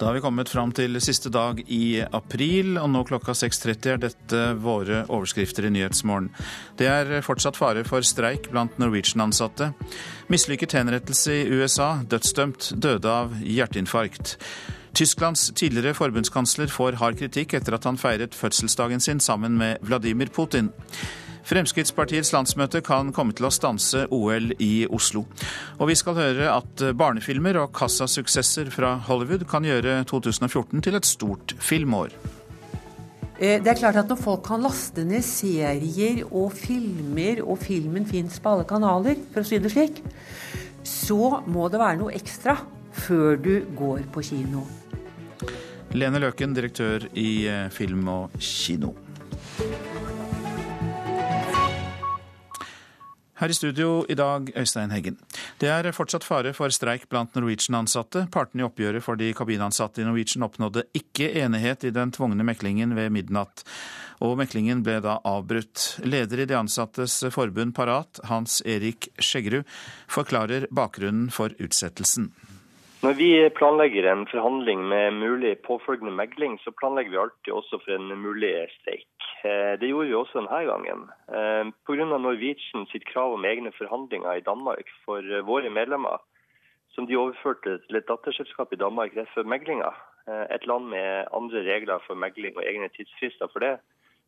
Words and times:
Da 0.00 0.06
har 0.06 0.14
vi 0.16 0.20
kommet 0.24 0.48
fram 0.48 0.70
til 0.72 0.96
siste 1.04 1.28
dag 1.28 1.58
i 1.68 2.00
april, 2.00 2.78
og 2.80 2.86
nå 2.88 3.02
klokka 3.04 3.34
6.30 3.36 3.90
er 3.92 3.98
dette 4.00 4.38
våre 4.64 5.02
overskrifter 5.12 5.66
i 5.68 5.72
Nyhetsmorgen. 5.74 6.30
Det 6.80 6.88
er 6.88 7.20
fortsatt 7.26 7.58
fare 7.60 7.82
for 7.84 8.00
streik 8.00 8.48
blant 8.48 8.80
Norwegian-ansatte. 8.80 9.74
Mislykket 10.32 10.78
henrettelse 10.78 11.36
i 11.42 11.52
USA. 11.52 11.90
Dødsdømt 12.08 12.70
døde 12.80 13.12
av 13.12 13.36
hjerteinfarkt. 13.44 14.38
Tysklands 14.96 15.50
tidligere 15.52 15.92
forbundskansler 15.98 16.72
får 16.72 16.96
hard 17.02 17.20
kritikk 17.20 17.58
etter 17.60 17.76
at 17.76 17.84
han 17.84 18.00
feiret 18.00 18.32
fødselsdagen 18.32 19.04
sin 19.04 19.20
sammen 19.20 19.60
med 19.60 19.84
Vladimir 19.84 20.32
Putin. 20.32 20.72
Fremskrittspartiets 21.48 22.32
landsmøte 22.34 22.82
kan 22.84 23.12
komme 23.16 23.36
til 23.36 23.48
å 23.48 23.52
stanse 23.54 24.06
OL 24.12 24.52
i 24.58 24.86
Oslo. 24.90 25.24
Og 25.78 25.90
vi 25.90 25.96
skal 25.98 26.18
høre 26.18 26.50
at 26.52 26.84
barnefilmer 26.98 27.60
og 27.62 27.72
kassasuksesser 27.76 28.70
fra 28.74 28.96
Hollywood 29.08 29.46
kan 29.50 29.66
gjøre 29.66 30.02
2014 30.10 30.84
til 30.84 31.00
et 31.00 31.08
stort 31.08 31.56
filmår. 31.60 32.14
Eh, 33.40 33.56
det 33.62 33.72
er 33.72 33.78
klart 33.78 33.96
at 33.96 34.08
Når 34.08 34.20
folk 34.20 34.42
kan 34.44 34.60
laste 34.60 35.04
ned 35.04 35.24
serier 35.24 36.26
og 36.28 36.52
filmer, 36.52 37.40
og 37.40 37.58
filmen 37.58 38.04
fins 38.06 38.36
på 38.40 38.52
alle 38.52 38.66
kanaler, 38.68 39.16
for 39.32 39.40
å 39.40 39.48
si 39.48 39.58
det 39.58 39.72
slik, 39.72 40.02
så 40.84 41.40
må 41.48 41.70
det 41.72 41.80
være 41.80 42.00
noe 42.02 42.12
ekstra 42.12 42.58
før 42.92 43.40
du 43.40 43.54
går 43.76 44.04
på 44.12 44.24
kino. 44.28 44.66
Lene 45.96 46.20
Løken, 46.20 46.52
direktør 46.54 47.08
i 47.16 47.46
eh, 47.48 47.70
Film 47.72 48.08
og 48.12 48.36
Kino. 48.38 48.92
Her 53.40 53.48
i 53.48 53.54
studio 53.56 54.04
i 54.12 54.14
dag, 54.14 54.50
Øystein 54.52 54.90
Heggen. 54.92 55.14
Det 55.56 55.70
er 55.72 55.86
fortsatt 55.96 56.26
fare 56.28 56.50
for 56.52 56.68
streik 56.76 57.06
blant 57.08 57.32
Norwegian-ansatte. 57.38 58.26
Partene 58.28 58.60
i 58.60 58.66
oppgjøret 58.66 59.00
for 59.00 59.16
de 59.16 59.30
kabinansatte 59.32 60.02
i 60.02 60.04
Norwegian 60.04 60.44
oppnådde 60.44 60.84
ikke 60.92 61.30
enighet 61.40 61.86
i 61.88 61.94
den 61.96 62.12
tvungne 62.12 62.44
meklingen 62.44 62.92
ved 62.98 63.08
midnatt, 63.16 63.64
og 64.20 64.36
meklingen 64.42 64.84
ble 64.84 64.98
da 65.00 65.16
avbrutt. 65.24 66.02
Leder 66.04 66.44
i 66.44 66.48
De 66.50 66.58
ansattes 66.60 67.16
forbund 67.32 67.72
Parat, 67.72 68.20
Hans 68.28 68.60
Erik 68.68 69.08
Skjeggerud, 69.16 69.64
forklarer 70.04 70.68
bakgrunnen 70.68 71.32
for 71.32 71.56
utsettelsen. 71.56 72.28
Når 73.00 73.14
vi 73.16 73.28
planlegger 73.56 74.04
en 74.10 74.26
forhandling 74.28 74.82
med 74.88 75.14
mulig 75.16 75.54
påfølgende 75.64 76.12
megling, 76.12 76.58
så 76.60 76.70
planlegger 76.80 77.10
vi 77.10 77.20
alltid 77.20 77.52
også 77.56 77.78
for 77.80 77.94
en 77.94 78.10
mulig 78.20 78.50
streik. 78.74 79.06
Eh, 79.44 79.78
det 79.80 79.88
gjorde 79.88 80.08
vi 80.08 80.16
også 80.18 80.42
denne 80.42 80.58
gangen. 80.68 81.06
Eh, 81.32 81.70
Pga. 81.88 82.04
Norwegian 82.04 82.84
sitt 82.90 83.06
krav 83.08 83.32
om 83.38 83.46
egne 83.48 83.72
forhandlinger 83.72 84.36
i 84.36 84.44
Danmark 84.44 84.92
for 85.06 85.24
eh, 85.24 85.46
våre 85.48 85.70
medlemmer, 85.72 86.20
som 86.92 87.06
de 87.08 87.16
overførte 87.16 87.78
til 87.86 87.96
et 87.96 88.08
datterselskap 88.10 88.74
i 88.76 88.80
Danmark 88.82 89.16
rett 89.16 89.32
før 89.32 89.48
meglinga, 89.48 89.94
et 90.52 90.66
land 90.68 90.90
med 90.92 91.30
andre 91.32 91.62
regler 91.64 92.02
for 92.04 92.14
megling 92.14 92.52
og 92.58 92.66
egne 92.68 92.90
tidsfrister 92.92 93.48
for 93.52 93.64
det, 93.64 93.78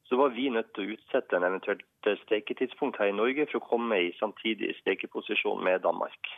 så 0.09 0.17
var 0.17 0.33
vi 0.33 0.49
nødt 0.49 0.73
til 0.73 0.87
å 0.87 0.95
utsette 0.97 1.37
en 1.37 1.45
eventuelt 1.45 2.09
streiketidspunkt 2.25 2.97
her 2.99 3.13
i 3.13 3.19
Norge 3.21 3.47
for 3.51 3.61
å 3.61 3.69
komme 3.69 4.01
i 4.01 4.15
samtidig 4.17 4.73
streikeposisjon 4.81 5.61
med 5.61 5.85
Danmark. 5.85 6.33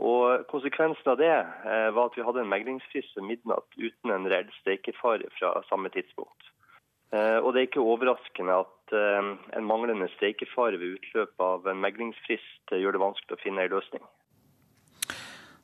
Og 0.00 0.46
Konsekvensen 0.48 1.12
av 1.12 1.18
det 1.20 1.34
var 1.92 2.06
at 2.06 2.16
vi 2.16 2.24
hadde 2.24 2.40
en 2.40 2.48
meglingsfrist 2.48 3.18
ved 3.18 3.26
midnatt 3.28 3.76
uten 3.76 4.14
en 4.14 4.28
reell 4.32 4.48
streikefare 4.62 5.28
fra 5.36 5.52
samme 5.68 5.92
tidspunkt. 5.92 6.50
Eh, 7.10 7.38
og 7.42 7.52
det 7.52 7.60
er 7.60 7.66
ikke 7.66 7.82
overraskende 7.82 8.60
at 8.62 8.94
eh, 8.94 9.30
en 9.58 9.66
manglende 9.66 10.06
streikefare 10.14 10.78
ved 10.78 11.00
utløp 11.00 11.42
av 11.42 11.66
en 11.70 11.80
meglingsfrist 11.82 12.74
gjør 12.78 12.94
det 12.94 13.02
vanskelig 13.02 13.36
å 13.36 13.42
finne 13.42 13.66
en 13.66 13.74
løsning. 13.74 14.04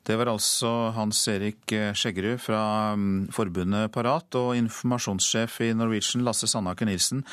Det 0.07 0.15
var 0.15 0.31
altså 0.31 0.69
Hans 0.95 1.19
Erik 1.27 1.67
Skjeggerud 1.67 2.39
fra 2.39 2.61
mm, 2.95 3.27
forbundet 3.35 3.91
Parat, 3.91 4.37
og 4.39 4.55
informasjonssjef 4.55 5.59
i 5.67 5.73
Norwegian, 5.75 6.23
Lasse 6.27 6.47
Sandaker 6.47 6.87
Nilsen, 6.87 7.25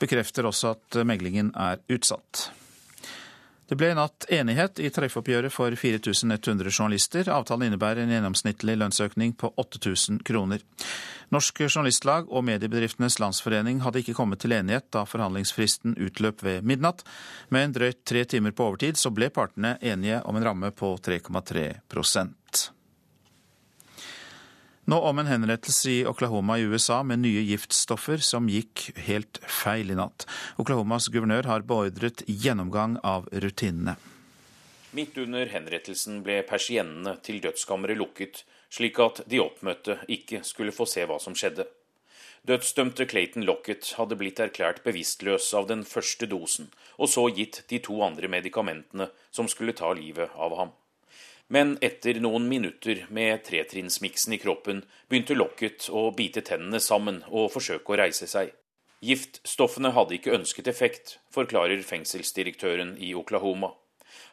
bekrefter 0.00 0.48
også 0.48 0.74
at 0.74 1.00
meglingen 1.08 1.54
er 1.56 1.80
utsatt. 1.92 2.50
Det 3.68 3.76
ble 3.76 3.90
i 3.92 3.96
natt 3.96 4.24
enighet 4.32 4.80
i 4.80 4.88
treffoppgjøret 4.88 5.52
for 5.52 5.74
4100 5.76 6.70
journalister. 6.72 7.28
Avtalen 7.28 7.66
innebærer 7.66 8.00
en 8.00 8.14
gjennomsnittlig 8.14 8.78
lønnsøkning 8.80 9.34
på 9.36 9.50
8000 9.60 10.22
kroner. 10.24 10.64
Norsk 11.28 11.60
Journalistlag 11.66 12.30
og 12.32 12.46
Mediebedriftenes 12.48 13.18
Landsforening 13.20 13.82
hadde 13.84 14.00
ikke 14.00 14.16
kommet 14.16 14.40
til 14.40 14.56
enighet 14.56 14.88
da 14.96 15.04
forhandlingsfristen 15.04 15.98
utløp 16.00 16.40
ved 16.46 16.64
midnatt. 16.64 17.04
Med 17.52 17.68
en 17.68 17.76
drøyt 17.76 18.00
tre 18.08 18.24
timer 18.24 18.56
på 18.56 18.70
overtid 18.70 18.96
så 18.96 19.12
ble 19.12 19.28
partene 19.28 19.76
enige 19.84 20.22
om 20.24 20.40
en 20.40 20.48
ramme 20.48 20.72
på 20.72 20.94
3,3 21.04 21.68
nå 24.88 24.98
om 25.04 25.18
en 25.20 25.28
henrettelse 25.28 25.90
i 25.90 25.96
Oklahoma 26.08 26.56
i 26.58 26.64
USA 26.64 27.02
med 27.04 27.20
nye 27.20 27.44
giftstoffer 27.44 28.22
som 28.24 28.48
gikk 28.48 28.88
helt 29.06 29.40
feil 29.44 29.92
i 29.92 29.98
natt. 29.98 30.24
Oklahomas 30.56 31.10
guvernør 31.12 31.48
har 31.50 31.66
beordret 31.68 32.24
gjennomgang 32.26 32.96
av 33.04 33.28
rutinene. 33.32 33.98
Midt 34.96 35.18
under 35.20 35.50
henrettelsen 35.52 36.22
ble 36.24 36.40
persiennene 36.48 37.18
til 37.22 37.42
dødskammeret 37.44 38.00
lukket, 38.00 38.44
slik 38.72 38.96
at 39.04 39.20
de 39.28 39.42
oppmøtte 39.44 39.98
ikke 40.08 40.40
skulle 40.48 40.72
få 40.72 40.88
se 40.88 41.04
hva 41.04 41.20
som 41.20 41.36
skjedde. 41.36 41.68
Dødsdømte 42.48 43.04
Clayton 43.10 43.44
Lockett 43.44 43.92
hadde 43.98 44.16
blitt 44.16 44.40
erklært 44.40 44.80
bevisstløs 44.86 45.50
av 45.58 45.68
den 45.68 45.84
første 45.84 46.24
dosen, 46.30 46.70
og 46.96 47.12
så 47.12 47.26
gitt 47.28 47.64
de 47.68 47.82
to 47.84 48.00
andre 48.06 48.30
medikamentene 48.32 49.10
som 49.28 49.50
skulle 49.52 49.76
ta 49.76 49.92
livet 49.92 50.32
av 50.32 50.56
ham. 50.56 50.72
Men 51.48 51.78
etter 51.80 52.18
noen 52.20 52.48
minutter 52.48 53.06
med 53.08 53.44
tretrinnsmiksen 53.44 54.34
i 54.36 54.38
kroppen 54.38 54.82
begynte 55.08 55.36
Lockett 55.36 55.88
å 55.88 56.10
bite 56.12 56.42
tennene 56.44 56.80
sammen 56.84 57.22
og 57.28 57.54
forsøke 57.54 57.94
å 57.94 58.00
reise 58.02 58.28
seg. 58.28 58.52
Giftstoffene 59.00 59.94
hadde 59.96 60.18
ikke 60.18 60.34
ønsket 60.36 60.68
effekt, 60.68 61.16
forklarer 61.32 61.80
fengselsdirektøren 61.86 62.96
i 63.00 63.14
Oklahoma. 63.16 63.72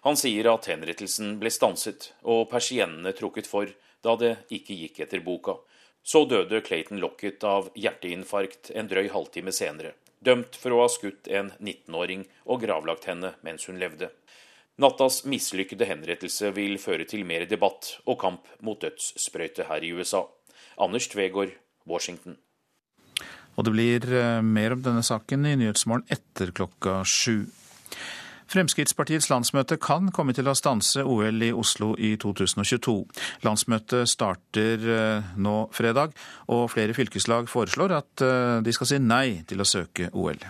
Han 0.04 0.20
sier 0.20 0.50
at 0.52 0.68
henrettelsen 0.68 1.38
ble 1.40 1.52
stanset 1.54 2.10
og 2.22 2.50
persiennene 2.52 3.14
trukket 3.16 3.48
for 3.48 3.72
da 4.06 4.18
det 4.20 4.34
ikke 4.54 4.76
gikk 4.82 5.00
etter 5.06 5.24
boka. 5.24 5.60
Så 6.04 6.26
døde 6.30 6.60
Clayton 6.62 7.00
Lockett 7.02 7.44
av 7.48 7.72
hjerteinfarkt 7.80 8.74
en 8.76 8.90
drøy 8.92 9.08
halvtime 9.14 9.54
senere, 9.56 9.96
dømt 10.20 10.60
for 10.60 10.76
å 10.76 10.84
ha 10.84 10.92
skutt 10.92 11.30
en 11.32 11.54
19-åring 11.58 12.28
og 12.46 12.62
gravlagt 12.62 13.08
henne 13.10 13.34
mens 13.46 13.66
hun 13.70 13.80
levde. 13.82 14.12
Nattas 14.82 15.22
mislykkede 15.24 15.88
henrettelse 15.88 16.50
vil 16.56 16.76
føre 16.84 17.06
til 17.08 17.24
mer 17.28 17.46
debatt 17.48 17.94
og 18.06 18.20
kamp 18.20 18.50
mot 18.66 18.82
dødssprøyte 18.82 19.70
her 19.70 19.86
i 19.88 19.94
USA. 19.96 20.26
Anders 20.82 21.08
Tvegård, 21.08 21.54
Washington. 21.88 22.36
Og 23.56 23.64
det 23.64 23.72
blir 23.72 24.08
eh, 24.12 24.42
mer 24.44 24.76
om 24.76 24.82
denne 24.84 25.04
saken 25.06 25.48
i 25.48 25.56
Nyhetsmorgen 25.62 26.10
etter 26.12 26.52
klokka 26.52 27.04
sju. 27.08 27.46
Fremskrittspartiets 28.52 29.30
landsmøte 29.32 29.78
kan 29.82 30.12
komme 30.14 30.36
til 30.36 30.48
å 30.52 30.54
stanse 30.58 31.02
OL 31.02 31.42
i 31.48 31.54
Oslo 31.56 31.94
i 31.98 32.12
2022. 32.22 32.98
Landsmøtet 33.48 34.12
starter 34.12 34.86
eh, 34.98 35.32
nå 35.40 35.56
fredag, 35.74 36.14
og 36.52 36.68
flere 36.76 36.94
fylkeslag 36.98 37.50
foreslår 37.50 37.96
at 37.96 38.28
eh, 38.28 38.60
de 38.66 38.76
skal 38.76 38.92
si 38.92 39.02
nei 39.02 39.42
til 39.48 39.64
å 39.64 39.70
søke 39.72 40.12
OL. 40.14 40.44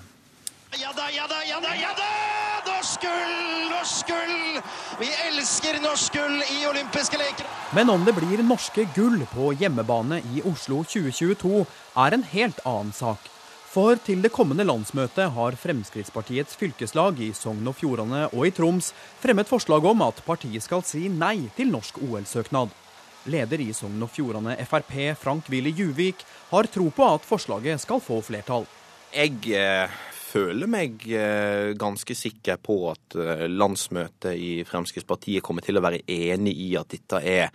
Ja 0.75 0.91
da, 0.97 1.07
ja 1.13 1.29
da, 1.31 1.34
elsker 5.45 5.75
norsk 5.77 6.13
gull 6.13 6.39
i 6.41 6.63
olympiske 6.65 7.17
leker. 7.21 7.45
Men 7.77 7.89
om 7.93 8.01
det 8.05 8.15
blir 8.17 8.41
norske 8.41 8.87
gull 8.95 9.19
på 9.29 9.51
hjemmebane 9.53 10.17
i 10.33 10.41
Oslo 10.41 10.79
2022, 10.81 11.59
er 12.01 12.15
en 12.15 12.23
helt 12.31 12.61
annen 12.65 12.89
sak. 12.95 13.27
For 13.69 13.99
til 14.01 14.23
det 14.23 14.31
kommende 14.33 14.65
landsmøtet 14.65 15.35
har 15.35 15.57
Fremskrittspartiets 15.61 16.57
fylkeslag 16.57 17.21
i 17.21 17.29
Sogn 17.37 17.67
og 17.69 17.77
Fjordane 17.77 18.23
og 18.31 18.47
i 18.47 18.53
Troms 18.57 18.89
fremmet 19.21 19.51
forslag 19.51 19.85
om 19.85 20.01
at 20.07 20.23
partiet 20.25 20.65
skal 20.65 20.81
si 20.87 21.03
nei 21.13 21.51
til 21.59 21.69
norsk 21.75 22.01
OL-søknad. 22.01 22.73
Leder 23.29 23.61
i 23.61 23.69
Sogn 23.75 24.01
og 24.01 24.09
Fjordane 24.17 24.57
Frp, 24.65 24.97
Frank 25.21 25.53
Willy 25.53 25.75
Juvik, 25.77 26.25
har 26.49 26.71
tro 26.73 26.89
på 26.89 27.13
at 27.19 27.29
forslaget 27.29 27.85
skal 27.85 28.01
få 28.01 28.17
flertall. 28.25 28.65
Jeg 29.13 29.37
eh, 29.53 29.93
føler 30.35 30.69
meg 30.69 31.05
eh, 31.07 31.71
ganske 31.79 32.15
sikker 32.17 32.59
på 32.63 32.77
at 32.91 33.17
eh, 33.19 33.47
landsmøtet 33.51 34.35
i 34.35 34.51
Fremskrittspartiet 34.67 35.45
kommer 35.45 35.65
til 35.65 35.79
å 35.79 35.85
være 35.85 36.03
enig 36.11 36.55
i 36.65 36.71
at 36.79 36.91
dette 36.91 37.21
er 37.23 37.51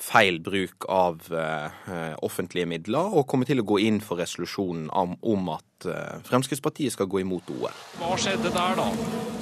feil 0.00 0.40
bruk 0.40 0.86
av 0.88 1.26
uh, 1.32 2.14
offentlige 2.24 2.68
midler, 2.70 3.12
og 3.12 3.28
kommer 3.28 3.48
til 3.48 3.60
å 3.60 3.66
gå 3.68 3.80
inn 3.84 4.00
for 4.04 4.20
resolusjonen 4.20 4.88
om, 4.96 5.16
om 5.20 5.50
at 5.54 5.88
uh, 5.88 6.16
Fremskrittspartiet 6.26 6.94
skal 6.96 7.08
gå 7.10 7.20
imot 7.22 7.50
OL. 7.52 7.74
Hva 8.00 8.16
skjedde 8.20 8.52
der, 8.54 8.78
da? 8.80 8.88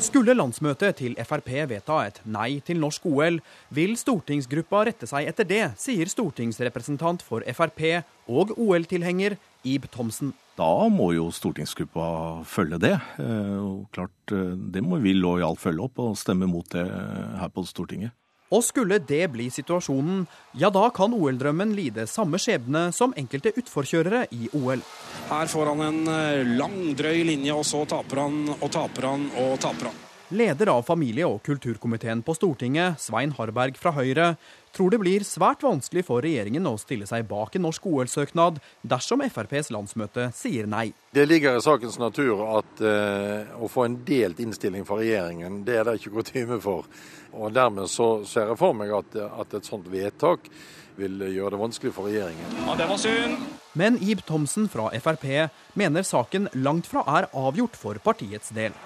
Skulle 0.02 0.34
landsmøtet 0.36 0.98
til 1.00 1.16
Frp 1.26 1.48
vedta 1.70 2.00
et 2.06 2.20
nei 2.26 2.58
til 2.66 2.82
norsk 2.82 3.06
OL, 3.10 3.40
vil 3.74 3.96
stortingsgruppa 3.98 4.84
rette 4.90 5.08
seg 5.10 5.30
etter 5.30 5.46
det, 5.48 5.62
sier 5.78 6.10
stortingsrepresentant 6.10 7.24
for 7.26 7.46
Frp 7.54 8.02
og 8.28 8.52
OL-tilhenger 8.58 9.38
Ib 9.66 9.88
Thomsen. 9.94 10.34
Da 10.58 10.88
må 10.90 11.12
jo 11.14 11.28
stortingsgruppa 11.34 12.06
følge 12.48 12.80
det. 12.82 12.94
Eh, 13.22 13.58
og 13.62 13.86
klart, 13.94 14.14
eh, 14.32 14.56
Det 14.58 14.82
må 14.82 14.98
vi 15.02 15.14
lojalt 15.14 15.60
følge 15.60 15.84
opp 15.86 15.98
og 15.98 16.16
stemme 16.16 16.46
mot 16.50 16.66
det 16.70 16.86
her 16.86 17.48
på 17.48 17.62
Stortinget. 17.66 18.10
Og 18.48 18.64
skulle 18.64 18.96
det 19.04 19.26
bli 19.34 19.50
situasjonen, 19.52 20.24
ja 20.56 20.70
da 20.72 20.86
kan 20.94 21.12
OL-drømmen 21.12 21.74
lide 21.76 22.06
samme 22.08 22.40
skjebne 22.40 22.88
som 22.96 23.12
enkelte 23.20 23.52
utforkjørere 23.60 24.24
i 24.32 24.48
OL. 24.56 24.84
Her 25.28 25.52
får 25.52 25.72
han 25.74 25.84
en 25.84 26.12
eh, 26.14 26.56
lang, 26.56 26.78
drøy 26.96 27.24
linje, 27.28 27.52
og 27.52 27.66
så 27.68 27.84
taper 27.88 28.24
han 28.24 28.44
og 28.56 28.68
taper 28.72 29.10
han 29.12 29.28
og 29.44 29.58
taper 29.60 29.92
han. 29.92 30.04
Leder 30.28 30.66
av 30.66 30.82
familie- 30.82 31.24
og 31.24 31.40
kulturkomiteen 31.42 32.20
på 32.20 32.34
Stortinget, 32.36 33.00
Svein 33.00 33.30
Harberg 33.32 33.78
fra 33.80 33.94
Høyre, 33.96 34.34
tror 34.76 34.92
det 34.92 34.98
blir 35.00 35.22
svært 35.24 35.62
vanskelig 35.64 36.02
for 36.04 36.20
regjeringen 36.20 36.66
å 36.68 36.74
stille 36.76 37.06
seg 37.08 37.24
bak 37.30 37.54
en 37.56 37.64
norsk 37.64 37.86
OL-søknad 37.88 38.58
dersom 38.84 39.24
FrPs 39.24 39.70
landsmøte 39.72 40.26
sier 40.36 40.68
nei. 40.68 40.90
Det 41.16 41.24
ligger 41.24 41.56
i 41.56 41.62
sakens 41.64 41.96
natur 41.96 42.42
at 42.58 42.82
uh, 42.84 43.54
å 43.56 43.70
få 43.72 43.86
en 43.86 43.96
delt 44.04 44.42
innstilling 44.44 44.84
fra 44.84 44.98
regjeringen, 45.00 45.62
det 45.64 45.78
er 45.78 45.88
det 45.88 45.96
ikke 46.02 46.18
kutyme 46.18 46.60
for. 46.60 46.84
Og 47.32 47.56
Dermed 47.56 47.88
så 47.88 48.10
ser 48.28 48.52
jeg 48.52 48.60
for 48.60 48.76
meg 48.76 48.92
at, 48.98 49.16
at 49.16 49.56
et 49.56 49.70
sånt 49.72 49.88
vedtak 49.88 50.52
vil 51.00 51.24
gjøre 51.24 51.54
det 51.56 51.62
vanskelig 51.62 51.94
for 51.96 52.10
regjeringen. 52.10 52.60
Ja, 52.66 52.76
det 52.76 52.90
var 52.92 53.00
synd. 53.00 53.48
Men 53.72 53.96
Ib 54.04 54.20
Thomsen 54.28 54.68
fra 54.68 54.90
Frp 54.92 55.24
mener 55.72 56.04
saken 56.04 56.52
langt 56.52 56.92
fra 56.92 57.06
er 57.16 57.32
avgjort 57.32 57.80
for 57.80 57.96
partiets 58.04 58.52
del. 58.52 58.76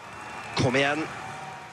Kom 0.63 0.79
igjen. 0.79 1.03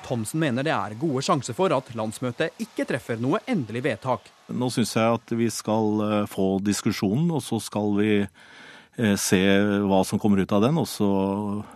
Thomsen 0.09 0.41
mener 0.41 0.65
det 0.65 0.73
er 0.73 0.97
gode 0.99 1.21
sjanser 1.25 1.57
for 1.57 1.73
at 1.75 1.91
landsmøtet 1.97 2.57
ikke 2.63 2.87
treffer 2.89 3.19
noe 3.21 3.43
endelig 3.49 3.85
vedtak. 3.85 4.31
Nå 4.49 4.71
syns 4.73 4.95
jeg 4.97 5.19
at 5.19 5.35
vi 5.37 5.49
skal 5.53 6.05
eh, 6.05 6.29
få 6.29 6.55
diskusjonen, 6.65 7.29
og 7.37 7.43
så 7.45 7.59
skal 7.61 7.91
vi 7.99 8.13
eh, 8.23 9.13
se 9.21 9.39
hva 9.85 9.99
som 10.07 10.17
kommer 10.21 10.41
ut 10.41 10.55
av 10.55 10.63
den. 10.65 10.79
Og 10.81 10.87
så, 10.89 11.09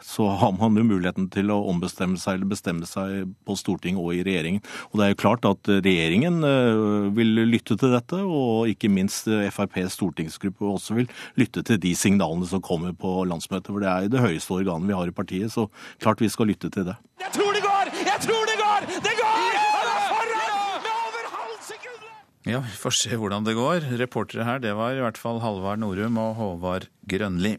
så, 0.02 0.26
har 0.42 0.56
man 0.58 0.80
jo 0.82 0.88
muligheten 0.88 1.28
til 1.34 1.54
å 1.54 1.60
ombestemme 1.70 2.18
seg 2.18 2.40
eller 2.40 2.50
bestemme 2.56 2.90
seg 2.90 3.36
på 3.46 3.58
Stortinget 3.60 4.02
og 4.02 4.18
i 4.18 4.24
regjeringen. 4.26 4.66
Og 4.90 4.98
det 4.98 5.06
er 5.06 5.14
jo 5.14 5.20
klart 5.22 5.46
at 5.50 5.70
regjeringen 5.76 6.42
eh, 6.50 7.12
vil 7.20 7.44
lytte 7.52 7.78
til 7.78 7.94
dette, 7.94 8.24
og 8.26 8.72
ikke 8.74 8.90
minst 8.94 9.30
FrPs 9.30 10.00
stortingsgruppe 10.00 10.74
også 10.74 10.98
vil 11.04 11.12
lytte 11.38 11.62
til 11.70 11.78
de 11.86 11.94
signalene 11.98 12.50
som 12.50 12.66
kommer 12.66 12.98
på 12.98 13.20
landsmøtet. 13.30 13.70
For 13.70 13.86
det 13.86 13.94
er 13.94 14.10
det 14.10 14.26
høyeste 14.26 14.58
organet 14.58 14.90
vi 14.90 14.98
har 14.98 15.14
i 15.14 15.16
partiet, 15.22 15.54
så 15.54 15.70
klart 16.02 16.26
vi 16.26 16.34
skal 16.34 16.50
lytte 16.50 16.74
til 16.74 16.90
det. 16.90 16.98
Jeg 17.22 17.38
tror 17.38 17.54
det 17.54 17.62
går! 17.62 17.73
Jeg 18.13 18.25
tror 18.27 18.45
det 18.45 18.56
går! 18.60 18.88
Det 18.94 19.13
går! 19.18 19.56
Han 19.74 19.88
er 19.89 20.01
foran 20.06 20.81
med 20.86 20.89
over 20.94 21.30
halvt 21.33 21.63
sekund! 21.65 22.01
Ja, 22.45 22.60
vi 22.62 22.74
får 22.77 22.94
se 23.00 23.18
hvordan 23.18 23.45
det 23.48 23.56
går. 23.57 23.88
Reportere 23.98 24.45
her, 24.45 24.60
det 24.62 24.74
var 24.77 24.94
i 24.94 25.01
hvert 25.01 25.18
fall 25.18 25.39
Halvard 25.42 25.81
Norum 25.81 26.19
og 26.21 26.36
Håvard 26.38 26.86
Grønli. 27.10 27.56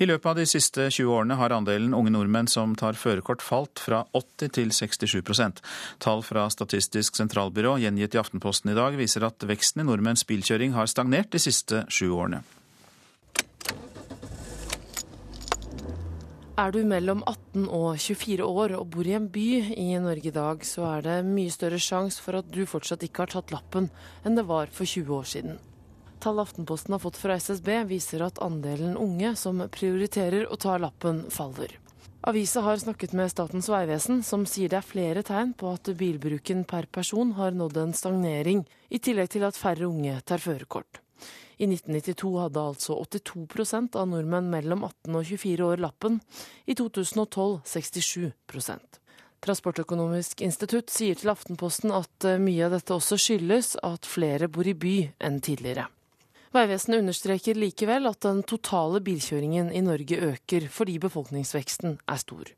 I 0.00 0.06
løpet 0.08 0.30
av 0.30 0.38
de 0.38 0.46
siste 0.48 0.86
20 0.88 1.12
årene 1.12 1.36
har 1.36 1.52
andelen 1.52 1.92
unge 1.92 2.12
nordmenn 2.14 2.48
som 2.48 2.72
tar 2.72 2.96
førerkort 2.96 3.44
falt 3.44 3.82
fra 3.84 4.06
80 4.16 4.54
til 4.56 4.72
67% 4.72 5.60
Tall 6.00 6.24
fra 6.24 6.46
Statistisk 6.48 7.20
sentralbyrå 7.20 7.74
gjengitt 7.82 8.16
i 8.16 8.22
Aftenposten 8.22 8.72
i 8.72 8.78
dag 8.78 8.96
viser 8.96 9.28
at 9.28 9.44
veksten 9.44 9.84
i 9.84 9.86
nordmenns 9.90 10.24
bilkjøring 10.24 10.72
har 10.72 10.88
stagnert 10.88 11.28
de 11.36 11.42
siste 11.42 11.84
sju 11.92 12.08
årene. 12.16 12.40
Er 16.58 16.72
du 16.74 16.80
mellom 16.84 17.22
18 17.26 17.68
og 17.70 17.94
24 18.02 18.44
år 18.44 18.74
og 18.78 18.88
bor 18.92 19.06
i 19.06 19.14
en 19.14 19.28
by 19.30 19.48
i 19.76 19.88
Norge 20.02 20.28
i 20.28 20.34
dag, 20.34 20.64
så 20.66 20.86
er 20.96 21.04
det 21.06 21.16
mye 21.28 21.52
større 21.54 21.78
sjanse 21.80 22.22
for 22.22 22.40
at 22.40 22.48
du 22.50 22.64
fortsatt 22.66 23.04
ikke 23.06 23.24
har 23.24 23.34
tatt 23.34 23.52
lappen 23.54 23.86
enn 24.26 24.38
det 24.38 24.46
var 24.48 24.72
for 24.74 24.88
20 24.88 25.14
år 25.16 25.28
siden. 25.30 25.60
Tall 26.20 26.42
Aftenposten 26.42 26.92
har 26.92 27.00
fått 27.00 27.16
fra 27.16 27.38
SSB 27.40 27.70
viser 27.88 28.26
at 28.26 28.42
andelen 28.44 28.98
unge 29.00 29.32
som 29.40 29.62
prioriterer 29.72 30.50
å 30.52 30.58
ta 30.60 30.74
lappen, 30.76 31.22
faller. 31.32 31.78
Avisa 32.28 32.60
har 32.60 32.76
snakket 32.76 33.14
med 33.16 33.30
Statens 33.32 33.70
vegvesen, 33.72 34.20
som 34.22 34.44
sier 34.44 34.68
det 34.68 34.82
er 34.82 34.84
flere 34.84 35.22
tegn 35.24 35.54
på 35.56 35.70
at 35.72 35.88
bilbruken 35.96 36.66
per 36.68 36.90
person 36.92 37.32
har 37.38 37.56
nådd 37.56 37.78
en 37.80 37.94
stagnering, 37.96 38.66
i 38.92 39.00
tillegg 39.00 39.32
til 39.32 39.46
at 39.48 39.56
færre 39.56 39.88
unge 39.88 40.18
tar 40.28 40.42
førerkort. 40.44 41.00
I 41.60 41.66
1992 41.68 42.30
hadde 42.40 42.62
altså 42.72 42.96
82% 43.04 43.98
av 44.00 44.08
nordmenn 44.08 44.48
mellom 44.52 44.86
18 44.86 45.18
og 45.18 45.26
24 45.28 45.66
år 45.66 45.82
lappen, 45.84 46.16
i 46.64 46.76
2012 46.78 47.60
67% 47.68 49.00
Transportøkonomisk 49.40 50.42
institutt 50.44 50.92
sier 50.92 51.16
til 51.16 51.30
Aftenposten 51.32 51.92
at 51.96 52.26
eh, 52.28 52.40
mye 52.40 52.66
av 52.66 52.74
dette 52.76 52.92
også 52.92 53.16
skyldes 53.20 53.72
at 53.84 54.08
flere 54.08 54.50
bor 54.52 54.68
i 54.68 54.74
by 54.76 54.96
enn 55.16 55.38
tidligere. 55.40 55.86
Vegvesenet 56.52 57.00
understreker 57.00 57.56
likevel 57.56 58.10
at 58.10 58.20
den 58.26 58.42
totale 58.44 59.00
bilkjøringen 59.06 59.70
i 59.72 59.80
Norge 59.86 60.18
øker 60.32 60.66
fordi 60.72 60.98
befolkningsveksten 61.00 61.96
er 62.04 62.20
stor. 62.20 62.52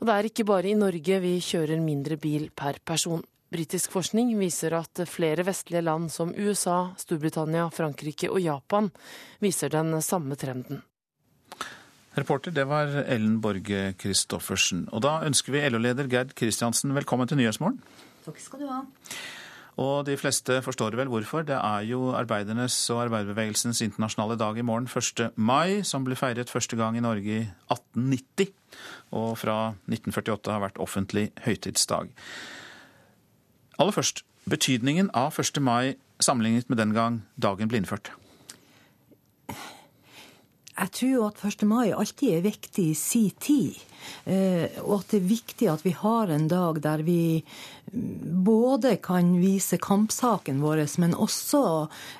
Og 0.00 0.08
det 0.08 0.16
er 0.16 0.28
ikke 0.28 0.48
bare 0.48 0.68
i 0.68 0.76
Norge 0.76 1.20
vi 1.22 1.36
kjører 1.40 1.80
mindre 1.80 2.18
bil 2.20 2.50
per 2.52 2.82
person. 2.84 3.24
Britisk 3.52 3.92
forskning 3.94 4.32
viser 4.40 4.74
at 4.74 5.04
flere 5.06 5.44
vestlige 5.46 5.84
land 5.86 6.10
som 6.10 6.32
USA, 6.34 6.90
Storbritannia, 6.98 7.68
Frankrike 7.70 8.26
og 8.32 8.40
Japan 8.42 8.90
viser 9.42 9.70
den 9.70 9.94
samme 10.02 10.34
trenden. 10.40 10.82
Reporter, 12.16 12.50
det 12.50 12.64
var 12.66 12.90
Ellen 13.04 13.38
Borge 13.44 13.92
Christoffersen. 14.00 14.86
Og 14.90 15.04
da 15.04 15.20
ønsker 15.28 15.52
vi 15.54 15.62
LO-leder 15.68 16.08
Gerd 16.10 16.34
Kristiansen 16.34 16.94
velkommen 16.96 17.28
til 17.28 17.38
Nyhetsmorgen. 17.38 17.78
Takk 18.24 18.40
skal 18.42 18.64
du 18.64 18.70
ha. 18.72 18.80
Og 19.76 20.06
de 20.08 20.16
fleste 20.16 20.56
forstår 20.64 20.96
vel 20.96 21.10
hvorfor. 21.12 21.44
Det 21.44 21.58
er 21.60 21.84
jo 21.84 22.14
arbeidernes 22.16 22.74
og 22.94 23.04
arbeiderbevegelsens 23.04 23.82
internasjonale 23.84 24.38
dag 24.40 24.56
i 24.56 24.64
morgen, 24.64 24.88
1. 24.88 25.36
mai, 25.36 25.84
som 25.84 26.06
ble 26.06 26.16
feiret 26.16 26.50
første 26.50 26.78
gang 26.80 26.96
i 26.96 27.04
Norge 27.04 27.42
i 27.42 27.42
1890. 27.68 28.54
Og 29.20 29.34
fra 29.36 29.58
1948 29.84 30.56
har 30.56 30.64
vært 30.64 30.80
offentlig 30.80 31.28
høytidsdag. 31.44 32.08
Aller 33.76 33.92
først, 33.92 34.22
betydningen 34.48 35.10
av 35.12 35.36
1. 35.36 35.60
mai 35.60 35.96
sammenlignet 36.22 36.70
med 36.72 36.80
den 36.80 36.94
gang 36.96 37.20
dagen 37.36 37.68
ble 37.68 37.82
innført. 37.82 38.12
Jeg 40.76 40.92
tror 40.92 41.30
at 41.30 41.42
1. 41.44 41.64
mai 41.68 41.92
alltid 41.92 42.36
er 42.36 42.44
viktig 42.44 42.90
i 42.90 42.96
si 42.96 43.30
tid. 43.40 43.76
Eh, 44.28 44.76
og 44.84 45.00
at 45.00 45.12
det 45.12 45.20
er 45.22 45.30
viktig 45.30 45.68
at 45.72 45.84
vi 45.86 45.92
har 45.96 46.32
en 46.32 46.48
dag 46.48 46.80
der 46.84 47.04
vi 47.04 47.44
både 48.46 48.96
kan 48.96 49.40
vise 49.40 49.78
kampsaken 49.78 50.60
vår, 50.60 50.82
men 50.98 51.14
også 51.14 51.62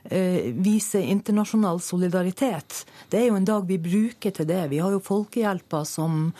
eh, 0.05 0.53
vise 0.55 1.03
internasjonal 1.03 1.81
solidaritet. 1.83 2.85
Det 3.11 3.21
er 3.21 3.29
jo 3.31 3.41
en 3.41 3.49
dag 3.49 3.67
vi 3.67 3.79
bruker 3.83 4.31
til 4.31 4.49
det. 4.49 4.69
Vi 4.71 4.79
har 4.83 4.95
jo 4.95 5.03
Folkehjelpa 5.03 5.83
som 5.87 6.31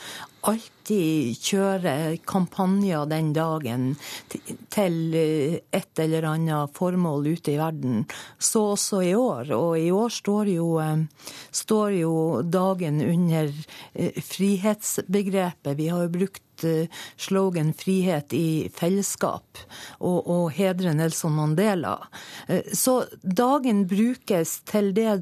alltid 0.47 1.35
kjører 1.43 2.15
kampanjer 2.23 3.07
den 3.11 3.33
dagen 3.35 3.89
til 4.31 4.97
eh, 5.19 5.59
et 5.75 6.03
eller 6.03 6.29
annet 6.31 6.73
formål 6.77 7.27
ute 7.35 7.53
i 7.53 7.59
verden. 7.59 8.07
Så 8.39 8.63
også 8.77 9.03
i 9.03 9.13
år. 9.15 9.51
Og 9.57 9.77
i 9.79 9.91
år 9.91 10.17
står 10.21 10.55
jo, 10.55 10.71
står 11.51 11.99
jo 11.99 12.15
dagen 12.47 13.03
under 13.03 13.51
frihetsbegrepet. 14.31 15.75
Vi 15.75 15.91
har 15.91 16.07
jo 16.07 16.15
brukt 16.15 16.46
Eh, 16.63 16.87
slogan 17.17 17.73
'frihet 17.73 18.33
i 18.33 18.69
fellesskap' 18.73 19.65
og, 19.99 20.27
og 20.27 20.51
hedre 20.51 20.93
Nelson 20.93 21.35
Mandela. 21.35 21.97
Eh, 22.47 22.63
så 22.73 23.05
dagen 23.21 23.87
brukes 23.87 24.59
til 24.65 24.93
det 24.95 25.21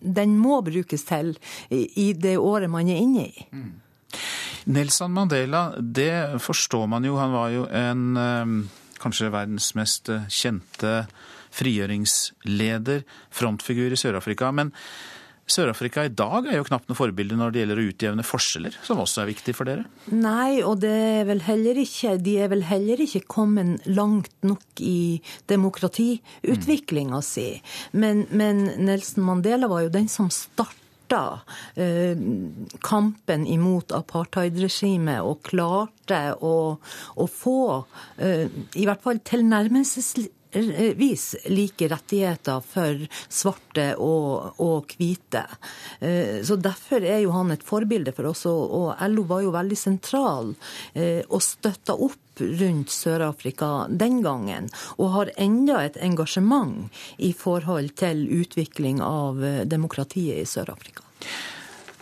den 0.00 0.38
må 0.38 0.60
brukes 0.62 1.02
til 1.04 1.32
i 1.70 2.12
det 2.12 2.36
året 2.38 2.70
man 2.70 2.88
er 2.88 3.00
inne 3.02 3.24
i. 3.26 3.46
Mm. 3.50 3.72
Nelson 4.64 5.12
Mandela, 5.12 5.72
det 5.80 6.40
forstår 6.40 6.86
man 6.86 7.04
jo. 7.04 7.16
Han 7.16 7.32
var 7.32 7.48
jo 7.50 7.66
en 7.66 8.16
eh, 8.16 8.46
kanskje 9.00 9.32
verdens 9.32 9.74
mest 9.74 10.10
kjente 10.28 11.06
frigjøringsleder, 11.58 13.04
frontfigur 13.30 13.92
i 13.92 13.98
Sør-Afrika. 13.98 14.50
Men 14.52 14.72
Sør-Afrika 15.48 16.04
i 16.04 16.12
dag 16.12 16.46
er 16.48 16.58
jo 16.58 16.66
knapt 16.68 16.90
noe 16.90 16.98
forbilde 16.98 17.36
når 17.38 17.54
det 17.54 17.62
gjelder 17.62 17.80
å 17.80 17.86
utjevne 17.88 18.26
forskjeller, 18.26 18.76
som 18.84 19.00
også 19.00 19.22
er 19.22 19.30
viktig 19.30 19.54
for 19.56 19.68
dere? 19.68 19.86
Nei, 20.12 20.60
og 20.60 20.84
er 20.84 21.80
ikke, 21.80 22.16
de 22.20 22.36
er 22.44 22.52
vel 22.52 22.66
heller 22.68 23.00
ikke 23.04 23.24
kommet 23.30 23.86
langt 23.88 24.34
nok 24.44 24.82
i 24.84 25.20
demokratiutviklinga 25.48 27.22
mm. 27.22 27.24
si. 27.24 27.48
Men, 27.96 28.26
men 28.30 28.66
Nelson 28.84 29.24
Mandela 29.24 29.70
var 29.70 29.86
jo 29.86 29.94
den 29.94 30.08
som 30.12 30.28
starta 30.32 31.40
eh, 31.80 32.18
kampen 32.84 33.46
imot 33.48 33.94
apartheidregimet 33.96 35.24
og 35.24 35.40
klarte 35.48 36.22
å, 36.44 36.56
å 37.16 37.28
få 37.28 37.60
eh, 38.20 38.48
i 38.76 38.84
hvert 38.84 39.04
fall 39.04 39.24
tilnærmelsesvis 39.24 40.34
vis 40.96 41.36
like 41.46 41.88
rettigheter 41.88 42.62
for 42.64 43.02
svarte 43.28 43.90
og, 43.96 44.60
og 44.62 44.94
hvite. 44.98 45.44
Eh, 46.00 46.40
så 46.44 46.56
Derfor 46.56 47.04
er 47.04 47.22
jo 47.22 47.34
han 47.36 47.52
et 47.54 47.64
forbilde 47.66 48.14
for 48.16 48.30
oss, 48.30 48.46
og 48.48 48.94
LO 49.10 49.26
var 49.28 49.44
jo 49.44 49.54
veldig 49.54 49.78
sentral 49.78 50.54
eh, 50.94 51.22
og 51.28 51.42
støtta 51.44 51.96
opp 51.98 52.40
rundt 52.40 52.92
Sør-Afrika 52.94 53.88
den 53.90 54.22
gangen, 54.22 54.70
og 54.96 55.12
har 55.16 55.34
enda 55.36 55.82
et 55.84 55.98
engasjement 56.02 56.88
i 57.18 57.32
forhold 57.34 57.96
til 57.98 58.26
utvikling 58.40 59.02
av 59.04 59.44
eh, 59.44 59.64
demokratiet 59.66 60.42
i 60.42 60.48
Sør-Afrika. 60.48 61.04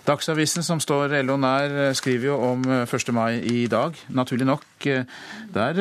Dagsavisen, 0.07 0.63
som 0.63 0.79
står 0.79 1.17
LO 1.27 1.35
nær, 1.41 1.73
skriver 1.99 2.29
jo 2.29 2.37
om 2.53 2.63
1. 2.85 3.09
mai 3.15 3.41
i 3.43 3.65
dag, 3.71 3.97
naturlig 4.15 4.47
nok. 4.47 4.87
Der 5.57 5.81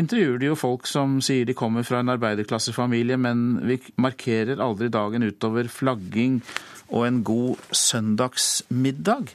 intervjuer 0.00 0.38
de 0.40 0.48
jo 0.48 0.56
folk 0.56 0.88
som 0.88 1.18
sier 1.24 1.44
de 1.44 1.56
kommer 1.56 1.84
fra 1.84 2.00
en 2.00 2.12
arbeiderklassefamilie, 2.14 3.18
men 3.20 3.60
vi 3.68 3.76
markerer 4.00 4.62
aldri 4.64 4.88
dagen 4.88 5.28
utover 5.28 5.68
flagging 5.68 6.40
og 6.88 7.04
en 7.06 7.20
god 7.26 7.68
søndagsmiddag. 7.76 9.28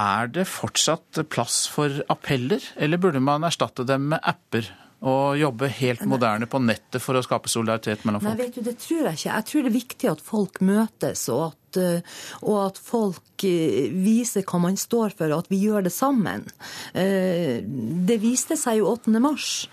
Er 0.00 0.30
det 0.36 0.46
fortsatt 0.48 1.24
plass 1.32 1.64
for 1.72 2.02
appeller, 2.12 2.62
eller 2.76 3.00
burde 3.00 3.24
man 3.24 3.48
erstatte 3.48 3.88
dem 3.88 4.10
med 4.12 4.20
apper? 4.20 4.68
og 5.00 5.38
jobbe 5.40 5.68
helt 5.72 6.02
moderne 6.08 6.44
på 6.50 6.58
nettet 6.60 7.00
for 7.00 7.16
å 7.16 7.22
skape 7.24 7.48
solidaritet 7.48 8.02
mellom 8.04 8.20
folk? 8.20 8.36
Nei, 8.36 8.46
vet 8.46 8.58
du, 8.58 8.64
Det 8.66 8.76
tror 8.82 9.06
jeg 9.08 9.16
ikke. 9.16 9.30
Jeg 9.30 9.46
tror 9.48 9.62
det 9.62 9.70
er 9.70 9.76
viktig 9.76 10.10
at 10.10 10.24
folk 10.24 10.60
møtes, 10.60 11.22
og 11.32 11.44
at, 11.46 11.59
eh, 11.78 12.00
og 12.42 12.56
at 12.64 12.80
folk 12.82 13.44
eh, 13.46 13.92
viser 13.92 14.46
hva 14.48 14.60
man 14.62 14.78
står 14.80 15.14
for, 15.18 15.30
og 15.30 15.44
at 15.44 15.52
vi 15.52 15.60
gjør 15.64 15.86
det 15.86 15.94
sammen. 15.94 16.46
Eh, 16.94 17.60
det 17.62 18.20
viste 18.22 18.58
seg 18.58 18.80
jo 18.80 18.90
8. 18.94 19.14
mars 19.22 19.68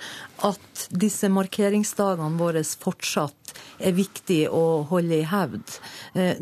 at 0.45 0.87
disse 0.93 1.29
markeringsdagene 1.33 2.37
våre 2.37 2.61
fortsatt 2.61 3.55
er 3.81 3.95
viktig 3.97 4.43
å 4.53 4.83
holde 4.89 5.17
i 5.17 5.25
hevd. 5.25 5.77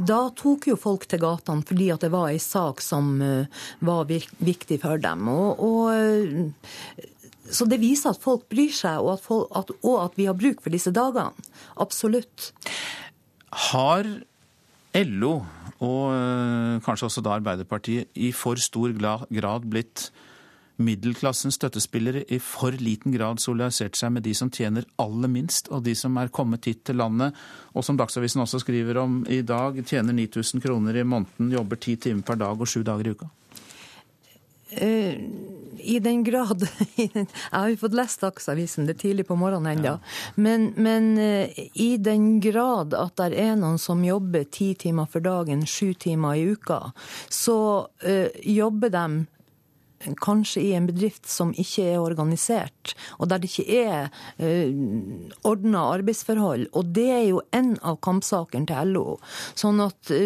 Da 0.04 0.20
tok 0.36 0.68
jo 0.68 0.76
folk 0.80 1.06
til 1.08 1.22
gatene 1.24 1.64
fordi 1.68 1.88
at 1.94 2.04
det 2.04 2.12
var 2.12 2.28
ei 2.32 2.42
sak 2.44 2.84
som 2.84 3.14
var 3.80 4.10
viktig 4.10 4.82
for 4.84 5.00
dem. 5.00 5.30
Og, 5.32 5.64
og 5.64 7.16
så 7.52 7.68
det 7.70 7.82
viser 7.82 8.14
at 8.14 8.22
folk 8.22 8.48
bryr 8.52 8.74
seg, 8.74 9.02
og 9.04 9.16
at, 9.16 9.26
folk, 9.26 9.50
at, 9.56 9.74
og 9.86 9.98
at 10.02 10.16
vi 10.20 10.28
har 10.30 10.38
bruk 10.38 10.64
for 10.64 10.74
disse 10.74 10.94
dagene. 10.96 11.46
Absolutt. 11.82 12.52
Har 13.70 14.08
LO, 14.96 15.42
og 15.84 16.14
øh, 16.16 16.80
kanskje 16.86 17.10
også 17.10 17.24
da 17.24 17.36
Arbeiderpartiet, 17.36 18.08
i 18.16 18.32
for 18.32 18.56
stor 18.56 18.94
grad 18.96 19.68
blitt 19.68 20.10
middelklassens 20.78 21.56
støttespillere 21.56 22.25
i 22.32 22.40
for 22.44 22.75
liten 22.80 23.14
grad 23.16 23.40
solidarisert 23.40 23.96
seg 23.96 24.12
med 24.16 24.25
de 24.25 24.34
som 24.36 24.52
tjener 24.52 24.88
aller 25.00 25.32
minst, 25.32 25.70
og 25.72 25.86
de 25.86 25.96
som 25.96 26.18
er 26.20 26.32
kommet 26.36 26.68
hit 26.68 26.84
til 26.88 27.00
landet, 27.00 27.36
og 27.74 27.86
som 27.88 28.00
Dagsavisen 28.00 28.44
også 28.44 28.60
skriver 28.64 29.00
om 29.04 29.22
i 29.32 29.42
dag, 29.42 29.80
tjener 29.88 30.16
9000 30.16 30.64
kroner 30.64 31.00
i 31.00 31.08
måneden, 31.08 31.52
jobber 31.56 31.80
ti 31.80 31.96
timer 31.96 32.24
per 32.28 32.40
dag 32.40 32.60
og 32.60 32.68
sju 32.68 32.84
dager 32.84 33.08
i 33.08 33.16
uka? 33.16 33.32
I 35.86 36.00
den 36.00 36.24
grad 36.25 36.65
Jeg 36.96 37.27
har 37.51 37.70
jo 37.70 37.77
fått 37.86 37.98
lest 37.98 38.24
Dagsavisen, 38.24 38.88
det 38.88 38.96
er 38.96 39.01
tidlig 39.04 39.27
på 39.30 39.38
morgenen 39.39 39.77
ennå. 39.77 39.96
Ja. 39.96 40.34
Men, 40.36 40.72
men 40.75 41.12
uh, 41.20 41.62
i 41.74 41.96
den 42.01 42.39
grad 42.44 42.96
at 42.98 43.15
det 43.22 43.38
er 43.39 43.56
noen 43.60 43.77
som 43.82 44.04
jobber 44.06 44.48
ti 44.50 44.74
timer 44.80 45.10
for 45.12 45.24
dagen, 45.25 45.65
sju 45.70 45.94
timer 45.94 46.39
i 46.39 46.48
uka, 46.56 46.80
så 47.30 47.58
uh, 47.86 48.27
jobber 48.42 48.94
de 48.94 49.06
kanskje 50.22 50.62
i 50.62 50.74
en 50.78 50.86
bedrift 50.90 51.25
som 51.30 51.54
ikke 51.58 51.84
er 51.94 52.00
organisert, 52.04 52.96
og 53.20 53.30
der 53.30 53.38
det 53.42 53.50
ikke 53.52 53.82
er 53.82 54.00
uh, 54.40 54.70
ordna 55.48 55.80
arbeidsforhold. 55.96 56.64
Og 56.74 56.84
det 56.96 57.10
er 57.12 57.24
jo 57.30 57.42
en 57.56 57.78
av 57.82 57.96
kampsakene 58.06 58.66
til 58.70 58.86
LO. 58.96 59.18
Sånn 59.58 59.80
at 59.84 60.12
uh, 60.14 60.18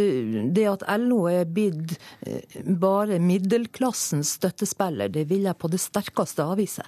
det 0.56 0.68
at 0.74 0.84
LO 1.02 1.20
er 1.32 1.46
blitt 1.50 1.90
uh, 2.28 2.40
bare 2.66 3.20
middelklassens 3.24 4.30
støttespiller, 4.40 5.08
det 5.14 5.24
vil 5.30 5.44
jeg 5.50 5.60
på 5.60 5.68
det 5.72 5.82
sterkeste 5.84 6.42
avvise. 6.46 6.86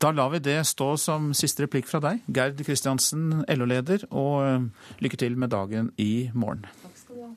Da 0.00 0.08
lar 0.16 0.30
vi 0.32 0.38
det 0.40 0.64
stå 0.64 0.96
som 0.96 1.34
siste 1.36 1.66
replikk 1.66 1.86
fra 1.90 2.00
deg, 2.00 2.24
Gerd 2.32 2.56
Kristiansen, 2.64 3.44
LO-leder, 3.50 4.06
og 4.08 4.72
lykke 5.04 5.20
til 5.20 5.36
med 5.36 5.52
dagen 5.52 5.92
i 6.00 6.32
morgen. 6.32 6.64
Takk 6.80 6.96
skal 7.02 7.20
du 7.20 7.28
ha. 7.28 7.36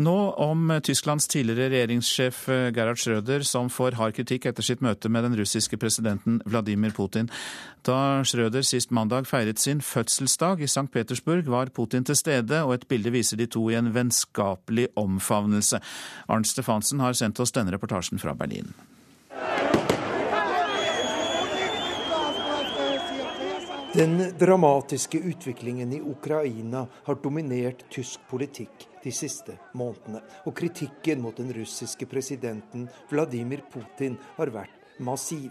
Nå 0.00 0.32
om 0.40 0.80
Tysklands 0.80 1.26
tidligere 1.28 1.68
regjeringssjef 1.74 2.36
eh, 2.48 2.70
Gerhard 2.72 2.96
Schrøder, 2.96 3.42
som 3.44 3.66
får 3.68 3.98
hard 3.98 4.14
kritikk 4.16 4.46
etter 4.48 4.64
sitt 4.64 4.80
møte 4.80 5.10
med 5.12 5.26
den 5.26 5.34
russiske 5.36 5.76
presidenten 5.76 6.38
Vladimir 6.48 6.94
Putin. 6.96 7.28
Da 7.84 8.22
Schrøder 8.24 8.64
sist 8.64 8.94
mandag 8.96 9.28
feiret 9.28 9.60
sin 9.60 9.82
fødselsdag 9.84 10.64
i 10.64 10.68
St. 10.70 10.86
Petersburg, 10.94 11.44
var 11.52 11.68
Putin 11.76 12.08
til 12.08 12.16
stede, 12.16 12.62
og 12.64 12.78
et 12.78 12.86
bilde 12.88 13.12
viser 13.12 13.36
de 13.36 13.44
to 13.44 13.66
i 13.68 13.76
en 13.76 13.92
vennskapelig 13.92 14.88
omfavnelse. 14.96 15.82
Arnt 16.32 16.48
Stefansen 16.48 17.04
har 17.04 17.18
sendt 17.20 17.42
oss 17.44 17.52
denne 17.52 17.76
reportasjen 17.76 18.22
fra 18.22 18.32
Berlin. 18.32 18.72
Den 23.92 24.16
dramatiske 24.40 25.20
utviklingen 25.28 25.92
i 25.92 26.00
Ukraina 26.00 26.86
har 27.04 27.20
dominert 27.20 27.84
tysk 27.92 28.24
politikk 28.30 28.86
de 29.04 29.12
siste 29.14 29.56
månedene. 29.74 30.22
Og 30.46 30.56
kritikken 30.56 31.22
mot 31.24 31.36
den 31.36 31.52
russiske 31.54 32.08
presidenten 32.10 32.88
Vladimir 33.10 33.64
Putin 33.72 34.18
har 34.36 34.52
vært 34.54 35.00
massiv. 35.00 35.50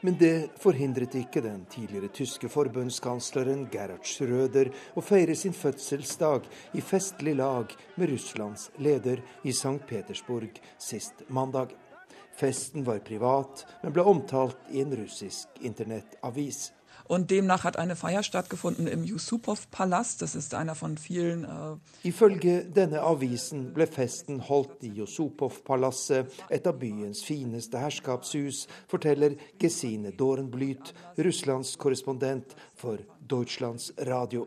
Men 0.00 0.14
det 0.14 0.50
forhindret 0.62 1.16
ikke 1.18 1.42
den 1.42 1.64
tidligere 1.70 2.12
tyske 2.14 2.46
forbundskansleren 2.52 3.64
Gerhard 3.72 4.06
Schröder 4.06 4.70
å 4.94 5.02
feire 5.02 5.34
sin 5.34 5.56
fødselsdag 5.56 6.46
i 6.78 6.84
festlig 6.84 7.34
lag 7.40 7.74
med 7.96 8.12
Russlands 8.12 8.68
leder 8.78 9.24
i 9.42 9.50
St. 9.50 9.80
Petersburg 9.90 10.62
sist 10.78 11.26
mandag. 11.26 11.74
Festen 12.38 12.86
var 12.86 13.02
privat, 13.02 13.64
men 13.82 13.94
ble 13.96 14.06
omtalt 14.06 14.70
i 14.70 14.84
en 14.84 14.94
russisk 14.94 15.58
internettavis. 15.66 16.68
Und 17.08 17.30
demnach 17.30 17.64
hat 17.64 17.78
eine 17.78 17.96
Feier 17.96 18.22
stattgefunden 18.22 18.86
im 18.86 19.02
Yusupov-Palast. 19.02 20.20
Das 20.20 20.34
ist 20.34 20.54
einer 20.54 20.74
von 20.74 20.98
vielen 20.98 21.44
äh 21.44 22.06
Ifølge 22.06 22.64
denne 22.64 23.00
avisen 23.02 23.72
ble 23.72 23.86
festen 23.86 24.42
holdt 24.48 24.84
i 24.84 24.90
Yusupov-palasset, 25.00 26.28
et 26.50 26.66
av 26.66 26.76
byens 26.78 27.24
fineste 27.24 27.80
herskapshus, 27.80 28.66
forteller 28.86 29.36
Gesine 29.58 30.12
Dorenblyt, 30.12 30.92
Russlands 31.16 31.78
korrespondent 31.78 32.54
for 32.74 32.98
Deutschlands 33.26 33.92
Radio. 33.98 34.46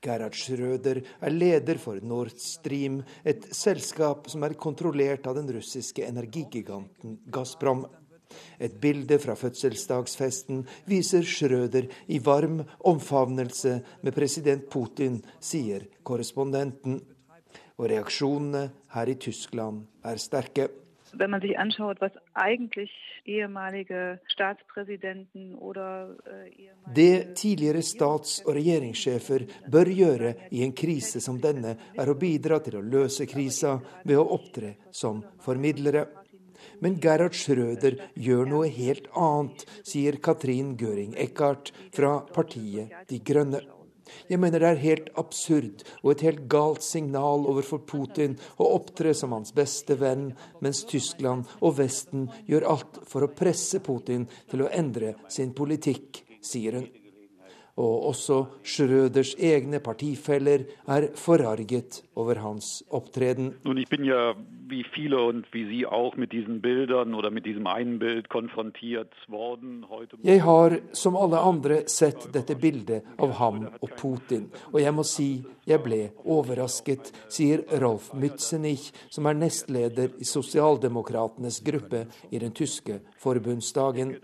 Gerhard 0.00 0.34
Schrøder 0.34 1.02
er 1.20 1.30
leder 1.30 1.78
for 1.78 2.00
Nord 2.02 2.38
Stream, 2.40 3.02
et 3.24 3.44
selskap 3.54 4.30
som 4.32 4.44
er 4.44 4.56
kontrollert 4.56 5.28
av 5.28 5.36
den 5.36 5.50
russiske 5.52 6.06
energigiganten 6.08 7.18
Gazprom. 7.32 7.84
Et 8.60 8.74
bilde 8.80 9.18
fra 9.18 9.34
fødselsdagsfesten 9.38 10.64
viser 10.86 11.22
Schrøder 11.26 11.88
i 12.08 12.20
varm 12.24 12.60
omfavnelse 12.84 13.80
med 14.02 14.14
president 14.16 14.68
Putin, 14.70 15.22
sier 15.40 15.86
korrespondenten. 16.02 17.00
Og 17.80 17.88
reaksjonene 17.88 18.68
her 18.94 19.08
i 19.08 19.16
Tyskland 19.16 19.86
er 20.04 20.20
sterke. 20.20 20.68
Wenn 21.12 21.30
man 21.30 21.40
sich 21.40 21.58
anschaut, 21.58 22.00
was 22.00 22.12
eigentlich 22.34 22.90
ehemalige 23.26 24.18
Staatspräsidenten 24.26 25.54
oder 25.54 26.16
äh, 26.26 26.94
Det 26.94 27.34
tidligere 27.34 27.82
stats- 27.82 28.42
og 28.46 28.54
regjeringssjefer 28.54 29.46
bør 29.70 29.84
gjøre 29.84 30.34
i 30.50 30.62
en 30.62 30.72
krise 30.72 31.20
som 31.20 31.40
denne, 31.40 31.76
er 31.98 32.10
å 32.10 32.18
bidra 32.18 32.60
til 32.60 32.78
å 32.78 32.82
løse 32.84 33.26
krisa 33.26 33.78
ved 34.04 34.16
å 34.18 34.28
opptre 34.34 34.74
som 34.90 35.22
formidlere. 35.40 36.06
Men 36.80 36.96
Gerhard 37.00 37.36
Schrøder 37.36 37.98
gjør 38.16 38.48
noe 38.48 38.70
helt 38.72 39.10
annet, 39.16 39.66
sier 39.86 40.16
Katrin 40.22 40.76
Göring 40.80 41.12
Eckardt 41.20 41.74
fra 41.96 42.18
partiet 42.34 42.94
De 43.10 43.20
Grønne. 43.20 43.60
Jeg 44.26 44.40
mener 44.42 44.62
det 44.62 44.70
er 44.70 44.82
helt 44.82 45.10
absurd 45.20 45.84
og 46.00 46.12
et 46.12 46.24
helt 46.26 46.46
galt 46.50 46.82
signal 46.82 47.46
overfor 47.50 47.82
Putin 47.86 48.36
å 48.58 48.72
opptre 48.76 49.14
som 49.14 49.34
hans 49.36 49.54
beste 49.54 49.96
venn, 50.00 50.32
mens 50.64 50.82
Tyskland 50.90 51.46
og 51.60 51.76
Vesten 51.78 52.26
gjør 52.50 52.68
alt 52.74 53.00
for 53.10 53.26
å 53.26 53.32
presse 53.34 53.82
Putin 53.84 54.26
til 54.50 54.64
å 54.64 54.72
endre 54.74 55.14
sin 55.30 55.54
politikk, 55.54 56.24
sier 56.42 56.80
hun. 56.80 56.88
Og 57.80 58.10
også 58.10 58.42
Schrøders 58.66 59.34
egne 59.38 59.80
partifeller 59.80 60.66
er 60.86 61.08
forarget 61.16 62.02
over 62.16 62.42
hans 62.44 62.82
opptreden. 62.90 63.54
wie 64.70 64.84
viele 64.94 65.18
und 65.20 65.46
wie 65.52 65.64
Sie 65.66 65.86
auch 65.86 66.16
mit 66.16 66.32
diesen 66.32 66.60
Bildern 66.60 67.14
oder 67.14 67.30
mit 67.30 67.44
diesem 67.44 67.66
einen 67.66 67.98
Bild 67.98 68.28
konfrontiert 68.28 69.12
worden 69.28 69.84
heute. 69.88 70.16
Jeg 70.22 70.42
har, 70.44 70.78
som 70.92 71.16
alle 71.16 71.38
andre, 71.38 71.82
sett 71.86 72.28
dette 72.32 72.54
bildet 72.54 73.02
av 73.18 73.34
ham 73.40 73.64
og 73.80 73.90
Putin, 73.98 74.46
og 74.72 74.80
jeg 74.80 74.94
må 74.94 75.04
si 75.04 75.30
jeg 75.66 75.82
ble 75.84 76.00
overrasket, 76.24 77.12
sier 77.28 77.64
Rolf 77.82 78.12
Mützenich, 78.14 78.90
som 79.10 79.26
er 79.26 79.38
nestleder 79.38 80.14
i 80.18 80.24
Sosialdemokratenes 80.24 81.60
gruppe 81.66 82.06
i 82.30 82.38
den 82.38 82.54
tyske 82.56 83.00
forbundsdagen. 83.22 84.16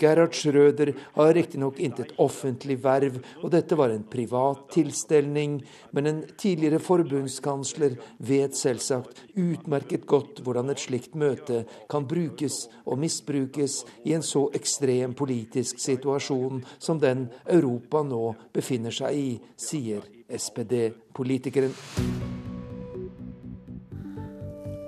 Gerhard 0.00 0.34
Schrøder 0.34 0.92
har 1.14 1.34
riktignok 1.36 1.78
intet 1.82 2.14
offentlig 2.22 2.76
verv, 2.84 3.20
og 3.42 3.52
dette 3.54 3.76
var 3.78 3.94
en 3.94 4.04
privat 4.10 4.64
tilstelning, 4.74 5.60
men 5.92 6.10
en 6.10 6.22
tidligere 6.40 6.82
forbundskansler 6.82 7.96
vet 8.18 8.56
selvsagt 8.58 9.24
utmerket 9.38 10.06
godt 10.10 10.42
hvordan 10.44 10.72
et 10.74 10.82
slikt 10.82 11.14
møte 11.18 11.64
kan 11.90 12.08
brukes 12.10 12.64
og 12.84 13.00
misbrukes 13.02 13.82
i 14.04 14.14
en 14.16 14.24
så 14.24 14.46
ekstrem 14.56 15.14
politisk 15.18 15.82
situasjon 15.82 16.64
som 16.78 17.00
den 17.02 17.28
Europa 17.46 18.02
nå 18.06 18.34
befinner 18.54 18.94
seg 18.94 19.18
i, 19.18 19.30
sier 19.56 20.04
SPD-politikeren. 20.28 21.74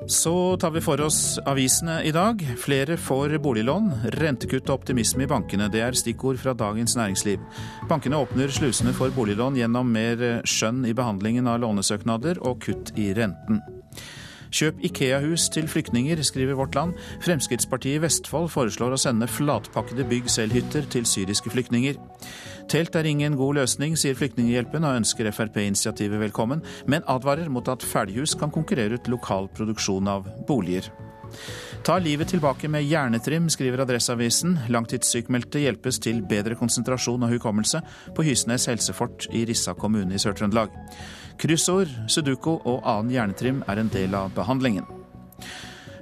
Så 0.09 0.57
tar 0.57 0.71
vi 0.71 0.81
for 0.81 1.01
oss 1.01 1.39
avisene 1.47 2.03
i 2.03 2.13
dag. 2.15 2.43
Flere 2.59 2.95
får 2.97 3.33
boliglån. 3.43 3.89
Rentekutt 4.15 4.69
og 4.71 4.81
optimisme 4.81 5.25
i 5.25 5.31
bankene, 5.31 5.67
det 5.73 5.83
er 5.83 5.99
stikkord 5.99 6.39
fra 6.39 6.55
Dagens 6.55 6.95
Næringsliv. 6.95 7.43
Bankene 7.91 8.21
åpner 8.23 8.53
slusene 8.55 8.95
for 8.95 9.11
boliglån 9.17 9.59
gjennom 9.59 9.91
mer 9.91 10.23
skjønn 10.47 10.85
i 10.87 10.95
behandlingen 10.95 11.51
av 11.51 11.59
lånesøknader 11.65 12.39
og 12.39 12.63
kutt 12.63 12.95
i 12.95 13.11
renten. 13.19 13.59
Kjøp 14.51 14.83
Ikea-hus 14.87 15.49
til 15.55 15.69
flyktninger, 15.71 16.23
skriver 16.27 16.59
Vårt 16.59 16.75
Land. 16.79 16.95
Fremskrittspartiet 17.25 18.01
i 18.01 18.05
Vestfold 18.05 18.51
foreslår 18.53 18.95
å 18.97 19.01
sende 19.01 19.31
flatpakkede 19.31 20.07
bygg 20.11 20.31
selv-hytter 20.33 20.87
til 20.93 21.09
syriske 21.09 21.53
flyktninger. 21.53 21.99
Telt 22.71 22.97
er 22.99 23.07
ingen 23.07 23.37
god 23.39 23.61
løsning, 23.61 23.95
sier 23.99 24.17
Flyktninghjelpen 24.19 24.87
og 24.87 25.01
ønsker 25.03 25.29
Frp-initiativet 25.31 26.19
velkommen, 26.19 26.65
men 26.91 27.07
advarer 27.07 27.51
mot 27.53 27.69
at 27.71 27.85
ferdighus 27.87 28.35
kan 28.39 28.51
konkurrere 28.55 28.99
ut 28.99 29.11
lokal 29.13 29.47
produksjon 29.55 30.11
av 30.11 30.27
boliger. 30.49 30.91
Ta 31.87 31.99
livet 32.03 32.29
tilbake 32.29 32.69
med 32.69 32.87
hjernetrim, 32.87 33.47
skriver 33.53 33.85
Adresseavisen. 33.85 34.57
Langtidssykmeldte 34.73 35.63
hjelpes 35.63 36.01
til 36.03 36.23
bedre 36.27 36.59
konsentrasjon 36.59 37.23
og 37.23 37.35
hukommelse 37.37 37.83
på 38.17 38.27
Hysnes 38.27 38.67
helsefort 38.71 39.29
i 39.31 39.45
Rissa 39.47 39.77
kommune 39.79 40.17
i 40.17 40.23
Sør-Trøndelag. 40.23 40.75
Kryssord, 41.41 41.91
sudoku 42.09 42.57
og 42.57 42.85
annen 42.89 43.13
hjernetrim 43.13 43.65
er 43.69 43.81
en 43.81 43.91
del 43.93 44.15
av 44.17 44.33
behandlingen. 44.37 44.87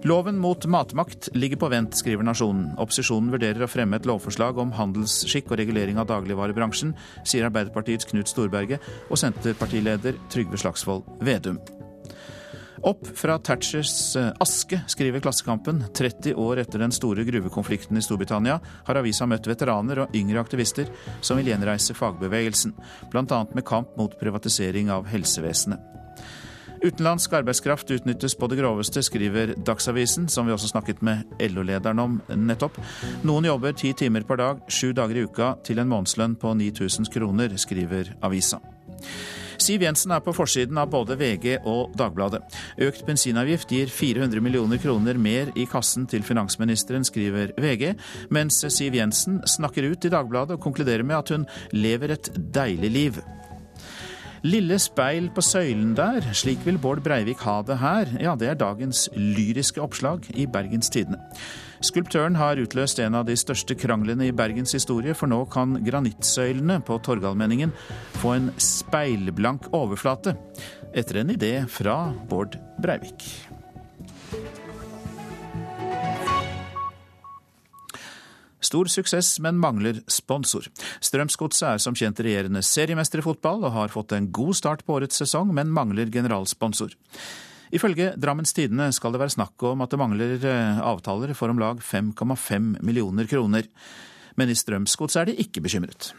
Loven 0.04 0.36
mot 0.36 0.66
matmakt 0.68 1.30
ligger 1.32 1.56
på 1.62 1.70
vent, 1.72 1.96
skriver 1.96 2.26
Nasjonen. 2.28 2.74
Opposisjonen 2.76 3.32
vurderer 3.32 3.64
å 3.64 3.70
fremme 3.72 3.96
et 3.96 4.04
lovforslag 4.04 4.60
om 4.60 4.74
handelsskikk 4.76 5.48
og 5.48 5.62
regulering 5.62 5.96
av 5.96 6.10
dagligvarebransjen, 6.10 6.92
sier 7.24 7.48
Arbeiderpartiets 7.48 8.10
Knut 8.10 8.28
Storberget 8.28 8.84
og 9.08 9.16
Senterpartileder 9.22 10.20
Trygve 10.28 10.60
Slagsvold 10.60 11.08
Vedum. 11.24 11.56
Opp 12.84 13.06
fra 13.16 13.38
Thatchers 13.38 14.16
eh, 14.16 14.32
aske, 14.40 14.80
skriver 14.86 15.20
Klassekampen. 15.20 15.84
30 15.96 16.34
år 16.34 16.58
etter 16.60 16.78
den 16.78 16.92
store 16.92 17.24
gruvekonflikten 17.24 17.96
i 17.96 18.02
Storbritannia 18.04 18.58
har 18.84 19.00
avisa 19.00 19.24
møtt 19.24 19.48
veteraner 19.48 20.02
og 20.02 20.16
yngre 20.16 20.42
aktivister 20.44 20.90
som 21.24 21.40
vil 21.40 21.48
gjenreise 21.48 21.96
fagbevegelsen, 21.96 22.74
bl.a. 23.08 23.40
med 23.54 23.64
kamp 23.64 23.96
mot 23.96 24.18
privatisering 24.20 24.92
av 24.92 25.08
helsevesenet. 25.08 25.80
Utenlandsk 26.84 27.32
arbeidskraft 27.32 27.88
utnyttes 27.96 28.36
på 28.36 28.50
det 28.52 28.60
groveste, 28.60 29.00
skriver 29.00 29.54
Dagsavisen, 29.56 30.28
som 30.28 30.44
vi 30.44 30.52
også 30.52 30.68
snakket 30.74 31.00
med 31.00 31.24
LO-lederen 31.40 32.04
om 32.04 32.20
nettopp. 32.36 32.76
Noen 33.24 33.48
jobber 33.48 33.72
ti 33.72 33.94
timer 33.96 34.28
per 34.28 34.42
dag, 34.42 34.60
sju 34.68 34.92
dager 34.92 35.16
i 35.16 35.24
uka, 35.24 35.54
til 35.64 35.80
en 35.80 35.88
månedslønn 35.88 36.36
på 36.36 36.52
9000 36.60 37.08
kroner, 37.16 37.56
skriver 37.56 38.12
avisa. 38.20 38.60
Siv 39.64 39.84
Jensen 39.84 40.12
er 40.12 40.22
på 40.24 40.34
forsiden 40.34 40.78
av 40.80 40.90
både 40.92 41.16
VG 41.16 41.60
og 41.62 41.94
Dagbladet. 41.96 42.42
Økt 42.84 43.04
bensinavgift 43.06 43.70
gir 43.72 43.92
400 43.92 44.42
millioner 44.44 44.80
kroner 44.82 45.16
mer 45.20 45.52
i 45.56 45.66
kassen 45.70 46.08
til 46.10 46.26
finansministeren, 46.26 47.06
skriver 47.06 47.54
VG, 47.60 47.94
mens 48.34 48.60
Siv 48.74 48.98
Jensen 48.98 49.40
snakker 49.48 49.86
ut 49.88 50.04
i 50.04 50.12
Dagbladet 50.12 50.58
og 50.58 50.66
konkluderer 50.66 51.06
med 51.06 51.20
at 51.20 51.34
hun 51.34 51.48
lever 51.72 52.16
et 52.16 52.32
deilig 52.34 52.92
liv. 52.92 53.24
Lille 54.44 54.76
speil 54.76 55.30
på 55.32 55.40
søylen 55.40 55.94
der, 55.96 56.26
slik 56.36 56.66
vil 56.66 56.76
Bård 56.76 57.00
Breivik 57.00 57.40
ha 57.46 57.62
det 57.64 57.78
her. 57.80 58.10
Ja, 58.20 58.34
det 58.36 58.50
er 58.50 58.58
dagens 58.60 59.06
lyriske 59.16 59.80
oppslag 59.80 60.26
i 60.36 60.44
Bergens 60.44 60.92
Tidende. 60.92 61.16
Skulptøren 61.84 62.36
har 62.36 62.60
utløst 62.60 63.00
en 63.00 63.16
av 63.16 63.24
de 63.24 63.38
største 63.40 63.72
kranglene 63.76 64.28
i 64.28 64.36
Bergens 64.36 64.76
historie, 64.76 65.16
for 65.16 65.32
nå 65.32 65.40
kan 65.48 65.78
granittsøylene 65.86 66.82
på 66.84 67.00
Torgallmenningen 67.08 67.72
få 68.20 68.36
en 68.36 68.52
speilblank 68.60 69.70
overflate, 69.72 70.36
etter 70.92 71.22
en 71.22 71.32
idé 71.32 71.54
fra 71.64 71.98
Bård 72.28 72.60
Breivik. 72.84 73.24
Stor 78.64 78.88
suksess, 78.90 79.36
men 79.44 79.60
mangler 79.60 80.00
sponsor. 80.10 80.66
Strømsgodset 81.04 81.66
er 81.68 81.82
som 81.82 81.96
kjent 81.98 82.20
regjerende 82.24 82.62
seriemester 82.64 83.20
i 83.20 83.26
fotball 83.26 83.66
og 83.66 83.74
har 83.76 83.92
fått 83.92 84.14
en 84.16 84.30
god 84.34 84.56
start 84.56 84.84
på 84.86 84.96
årets 84.98 85.20
sesong, 85.20 85.52
men 85.54 85.72
mangler 85.74 86.12
generalsponsor. 86.12 86.94
Ifølge 87.74 88.12
Drammens 88.20 88.54
Tidende 88.54 88.90
skal 88.94 89.14
det 89.14 89.20
være 89.22 89.34
snakk 89.34 89.62
om 89.66 89.82
at 89.82 89.92
det 89.92 89.98
mangler 89.98 90.36
eh, 90.38 90.82
avtaler 90.84 91.34
for 91.34 91.50
om 91.50 91.58
lag 91.60 91.80
5,5 91.82 92.76
millioner 92.84 93.26
kroner. 93.30 93.66
Men 94.38 94.50
i 94.50 94.58
Strømsgodset 94.58 95.20
er 95.20 95.30
de 95.30 95.40
ikke 95.42 95.62
bekymret. 95.64 96.12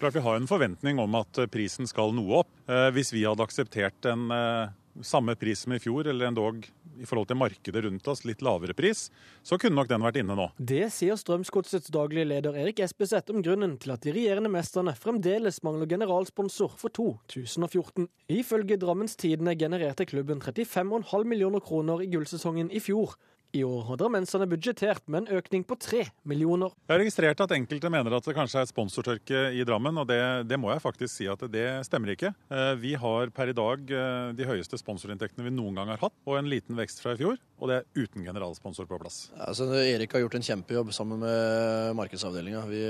Klart 0.00 0.16
Vi 0.18 0.24
har 0.24 0.36
en 0.36 0.50
forventning 0.50 0.98
om 1.00 1.14
at 1.16 1.38
prisen 1.52 1.88
skal 1.88 2.12
noe 2.16 2.42
opp. 2.42 2.50
Eh, 2.68 2.90
hvis 2.96 3.14
vi 3.14 3.24
hadde 3.24 3.44
akseptert 3.46 4.10
en 4.10 4.28
eh, 4.34 4.74
samme 5.04 5.34
pris 5.36 5.64
som 5.64 5.74
i 5.76 5.80
fjor, 5.82 6.06
eller 6.08 6.30
endog 6.30 6.66
i 6.96 7.06
forhold 7.08 7.28
til 7.28 7.38
markedet 7.38 7.82
rundt 7.84 8.08
oss 8.08 8.24
litt 8.24 8.42
lavere 8.44 8.74
pris, 8.76 9.06
så 9.44 9.58
kunne 9.60 9.76
nok 9.76 9.90
den 9.90 10.04
vært 10.04 10.20
inne 10.20 10.36
nå. 10.38 10.48
Det 10.56 10.86
sier 10.94 11.18
Strømsgodsets 11.20 11.92
daglige 11.92 12.28
leder 12.30 12.56
Erik 12.56 12.80
Espeseth 12.84 13.32
om 13.34 13.42
grunnen 13.44 13.76
til 13.82 13.92
at 13.94 14.04
de 14.06 14.14
regjerende 14.16 14.52
mesterne 14.52 14.96
fremdeles 14.96 15.62
mangler 15.66 15.90
generalsponsor 15.90 16.76
for 16.80 16.94
2014. 16.96 18.08
Ifølge 18.32 18.80
Drammens 18.80 19.16
Tidende 19.20 19.56
genererte 19.58 20.08
klubben 20.08 20.40
35,5 20.44 21.28
millioner 21.28 21.64
kroner 21.64 22.04
i 22.04 22.10
gullsesongen 22.12 22.72
i 22.72 22.82
fjor. 22.82 23.16
I 23.56 23.62
år 23.64 23.84
har 23.88 23.98
drammenserne 24.00 24.46
budsjettert 24.50 25.06
med 25.08 25.24
en 25.24 25.38
økning 25.38 25.62
på 25.64 25.76
tre 25.80 26.02
millioner. 26.28 26.74
Jeg 26.84 26.92
har 26.92 27.00
registrert 27.00 27.40
at 27.40 27.54
enkelte 27.56 27.90
mener 27.92 28.16
at 28.18 28.26
det 28.26 28.34
kanskje 28.36 28.60
er 28.60 28.68
sponsortørke 28.68 29.42
i 29.56 29.64
Drammen, 29.64 29.96
og 30.02 30.08
det, 30.10 30.18
det, 30.50 30.58
må 30.60 30.72
jeg 30.72 30.82
faktisk 30.84 31.12
si 31.14 31.28
at 31.30 31.40
det 31.52 31.64
stemmer 31.88 32.12
ikke. 32.12 32.34
Eh, 32.52 32.72
vi 32.82 32.92
har 33.00 33.32
per 33.32 33.52
i 33.52 33.56
dag 33.56 33.92
eh, 33.96 34.32
de 34.36 34.48
høyeste 34.48 34.76
sponsorinntektene 34.80 35.46
vi 35.46 35.54
noen 35.54 35.78
gang 35.78 35.92
har 35.94 36.02
hatt, 36.02 36.16
og 36.28 36.36
en 36.36 36.50
liten 36.50 36.76
vekst 36.76 37.00
fra 37.00 37.14
i 37.14 37.20
fjor. 37.20 37.38
Og 37.56 37.70
det 37.70 37.78
er 37.78 38.04
uten 38.04 38.26
generalsponsor 38.26 38.88
på 38.90 38.98
plass. 39.00 39.30
Altså, 39.40 39.70
Erik 39.80 40.12
har 40.12 40.26
gjort 40.26 40.36
en 40.36 40.44
kjempejobb 40.44 40.92
sammen 40.92 41.22
med 41.22 41.96
markedsavdelinga. 41.96 42.66
Vi, 42.68 42.82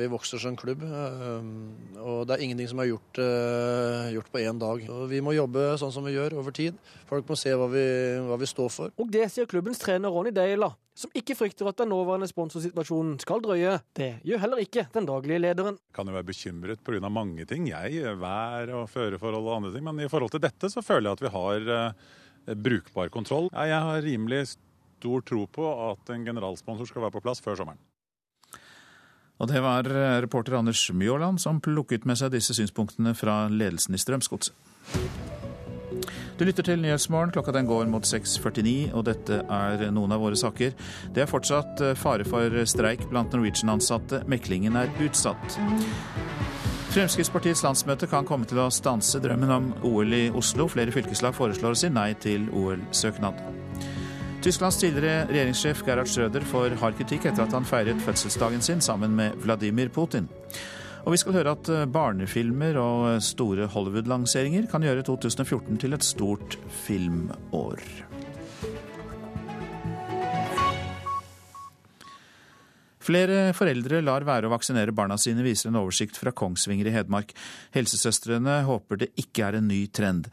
vi, 0.00 0.10
vokser 0.10 0.42
som 0.42 0.58
klubb, 0.58 0.82
eh, 0.82 2.02
og 2.02 2.24
det 2.26 2.34
er 2.34 2.46
ingenting 2.48 2.72
som 2.72 2.82
er 2.82 2.90
gjort, 2.90 3.22
gjort 4.16 4.34
på 4.34 4.42
én 4.42 4.58
dag. 4.58 4.82
Og 4.90 5.06
vi 5.12 5.22
må 5.22 5.36
jobbe 5.38 5.68
sånn 5.78 5.94
som 5.94 6.08
vi 6.08 6.16
gjør 6.16 6.40
over 6.42 6.56
tid. 6.56 6.80
Folk 7.10 7.26
må 7.26 7.34
se 7.38 7.50
hva 7.58 7.66
vi, 7.72 7.82
hva 8.22 8.36
vi 8.38 8.46
står 8.46 8.68
for. 8.70 8.92
Og 9.02 9.08
det 9.10 9.24
sier 9.32 9.48
klubbens 9.50 9.80
trener 9.82 10.12
Ronny 10.14 10.30
Deila, 10.34 10.68
som 10.94 11.10
ikke 11.16 11.34
frykter 11.34 11.66
at 11.66 11.80
den 11.80 11.90
nåværende 11.90 12.28
sponsorsituasjonen 12.30 13.16
skal 13.22 13.42
drøye. 13.42 13.80
Det 13.98 14.12
gjør 14.28 14.42
heller 14.44 14.62
ikke 14.62 14.86
den 14.94 15.08
daglige 15.08 15.42
lederen. 15.42 15.80
Jeg 15.90 15.96
Kan 15.98 16.06
jo 16.06 16.14
være 16.14 16.28
bekymret 16.28 16.84
pga. 16.86 17.10
mange 17.10 17.46
ting, 17.50 17.66
jeg, 17.66 18.04
vær 18.20 18.70
og 18.78 18.88
føreforhold 18.92 19.42
og 19.42 19.56
andre 19.56 19.72
ting. 19.74 19.84
Men 19.84 20.06
i 20.06 20.08
forhold 20.08 20.30
til 20.30 20.44
dette 20.44 20.70
så 20.70 20.84
føler 20.86 21.10
jeg 21.10 21.18
at 21.18 21.24
vi 21.26 21.34
har 21.34 21.70
eh, 21.76 22.54
brukbar 22.54 23.10
kontroll. 23.10 23.50
Jeg 23.50 23.82
har 23.90 24.02
rimelig 24.06 24.44
stor 24.54 25.26
tro 25.26 25.46
på 25.50 25.66
at 25.90 26.14
en 26.14 26.24
generalsponsor 26.24 26.86
skal 26.86 27.02
være 27.02 27.18
på 27.18 27.24
plass 27.26 27.42
før 27.42 27.58
sommeren. 27.58 27.82
Og 29.40 29.48
det 29.48 29.64
var 29.64 29.88
eh, 29.88 30.20
reporter 30.22 30.60
Anders 30.60 30.86
Mjåland 30.94 31.42
som 31.42 31.58
plukket 31.58 32.06
med 32.06 32.22
seg 32.22 32.30
disse 32.36 32.54
synspunktene 32.54 33.16
fra 33.18 33.48
ledelsen 33.48 33.98
i 33.98 33.98
Strømsgodset. 33.98 34.54
Du 36.40 36.46
lytter 36.48 36.64
til 36.64 36.80
Nyhetsmorgen. 36.80 37.34
Klokka 37.34 37.52
den 37.52 37.66
går 37.68 37.84
mot 37.92 38.06
6.49, 38.08 38.94
og 38.96 39.02
dette 39.04 39.42
er 39.44 39.82
noen 39.92 40.14
av 40.16 40.22
våre 40.24 40.38
saker. 40.40 40.72
Det 41.12 41.20
er 41.20 41.28
fortsatt 41.28 41.82
eh, 41.84 41.92
fare 42.00 42.24
for 42.24 42.56
streik 42.64 43.02
blant 43.10 43.36
Norwegian-ansatte. 43.36 44.22
Meklingen 44.24 44.78
er 44.80 44.88
utsatt. 45.04 45.58
Fremskrittspartiets 46.94 47.60
landsmøte 47.66 48.08
kan 48.08 48.24
komme 48.24 48.48
til 48.48 48.62
å 48.64 48.70
stanse 48.72 49.20
drømmen 49.20 49.52
om 49.52 49.68
OL 49.84 50.16
i 50.16 50.22
Oslo. 50.32 50.64
Flere 50.72 50.96
fylkeslag 50.96 51.36
foreslår 51.36 51.76
å 51.76 51.80
si 51.82 51.92
nei 51.92 52.14
til 52.24 52.48
OL-søknad. 52.56 53.44
Tysklands 54.40 54.80
tidligere 54.80 55.28
regjeringssjef 55.28 55.84
Gerhard 55.84 56.08
Schröder 56.08 56.48
får 56.48 56.80
hard 56.80 56.96
kritikk 57.02 57.28
etter 57.28 57.44
at 57.44 57.52
han 57.52 57.68
feiret 57.68 58.00
fødselsdagen 58.00 58.64
sin 58.64 58.80
sammen 58.80 59.12
med 59.12 59.36
Vladimir 59.44 59.92
Putin. 59.92 60.32
Og 61.04 61.14
vi 61.14 61.20
skal 61.20 61.38
høre 61.38 61.54
at 61.56 61.70
eh, 61.72 61.86
barnefilmer 61.90 62.76
og 62.80 63.24
store 63.24 63.68
Hollywood-lanseringer 63.72 64.68
kan 64.70 64.84
gjøre 64.84 65.06
2014 65.08 65.80
til 65.80 65.96
et 65.96 66.06
stort 66.06 66.58
filmår. 66.84 67.84
Flere 73.00 73.50
foreldre 73.56 74.02
lar 74.04 74.26
være 74.28 74.46
å 74.46 74.52
vaksinere 74.52 74.94
barna 74.94 75.16
sine, 75.18 75.42
viser 75.42 75.70
en 75.70 75.80
oversikt 75.80 76.20
fra 76.20 76.34
Kongsvinger 76.36 76.90
i 76.90 76.94
Hedmark. 76.94 77.32
Helsesøstrene 77.74 78.60
håper 78.68 79.00
det 79.00 79.12
ikke 79.18 79.48
er 79.48 79.58
en 79.58 79.70
ny 79.72 79.86
trend. 79.88 80.28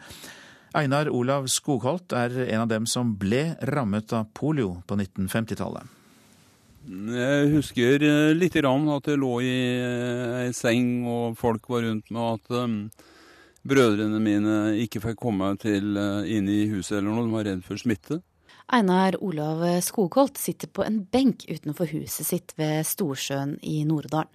Einar 0.77 1.07
Olav 1.09 1.47
Skogholt 1.49 2.13
er 2.13 2.35
en 2.49 2.65
av 2.65 2.69
dem 2.69 2.85
som 2.85 3.15
ble 3.17 3.55
rammet 3.71 4.11
av 4.13 4.27
polio 4.35 4.81
på 4.85 4.99
1950-tallet. 4.99 5.96
Jeg 7.13 7.51
husker 7.53 8.03
eh, 8.03 8.33
litt 8.35 8.55
at 8.57 9.07
jeg 9.07 9.19
lå 9.19 9.33
i 9.39 9.53
eh, 9.79 10.45
ei 10.45 10.53
seng 10.55 11.05
og 11.07 11.37
folk 11.39 11.69
var 11.71 11.85
rundt 11.85 12.09
meg, 12.11 12.39
at 12.39 12.57
um, 12.57 12.79
brødrene 13.67 14.19
mine 14.19 14.55
ikke 14.83 15.03
fikk 15.03 15.19
komme 15.21 15.53
til 15.61 15.95
inn 15.97 16.49
i 16.49 16.65
huset 16.71 16.99
eller 16.99 17.11
noe, 17.11 17.27
de 17.27 17.35
var 17.35 17.47
redd 17.47 17.63
for 17.63 17.79
smitte. 17.79 18.21
Einar 18.67 19.15
Olav 19.23 19.61
Skogholt 19.79 20.37
sitter 20.37 20.67
på 20.67 20.83
en 20.83 20.99
benk 21.07 21.45
utenfor 21.47 21.87
huset 21.93 22.27
sitt 22.27 22.51
ved 22.59 22.83
Storsjøen 22.83 23.53
i 23.63 23.77
Nord-Odal. 23.87 24.27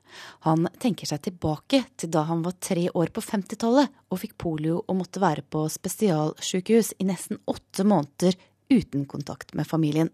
Han 0.49 0.71
tenker 0.81 1.11
seg 1.11 1.21
tilbake 1.27 1.83
til 2.01 2.13
da 2.15 2.25
han 2.31 2.41
var 2.45 2.57
tre 2.57 2.87
år 2.89 3.13
på 3.13 3.25
50-tallet 3.27 3.93
og 4.09 4.23
fikk 4.23 4.39
polio 4.41 4.79
og 4.87 4.99
måtte 5.03 5.21
være 5.21 5.45
på 5.45 5.67
spesialsykehus 5.77 6.95
i 6.97 7.11
nesten 7.13 7.43
åtte 7.45 7.85
måneder 7.85 8.41
uten 8.73 9.05
kontakt 9.05 9.53
med 9.53 9.69
familien. 9.69 10.09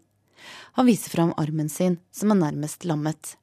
Han 0.79 0.89
viser 0.89 1.15
fram 1.15 1.35
armen 1.41 1.71
sin, 1.73 1.99
som 2.15 2.35
er 2.35 2.43
nærmest 2.43 2.87
lammet. 2.89 3.37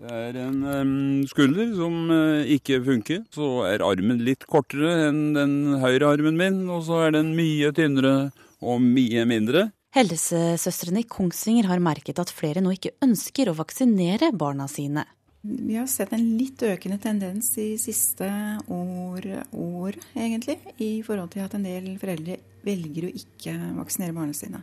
Det 0.00 0.08
er 0.16 0.36
en 0.46 0.62
um, 0.64 0.92
skulder 1.28 1.74
som 1.76 1.96
uh, 2.08 2.40
ikke 2.48 2.78
funker. 2.86 3.24
Så 3.34 3.50
er 3.68 3.84
armen 3.84 4.22
litt 4.24 4.46
kortere 4.48 5.10
enn 5.10 5.34
den 5.36 5.58
høyre 5.82 6.14
armen 6.14 6.40
min, 6.40 6.62
og 6.72 6.86
så 6.86 7.02
er 7.06 7.18
den 7.18 7.34
mye 7.36 7.68
tynnere 7.76 8.30
og 8.64 8.80
mye 8.80 9.26
mindre. 9.28 9.68
Helsesøstrene 9.92 11.02
i 11.02 11.08
Kongsvinger 11.10 11.66
har 11.68 11.82
merket 11.82 12.20
at 12.22 12.32
flere 12.32 12.62
nå 12.62 12.72
ikke 12.76 12.94
ønsker 13.04 13.50
å 13.50 13.56
vaksinere 13.58 14.30
barna 14.38 14.68
sine. 14.70 15.04
Vi 15.42 15.74
har 15.74 15.88
sett 15.88 16.12
en 16.12 16.24
litt 16.36 16.62
økende 16.62 16.98
tendens 17.00 17.48
de 17.56 17.72
siste 17.80 18.28
år, 18.70 19.28
år, 19.56 19.96
egentlig, 20.14 20.58
i 20.78 21.00
forhold 21.04 21.32
til 21.32 21.44
at 21.46 21.56
en 21.56 21.64
del 21.64 21.94
foreldre 22.00 22.36
velger 22.64 23.08
å 23.08 23.12
ikke 23.22 23.56
vaksinere 23.78 24.16
barna 24.16 24.36
sine. 24.36 24.60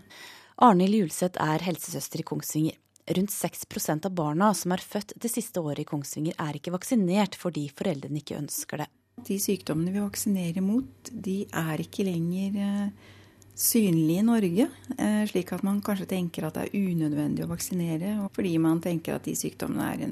Arnhild 0.58 0.96
Julseth 0.98 1.38
er 1.38 1.62
helsesøster 1.62 2.24
i 2.24 2.26
Kongsvinger. 2.26 2.78
Rundt 3.14 3.32
6% 3.32 4.08
av 4.10 4.14
barna 4.18 4.48
som 4.58 4.74
er 4.74 4.82
født 4.82 5.14
det 5.22 5.30
siste 5.30 5.62
året 5.62 5.84
i 5.84 5.88
Kongsvinger, 5.88 6.34
er 6.42 6.58
ikke 6.58 6.74
vaksinert 6.74 7.38
fordi 7.38 7.68
foreldrene 7.78 8.24
ikke 8.24 8.40
ønsker 8.40 8.82
det. 8.82 8.88
De 9.28 9.38
sykdommene 9.42 9.94
vi 9.94 10.02
vaksinerer 10.02 10.66
mot, 10.66 11.12
de 11.12 11.44
er 11.46 11.84
ikke 11.86 12.08
lenger 12.08 12.58
eh, 12.66 13.14
synlige 13.54 14.24
i 14.24 14.26
Norge. 14.26 14.68
Eh, 14.98 15.22
slik 15.30 15.54
at 15.54 15.64
man 15.66 15.78
kanskje 15.86 16.10
tenker 16.10 16.50
at 16.50 16.58
det 16.58 16.66
er 16.66 16.90
unødvendig 16.90 17.46
å 17.46 17.52
vaksinere, 17.54 18.18
fordi 18.34 18.58
man 18.62 18.82
tenker 18.82 19.18
at 19.18 19.30
de 19.30 19.38
sykdommene 19.38 20.10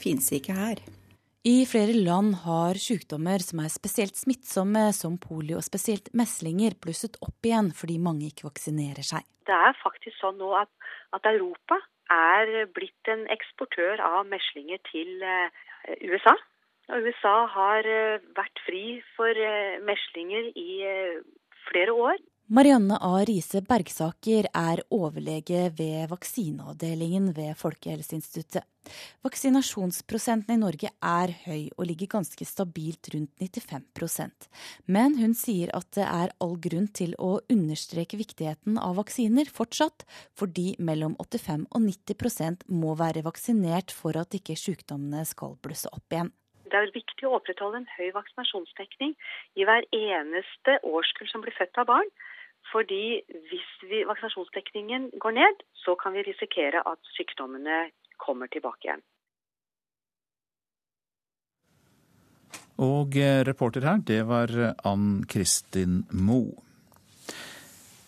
fins 0.00 0.28
ikke 0.36 0.56
her. 0.56 0.84
I 1.46 1.62
flere 1.70 1.94
land 1.94 2.40
har 2.42 2.78
sykdommer 2.82 3.38
som 3.44 3.60
er 3.62 3.70
spesielt 3.70 4.18
smittsomme, 4.18 4.88
som 4.90 5.20
polio 5.22 5.60
og 5.60 5.66
spesielt 5.66 6.10
meslinger, 6.18 6.74
plusset 6.82 7.14
opp 7.22 7.46
igjen 7.46 7.70
fordi 7.78 7.98
mange 8.02 8.26
ikke 8.26 8.48
vaksinerer 8.48 9.06
seg. 9.06 9.22
Det 9.46 9.54
er 9.54 9.78
faktisk 9.78 10.18
sånn 10.18 10.40
nå 10.40 10.50
at, 10.58 10.70
at 11.14 11.28
Europa 11.30 11.78
er 12.10 12.66
blitt 12.74 13.12
en 13.12 13.22
eksportør 13.30 14.02
av 14.02 14.26
meslinger 14.26 14.82
til 14.90 15.22
uh, 15.22 15.46
USA. 16.10 16.34
Og 16.90 17.06
USA 17.06 17.36
har 17.54 17.86
uh, 17.86 18.26
vært 18.34 18.64
fri 18.66 18.98
for 19.14 19.30
uh, 19.30 19.78
meslinger 19.86 20.50
i 20.58 20.82
flere 21.68 21.94
år. 21.94 22.18
Marianne 22.50 22.96
A. 23.04 23.18
Riise 23.28 23.60
Bergsaker 23.60 24.46
er 24.56 24.80
overlege 24.88 25.66
ved 25.76 26.06
vaksineavdelingen 26.08 27.26
ved 27.36 27.50
Folkehelseinstituttet. 27.60 28.64
Vaksinasjonsprosenten 29.20 30.54
i 30.54 30.62
Norge 30.62 30.88
er 31.04 31.34
høy 31.42 31.66
og 31.76 31.84
ligger 31.90 32.08
ganske 32.14 32.46
stabilt 32.48 33.10
rundt 33.12 33.34
95% 33.36 34.48
Men 34.88 35.18
hun 35.20 35.36
sier 35.36 35.68
at 35.76 35.90
det 35.92 36.06
er 36.06 36.32
all 36.40 36.56
grunn 36.56 36.88
til 36.88 37.12
å 37.20 37.34
understreke 37.52 38.16
viktigheten 38.16 38.80
av 38.80 38.96
vaksiner 38.96 39.52
fortsatt, 39.52 40.06
fordi 40.32 40.70
mellom 40.80 41.18
85 41.20 41.68
og 41.68 41.84
90% 41.84 42.64
må 42.72 42.96
være 42.96 43.26
vaksinert 43.28 43.92
for 43.92 44.16
at 44.16 44.32
ikke 44.40 44.56
sykdommene 44.56 45.28
skal 45.28 45.58
blusse 45.60 45.92
opp 45.92 46.16
igjen. 46.16 46.32
Det 46.68 46.80
er 46.80 46.96
viktig 46.96 47.28
å 47.28 47.36
opprettholde 47.36 47.82
en 47.82 47.92
høy 47.98 48.08
vaksinasjonsdekning 48.16 49.14
i 49.60 49.68
hver 49.68 49.84
eneste 49.92 50.80
årskull 50.80 51.28
som 51.28 51.44
blir 51.44 51.56
født 51.60 51.80
av 51.80 51.92
barn. 51.92 52.08
Fordi 52.72 53.20
hvis 53.50 53.68
vi, 53.90 54.02
vaksinasjonsdekningen 54.08 55.10
går 55.22 55.36
ned, 55.38 55.62
så 55.84 55.94
kan 56.02 56.12
vi 56.12 56.26
risikere 56.26 56.82
at 56.84 57.00
sykdommene 57.16 57.88
kommer 58.20 58.50
tilbake 58.52 58.88
igjen. 58.88 59.04
Og 62.78 63.16
eh, 63.18 63.42
reporter 63.48 63.86
her, 63.88 64.02
det 64.06 64.22
var 64.28 64.52
Ann 64.86 65.24
Kristin 65.26 66.04
Moe. 66.12 66.67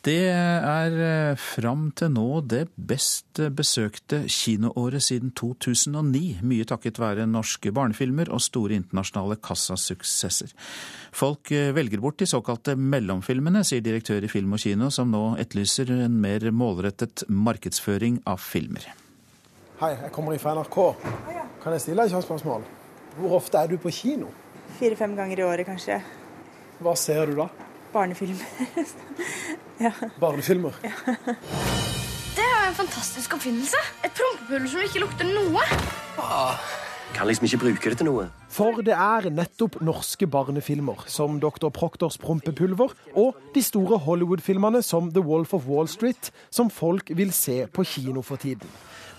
Det 0.01 0.31
er 0.33 0.95
eh, 1.05 1.37
fram 1.37 1.91
til 1.93 2.09
nå 2.15 2.39
det 2.49 2.63
best 2.73 3.37
besøkte 3.53 4.23
kinoåret 4.33 5.05
siden 5.05 5.35
2009, 5.37 6.39
mye 6.41 6.65
takket 6.65 6.97
være 7.03 7.27
norske 7.29 7.69
barnefilmer 7.77 8.31
og 8.33 8.41
store 8.41 8.79
internasjonale 8.79 9.37
kassasuksesser. 9.45 10.57
Folk 11.13 11.53
eh, 11.53 11.69
velger 11.77 12.01
bort 12.01 12.17
de 12.23 12.31
såkalte 12.31 12.79
mellomfilmene, 12.81 13.61
sier 13.61 13.85
direktør 13.85 14.25
i 14.25 14.33
Film 14.33 14.57
og 14.57 14.65
Kino, 14.65 14.89
som 14.89 15.13
nå 15.13 15.35
etterlyser 15.43 15.93
en 15.99 16.17
mer 16.25 16.49
målrettet 16.49 17.29
markedsføring 17.29 18.23
av 18.25 18.41
filmer. 18.41 18.89
Hei, 19.85 19.95
jeg 20.01 20.17
kommer 20.17 20.41
fra 20.41 20.57
NRK. 20.57 20.83
Kan 21.61 21.77
jeg 21.77 21.85
stille 21.85 22.09
deg 22.09 22.17
et 22.17 22.31
spørsmål? 22.31 22.65
Hvor 23.21 23.41
ofte 23.43 23.61
er 23.61 23.69
du 23.69 23.77
på 23.77 23.93
kino? 23.93 24.33
Fire-fem 24.81 25.13
ganger 25.19 25.45
i 25.45 25.51
året, 25.53 25.69
kanskje. 25.69 26.01
Hva 26.81 26.97
ser 26.97 27.29
du 27.29 27.43
da? 27.45 27.53
Barnefilmer. 27.93 28.49
ja. 29.81 29.93
Barnefilmer? 30.21 30.77
Ja. 30.85 31.17
Det 32.37 32.45
er 32.47 32.69
en 32.69 32.77
fantastisk 32.79 33.35
oppfinnelse. 33.35 33.81
Et 34.07 34.13
prompepulver 34.15 34.71
som 34.71 34.85
ikke 34.87 35.01
lukter 35.03 35.27
noe. 35.27 35.65
Ah, 36.23 36.61
kan 37.13 37.27
liksom 37.27 37.49
ikke 37.49 37.59
bruke 37.65 37.91
det 37.91 37.99
til 37.99 38.07
noe. 38.07 38.29
For 38.51 38.79
det 38.87 38.95
er 38.95 39.27
nettopp 39.35 39.81
norske 39.85 40.29
barnefilmer 40.31 41.03
som 41.11 41.41
Dr. 41.43 41.69
Proctors 41.75 42.17
prompepulver 42.23 42.95
og 43.19 43.41
de 43.55 43.63
store 43.67 43.99
Hollywood-filmene 44.07 44.83
som 44.87 45.11
The 45.11 45.25
Wolf 45.27 45.55
of 45.59 45.67
Wall 45.67 45.91
Street 45.91 46.31
som 46.55 46.71
folk 46.71 47.11
vil 47.17 47.35
se 47.35 47.65
på 47.67 47.85
kino 47.85 48.23
for 48.23 48.41
tiden. 48.41 48.71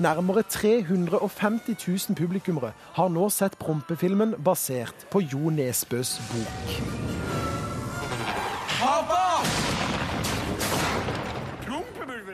Nærmere 0.01 0.43
350 0.47 1.75
000 2.09 2.17
publikummere 2.17 2.71
har 2.95 3.11
nå 3.11 3.27
sett 3.29 3.59
prompefilmen 3.59 4.37
basert 4.39 5.05
på 5.11 5.21
Jo 5.27 5.51
Nesbøs 5.53 6.17
bok. 6.31 7.40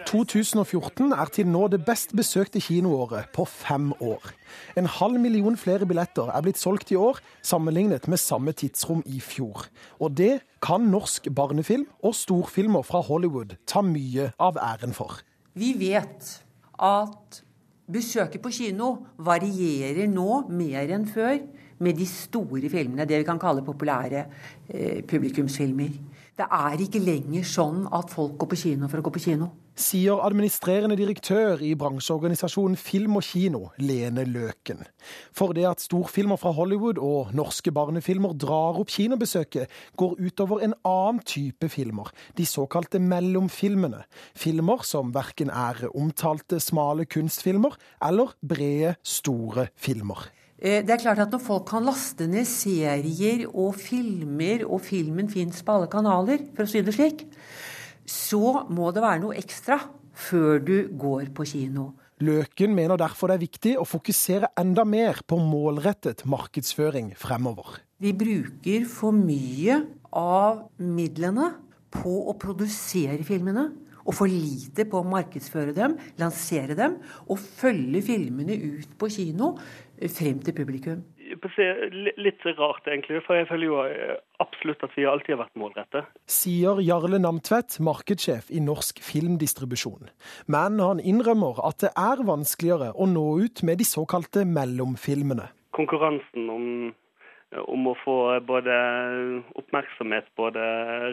2014 0.08 1.12
er 1.12 1.30
til 1.36 1.50
nå 1.52 1.66
det 1.72 1.82
best 1.84 2.14
besøkte 2.16 2.62
kinoåret 2.64 3.28
på 3.36 3.44
fem 3.50 3.90
år. 4.00 4.30
En 4.80 4.88
halv 4.88 5.20
million 5.20 5.58
flere 5.60 5.88
billetter 5.90 6.32
er 6.32 6.46
blitt 6.46 6.60
solgt 6.62 6.94
i 6.94 7.00
år, 7.00 7.20
sammenlignet 7.44 8.08
med 8.08 8.22
samme 8.22 8.54
tidsrom 8.56 9.02
i 9.06 9.20
fjor. 9.20 9.66
Og 10.00 10.16
det 10.16 10.46
kan 10.64 10.88
norsk 10.88 11.28
barnefilm 11.36 11.84
og 12.00 12.16
storfilmer 12.16 12.88
fra 12.88 13.02
Hollywood 13.04 13.58
ta 13.68 13.84
mye 13.84 14.32
av 14.40 14.60
æren 14.64 14.96
for. 14.96 15.20
Vi 15.58 15.74
vet 15.76 16.32
at 16.80 17.42
besøket 17.92 18.44
på 18.44 18.54
kino 18.56 18.94
varierer 19.20 20.08
nå 20.12 20.46
mer 20.48 20.88
enn 20.96 21.08
før 21.12 21.36
med 21.84 22.00
de 22.00 22.08
store 22.10 22.72
filmene, 22.72 23.06
det 23.06 23.20
vi 23.20 23.28
kan 23.28 23.42
kalle 23.42 23.66
populære 23.66 24.24
eh, 24.72 25.04
publikumsfilmer. 25.04 25.92
Det 26.38 26.46
er 26.54 26.82
ikke 26.84 27.00
lenger 27.02 27.46
sånn 27.50 27.88
at 27.98 28.12
folk 28.14 28.36
går 28.38 28.50
på 28.52 28.60
kino 28.62 28.86
for 28.92 29.02
å 29.02 29.06
gå 29.08 29.14
på 29.16 29.22
kino. 29.24 29.48
Sier 29.78 30.20
administrerende 30.22 30.94
direktør 30.98 31.64
i 31.66 31.72
bransjeorganisasjonen 31.78 32.78
Film 32.78 33.18
og 33.18 33.26
Kino, 33.26 33.62
Lene 33.82 34.24
Løken. 34.26 34.84
For 35.34 35.58
det 35.58 35.66
at 35.70 35.82
storfilmer 35.82 36.38
fra 36.42 36.54
Hollywood 36.58 37.02
og 37.02 37.34
norske 37.38 37.74
barnefilmer 37.74 38.38
drar 38.38 38.78
opp 38.78 38.94
kinobesøket, 38.94 39.66
går 39.98 40.18
utover 40.22 40.62
en 40.66 40.78
annen 40.86 41.22
type 41.26 41.70
filmer, 41.74 42.14
de 42.38 42.46
såkalte 42.46 43.02
mellomfilmene. 43.02 44.06
Filmer 44.38 44.86
som 44.86 45.14
verken 45.18 45.50
er 45.50 45.88
omtalte 45.90 46.62
smale 46.62 47.10
kunstfilmer 47.10 47.78
eller 48.06 48.38
brede, 48.46 48.94
store 49.02 49.72
filmer. 49.74 50.30
Eh, 50.58 50.82
det 50.82 50.90
er 50.96 51.04
klart 51.04 51.22
at 51.22 51.32
Når 51.32 51.44
folk 51.44 51.68
kan 51.70 51.86
laste 51.86 52.28
ned 52.28 52.48
serier 52.50 53.46
og 53.48 53.76
filmer, 53.78 54.66
og 54.66 54.82
filmen 54.82 55.30
fins 55.30 55.62
på 55.62 55.76
alle 55.76 55.88
kanaler, 55.88 56.48
for 56.56 56.66
å 56.66 56.72
si 56.72 56.82
det 56.82 56.96
slik, 56.96 57.28
så 58.08 58.66
må 58.70 58.90
det 58.92 59.04
være 59.04 59.22
noe 59.22 59.38
ekstra 59.38 59.80
før 60.18 60.60
du 60.64 60.78
går 60.98 61.30
på 61.36 61.46
kino. 61.46 61.92
Løken 62.18 62.74
mener 62.74 62.98
derfor 62.98 63.30
det 63.30 63.36
er 63.38 63.46
viktig 63.46 63.74
å 63.78 63.86
fokusere 63.86 64.50
enda 64.58 64.82
mer 64.88 65.20
på 65.28 65.38
målrettet 65.38 66.24
markedsføring 66.26 67.12
fremover. 67.14 67.84
Vi 68.02 68.16
bruker 68.18 68.88
for 68.90 69.14
mye 69.14 69.84
av 70.18 70.64
midlene 70.82 71.52
på 71.94 72.16
å 72.32 72.34
produsere 72.42 73.22
filmene 73.26 73.68
og 74.08 74.16
for 74.16 74.32
lite 74.32 74.86
på 74.88 75.02
å 75.02 75.08
markedsføre 75.08 75.76
dem, 75.76 75.98
lansere 76.18 76.78
dem 76.80 76.96
og 77.28 77.38
følge 77.38 78.02
filmene 78.08 78.56
ut 78.56 78.94
på 78.98 79.10
kino 79.12 79.54
frem 80.06 80.40
til 80.46 80.54
publikum. 80.56 81.04
litt 82.18 82.46
rart, 82.58 82.88
egentlig. 82.88 83.22
For 83.26 83.38
jeg 83.38 83.48
føler 83.50 83.66
jo 83.68 83.80
eh, 83.86 84.18
absolutt 84.44 84.84
at 84.86 84.94
vi 84.96 85.06
alltid 85.06 85.36
har 85.36 85.42
vært 85.44 85.60
målrette. 85.60 86.04
Sier 86.30 86.82
Jarle 86.82 87.20
Namtvedt, 87.22 87.80
markedssjef 87.84 88.52
i 88.52 88.62
Norsk 88.64 89.02
Filmdistribusjon. 89.04 90.10
Men 90.48 90.80
han 90.84 91.02
innrømmer 91.02 91.60
at 91.68 91.82
det 91.84 91.92
er 91.98 92.24
vanskeligere 92.28 92.94
å 92.96 93.10
nå 93.10 93.26
ut 93.44 93.64
med 93.68 93.82
de 93.82 93.88
såkalte 93.88 94.46
mellomfilmene. 94.46 95.50
Konkurransen 95.78 96.50
om, 96.50 96.70
om 97.66 97.92
å 97.92 97.98
få 98.04 98.18
både 98.48 98.78
oppmerksomhet 99.60 100.32
både 100.40 100.64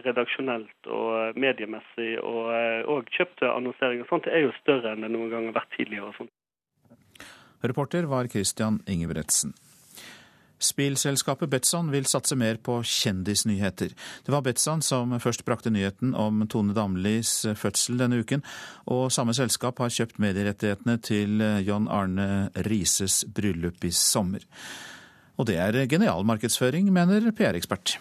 redaksjonelt 0.07 0.89
og 0.89 1.37
mediemessig, 1.41 2.15
og, 2.23 2.49
og 2.89 3.13
kjøpte 3.17 3.51
annonseringer, 3.51 4.07
og 4.07 4.15
sånt 4.15 4.31
er 4.31 4.47
jo 4.47 4.57
større 4.63 4.95
enn 4.95 5.05
det 5.05 5.13
noen 5.13 5.33
gang 5.33 5.51
har 5.51 5.61
vært 5.61 5.77
tidligere. 5.77 6.13
og 6.13 6.19
sånt. 6.23 6.35
Reporter 7.65 8.09
var 8.11 8.29
Christian 8.29 8.83
Ingebretsen. 8.87 9.55
Spillselskapet 10.65 11.51
Betson 11.51 11.91
vil 11.93 12.07
satse 12.09 12.37
mer 12.39 12.57
på 12.63 12.79
kjendisnyheter. 12.87 13.93
Det 14.25 14.33
var 14.33 14.45
Betson 14.47 14.83
som 14.85 15.13
først 15.21 15.45
brakte 15.45 15.73
nyheten 15.73 16.15
om 16.17 16.45
Tone 16.49 16.77
Damlis 16.77 17.43
fødsel 17.59 18.01
denne 18.01 18.23
uken, 18.23 18.45
og 18.89 19.11
samme 19.13 19.35
selskap 19.37 19.83
har 19.83 19.93
kjøpt 19.93 20.21
medierettighetene 20.23 20.97
til 21.05 21.45
John 21.67 21.91
Arne 21.93 22.49
Rises 22.69 23.25
bryllup 23.29 23.85
i 23.85 23.93
sommer. 23.93 24.47
Og 25.37 25.51
det 25.51 25.59
er 25.59 25.85
genial 25.91 26.25
markedsføring, 26.25 26.93
mener 26.95 27.33
PR-ekspert. 27.35 27.99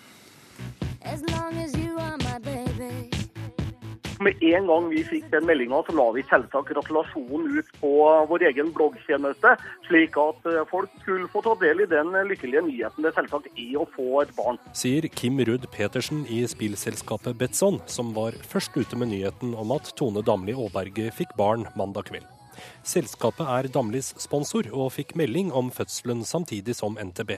Med 4.25 4.43
en 4.53 4.67
gang 4.69 4.89
vi 4.91 5.03
fikk 5.07 5.29
den 5.33 5.47
meldinga, 5.47 5.81
så 5.87 5.95
la 5.97 6.07
vi 6.15 6.25
selvsagt 6.29 6.71
gratulasjonen 6.71 7.59
ut 7.59 7.71
på 7.81 7.93
vår 8.29 8.47
egen 8.49 8.71
bloggtjeneste, 8.75 9.55
slik 9.87 10.17
at 10.19 10.49
eh, 10.49 10.61
folk 10.71 10.91
skulle 11.01 11.29
få 11.31 11.43
ta 11.45 11.55
del 11.61 11.83
i 11.83 11.89
den 11.89 12.13
lykkelige 12.29 12.65
nyheten 12.67 13.05
det 13.05 13.13
selvsagt 13.17 13.49
er 13.53 13.79
å 13.81 13.87
få 13.95 14.23
et 14.23 14.35
barn. 14.37 14.61
Sier 14.77 15.07
Kim 15.11 15.41
Rudd 15.43 15.67
Petersen 15.73 16.23
i 16.31 16.43
spillselskapet 16.49 17.37
Betson, 17.39 17.81
som 17.85 18.13
var 18.17 18.37
først 18.53 18.77
ute 18.77 18.99
med 18.99 19.13
nyheten 19.13 19.55
om 19.59 19.75
at 19.75 19.93
Tone 19.99 20.23
Damli 20.25 20.55
Aaberge 20.55 21.11
fikk 21.15 21.35
barn 21.39 21.67
mandag 21.79 22.09
kveld. 22.11 22.29
Selskapet 22.87 23.47
er 23.47 23.69
Damlis 23.73 24.13
sponsor, 24.21 24.69
og 24.71 24.93
fikk 24.95 25.15
melding 25.19 25.51
om 25.55 25.71
fødselen 25.73 26.23
samtidig 26.27 26.77
som 26.77 26.97
NTB. 26.99 27.35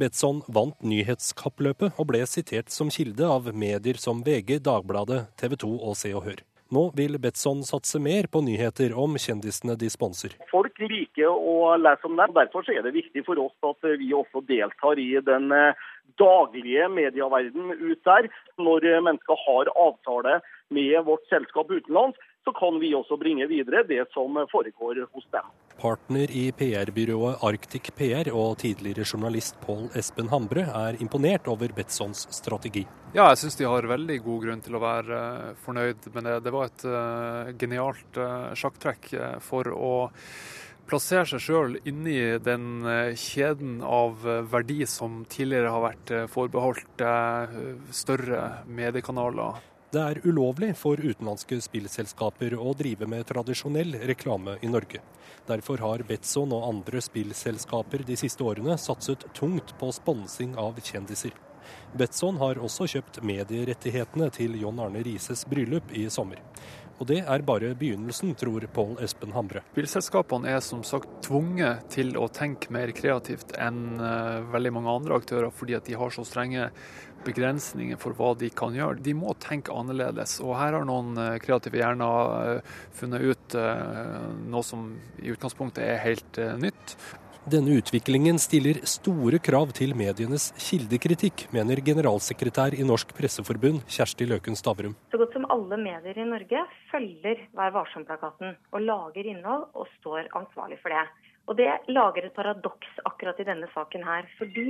Betson 0.00 0.42
vant 0.48 0.78
nyhetskappløpet 0.82 1.98
og 1.98 2.10
ble 2.10 2.22
sitert 2.28 2.72
som 2.74 2.92
kilde 2.92 3.26
av 3.26 3.50
medier 3.54 4.00
som 4.00 4.22
VG, 4.26 4.58
Dagbladet, 4.64 5.26
TV 5.40 5.58
2 5.64 5.74
og 5.78 5.98
Se 5.98 6.14
og 6.16 6.24
Hør. 6.28 6.44
Nå 6.68 6.82
vil 6.96 7.16
Betson 7.16 7.62
satse 7.64 7.96
mer 7.96 8.26
på 8.28 8.42
nyheter 8.44 8.92
om 8.92 9.14
kjendisene 9.16 9.72
de 9.80 9.88
sponser. 9.88 10.34
Folk 10.50 10.76
liker 10.82 11.30
å 11.32 11.78
lese 11.80 12.04
om 12.04 12.18
dem. 12.18 12.34
Derfor 12.36 12.66
er 12.68 12.82
det 12.84 12.92
viktig 12.92 13.24
for 13.24 13.40
oss 13.40 13.70
at 13.70 13.88
vi 14.00 14.10
også 14.12 14.42
deltar 14.50 15.00
i 15.00 15.14
den 15.24 15.48
eh, 15.56 15.86
daglige 16.20 16.90
medieverden 16.92 17.72
ut 17.72 18.02
der. 18.04 18.28
Når 18.60 18.84
mennesker 19.06 19.40
har 19.46 19.72
avtale 19.80 20.42
med 20.68 20.98
vårt 21.08 21.24
selskap 21.32 21.72
utenlands, 21.72 22.20
så 22.44 22.52
kan 22.56 22.78
vi 22.80 22.94
også 22.96 23.18
bringe 23.20 23.46
videre 23.50 23.84
det 23.88 24.04
som 24.14 24.38
foregår 24.52 25.06
hos 25.12 25.26
dem. 25.34 25.48
Partner 25.78 26.30
i 26.34 26.48
PR-byrået 26.58 27.42
Arctic 27.46 27.92
PR 27.94 28.30
og 28.34 28.56
tidligere 28.58 29.06
journalist 29.06 29.60
Pål 29.62 29.84
Espen 29.98 30.30
Hambre 30.32 30.64
er 30.74 30.98
imponert 31.02 31.46
over 31.46 31.70
Betsons 31.76 32.24
strategi. 32.34 32.82
Ja, 33.14 33.28
jeg 33.30 33.38
syns 33.44 33.58
de 33.60 33.68
har 33.68 33.86
veldig 33.86 34.16
god 34.24 34.46
grunn 34.46 34.64
til 34.64 34.74
å 34.74 34.82
være 34.82 35.20
uh, 35.20 35.52
fornøyd 35.62 36.10
med 36.16 36.26
det. 36.26 36.34
Det 36.48 36.54
var 36.56 36.66
et 36.66 36.86
uh, 36.88 37.52
genialt 37.60 38.18
uh, 38.18 38.50
sjakktrekk 38.58 39.12
for 39.44 39.70
å 39.70 39.94
plassere 40.88 41.28
seg 41.28 41.44
sjøl 41.44 41.78
inni 41.86 42.16
den 42.40 42.80
kjeden 43.20 43.82
av 43.84 44.22
verdi 44.48 44.86
som 44.88 45.18
tidligere 45.28 45.74
har 45.74 45.82
vært 45.84 46.12
forbeholdt 46.32 47.02
større 47.92 48.46
mediekanaler. 48.64 49.60
Det 49.88 50.00
er 50.04 50.18
ulovlig 50.28 50.74
for 50.76 51.00
utenlandske 51.00 51.56
spillselskaper 51.64 52.52
å 52.60 52.74
drive 52.76 53.06
med 53.08 53.24
tradisjonell 53.30 53.94
reklame 54.10 54.58
i 54.60 54.68
Norge. 54.68 55.00
Derfor 55.48 55.80
har 55.80 56.04
Betson 56.04 56.52
og 56.52 56.66
andre 56.68 57.00
spillselskaper 57.00 58.04
de 58.04 58.18
siste 58.20 58.44
årene 58.44 58.76
satset 58.76 59.24
tungt 59.38 59.72
på 59.80 59.88
sponsing 59.96 60.58
av 60.60 60.76
kjendiser. 60.84 61.32
Betson 61.96 62.36
har 62.36 62.60
også 62.60 62.84
kjøpt 62.92 63.22
medierettighetene 63.24 64.28
til 64.36 64.60
John 64.60 64.84
Arne 64.84 65.00
Rises 65.08 65.46
bryllup 65.48 65.96
i 65.96 66.04
sommer. 66.12 66.44
Og 66.98 67.06
det 67.06 67.20
er 67.30 67.44
bare 67.46 67.70
begynnelsen, 67.78 68.32
tror 68.38 68.64
Pål 68.74 68.96
Espen 69.06 69.32
Hamre. 69.32 69.62
Bilselskapene 69.76 70.50
er 70.50 70.62
som 70.64 70.80
sagt 70.86 71.20
tvunget 71.28 71.86
til 71.94 72.16
å 72.18 72.26
tenke 72.26 72.72
mer 72.74 72.90
kreativt 72.96 73.54
enn 73.54 74.00
uh, 74.02 74.42
veldig 74.50 74.72
mange 74.74 74.94
andre 74.98 75.20
aktører, 75.20 75.52
fordi 75.54 75.76
at 75.78 75.86
de 75.86 75.94
har 75.98 76.10
så 76.14 76.26
strenge 76.26 76.66
begrensninger 77.26 77.98
for 78.00 78.16
hva 78.18 78.34
de 78.38 78.50
kan 78.50 78.74
gjøre. 78.76 79.02
De 79.04 79.14
må 79.16 79.34
tenke 79.42 79.74
annerledes. 79.74 80.38
Og 80.44 80.56
her 80.58 80.76
har 80.78 80.88
noen 80.88 81.16
uh, 81.18 81.38
kreative 81.42 81.80
hjerner 81.80 82.58
uh, 82.58 82.76
funnet 82.98 83.24
ut 83.24 83.56
noe 84.48 84.64
som 84.66 84.90
i 85.22 85.30
utgangspunktet 85.32 85.80
er 85.84 86.02
helt 86.02 86.38
nytt. 86.60 86.94
Denne 87.48 87.78
utviklingen 87.78 88.36
stiller 88.42 88.80
store 88.84 89.38
krav 89.40 89.70
til 89.76 89.94
medienes 89.96 90.50
kildekritikk, 90.60 91.46
mener 91.54 91.80
generalsekretær 91.86 92.74
i 92.76 92.84
Norsk 92.84 93.14
Presseforbund 93.16 93.86
Kjersti 93.88 94.26
Løken 94.28 94.58
Stavrum. 94.58 94.96
Så 95.08 95.20
godt 95.20 95.32
som 95.32 95.46
alle 95.54 95.78
medier 95.80 96.18
i 96.18 96.26
Norge 96.28 96.64
følger 96.90 97.40
Vær 97.56 97.72
varsom-plakaten 97.72 98.52
og 98.52 98.84
lager 98.84 99.30
innhold 99.32 99.64
og 99.72 99.88
står 99.96 100.28
ansvarlig 100.36 100.76
for 100.82 100.92
det. 100.92 101.06
Og 101.48 101.56
Det 101.56 101.70
lager 101.88 102.26
et 102.26 102.36
paradoks 102.36 103.00
akkurat 103.08 103.40
i 103.40 103.48
denne 103.48 103.70
saken 103.72 104.04
her. 104.04 104.28
Fordi 104.36 104.66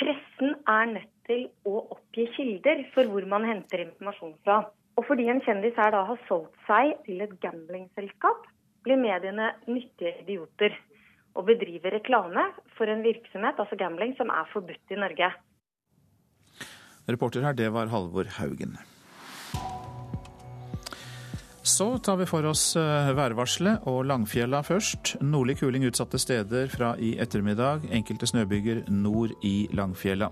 pressen 0.00 0.56
er 0.66 0.90
nødt 0.96 1.15
til 1.26 1.46
å 1.68 1.82
oppgi 1.96 2.26
kilder 2.36 2.84
for 2.94 3.08
hvor 3.10 3.26
man 3.28 3.46
henter 3.48 3.84
informasjon 3.84 4.36
fra. 4.46 4.62
Og 4.96 5.04
fordi 5.08 5.28
en 5.28 5.42
kjendis 5.44 5.76
her 5.76 5.92
da 5.92 6.04
har 6.08 6.20
solgt 6.28 6.56
seg 6.68 6.94
til 7.06 7.20
et 7.24 7.34
gamblingselskap, 7.42 8.46
blir 8.86 9.00
mediene 9.00 9.52
nyttige 9.68 10.14
idioter 10.22 10.76
og 11.36 11.48
bedriver 11.50 11.98
reklame 11.98 12.46
for 12.78 12.88
en 12.88 13.04
virksomhet, 13.04 13.58
altså 13.60 13.76
gambling, 13.76 14.14
som 14.16 14.32
er 14.32 14.48
forbudt 14.52 14.94
i 14.94 15.00
Norge. 15.00 15.30
Reporter 17.06 17.44
her, 17.44 17.54
det 17.54 17.68
var 17.74 17.90
Halvor 17.92 18.30
Haugen. 18.38 18.78
Så 21.66 21.98
tar 21.98 22.16
vi 22.16 22.28
for 22.30 22.46
oss 22.46 22.76
eh, 22.78 23.08
værvarselet 23.18 23.88
og 23.90 24.04
Langfjella 24.06 24.60
først. 24.62 25.16
Nordlig 25.20 25.58
kuling 25.58 25.84
utsatte 25.88 26.18
steder 26.22 26.70
fra 26.70 26.92
i 27.02 27.16
ettermiddag. 27.18 27.88
Enkelte 27.90 28.28
snøbyger 28.30 28.84
nord 28.88 29.34
i 29.42 29.66
Langfjella. 29.74 30.30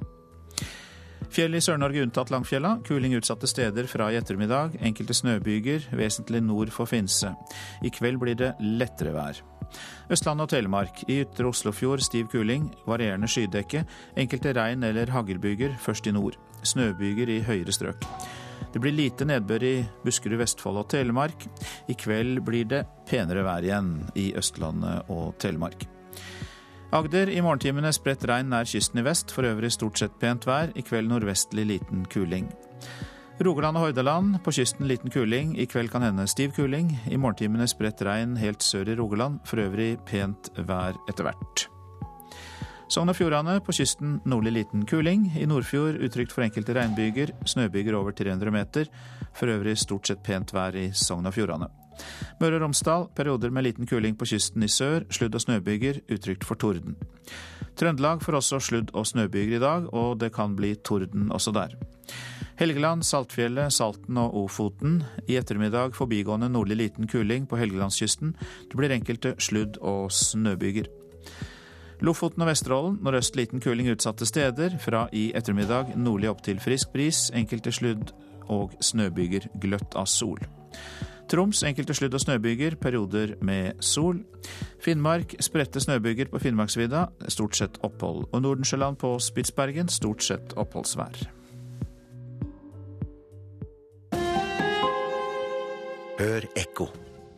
Fjell 1.33 1.57
i 1.57 1.61
Sør-Norge 1.63 2.03
unntatt 2.05 2.31
Langfjella. 2.31 2.77
Kuling 2.87 3.15
utsatte 3.19 3.49
steder 3.51 3.89
fra 3.91 4.11
i 4.13 4.19
ettermiddag. 4.19 4.77
Enkelte 4.85 5.17
snøbyger 5.17 5.89
vesentlig 5.97 6.43
nord 6.45 6.73
for 6.75 6.91
Finse. 6.91 7.33
I 7.83 7.93
kveld 7.95 8.21
blir 8.23 8.39
det 8.39 8.53
lettere 8.61 9.15
vær. 9.15 9.41
Østlandet 10.13 10.47
og 10.47 10.53
Telemark. 10.53 11.05
I 11.09 11.23
ytre 11.25 11.49
Oslofjord 11.51 12.05
stiv 12.05 12.29
kuling, 12.33 12.69
varierende 12.87 13.31
skydekke. 13.31 13.85
Enkelte 14.17 14.55
regn- 14.55 14.87
eller 14.87 15.11
haglbyger 15.11 15.79
først 15.81 16.07
i 16.07 16.15
nord. 16.15 16.39
Snøbyger 16.63 17.31
i 17.31 17.41
høyere 17.47 17.75
strøk. 17.75 18.05
Det 18.75 18.83
blir 18.83 18.95
lite 18.95 19.27
nedbør 19.27 19.63
i 19.63 19.75
Buskerud, 20.05 20.41
Vestfold 20.41 20.83
og 20.83 20.89
Telemark. 20.91 21.47
I 21.89 21.95
kveld 21.95 22.43
blir 22.47 22.67
det 22.67 22.85
penere 23.07 23.47
vær 23.47 23.63
igjen 23.63 23.97
i 24.19 24.33
Østlandet 24.35 25.11
og 25.15 25.37
Telemark. 25.39 25.94
Agder 26.93 27.31
i 27.33 27.41
morgentimene 27.43 27.91
spredt 27.95 28.25
regn 28.29 28.53
nær 28.53 28.69
kysten 28.69 29.01
i 29.01 29.05
vest, 29.07 29.33
for 29.35 29.47
øvrig 29.49 29.73
stort 29.73 29.99
sett 29.99 30.15
pent 30.21 30.47
vær. 30.47 30.73
I 30.77 30.83
kveld 30.85 31.09
nordvestlig 31.11 31.65
liten 31.67 32.05
kuling. 32.13 32.51
Rogaland 33.43 33.77
og 33.77 33.89
Hordaland. 33.89 34.39
På 34.45 34.53
kysten 34.55 34.87
liten 34.87 35.11
kuling. 35.11 35.57
I 35.59 35.67
kveld 35.67 35.91
kan 35.91 36.03
hende 36.03 36.27
stiv 36.31 36.53
kuling. 36.55 36.93
I 37.11 37.19
morgentimene 37.19 37.67
spredt 37.67 38.05
regn 38.07 38.37
helt 38.39 38.63
sør 38.63 38.93
i 38.93 38.95
Rogaland. 38.95 39.41
For 39.49 39.59
øvrig 39.59 39.97
pent 40.07 40.53
vær 40.57 40.95
etter 41.11 41.27
hvert. 41.27 41.67
Sogn 42.89 43.11
og 43.11 43.19
Fjordane. 43.19 43.59
På 43.65 43.75
kysten 43.75 44.21
nordlig 44.25 44.53
liten 44.61 44.87
kuling. 44.87 45.33
I 45.35 45.49
Nordfjord 45.51 45.99
utrygt 45.99 46.33
for 46.33 46.47
enkelte 46.47 46.77
regnbyger. 46.79 47.35
Snøbyger 47.45 47.99
over 47.99 48.13
300 48.13 48.55
meter. 48.55 48.93
For 49.35 49.51
øvrig 49.51 49.79
stort 49.79 50.07
sett 50.07 50.23
pent 50.23 50.55
vær 50.55 50.79
i 50.79 50.93
Sogn 50.93 51.27
og 51.27 51.35
Fjordane. 51.35 51.84
Møre 52.41 52.59
og 52.59 52.65
Romsdal 52.67 53.09
perioder 53.17 53.51
med 53.51 53.65
liten 53.65 53.87
kuling 53.87 54.17
på 54.19 54.29
kysten 54.29 54.63
i 54.63 54.71
sør. 54.71 55.07
Sludd- 55.11 55.35
og 55.35 55.45
snøbyger 55.45 56.03
utrygt 56.11 56.45
for 56.45 56.55
torden. 56.55 56.97
Trøndelag 57.77 58.23
får 58.23 58.39
også 58.39 58.61
sludd- 58.61 58.95
og 58.95 59.07
snøbyger 59.07 59.57
i 59.57 59.63
dag, 59.63 59.89
og 59.95 60.19
det 60.21 60.33
kan 60.35 60.55
bli 60.57 60.75
torden 60.75 61.31
også 61.35 61.53
der. 61.53 61.75
Helgeland, 62.57 63.03
Saltfjellet, 63.03 63.73
Salten 63.73 64.17
og 64.17 64.35
Ofoten. 64.45 65.03
I 65.27 65.37
ettermiddag 65.41 65.95
forbigående 65.95 66.49
nordlig 66.49 66.77
liten 66.77 67.09
kuling 67.11 67.49
på 67.51 67.59
Helgelandskysten. 67.59 68.37
Det 68.71 68.79
blir 68.79 68.95
enkelte 68.95 69.35
sludd- 69.39 69.81
og 69.83 70.13
snøbyger. 70.13 70.87
Lofoten 72.01 72.43
og 72.43 72.49
Vesterålen 72.49 72.99
nordøst 73.03 73.37
liten 73.37 73.61
kuling 73.61 73.89
utsatte 73.91 74.27
steder. 74.27 74.79
Fra 74.79 75.09
i 75.13 75.33
ettermiddag 75.35 75.97
nordlig 75.97 76.31
opp 76.31 76.43
til 76.43 76.61
frisk 76.61 76.93
bris. 76.93 77.31
Enkelte 77.35 77.73
sludd- 77.73 78.13
og 78.49 78.71
snøbyger 78.81 79.49
gløtt 79.61 79.97
av 79.97 80.07
sol. 80.07 80.39
Troms 81.31 81.63
enkelte 81.65 81.95
sludd- 81.97 82.15
og 82.15 82.21
snøbyger, 82.21 82.77
perioder 82.77 83.35
med 83.41 83.81
sol. 83.81 84.21
Finnmark 84.83 85.35
spredte 85.41 85.81
snøbyger 85.81 86.29
på 86.29 86.41
Finnmarksvidda, 86.43 87.07
stort 87.33 87.57
sett 87.57 87.79
opphold. 87.87 88.27
Og 88.33 88.43
Nordensjøland 88.45 88.99
på 89.01 89.15
Spitsbergen 89.19 89.89
stort 89.89 90.23
sett 90.23 90.53
oppholdsvær. 90.61 91.25
Hør 96.21 96.47
ekko. 96.55 96.91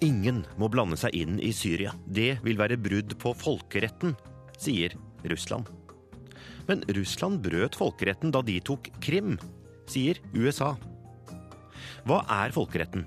Ingen 0.04 0.42
må 0.60 0.68
blande 0.68 0.98
seg 1.00 1.14
inn 1.16 1.38
i 1.40 1.52
Syria. 1.56 1.94
Det 2.04 2.36
vil 2.44 2.58
være 2.60 2.76
brudd 2.76 3.14
på 3.22 3.32
folkeretten, 3.38 4.12
sier 4.60 4.92
Russland. 5.30 5.70
Men 6.66 6.82
Russland 6.98 7.40
brøt 7.46 7.78
folkeretten 7.78 8.34
da 8.34 8.42
de 8.44 8.58
tok 8.60 8.90
Krim, 9.00 9.38
sier 9.88 10.20
USA. 10.34 10.74
Hva 12.06 12.20
er 12.42 12.52
folkeretten? 12.54 13.06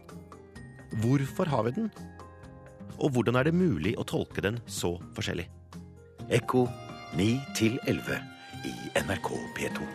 Hvorfor 0.97 1.45
har 1.45 1.63
vi 1.67 1.75
den? 1.77 1.91
Og 2.99 3.13
hvordan 3.13 3.37
er 3.37 3.47
det 3.47 3.55
mulig 3.55 3.93
å 3.99 4.05
tolke 4.07 4.41
den 4.41 4.57
så 4.67 4.95
forskjellig? 5.15 5.45
Ekko 6.29 6.65
9 7.17 7.29
11 7.87 8.17
i 8.65 8.73
NRK 8.97 9.29
P2. 9.57 9.85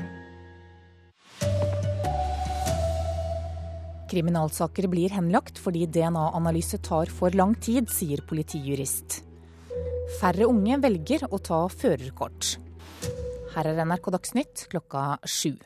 Kriminalsaker 4.15 4.87
blir 4.93 5.11
henlagt 5.17 5.59
fordi 5.59 5.89
DNA-analyse 5.91 6.79
tar 6.87 7.11
for 7.11 7.35
lang 7.35 7.57
tid, 7.59 7.91
sier 7.91 8.23
politijurist. 8.29 9.23
Færre 10.21 10.47
unge 10.47 10.79
velger 10.79 11.27
å 11.31 11.41
ta 11.43 11.65
førerkort. 11.73 12.55
Her 13.55 13.71
er 13.71 13.85
NRK 13.87 14.11
Dagsnytt 14.15 14.67
klokka 14.71 15.17
sju. 15.27 15.57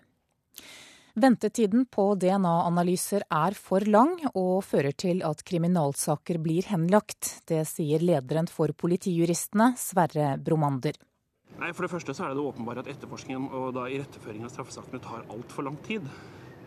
Ventetiden 1.18 1.86
på 1.90 2.12
DNA-analyser 2.14 3.24
er 3.34 3.56
for 3.58 3.82
lang 3.90 4.12
og 4.34 4.62
fører 4.62 4.94
til 4.94 5.24
at 5.26 5.42
kriminalsaker 5.46 6.38
blir 6.42 6.68
henlagt. 6.70 7.40
Det 7.50 7.64
sier 7.66 8.04
lederen 8.04 8.46
for 8.46 8.70
Politijuristene, 8.70 9.72
Sverre 9.80 10.36
Bromander. 10.38 10.94
Nei, 11.58 11.72
For 11.72 11.82
det 11.82 11.90
første 11.90 12.14
så 12.14 12.24
er 12.24 12.32
det 12.32 12.38
det 12.38 12.46
åpenbare 12.52 12.84
at 12.84 12.90
etterforskningen 12.92 13.48
og 13.50 13.72
da 13.74 13.88
iretteføringen 13.90 14.46
av 14.46 14.54
straffesakene 14.54 15.02
tar 15.02 15.24
altfor 15.26 15.66
lang 15.66 15.78
tid. 15.88 16.06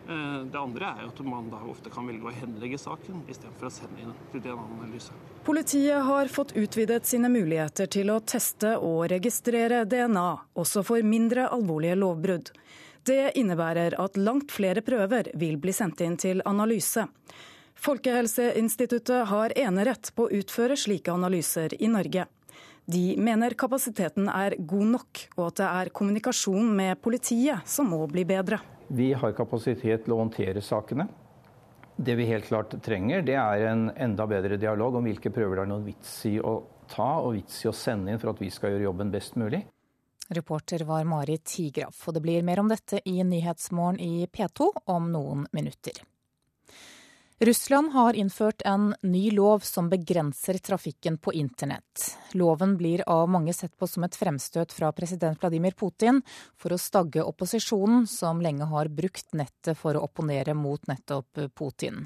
Eh, 0.09 0.39
det 0.51 0.59
andre 0.59 0.89
er 0.97 1.07
at 1.07 1.19
man 1.23 1.47
da 1.51 1.61
ofte 1.71 1.91
kan 1.93 2.09
velge 2.09 2.27
å 2.27 2.33
henlegge 2.35 2.79
saken 2.81 3.21
istedenfor 3.31 3.69
å 3.69 3.71
sende 3.71 4.03
inn 4.03 4.15
til 4.33 4.43
DNA-analyse. 4.43 5.15
Politiet 5.47 6.03
har 6.07 6.31
fått 6.33 6.55
utvidet 6.59 7.07
sine 7.07 7.31
muligheter 7.31 7.87
til 7.87 8.11
å 8.11 8.19
teste 8.19 8.75
og 8.81 9.05
registrere 9.13 9.85
DNA, 9.87 10.27
også 10.59 10.83
for 10.83 11.07
mindre 11.07 11.47
alvorlige 11.53 11.95
lovbrudd. 12.01 12.51
Det 13.03 13.31
innebærer 13.39 13.95
at 14.01 14.17
langt 14.17 14.51
flere 14.53 14.83
prøver 14.85 15.31
vil 15.33 15.57
bli 15.61 15.73
sendt 15.73 16.03
inn 16.05 16.19
til 16.21 16.43
analyse. 16.45 17.07
Folkehelseinstituttet 17.81 19.25
har 19.31 19.53
enerett 19.57 20.11
på 20.13 20.27
å 20.27 20.37
utføre 20.41 20.77
slike 20.77 21.13
analyser 21.13 21.73
i 21.81 21.89
Norge. 21.89 22.27
De 22.85 23.15
mener 23.17 23.55
kapasiteten 23.57 24.29
er 24.29 24.53
god 24.57 24.93
nok, 24.97 25.23
og 25.37 25.47
at 25.47 25.57
det 25.61 25.69
er 25.69 25.91
kommunikasjon 25.97 26.69
med 26.77 27.01
politiet 27.01 27.65
som 27.65 27.89
må 27.93 28.03
bli 28.11 28.25
bedre. 28.27 28.59
Vi 28.91 29.11
har 29.17 29.33
kapasitet 29.33 30.05
til 30.05 30.13
å 30.13 30.21
håndtere 30.21 30.61
sakene. 30.61 31.07
Det 31.95 32.15
vi 32.17 32.29
helt 32.29 32.45
klart 32.49 32.73
trenger, 32.85 33.25
det 33.25 33.37
er 33.37 33.67
en 33.71 33.89
enda 33.95 34.25
bedre 34.29 34.57
dialog 34.61 34.97
om 34.99 35.09
hvilke 35.09 35.33
prøver 35.33 35.57
det 35.57 35.65
er 35.65 35.71
noen 35.73 35.85
vits 35.89 36.15
i 36.29 36.37
å 36.37 36.59
ta 36.91 37.13
og 37.21 37.35
vits 37.37 37.63
i 37.63 37.69
å 37.69 37.75
sende 37.75 38.11
inn 38.11 38.21
for 38.21 38.33
at 38.33 38.41
vi 38.41 38.49
skal 38.53 38.75
gjøre 38.75 38.89
jobben 38.89 39.13
best 39.13 39.37
mulig. 39.39 39.63
Reporter 40.31 40.85
var 40.87 41.03
Marit 41.03 41.43
Tigraf, 41.43 42.07
og 42.07 42.15
det 42.15 42.23
blir 42.23 42.45
mer 42.47 42.61
om 42.63 42.71
dette 42.71 43.01
i 43.05 43.19
Nyhetsmorgen 43.23 43.99
i 43.99 44.27
P2 44.31 44.71
om 44.95 45.11
noen 45.11 45.45
minutter. 45.51 45.99
Russland 47.43 47.91
har 47.91 48.13
innført 48.13 48.61
en 48.61 48.95
ny 49.01 49.31
lov 49.31 49.59
som 49.59 49.89
begrenser 49.89 50.59
trafikken 50.61 51.17
på 51.17 51.33
internett. 51.33 52.17
Loven 52.37 52.77
blir 52.77 53.01
av 53.09 53.29
mange 53.29 53.53
sett 53.53 53.73
på 53.77 53.87
som 53.89 54.05
et 54.05 54.15
fremstøt 54.15 54.71
fra 54.71 54.91
president 54.93 55.41
Vladimir 55.41 55.73
Putin 55.73 56.21
for 56.53 56.75
å 56.75 56.77
stagge 56.77 57.25
opposisjonen, 57.25 58.05
som 58.05 58.45
lenge 58.45 58.69
har 58.69 58.93
brukt 58.93 59.33
nettet 59.33 59.73
for 59.79 59.97
å 59.97 60.05
opponere 60.05 60.53
mot 60.53 60.85
nettopp 60.85 61.47
Putin. 61.57 62.05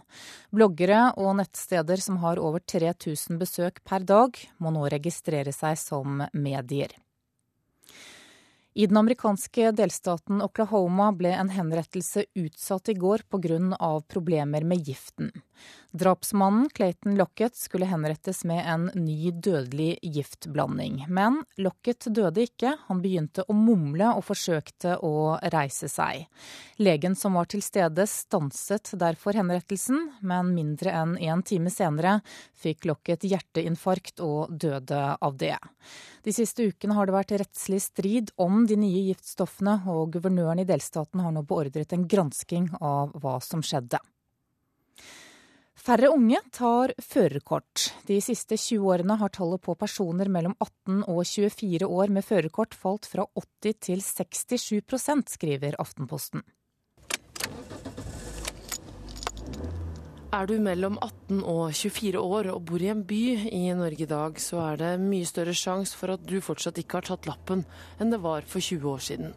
Bloggere 0.55 1.09
og 1.19 1.35
nettsteder 1.41 1.99
som 1.99 2.23
har 2.23 2.39
over 2.39 2.63
3000 2.63 3.35
besøk 3.35 3.83
per 3.83 4.07
dag, 4.07 4.39
må 4.57 4.71
nå 4.71 4.87
registrere 4.87 5.51
seg 5.51 5.75
som 5.83 6.23
medier. 6.31 6.95
I 8.77 8.87
den 8.87 8.97
amerikanske 8.97 9.69
delstaten 9.71 10.41
Oklahoma 10.43 11.13
ble 11.15 11.29
en 11.31 11.49
henrettelse 11.49 12.25
utsatt 12.35 12.89
i 12.91 12.95
går 12.99 13.21
pga. 13.31 14.01
problemer 14.07 14.63
med 14.63 14.83
giften. 14.87 15.31
Drapsmannen 15.95 16.69
Clayton 16.73 17.15
Lockett 17.15 17.55
skulle 17.55 17.87
henrettes 17.87 18.43
med 18.43 18.65
en 18.67 18.89
ny 18.93 19.31
dødelig 19.31 19.99
giftblanding. 20.03 21.05
Men 21.07 21.43
Lockett 21.57 22.07
døde 22.11 22.43
ikke, 22.43 22.73
han 22.87 23.01
begynte 23.03 23.45
å 23.47 23.55
mumle 23.55 24.09
og 24.17 24.25
forsøkte 24.27 24.97
å 24.99 25.37
reise 25.53 25.87
seg. 25.91 26.25
Legen 26.83 27.15
som 27.15 27.37
var 27.39 27.47
til 27.47 27.63
stede 27.63 28.03
stanset 28.11 28.91
derfor 28.99 29.37
henrettelsen, 29.39 30.09
men 30.19 30.51
mindre 30.55 30.91
enn 30.91 31.15
en 31.15 31.43
time 31.47 31.71
senere 31.71 32.17
fikk 32.59 32.89
Lockett 32.89 33.23
hjerteinfarkt 33.23 34.19
og 34.25 34.51
døde 34.51 35.03
av 35.15 35.39
det. 35.39 35.55
De 36.25 36.33
siste 36.33 36.65
ukene 36.67 36.97
har 36.97 37.07
det 37.07 37.15
vært 37.15 37.35
rettslig 37.39 37.79
strid 37.85 38.31
om 38.41 38.65
de 38.67 38.75
nye 38.81 39.05
giftstoffene, 39.11 39.77
og 39.87 40.17
guvernøren 40.17 40.63
i 40.63 40.67
delstaten 40.67 41.23
har 41.23 41.31
nå 41.31 41.45
beordret 41.47 41.95
en 41.95 42.07
gransking 42.09 42.71
av 42.81 43.15
hva 43.21 43.37
som 43.45 43.63
skjedde. 43.63 44.01
Færre 45.75 46.07
unge 46.09 46.39
tar 46.55 46.93
førerkort. 47.03 47.89
De 48.07 48.15
siste 48.23 48.57
20 48.57 48.87
årene 48.89 49.17
har 49.19 49.29
tallet 49.35 49.61
på 49.61 49.75
personer 49.77 50.31
mellom 50.31 50.55
18 50.63 51.03
og 51.03 51.19
24 51.27 51.85
år 51.85 52.13
med 52.15 52.25
førerkort 52.25 52.73
falt 52.73 53.05
fra 53.11 53.27
80 53.35 53.75
til 53.89 54.01
67% 54.01 55.35
skriver 55.35 55.75
Aftenposten. 55.83 56.41
Er 60.35 60.49
du 60.49 60.57
mellom 60.59 60.97
18 60.99 61.43
og 61.43 61.69
24 61.71 62.19
år 62.19 62.49
og 62.51 62.63
bor 62.67 62.81
i 62.81 62.89
en 62.91 63.03
by 63.07 63.21
i 63.51 63.61
Norge 63.77 64.03
i 64.03 64.09
dag, 64.09 64.39
så 64.41 64.59
er 64.65 64.81
det 64.81 64.89
mye 65.03 65.27
større 65.27 65.53
sjanse 65.55 65.95
for 65.95 66.15
at 66.15 66.25
du 66.27 66.41
fortsatt 66.43 66.81
ikke 66.81 66.99
har 66.99 67.07
tatt 67.11 67.29
lappen 67.29 67.61
enn 68.01 68.11
det 68.11 68.19
var 68.23 68.47
for 68.49 68.63
20 68.63 68.89
år 68.95 69.05
siden. 69.05 69.35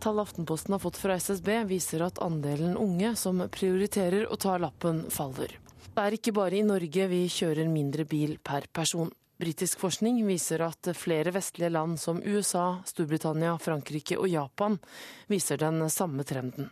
Tall 0.00 0.22
Aftenposten 0.22 0.72
har 0.72 0.80
fått 0.80 0.96
fra 1.02 1.18
SSB 1.20 1.50
viser 1.68 2.06
at 2.06 2.22
andelen 2.24 2.78
unge 2.80 3.12
som 3.20 3.42
prioriterer 3.52 4.30
å 4.32 4.38
ta 4.40 4.54
lappen, 4.56 5.02
faller. 5.12 5.58
Det 6.00 6.06
er 6.08 6.14
ikke 6.16 6.32
bare 6.32 6.56
i 6.56 6.64
Norge 6.64 7.06
vi 7.10 7.18
kjører 7.28 7.66
mindre 7.68 8.06
bil 8.08 8.38
per 8.40 8.64
person. 8.72 9.10
Britisk 9.36 9.82
forskning 9.82 10.22
viser 10.24 10.62
at 10.64 10.88
flere 10.96 11.28
vestlige 11.34 11.68
land 11.68 11.98
som 12.00 12.22
USA, 12.24 12.78
Storbritannia, 12.88 13.58
Frankrike 13.60 14.16
og 14.16 14.30
Japan 14.32 14.78
viser 15.28 15.60
den 15.60 15.84
samme 15.92 16.24
trenden. 16.24 16.70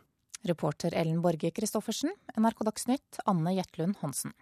Reporter 0.48 0.96
Ellen 0.96 1.20
Borge 1.20 1.50
Christoffersen, 1.52 2.14
NRK 2.40 2.64
Dagsnytt, 2.70 3.20
Anne 3.28 3.52
Jetlund 3.58 4.00
Hansen. 4.00 4.32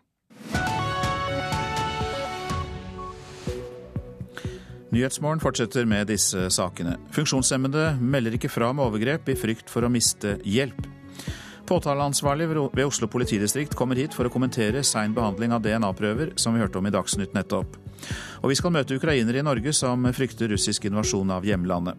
Nyhetsmorgen 4.95 5.43
fortsetter 5.43 5.83
med 5.83 6.13
disse 6.15 6.47
sakene. 6.55 6.95
Funksjonshemmede 7.11 7.97
melder 7.99 8.39
ikke 8.39 8.55
fra 8.55 8.71
om 8.71 8.87
overgrep 8.87 9.35
i 9.35 9.41
frykt 9.43 9.67
for 9.67 9.83
å 9.83 9.91
miste 9.91 10.39
hjelp. 10.47 10.87
Påtaleansvarlig 11.67 12.47
ved 12.49 12.85
Oslo 12.85 13.09
politidistrikt 13.11 13.75
kommer 13.75 13.99
hit 13.99 14.15
for 14.15 14.29
å 14.29 14.31
kommentere 14.31 14.85
sein 14.87 15.15
behandling 15.17 15.55
av 15.57 15.65
DNA-prøver, 15.65 16.37
som 16.39 16.55
vi 16.55 16.63
hørte 16.63 16.79
om 16.79 16.87
i 16.87 16.93
Dagsnytt 16.95 17.35
nettopp. 17.35 17.75
Og 18.45 18.53
vi 18.53 18.59
skal 18.59 18.75
møte 18.77 18.95
ukrainere 18.95 19.43
i 19.43 19.47
Norge 19.47 19.75
som 19.75 20.07
frykter 20.15 20.53
russisk 20.55 20.87
invasjon 20.87 21.35
av 21.35 21.47
hjemlandet. 21.49 21.99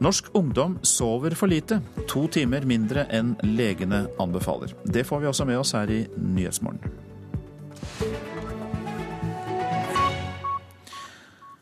Norsk 0.00 0.30
ungdom 0.38 0.78
sover 0.86 1.34
for 1.36 1.50
lite, 1.50 1.80
to 2.08 2.24
timer 2.32 2.64
mindre 2.64 3.08
enn 3.12 3.34
legene 3.44 4.06
anbefaler. 4.22 4.72
Det 4.86 5.04
får 5.04 5.24
vi 5.24 5.32
også 5.34 5.50
med 5.50 5.60
oss 5.60 5.74
her 5.76 5.90
i 5.90 6.04
Nyhetsmorgen. 6.16 7.09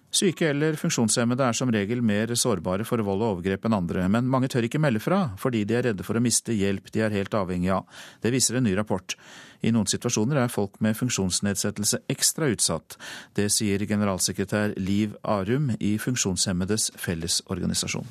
Syke 0.08 0.46
eller 0.48 0.76
funksjonshemmede 0.80 1.44
er 1.44 1.56
som 1.56 1.68
regel 1.68 2.00
mer 2.00 2.30
sårbare 2.32 2.86
for 2.88 3.02
vold 3.04 3.20
og 3.20 3.34
overgrep 3.34 3.66
enn 3.68 3.76
andre, 3.76 4.06
men 4.08 4.30
mange 4.32 4.48
tør 4.48 4.64
ikke 4.64 4.80
melde 4.80 5.02
fra 5.04 5.18
fordi 5.40 5.66
de 5.68 5.76
er 5.76 5.84
redde 5.90 6.06
for 6.06 6.16
å 6.16 6.22
miste 6.24 6.54
hjelp 6.56 6.88
de 6.94 7.02
er 7.04 7.12
helt 7.12 7.36
avhengig 7.36 7.74
av. 7.76 7.84
Det 8.24 8.32
viser 8.32 8.56
en 8.56 8.64
ny 8.64 8.72
rapport. 8.78 9.12
I 9.60 9.72
noen 9.74 9.90
situasjoner 9.90 10.40
er 10.40 10.52
folk 10.52 10.78
med 10.84 10.96
funksjonsnedsettelse 10.96 12.00
ekstra 12.08 12.48
utsatt. 12.54 12.96
Det 13.36 13.50
sier 13.52 13.84
generalsekretær 13.90 14.78
Liv 14.80 15.12
Arum 15.28 15.74
i 15.76 15.96
Funksjonshemmedes 16.00 16.92
Fellesorganisasjon. 16.96 18.08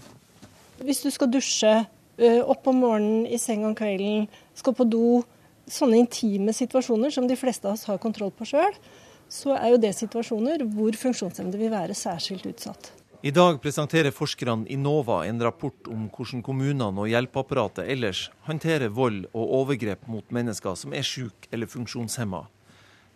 Hvis 0.85 1.01
du 1.01 1.09
skal 1.09 1.31
dusje, 1.33 1.73
opp 2.45 2.69
om 2.69 2.83
morgenen, 2.83 3.25
i 3.25 3.41
seng 3.41 3.65
om 3.65 3.73
kvelden, 3.77 4.29
skal 4.57 4.77
på 4.77 4.85
do, 4.85 5.23
sånne 5.65 6.03
intime 6.03 6.53
situasjoner 6.53 7.09
som 7.13 7.25
de 7.27 7.35
fleste 7.39 7.65
av 7.65 7.73
oss 7.73 7.87
har 7.89 7.97
kontroll 8.01 8.31
på 8.37 8.45
sjøl, 8.53 8.77
så 9.29 9.55
er 9.57 9.73
jo 9.73 9.81
det 9.81 9.93
situasjoner 9.97 10.63
hvor 10.75 10.95
funksjonshemmede 10.97 11.59
vil 11.61 11.73
være 11.73 11.97
særskilt 11.97 12.47
utsatt. 12.49 12.91
I 13.25 13.31
dag 13.33 13.57
presenterer 13.63 14.13
forskerne 14.13 14.67
i 14.69 14.75
NOVA 14.77 15.23
en 15.25 15.41
rapport 15.41 15.87
om 15.89 16.05
hvordan 16.13 16.43
kommunene 16.45 17.01
og 17.01 17.09
hjelpeapparatet 17.09 17.89
ellers 17.89 18.27
håndterer 18.45 18.93
vold 18.93 19.23
og 19.33 19.55
overgrep 19.63 20.05
mot 20.07 20.29
mennesker 20.31 20.77
som 20.77 20.93
er 20.93 21.07
syke 21.07 21.49
eller 21.51 21.69
funksjonshemma 21.71 22.45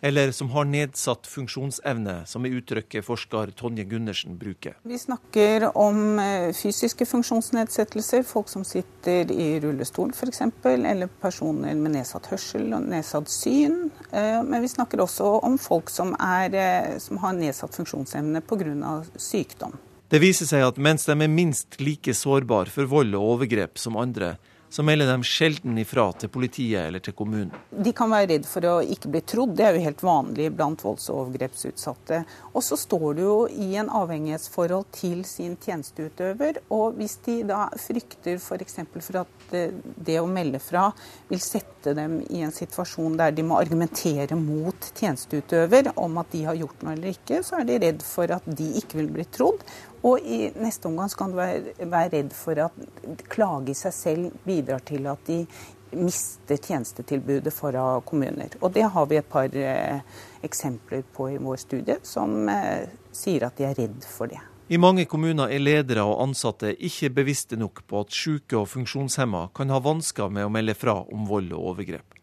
eller 0.04 0.32
som 0.32 0.50
har 0.50 0.64
nedsatt 0.64 1.26
funksjonsevne, 1.30 2.14
som 2.26 2.42
er 2.46 2.56
uttrykket 2.58 3.06
forsker 3.06 3.52
Tonje 3.54 3.84
Gundersen 3.86 4.34
bruker. 4.38 4.74
Vi 4.82 4.98
snakker 4.98 5.68
om 5.78 6.18
eh, 6.18 6.48
fysiske 6.58 7.06
funksjonsnedsettelser, 7.06 8.24
folk 8.26 8.50
som 8.50 8.64
sitter 8.66 9.30
i 9.30 9.60
rullestol 9.62 10.10
f.eks., 10.10 10.42
eller 10.66 11.06
personer 11.22 11.78
med 11.78 11.94
nedsatt 11.94 12.26
hørsel 12.32 12.66
og 12.74 12.88
nedsatt 12.90 13.30
syn. 13.30 13.92
Eh, 14.10 14.40
men 14.42 14.58
vi 14.64 14.72
snakker 14.74 15.04
også 15.06 15.36
om 15.46 15.54
folk 15.62 15.90
som, 15.90 16.16
er, 16.18 16.58
eh, 16.58 16.98
som 16.98 17.22
har 17.22 17.38
nedsatt 17.38 17.78
funksjonsevne 17.78 18.42
pga. 18.42 19.02
sykdom. 19.16 19.78
Det 20.10 20.18
viser 20.20 20.50
seg 20.50 20.66
at 20.66 20.76
mens 20.82 21.06
de 21.06 21.14
er 21.14 21.30
minst 21.30 21.78
like 21.80 22.12
sårbare 22.12 22.74
for 22.74 22.90
vold 22.90 23.14
og 23.16 23.36
overgrep 23.36 23.78
som 23.80 23.94
andre, 23.96 24.34
så 24.72 24.82
melder 24.82 25.10
de 25.10 25.26
sjelden 25.26 25.76
ifra 25.78 26.06
til 26.16 26.30
politiet 26.32 26.86
eller 26.86 27.02
til 27.04 27.12
kommunen. 27.16 27.52
De 27.70 27.92
kan 27.96 28.08
være 28.12 28.30
redd 28.30 28.46
for 28.48 28.64
å 28.64 28.76
ikke 28.94 29.10
bli 29.12 29.20
trodd, 29.28 29.52
det 29.58 29.66
er 29.66 29.76
jo 29.76 29.84
helt 29.84 30.04
vanlig 30.06 30.48
blant 30.56 30.80
volds- 30.84 31.10
og 31.12 31.26
overgrepsutsatte. 31.26 32.22
Og 32.54 32.64
så 32.64 32.78
står 32.80 33.18
du 33.18 33.22
jo 33.22 33.36
i 33.52 33.74
en 33.80 33.90
avhengighetsforhold 33.92 34.88
til 34.96 35.20
sin 35.28 35.58
tjenesteutøver, 35.60 36.62
og 36.72 36.96
hvis 36.96 37.18
de 37.26 37.36
da 37.50 37.66
frykter 37.76 38.40
f.eks. 38.40 38.80
For, 38.92 39.20
at 39.22 39.54
eh, 39.56 39.76
det 40.08 40.18
å 40.22 40.28
melde 40.30 40.60
fra 40.62 40.88
vil 41.28 41.42
sette 41.42 41.92
dem 41.98 42.20
i 42.30 42.40
en 42.46 42.54
situasjon 42.54 43.18
der 43.18 43.34
de 43.36 43.44
må 43.44 43.58
argumentere 43.60 44.38
mot 44.38 44.92
tjenesteutøver 44.96 45.92
om 46.00 46.20
at 46.22 46.32
de 46.32 46.44
har 46.48 46.56
gjort 46.56 46.84
noe 46.84 46.96
eller 46.96 47.12
ikke, 47.12 47.42
så 47.44 47.60
er 47.60 47.68
de 47.68 47.80
redd 47.82 48.04
for 48.06 48.32
at 48.32 48.46
de 48.46 48.72
ikke 48.80 49.02
vil 49.02 49.12
bli 49.18 49.28
trodd, 49.34 49.60
og 50.02 50.20
i 50.20 50.50
neste 50.58 50.88
omgang 50.88 51.10
kan 51.18 51.30
du 51.30 51.38
være, 51.38 51.76
være 51.78 52.10
redd 52.16 52.34
for 52.34 52.58
at 52.64 53.22
klage 53.30 53.70
i 53.70 53.78
seg 53.78 53.94
selv 53.94 54.44
bidrar 54.46 54.82
til 54.86 55.06
at 55.10 55.22
de 55.28 55.44
mister 55.92 56.56
tjenestetilbudet 56.56 57.52
fra 57.54 58.00
kommuner. 58.06 58.56
Og 58.60 58.72
det 58.72 58.86
har 58.94 59.06
vi 59.06 59.18
et 59.20 59.28
par 59.28 59.52
eh, 59.54 60.00
eksempler 60.42 61.04
på 61.14 61.28
i 61.30 61.36
vår 61.38 61.60
studie 61.60 61.98
som 62.02 62.48
eh, 62.48 62.88
sier 63.12 63.46
at 63.46 63.60
de 63.60 63.68
er 63.68 63.78
redd 63.78 64.08
for 64.08 64.32
det. 64.32 64.40
I 64.72 64.78
mange 64.80 65.04
kommuner 65.04 65.52
er 65.52 65.60
ledere 65.60 66.04
og 66.08 66.22
ansatte 66.22 66.70
ikke 66.86 67.10
bevisste 67.12 67.58
nok 67.60 67.82
på 67.86 68.00
at 68.00 68.14
syke 68.16 68.56
og 68.56 68.70
funksjonshemma 68.72 69.50
kan 69.54 69.70
ha 69.74 69.80
vansker 69.82 70.32
med 70.32 70.46
å 70.46 70.52
melde 70.54 70.74
fra 70.78 70.96
om 71.02 71.26
vold 71.28 71.52
og 71.52 71.74
overgrep. 71.74 72.16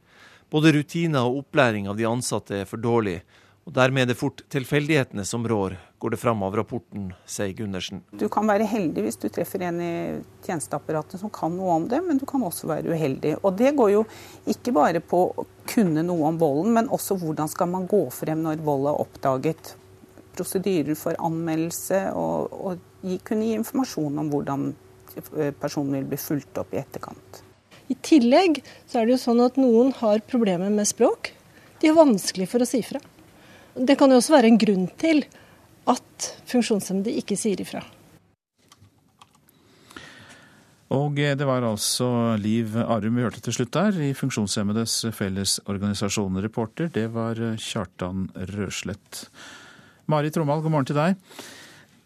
Både 0.50 0.72
rutiner 0.74 1.28
og 1.28 1.44
opplæring 1.44 1.86
av 1.92 2.00
de 2.00 2.08
ansatte 2.10 2.64
er 2.64 2.66
for 2.66 2.82
dårlig, 2.82 3.20
og 3.70 3.76
Dermed 3.76 4.02
er 4.02 4.08
det 4.10 4.18
fort 4.18 4.42
tilfeldighetene 4.50 5.22
som 5.30 5.44
rår, 5.46 5.76
går 6.02 6.16
det 6.16 6.18
fram 6.18 6.40
av 6.42 6.56
rapporten, 6.58 7.12
sier 7.30 7.52
Gundersen. 7.54 8.00
Du 8.18 8.26
kan 8.34 8.48
være 8.50 8.66
heldig 8.66 9.04
hvis 9.06 9.20
du 9.22 9.28
treffer 9.30 9.62
en 9.68 9.82
i 9.86 9.90
tjenesteapparatet 10.48 11.22
som 11.22 11.30
kan 11.30 11.54
noe 11.54 11.76
om 11.76 11.86
det, 11.92 12.00
men 12.02 12.18
du 12.18 12.26
kan 12.26 12.42
også 12.48 12.66
være 12.72 12.90
uheldig. 12.90 13.36
Og 13.44 13.54
Det 13.60 13.76
går 13.78 13.92
jo 13.94 14.00
ikke 14.50 14.74
bare 14.74 15.04
på 15.06 15.20
å 15.30 15.46
kunne 15.70 16.02
noe 16.08 16.32
om 16.32 16.40
volden, 16.42 16.72
men 16.80 16.90
også 16.90 17.20
hvordan 17.22 17.52
skal 17.52 17.70
man 17.70 17.86
gå 17.92 18.00
frem 18.16 18.42
når 18.48 18.64
vold 18.66 18.90
er 18.90 19.04
oppdaget. 19.04 19.76
Prosedyrer 20.34 20.98
for 20.98 21.22
anmeldelse, 21.30 22.02
og, 22.18 22.58
og 22.58 23.06
gi, 23.06 23.20
kunne 23.22 23.52
gi 23.52 23.54
informasjon 23.60 24.18
om 24.24 24.34
hvordan 24.34 24.66
personen 25.62 26.00
vil 26.00 26.10
bli 26.10 26.22
fulgt 26.26 26.58
opp 26.58 26.74
i 26.74 26.82
etterkant. 26.82 27.44
I 27.86 28.00
tillegg 28.02 28.64
så 28.90 28.98
er 28.98 29.06
det 29.06 29.20
jo 29.20 29.22
sånn 29.28 29.46
at 29.46 29.62
noen 29.62 29.94
har 30.02 30.26
problemer 30.26 30.74
med 30.74 30.90
språk. 30.90 31.36
De 31.78 31.94
har 31.94 32.02
vanskelig 32.02 32.50
for 32.50 32.66
å 32.66 32.72
si 32.74 32.82
fra. 32.82 32.98
Det 33.76 33.96
kan 34.00 34.12
jo 34.12 34.20
også 34.20 34.36
være 34.36 34.50
en 34.52 34.60
grunn 34.62 34.90
til 35.00 35.24
at 35.90 36.30
funksjonshemmede 36.50 37.14
ikke 37.22 37.38
sier 37.40 37.62
ifra. 37.62 37.84
Og 40.90 41.20
det 41.20 41.46
var 41.46 41.62
altså 41.62 42.34
Liv 42.42 42.74
Arum 42.82 43.20
vi 43.20 43.22
hørte 43.22 43.44
til 43.46 43.54
slutt 43.54 43.76
der, 43.76 43.94
i 44.02 44.10
Funksjonshemmedes 44.18 45.04
Fellesorganisasjon. 45.14 46.42
Reporter, 46.42 46.90
det 46.90 47.06
var 47.14 47.38
Kjartan 47.62 48.26
Røslett. 48.56 49.28
Mari 50.10 50.34
Trommal, 50.34 50.64
god 50.66 50.74
morgen 50.74 50.90
til 50.90 50.98
deg. 50.98 51.20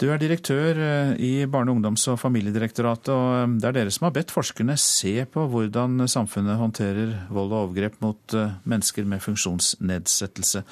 Du 0.01 0.09
er 0.11 0.20
direktør 0.20 0.80
eh, 0.84 1.11
i 1.22 1.32
Barne-, 1.47 1.72
ungdoms- 1.72 2.09
og 2.11 2.18
familiedirektoratet, 2.20 3.11
og 3.14 3.28
eh, 3.38 3.53
det 3.61 3.70
er 3.70 3.78
dere 3.78 3.93
som 3.93 4.09
har 4.09 4.16
bedt 4.18 4.34
forskerne 4.36 4.76
se 4.82 5.14
på 5.32 5.45
hvordan 5.47 6.03
samfunnet 6.11 6.59
håndterer 6.59 7.14
vold 7.32 7.53
og 7.53 7.59
overgrep 7.70 7.99
mot 8.03 8.36
eh, 8.36 8.55
mennesker 8.68 9.07
med 9.07 9.24
funksjonsnedsettelse. 9.24 10.66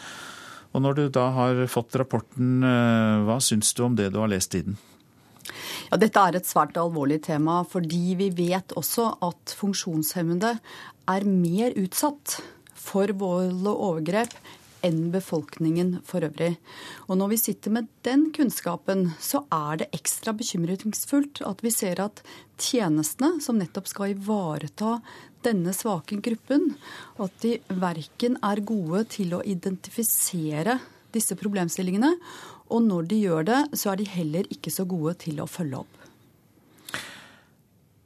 Og 0.72 0.84
når 0.84 0.98
du 0.98 1.04
da 1.12 1.28
har 1.36 1.66
fått 1.72 1.98
rapporten, 2.00 2.64
eh, 2.64 3.26
hva 3.28 3.40
syns 3.44 3.74
du 3.76 3.84
om 3.86 3.98
det 3.98 4.12
du 4.14 4.22
har 4.22 4.32
lest 4.32 4.56
i 4.56 4.64
den? 4.68 4.78
Ja, 5.90 5.98
dette 6.00 6.22
er 6.22 6.38
et 6.38 6.48
svært 6.48 6.78
alvorlig 6.80 7.20
tema, 7.26 7.62
fordi 7.68 8.16
vi 8.20 8.30
vet 8.32 8.72
også 8.80 9.10
at 9.28 9.56
funksjonshemmede 9.60 10.56
er 11.12 11.28
mer 11.28 11.76
utsatt 11.76 12.40
for 12.78 13.12
vold 13.20 13.68
og 13.68 13.86
overgrep 13.90 14.36
enn 14.86 15.12
befolkningen 15.14 16.00
for 16.08 16.26
øvrig. 16.26 16.56
Og 17.08 17.20
når 17.20 17.34
vi 17.34 17.42
sitter 17.42 17.74
med 17.76 17.90
den 18.08 18.30
kunnskapen, 18.34 19.12
så 19.22 19.44
er 19.54 19.82
det 19.82 19.92
ekstra 19.98 20.34
bekymringsfullt 20.38 21.44
at 21.46 21.62
vi 21.62 21.74
ser 21.74 22.02
at 22.02 22.24
tjenestene 22.62 23.42
som 23.44 23.60
nettopp 23.62 23.90
skal 23.92 24.16
ivareta 24.16 25.00
denne 25.46 25.74
svake 25.76 26.20
gruppen, 26.24 26.72
og 27.18 27.28
at 27.30 27.44
de 27.44 27.56
verken 27.82 28.38
er 28.46 28.64
gode 28.66 29.06
til 29.16 29.36
å 29.38 29.44
identifisere 29.44 30.80
disse 31.12 31.36
problemstillingene, 31.40 32.14
og 32.72 32.86
når 32.86 33.10
de 33.10 33.24
gjør 33.26 33.48
det, 33.50 33.60
så 33.76 33.92
er 33.92 34.00
de 34.00 34.08
heller 34.08 34.48
ikke 34.54 34.72
så 34.72 34.86
gode 34.88 35.18
til 35.26 35.42
å 35.44 35.50
følge 35.50 35.82
opp. 35.84 35.98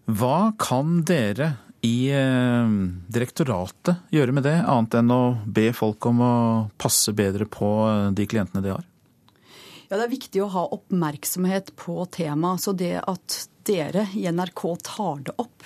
Hva 0.05 0.53
kan 0.61 0.99
dere 1.05 1.55
i 1.86 2.09
eh, 2.13 2.73
direktoratet 3.13 4.09
gjøre 4.13 4.33
med 4.33 4.45
det, 4.45 4.57
annet 4.61 4.99
enn 5.01 5.13
å 5.13 5.23
be 5.45 5.69
folk 5.75 6.05
om 6.09 6.21
å 6.25 6.36
passe 6.81 7.13
bedre 7.17 7.47
på 7.49 7.69
eh, 7.89 8.11
de 8.17 8.27
klientene 8.29 8.63
de 8.65 8.73
har? 8.73 8.86
Ja, 9.89 9.97
Det 9.97 10.05
er 10.05 10.13
viktig 10.13 10.41
å 10.41 10.51
ha 10.53 10.63
oppmerksomhet 10.73 11.75
på 11.77 12.05
temaet. 12.13 12.63
Så 12.65 12.73
det 12.77 12.97
at 13.01 13.38
dere 13.65 14.07
i 14.17 14.25
NRK 14.29 14.63
tar 14.86 15.21
det 15.25 15.36
opp, 15.41 15.65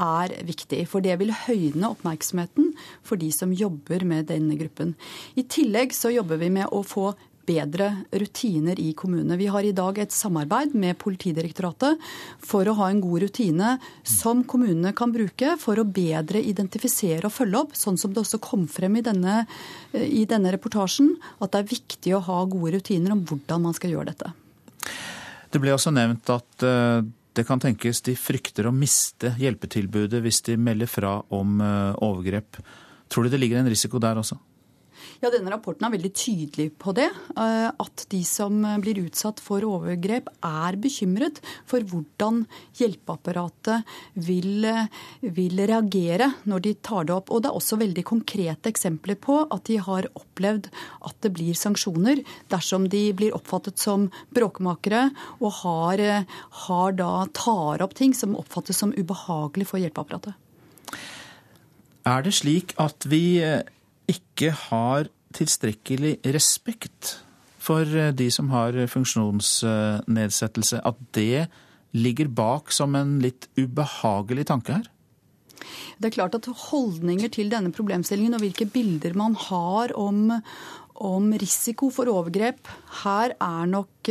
er 0.00 0.34
viktig. 0.48 0.84
For 0.90 1.04
det 1.04 1.18
vil 1.20 1.34
høyne 1.46 1.92
oppmerksomheten 1.92 2.72
for 3.06 3.20
de 3.20 3.30
som 3.34 3.52
jobber 3.54 4.06
med 4.08 4.30
denne 4.32 4.56
gruppen. 4.60 4.94
I 5.36 5.44
tillegg 5.44 5.94
så 5.96 6.12
jobber 6.14 6.40
vi 6.40 6.52
med 6.60 6.70
å 6.72 6.82
få 6.86 7.12
bedre 7.50 7.88
rutiner 8.12 8.78
i 8.80 8.92
kommunene. 8.94 9.38
Vi 9.40 9.48
har 9.50 9.64
i 9.66 9.74
dag 9.74 9.98
et 9.98 10.14
samarbeid 10.14 10.74
med 10.78 10.98
Politidirektoratet 11.00 11.98
for 12.46 12.68
å 12.68 12.76
ha 12.78 12.90
en 12.90 13.00
god 13.02 13.24
rutine 13.24 13.76
som 14.06 14.44
kommunene 14.44 14.92
kan 14.96 15.12
bruke 15.14 15.56
for 15.60 15.80
å 15.80 15.86
bedre 15.86 16.42
identifisere 16.42 17.26
og 17.26 17.34
følge 17.34 17.62
opp, 17.64 17.76
sånn 17.78 17.98
som 18.00 18.14
det 18.14 18.22
også 18.22 18.42
kom 18.44 18.66
frem 18.70 19.00
i 19.00 19.04
denne, 19.06 19.44
i 19.94 20.26
denne 20.30 20.52
reportasjen, 20.54 21.14
at 21.40 21.52
det 21.52 21.62
er 21.62 21.72
viktig 21.72 22.14
å 22.16 22.24
ha 22.28 22.42
gode 22.50 22.76
rutiner 22.78 23.16
om 23.16 23.24
hvordan 23.26 23.66
man 23.66 23.76
skal 23.76 23.96
gjøre 23.96 24.12
dette. 24.12 24.34
Det 25.50 25.58
ble 25.58 25.74
også 25.74 25.90
nevnt 25.94 26.30
at 26.30 26.66
eh, 26.66 27.00
det 27.38 27.46
kan 27.48 27.62
tenkes 27.62 28.02
de 28.06 28.16
frykter 28.18 28.66
å 28.66 28.74
miste 28.74 29.34
hjelpetilbudet 29.38 30.22
hvis 30.24 30.42
de 30.48 30.56
melder 30.58 30.90
fra 30.90 31.16
om 31.34 31.60
eh, 31.62 31.98
overgrep. 32.02 32.58
Tror 33.10 33.26
du 33.26 33.32
det 33.32 33.40
ligger 33.42 33.60
en 33.60 33.70
risiko 33.70 34.00
der 34.02 34.18
også? 34.20 34.38
Ja, 35.20 35.28
Denne 35.28 35.50
rapporten 35.52 35.84
er 35.84 35.92
veldig 35.92 36.10
tydelig 36.16 36.70
på 36.80 36.94
det. 36.96 37.10
Eh, 37.36 37.68
at 37.68 38.04
de 38.08 38.20
som 38.24 38.62
blir 38.80 39.02
utsatt 39.02 39.40
for 39.44 39.60
overgrep, 39.68 40.30
er 40.40 40.78
bekymret 40.80 41.42
for 41.68 41.84
hvordan 41.84 42.46
hjelpeapparatet 42.78 43.84
vil, 44.16 44.64
vil, 45.20 45.60
reagere 45.68 46.30
når 46.48 46.64
de 46.64 46.72
tar 46.80 47.04
det 47.10 47.12
opp. 47.18 47.28
Og 47.28 47.42
Det 47.44 47.50
er 47.50 47.58
også 47.58 47.76
veldig 47.82 48.04
konkrete 48.08 48.72
eksempler 48.72 49.18
på 49.20 49.42
at 49.44 49.68
de 49.68 49.76
har 49.84 50.08
opplevd 50.16 50.70
at 51.04 51.18
det 51.20 51.32
blir 51.36 51.58
sanksjoner 51.58 52.22
dersom 52.48 52.86
de 52.88 53.02
blir 53.12 53.36
oppfattet 53.36 53.76
som 53.76 54.06
bråkmakere 54.32 55.10
og 55.36 55.52
har, 55.58 56.02
har 56.64 56.96
da 56.96 57.10
tar 57.36 57.84
opp 57.84 57.92
ting 57.98 58.16
som 58.16 58.38
oppfattes 58.40 58.80
som 58.80 58.96
ubehagelig 58.96 59.68
for 59.68 59.84
hjelpeapparatet. 59.84 60.32
Er 62.08 62.24
det 62.24 62.32
slik 62.40 62.72
at 62.80 63.04
vi 63.04 63.36
ikke 64.10 64.52
har 64.68 65.10
tilstrekkelig 65.36 66.18
respekt 66.34 67.16
for 67.60 67.84
eh, 67.86 68.12
de 68.16 68.30
som 68.34 68.50
har 68.54 68.76
funksjonsnedsettelse, 68.90 70.80
at 70.82 71.02
det 71.16 71.46
ligger 71.96 72.30
bak 72.30 72.72
som 72.74 72.94
en 72.98 73.18
litt 73.22 73.48
ubehagelig 73.58 74.48
tanke 74.50 74.78
her? 74.78 74.90
Det 76.00 76.08
er 76.08 76.16
klart 76.16 76.36
at 76.38 76.48
holdninger 76.70 77.28
til 77.32 77.50
denne 77.52 77.72
problemstillingen 77.74 78.38
og 78.38 78.44
hvilke 78.44 78.68
bilder 78.72 79.16
man 79.18 79.34
har 79.36 79.92
om, 79.98 80.30
om 80.96 81.32
risiko 81.42 81.90
for 81.92 82.08
overgrep, 82.08 82.70
her 83.02 83.34
er 83.36 83.68
nok, 83.68 84.10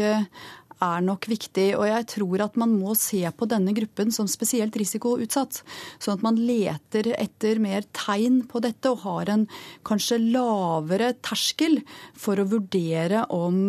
er 0.84 1.04
nok 1.06 1.28
viktig. 1.30 1.68
Og 1.78 1.86
jeg 1.88 2.08
tror 2.14 2.44
at 2.46 2.58
man 2.60 2.74
må 2.80 2.96
se 2.98 3.22
på 3.36 3.48
denne 3.50 3.74
gruppen 3.78 4.14
som 4.16 4.30
spesielt 4.32 4.76
risikoutsatt. 4.80 5.62
Sånn 6.02 6.18
at 6.18 6.26
man 6.26 6.40
leter 6.40 7.12
etter 7.16 7.62
mer 7.62 7.86
tegn 7.96 8.42
på 8.50 8.62
dette 8.64 8.92
og 8.92 9.04
har 9.06 9.32
en 9.34 9.46
kanskje 9.88 10.20
lavere 10.22 11.12
terskel 11.26 11.80
for 12.18 12.40
å 12.40 12.48
vurdere 12.50 13.26
om, 13.36 13.66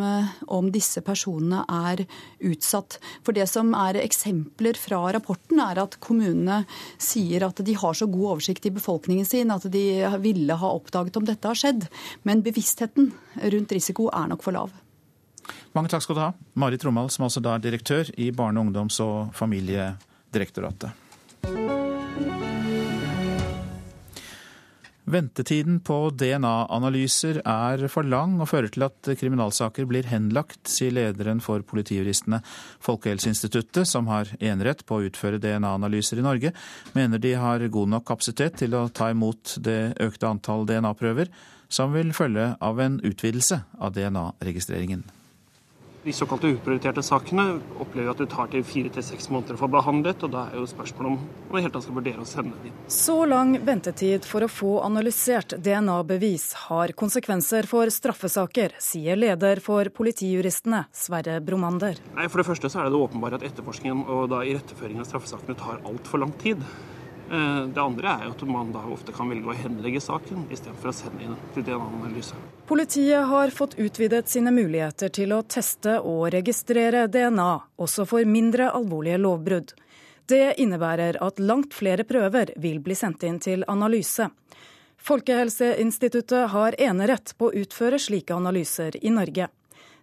om 0.47 0.71
disse 0.73 1.03
personene 1.07 1.65
er 1.67 2.05
utsatt. 2.51 2.99
For 3.27 3.37
det 3.37 3.49
som 3.51 3.75
er 3.77 4.01
eksempler 4.03 4.79
fra 4.81 5.03
rapporten, 5.15 5.61
er 5.61 5.83
at 5.83 5.99
kommunene 6.03 6.63
sier 7.01 7.45
at 7.47 7.63
de 7.65 7.75
har 7.79 7.97
så 7.97 8.09
god 8.11 8.37
oversikt 8.37 8.69
i 8.69 8.75
befolkningen 8.75 9.29
sin 9.29 9.53
at 9.55 9.67
de 9.73 9.87
ville 10.23 10.57
ha 10.57 10.75
oppdaget 10.77 11.19
om 11.21 11.27
dette 11.29 11.51
har 11.51 11.59
skjedd. 11.59 11.89
Men 12.27 12.45
bevisstheten 12.47 13.13
rundt 13.41 13.75
risiko 13.77 14.09
er 14.15 14.31
nok 14.31 14.47
for 14.47 14.57
lav. 14.57 14.73
Mange 15.77 15.91
takk 15.93 16.03
skal 16.03 16.17
du 16.19 16.23
ha, 16.25 16.33
Marit 16.59 16.85
Rommald, 16.85 17.13
som 17.15 17.29
altså 17.29 17.43
da 17.45 17.55
er 17.55 17.63
direktør 17.63 18.11
i 18.19 18.33
Barne-, 18.35 18.65
ungdoms- 18.65 18.99
og 19.05 19.31
familiedirektoratet. 19.39 20.91
Ventetiden 25.11 25.81
på 25.83 25.97
DNA-analyser 26.15 27.41
er 27.43 27.83
for 27.91 28.07
lang 28.07 28.37
og 28.39 28.47
fører 28.51 28.71
til 28.71 28.85
at 28.87 29.11
kriminalsaker 29.19 29.89
blir 29.91 30.07
henlagt, 30.07 30.61
sier 30.71 30.95
lederen 30.95 31.43
for 31.43 31.65
Politijuristene. 31.67 32.39
Folkehelseinstituttet, 32.87 33.89
som 33.91 34.07
har 34.11 34.31
enerett 34.39 34.85
på 34.87 35.01
å 35.01 35.07
utføre 35.09 35.41
DNA-analyser 35.43 36.21
i 36.21 36.27
Norge, 36.27 36.55
mener 36.95 37.23
de 37.23 37.35
har 37.39 37.67
god 37.75 37.95
nok 37.97 38.07
kapasitet 38.11 38.61
til 38.63 38.77
å 38.79 38.87
ta 38.95 39.11
imot 39.11 39.57
det 39.67 39.97
økte 40.03 40.31
antall 40.31 40.67
DNA-prøver 40.71 41.33
som 41.71 41.95
vil 41.95 42.15
følge 42.15 42.53
av 42.59 42.83
en 42.83 43.01
utvidelse 43.07 43.65
av 43.79 43.95
DNA-registreringen. 43.99 45.07
De 46.03 46.13
såkalte 46.13 46.49
uprioriterte 46.49 47.03
sakene 47.05 47.59
opplever 47.81 48.15
at 48.15 48.21
det 48.23 48.31
tar 48.33 48.49
til 48.49 48.63
fire 48.65 48.89
til 48.95 49.05
seks 49.05 49.27
måneder 49.29 49.59
å 49.59 49.61
få 49.61 49.69
behandlet, 49.69 50.23
og 50.25 50.31
da 50.33 50.47
er 50.49 50.57
jo 50.57 50.69
spørsmålet 50.71 51.11
om 51.13 51.59
hele 51.59 51.73
tatt 51.75 51.85
skal 51.85 51.99
vurdere 51.99 52.25
å 52.25 52.29
sende 52.29 52.57
dem. 52.63 52.79
Så 52.89 53.19
lang 53.29 53.53
ventetid 53.67 54.25
for 54.25 54.47
å 54.47 54.49
få 54.49 54.71
analysert 54.87 55.53
DNA-bevis 55.61 56.47
har 56.71 56.95
konsekvenser 56.97 57.69
for 57.69 57.93
straffesaker, 57.93 58.79
sier 58.81 59.21
leder 59.21 59.61
for 59.61 59.93
Politijuristene, 59.93 60.87
Sverre 60.97 61.37
Bromander. 61.45 62.01
Nei, 62.17 62.31
For 62.33 62.41
det 62.41 62.49
første 62.49 62.73
så 62.73 62.81
er 62.81 62.89
det 62.89 62.97
det 62.97 63.05
åpenbare 63.05 63.37
at 63.37 63.45
etterforskningen 63.51 64.07
og 64.09 64.31
da 64.33 64.41
iretteføringen 64.49 65.05
av 65.05 65.11
straffesakene 65.11 65.59
tar 65.61 65.85
altfor 65.85 66.25
lang 66.25 66.33
tid. 66.41 66.65
Eh, 67.31 67.67
det 67.75 67.81
andre 67.81 68.09
er 68.09 68.31
at 68.33 68.41
man 68.43 68.73
da 68.75 68.81
ofte 68.91 69.13
kan 69.15 69.29
velge 69.31 69.53
å 69.53 69.55
henlegge 69.55 70.01
saken 70.03 70.49
istedenfor 70.51 70.91
å 70.91 70.95
sende 70.95 71.23
inn 71.29 71.37
til 71.55 71.63
DNA-analyse. 71.69 72.39
Politiet 72.67 73.29
har 73.31 73.53
fått 73.55 73.77
utvidet 73.79 74.27
sine 74.29 74.51
muligheter 74.51 75.13
til 75.15 75.37
å 75.37 75.45
teste 75.47 76.01
og 76.01 76.33
registrere 76.35 77.05
DNA, 77.07 77.53
også 77.79 78.07
for 78.11 78.27
mindre 78.27 78.73
alvorlige 78.75 79.21
lovbrudd. 79.23 79.71
Det 80.27 80.57
innebærer 80.63 81.21
at 81.23 81.39
langt 81.39 81.75
flere 81.75 82.07
prøver 82.07 82.51
vil 82.59 82.83
bli 82.83 82.99
sendt 82.99 83.23
inn 83.27 83.39
til 83.43 83.63
analyse. 83.71 84.27
Folkehelseinstituttet 84.99 86.51
har 86.51 86.75
enerett 86.83 87.37
på 87.39 87.49
å 87.49 87.55
utføre 87.63 87.99
slike 88.03 88.35
analyser 88.35 88.99
i 89.07 89.15
Norge. 89.15 89.47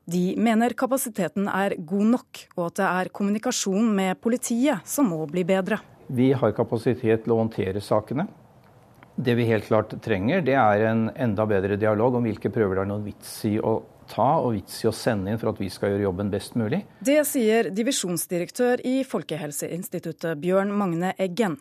De 0.08 0.24
mener 0.40 0.72
kapasiteten 0.80 1.52
er 1.52 1.76
god 1.76 2.08
nok, 2.16 2.44
og 2.56 2.66
at 2.70 2.80
det 2.80 2.88
er 2.88 3.14
kommunikasjon 3.20 3.92
med 4.00 4.20
politiet 4.24 4.88
som 4.88 5.12
må 5.12 5.26
bli 5.28 5.44
bedre. 5.48 5.84
Vi 6.08 6.32
har 6.34 6.56
kapasitet 6.56 7.26
til 7.26 7.34
å 7.36 7.42
håndtere 7.42 7.82
sakene. 7.84 8.28
Det 9.18 9.34
vi 9.36 9.48
helt 9.50 9.66
klart 9.66 9.96
trenger, 10.04 10.44
det 10.46 10.56
er 10.56 10.84
en 10.92 11.08
enda 11.18 11.46
bedre 11.50 11.76
dialog 11.80 12.20
om 12.20 12.28
hvilke 12.28 12.52
prøver 12.54 12.78
det 12.78 12.84
er 12.84 12.90
noen 12.92 13.08
vits 13.08 13.32
i 13.50 13.56
å 13.58 13.80
ta 14.08 14.28
og 14.40 14.54
vits 14.56 14.84
i 14.84 14.88
å 14.88 14.94
sende 14.96 15.34
inn 15.34 15.40
for 15.42 15.52
at 15.52 15.60
vi 15.60 15.70
skal 15.74 15.92
gjøre 15.92 16.06
jobben 16.06 16.30
best 16.32 16.56
mulig. 16.60 16.84
Det 17.04 17.20
sier 17.28 17.72
divisjonsdirektør 17.76 18.86
i 18.88 19.02
Folkehelseinstituttet 19.10 20.40
Bjørn 20.44 20.72
Magne 20.72 21.12
Eggen. 21.20 21.58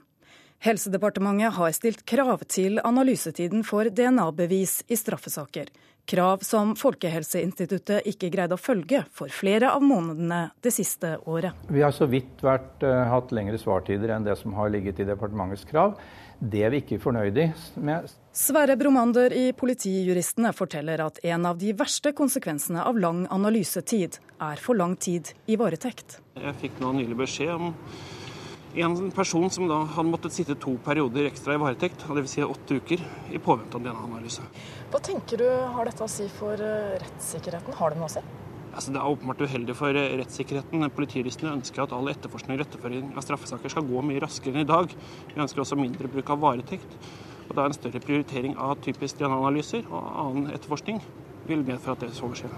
Helsedepartementet 0.64 1.56
har 1.56 1.74
stilt 1.76 2.04
krav 2.08 2.44
til 2.48 2.80
analysetiden 2.84 3.64
for 3.66 3.90
DNA-bevis 3.90 4.82
i 4.88 4.96
straffesaker. 4.96 5.72
Krav 6.06 6.44
som 6.46 6.76
Folkehelseinstituttet 6.78 8.06
ikke 8.06 8.30
greide 8.30 8.54
å 8.54 8.60
følge 8.60 9.00
for 9.10 9.32
flere 9.32 9.72
av 9.74 9.82
månedene 9.82 10.52
det 10.62 10.70
siste 10.74 11.16
året. 11.26 11.66
Vi 11.66 11.82
har 11.82 11.94
så 11.94 12.06
vidt 12.10 12.44
vært, 12.46 12.78
uh, 12.86 13.08
hatt 13.10 13.34
lengre 13.34 13.58
svartider 13.58 14.14
enn 14.14 14.26
det 14.26 14.36
som 14.38 14.54
har 14.54 14.70
ligget 14.70 15.02
i 15.02 15.08
departementets 15.08 15.66
krav. 15.66 15.96
Det 16.38 16.62
er 16.62 16.70
vi 16.70 16.82
ikke 16.82 17.00
fornøyd 17.00 17.38
med. 17.82 18.10
Sverre 18.36 18.76
Bromander 18.76 19.32
i 19.32 19.48
Politijuristene 19.56 20.52
forteller 20.54 21.00
at 21.06 21.18
en 21.24 21.46
av 21.48 21.56
de 21.58 21.72
verste 21.74 22.12
konsekvensene 22.14 22.84
av 22.84 22.98
lang 23.00 23.24
analysetid 23.32 24.20
er 24.44 24.60
for 24.62 24.76
lang 24.78 24.94
tid 25.00 25.32
i 25.48 25.56
varetekt. 25.56 26.20
Jeg 26.36 26.60
fikk 26.60 26.78
nå 26.84 26.92
nylig 26.98 27.16
beskjed 27.24 27.54
om 27.56 27.72
en 28.82 29.10
person 29.10 29.50
som 29.50 29.68
da 29.70 29.78
hadde 29.96 30.10
måttet 30.10 30.34
sitte 30.36 30.56
to 30.60 30.74
perioder 30.84 31.28
ekstra 31.30 31.54
i 31.56 31.60
varetekt, 31.60 32.02
dvs. 32.08 32.32
Si 32.34 32.44
åtte 32.44 32.76
uker, 32.80 33.04
i 33.32 33.40
påvente 33.42 33.78
av 33.78 33.84
DNA-analyse. 33.86 34.44
Hva 34.92 35.00
tenker 35.04 35.40
du 35.40 35.46
har 35.48 35.88
dette 35.88 36.04
å 36.04 36.10
si 36.10 36.26
for 36.32 36.60
eh, 36.60 36.98
rettssikkerheten? 37.00 37.76
Har 37.78 37.94
det 37.94 38.00
noe 38.02 38.10
å 38.10 38.14
si? 38.16 38.24
Altså, 38.76 38.92
det 38.92 39.00
er 39.00 39.08
åpenbart 39.08 39.40
uheldig 39.40 39.76
for 39.78 39.96
eh, 39.96 40.12
rettssikkerheten. 40.20 40.88
Politijuristene 40.92 41.54
ønsker 41.56 41.86
at 41.86 41.96
all 41.96 42.12
etterforskning 42.12 42.58
og 42.58 42.64
retteføring 42.66 43.12
av 43.14 43.24
straffesaker 43.24 43.72
skal 43.72 43.88
gå 43.88 44.04
mye 44.04 44.20
raskere 44.26 44.58
enn 44.58 44.66
i 44.66 44.68
dag. 44.68 44.92
Vi 45.32 45.40
ønsker 45.40 45.64
også 45.64 45.80
mindre 45.80 46.12
bruk 46.12 46.34
av 46.34 46.42
varetekt. 46.44 46.98
Og 47.46 47.54
da 47.56 47.64
en 47.64 47.76
større 47.76 48.02
prioritering 48.04 48.58
av 48.60 48.76
typisk 48.84 49.22
DNA-analyser 49.22 49.86
og 49.88 50.10
annen 50.26 50.50
etterforskning 50.52 51.00
vil 51.48 51.64
medføre 51.64 51.96
at 51.96 52.04
det 52.04 52.16
så 52.18 52.28
skjer. 52.36 52.52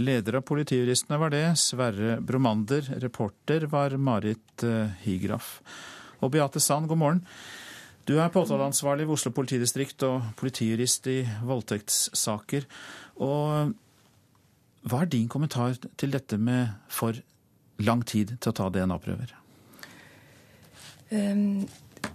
Leder 0.00 0.38
av 0.40 0.44
Politijuristene 0.48 1.18
var 1.20 1.32
det, 1.34 1.44
Sverre 1.60 2.16
Bromander. 2.24 2.86
Reporter 3.02 3.68
var 3.68 3.96
Marit 4.00 4.64
Higraff. 4.64 5.02
Higraf. 5.04 5.50
Og 6.20 6.32
Beate 6.34 6.60
Sand, 6.60 6.88
god 6.88 7.00
morgen. 7.00 7.20
Du 8.08 8.16
er 8.18 8.32
påtaleansvarlig 8.32 9.06
ved 9.06 9.14
Oslo 9.14 9.32
politidistrikt 9.36 10.02
og 10.08 10.32
politijurist 10.40 11.06
i 11.12 11.18
voldtektssaker. 11.46 12.66
Og 13.22 13.74
hva 14.88 15.02
er 15.02 15.12
din 15.12 15.28
kommentar 15.28 15.76
til 16.00 16.12
dette 16.14 16.38
med 16.40 16.72
for 16.88 17.16
lang 17.80 18.04
tid 18.08 18.34
til 18.40 18.52
å 18.52 18.56
ta 18.56 18.68
DNA-prøver? 18.72 19.36
Um, 21.10 21.68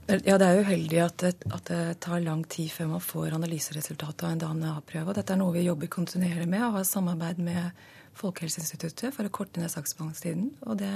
ja, 0.05 0.37
Det 0.37 0.45
er 0.45 0.61
uheldig 0.61 0.99
at 1.01 1.17
det, 1.23 1.31
at 1.49 1.69
det, 1.69 1.99
tar 2.05 2.21
lang 2.21 2.43
tid 2.49 2.69
før 2.69 2.91
man 2.93 3.01
får 3.01 3.33
analyseresultatet 3.33 4.25
av 4.27 4.33
en 4.35 4.41
DNA-prøve. 4.43 5.15
Dette 5.17 5.33
er 5.33 5.39
noe 5.41 5.55
vi 5.55 5.65
jobber 5.65 5.89
kontinuerlig 5.89 6.45
med 6.51 6.65
og 6.67 6.77
har 6.77 6.85
samarbeid 6.85 7.41
med 7.41 7.85
Folkehelseinstituttet 8.15 9.15
for 9.15 9.25
å 9.25 9.33
korte 9.33 9.59
ned 9.59 9.73
saksbehandlingstiden. 9.73 10.51
Og 10.69 10.77
det, 10.79 10.91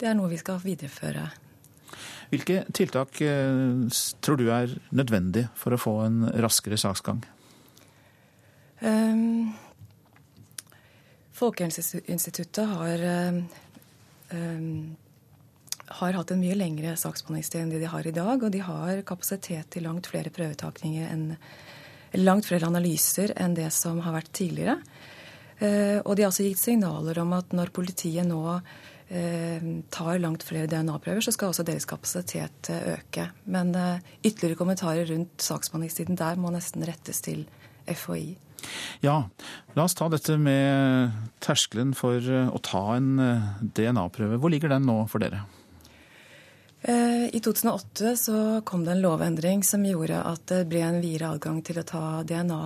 det, 0.00 0.08
er 0.10 0.16
noe 0.18 0.30
vi 0.32 0.40
skal 0.40 0.58
videreføre. 0.64 1.28
Hvilke 2.30 2.64
tiltak 2.74 3.20
eh, 3.22 4.00
tror 4.22 4.38
du 4.38 4.50
er 4.54 4.74
nødvendig 4.90 5.46
for 5.58 5.74
å 5.74 5.80
få 5.80 5.94
en 6.04 6.24
raskere 6.42 6.78
saksgang? 6.78 7.22
Um, 8.80 9.52
Folkehelseinstituttet 11.36 12.74
har 12.74 13.06
um, 14.34 14.96
har 15.90 16.14
hatt 16.14 16.30
en 16.30 16.40
mye 16.40 16.56
lengre 16.58 16.94
saksbehandlingstid 16.98 17.64
enn 17.64 17.72
det 17.72 17.80
de 17.82 17.90
har 17.90 18.06
i 18.06 18.14
dag. 18.14 18.42
Og 18.42 18.52
de 18.54 18.62
har 18.62 19.02
kapasitet 19.08 19.72
til 19.74 19.86
langt 19.88 20.10
flere 20.10 20.32
prøvetakninger 20.34 21.10
enn 21.10 21.26
langt 22.18 22.46
flere 22.48 22.66
analyser 22.66 23.34
enn 23.38 23.54
det 23.54 23.68
som 23.74 24.00
har 24.04 24.16
vært 24.16 24.32
tidligere. 24.34 24.78
Eh, 25.60 25.98
og 26.00 26.16
de 26.16 26.24
har 26.24 26.32
også 26.32 26.46
gitt 26.46 26.62
signaler 26.62 27.20
om 27.22 27.34
at 27.36 27.52
når 27.56 27.72
politiet 27.76 28.26
nå 28.26 28.42
eh, 28.56 29.66
tar 29.92 30.20
langt 30.22 30.44
flere 30.46 30.70
DNA-prøver, 30.70 31.22
så 31.24 31.34
skal 31.36 31.52
også 31.52 31.66
deres 31.68 31.88
kapasitet 31.90 32.70
eh, 32.72 32.94
øke. 32.96 33.28
Men 33.44 33.74
ytterligere 34.22 34.58
kommentarer 34.58 35.10
rundt 35.12 35.44
saksbehandlingstiden 35.44 36.18
der 36.20 36.40
må 36.40 36.52
nesten 36.54 36.86
rettes 36.88 37.20
til 37.26 37.44
FHI. 37.86 38.38
Ja, 39.00 39.22
la 39.76 39.84
oss 39.86 39.96
ta 39.96 40.10
dette 40.12 40.36
med 40.36 41.14
terskelen 41.40 41.94
for 41.96 42.20
å 42.20 42.58
ta 42.64 42.82
en 42.98 43.14
DNA-prøve. 43.60 44.36
Hvor 44.40 44.52
ligger 44.52 44.72
den 44.72 44.84
nå 44.88 44.98
for 45.08 45.22
dere? 45.22 45.46
Eh, 46.82 47.34
I 47.34 47.40
2008 47.40 48.16
så 48.16 48.60
kom 48.64 48.84
det 48.84 48.90
en 48.90 49.00
lovendring 49.00 49.64
som 49.64 49.84
gjorde 49.84 50.22
at 50.24 50.46
det 50.48 50.64
ble 50.70 50.80
en 50.86 51.00
videre 51.02 51.34
adgang 51.34 51.60
til 51.64 51.80
å 51.80 51.84
ta 51.84 52.04
DNA 52.24 52.62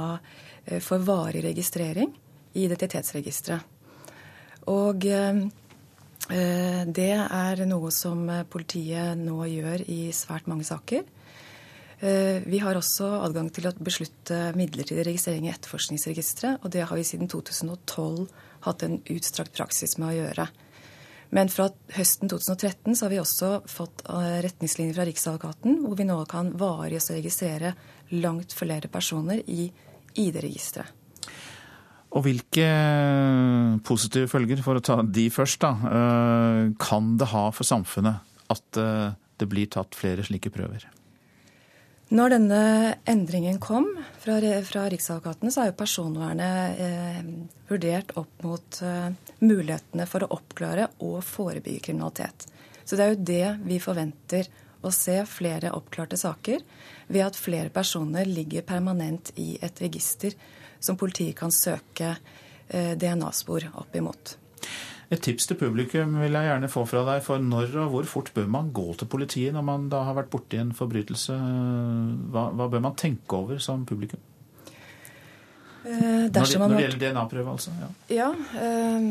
eh, 0.66 0.78
for 0.78 1.02
varig 1.02 1.42
registrering 1.42 2.12
i 2.54 2.66
identitetsregisteret. 2.68 3.72
Og 4.70 5.06
eh, 5.10 5.42
det 6.24 7.10
er 7.20 7.64
noe 7.68 7.90
som 7.92 8.22
politiet 8.48 9.18
nå 9.18 9.42
gjør 9.50 9.82
i 9.92 10.06
svært 10.16 10.46
mange 10.48 10.64
saker. 10.64 11.02
Vi 12.00 12.58
har 12.60 12.76
også 12.76 13.10
adgang 13.26 13.50
til 13.52 13.68
å 13.68 13.74
beslutte 13.76 14.38
midlertidig 14.56 15.04
registrering 15.04 15.46
i 15.46 15.52
etterforskningsregisteret, 15.52 16.64
og 16.64 16.72
det 16.72 16.86
har 16.88 16.96
vi 16.96 17.04
siden 17.04 17.28
2012 17.28 18.24
hatt 18.64 18.86
en 18.86 18.96
utstrakt 19.12 19.52
praksis 19.56 19.98
med 20.00 20.10
å 20.10 20.16
gjøre. 20.16 20.48
Men 21.35 21.51
fra 21.51 21.66
høsten 21.97 22.30
2013 22.30 22.95
så 22.95 23.07
har 23.07 23.12
vi 23.12 23.20
også 23.22 23.51
fått 23.70 24.05
eh, 24.07 24.39
retningslinjer 24.45 24.95
fra 24.97 25.07
Riksadvokaten, 25.09 25.80
hvor 25.82 25.99
vi 25.99 26.07
nå 26.07 26.20
kan 26.30 26.53
varig 26.59 27.01
registrere 27.03 27.74
langt 28.14 28.55
flere 28.55 28.91
personer 28.93 29.43
i 29.51 29.66
ID-registeret. 30.20 31.01
Og 32.14 32.22
hvilke 32.22 32.66
positive 33.82 34.30
følger, 34.30 34.61
for 34.62 34.78
å 34.78 34.82
ta 34.87 35.01
de 35.03 35.24
først, 35.35 35.64
da, 35.64 35.72
kan 36.78 37.09
det 37.18 37.26
ha 37.32 37.49
for 37.51 37.66
samfunnet 37.66 38.37
at 38.55 38.78
det 39.43 39.49
blir 39.51 39.66
tatt 39.74 39.99
flere 39.99 40.22
slike 40.22 40.53
prøver? 40.55 40.87
Når 42.14 42.30
denne 42.30 42.58
endringen 43.10 43.56
kom 43.58 43.88
fra, 44.22 44.36
fra 44.62 44.84
Riksadvokaten, 44.92 45.50
så 45.50 45.64
er 45.64 45.70
jo 45.72 45.78
personvernet 45.80 46.82
eh, 46.84 47.22
vurdert 47.66 48.12
opp 48.20 48.44
mot 48.46 48.78
eh, 48.86 49.08
mulighetene 49.42 50.06
for 50.06 50.22
å 50.22 50.28
oppklare 50.36 50.86
og 51.02 51.16
forebygge 51.26 51.88
kriminalitet. 51.88 52.46
Så 52.84 52.94
det 52.94 53.02
er 53.02 53.10
jo 53.14 53.26
det 53.32 53.48
vi 53.66 53.80
forventer 53.82 54.46
å 54.84 54.92
se 54.94 55.16
flere 55.26 55.72
oppklarte 55.74 56.18
saker 56.20 56.62
ved 57.08 57.24
at 57.24 57.40
flere 57.40 57.72
personer 57.74 58.30
ligger 58.30 58.62
permanent 58.68 59.32
i 59.40 59.56
et 59.58 59.82
register 59.82 60.36
som 60.78 61.00
politiet 61.00 61.34
kan 61.40 61.50
søke 61.50 62.12
eh, 62.14 62.94
DNA-spor 62.94 63.72
opp 63.74 63.98
imot. 63.98 64.36
Et 65.14 65.22
tips 65.22 65.46
til 65.46 65.58
publikum 65.60 66.16
vil 66.18 66.34
jeg 66.34 66.48
gjerne 66.48 66.70
få 66.72 66.82
fra 66.90 67.04
deg. 67.06 67.22
For 67.22 67.42
når 67.42 67.76
og 67.84 67.90
hvor 67.92 68.08
fort 68.10 68.32
bør 68.34 68.48
man 68.50 68.72
gå 68.74 68.86
til 68.98 69.10
politiet 69.10 69.54
når 69.54 69.66
man 69.66 69.88
da 69.92 70.02
har 70.08 70.16
vært 70.18 70.32
borti 70.32 70.58
en 70.58 70.72
forbrytelse? 70.74 71.36
Hva, 72.34 72.48
hva, 72.50 72.68
bør 72.72 72.82
man 72.88 72.96
tenke 72.98 73.38
over 73.38 73.62
som 73.62 73.84
publikum? 73.86 74.22
Eh, 75.84 76.26
når, 76.32 76.32
det, 76.32 76.58
når 76.58 76.74
det 76.74 76.82
gjelder 76.86 77.02
DNA-prøve, 77.04 77.54
altså? 77.54 77.74
Ja. 77.78 77.90
ja 78.16 78.28
eh, 78.58 79.08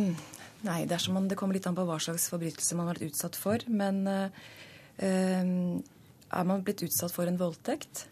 nei, 0.65 0.79
dersom 0.89 1.15
man, 1.19 1.29
det 1.29 1.37
kommer 1.39 1.55
litt 1.55 1.67
an 1.69 1.77
på 1.77 1.85
hva 1.87 1.99
slags 2.01 2.25
forbrytelse 2.33 2.79
man 2.79 2.89
har 2.89 2.97
vært 2.97 3.13
utsatt 3.13 3.37
for. 3.39 3.63
Men 3.69 4.03
eh, 4.09 4.41
er 6.33 6.49
man 6.49 6.65
blitt 6.65 6.83
utsatt 6.87 7.13
for 7.13 7.29
en 7.29 7.39
voldtekt, 7.39 8.07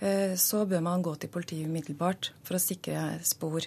eh, 0.00 0.38
så 0.38 0.64
bør 0.70 0.84
man 0.86 1.04
gå 1.04 1.16
til 1.18 1.32
politiet 1.34 1.68
umiddelbart 1.68 2.32
for 2.46 2.56
å 2.56 2.62
sikre 2.62 3.18
spor. 3.26 3.66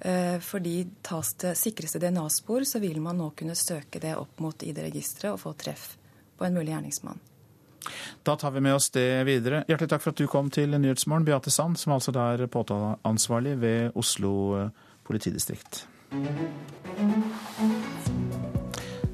Eh, 0.00 0.38
fordi 0.40 0.86
tas 1.02 1.34
det 1.40 1.54
sikreste 1.56 1.98
DNA-spor, 1.98 2.64
så 2.64 2.80
vil 2.82 3.00
man 3.00 3.16
nå 3.16 3.30
kunne 3.36 3.56
søke 3.56 4.00
det 4.02 4.16
opp 4.16 4.42
mot 4.44 4.62
ID-registeret 4.62 5.32
og 5.32 5.40
få 5.40 5.54
treff 5.56 5.94
på 6.36 6.44
en 6.44 6.54
mulig 6.54 6.74
gjerningsmann. 6.74 7.22
Da 8.26 8.36
tar 8.36 8.50
vi 8.50 8.60
med 8.60 8.74
oss 8.74 8.90
det 8.90 9.24
videre. 9.24 9.62
Hjertelig 9.68 9.92
takk 9.92 10.02
for 10.02 10.12
at 10.12 10.20
du 10.20 10.26
kom 10.30 10.50
til 10.50 10.74
Nyhetsmorgen, 10.74 11.24
Beate 11.24 11.52
Sand, 11.54 11.78
som 11.78 11.94
altså 11.94 12.12
er 12.18 12.46
påtaleansvarlig 12.50 13.54
ved 13.62 13.96
Oslo 13.96 14.32
eh, 14.58 14.72
politidistrikt. 15.06 15.86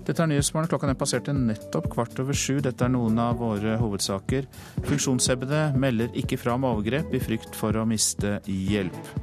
Dette 0.02 0.18
er 0.18 0.32
Nyhetsmorgen. 0.32 0.70
Klokka 0.72 0.88
den 0.90 0.98
passerte 0.98 1.34
nettopp 1.36 1.86
kvart 1.92 2.18
over 2.24 2.34
sju. 2.34 2.58
Dette 2.64 2.88
er 2.88 2.90
noen 2.90 3.20
av 3.22 3.38
våre 3.38 3.76
hovedsaker. 3.78 4.48
Funksjonshemmede 4.88 5.68
melder 5.78 6.10
ikke 6.18 6.40
fra 6.40 6.56
om 6.58 6.66
overgrep 6.72 7.14
i 7.14 7.22
frykt 7.22 7.54
for 7.58 7.76
å 7.78 7.86
miste 7.88 8.40
hjelp. 8.48 9.14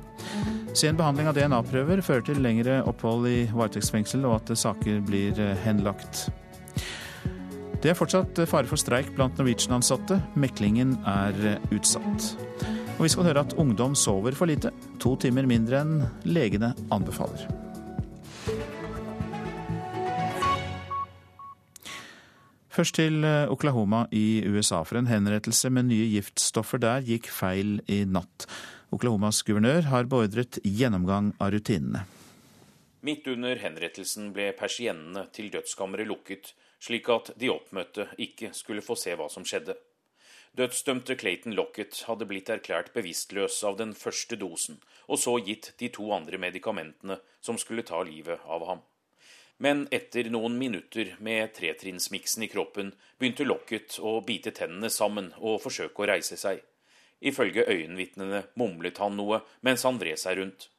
Sen 0.77 0.97
behandling 0.97 1.27
av 1.27 1.33
DNA-prøver 1.33 2.01
fører 2.05 2.23
til 2.27 2.41
lengre 2.43 2.79
opphold 2.87 3.25
i 3.27 3.37
varetektsfengsel, 3.49 4.21
og 4.29 4.37
at 4.37 4.51
saker 4.57 5.01
blir 5.05 5.39
eh, 5.41 5.57
henlagt. 5.65 6.27
Det 7.81 7.93
er 7.93 7.97
fortsatt 7.97 8.41
fare 8.49 8.69
for 8.69 8.79
streik 8.79 9.09
blant 9.17 9.39
Norwegian-ansatte. 9.39 10.19
Meklingen 10.39 10.97
er 11.09 11.39
eh, 11.55 11.69
utsatt. 11.73 12.33
Og 12.99 13.05
vi 13.07 13.11
skal 13.11 13.29
høre 13.29 13.45
at 13.47 13.55
ungdom 13.57 13.95
sover 13.97 14.37
for 14.37 14.51
lite. 14.51 14.73
To 15.01 15.15
timer 15.17 15.49
mindre 15.49 15.81
enn 15.81 16.03
legene 16.27 16.73
anbefaler. 16.93 17.47
Først 22.69 22.99
til 22.99 23.23
eh, 23.25 23.49
Oklahoma 23.49 24.05
i 24.15 24.43
USA, 24.45 24.83
for 24.85 25.01
en 25.01 25.09
henrettelse 25.09 25.73
med 25.73 25.89
nye 25.89 26.11
giftstoffer 26.13 26.79
der 26.79 27.01
gikk 27.07 27.31
feil 27.33 27.79
i 27.89 28.03
natt. 28.05 28.45
Oklahomas 28.89 29.43
guvernør 29.45 29.85
har 29.91 30.07
beordret 30.09 30.57
gjennomgang 30.65 31.33
av 31.37 31.51
rutinene. 31.53 32.05
Midt 33.05 33.27
under 33.31 33.59
henrettelsen 33.61 34.31
ble 34.35 34.49
persiennene 34.57 35.27
til 35.35 35.51
dødskammeret 35.53 36.09
lukket, 36.09 36.53
slik 36.81 37.07
at 37.13 37.29
de 37.39 37.51
oppmøtte 37.53 38.07
ikke 38.17 38.49
skulle 38.57 38.83
få 38.83 38.97
se 38.99 39.13
hva 39.15 39.29
som 39.31 39.45
skjedde. 39.47 39.77
Dødsdømte 40.57 41.15
Clayton 41.15 41.53
Lockett 41.53 42.01
hadde 42.07 42.25
blitt 42.27 42.49
erklært 42.49 42.89
bevisstløs 42.95 43.61
av 43.63 43.77
den 43.77 43.93
første 43.95 44.35
dosen, 44.41 44.79
og 45.07 45.21
så 45.21 45.35
gitt 45.45 45.75
de 45.79 45.91
to 45.93 46.09
andre 46.15 46.41
medikamentene 46.41 47.19
som 47.45 47.59
skulle 47.61 47.85
ta 47.85 48.01
livet 48.03 48.41
av 48.43 48.65
ham. 48.67 48.81
Men 49.59 49.85
etter 49.91 50.31
noen 50.31 50.57
minutter 50.57 51.13
med 51.19 51.53
tretrinnsmiksen 51.55 52.47
i 52.47 52.49
kroppen 52.49 52.93
begynte 53.19 53.45
Lockett 53.45 53.99
å 53.99 54.17
bite 54.25 54.55
tennene 54.55 54.89
sammen 54.89 55.33
og 55.37 55.61
forsøke 55.61 56.03
å 56.03 56.09
reise 56.09 56.39
seg. 56.39 56.63
Ifølge 57.19 57.65
øyenvitnene 57.67 58.45
mumlet 58.55 58.99
han 59.03 59.17
noe 59.19 59.41
mens 59.65 59.83
han 59.87 59.99
vred 59.99 60.19
seg 60.21 60.39
rundt. 60.39 60.69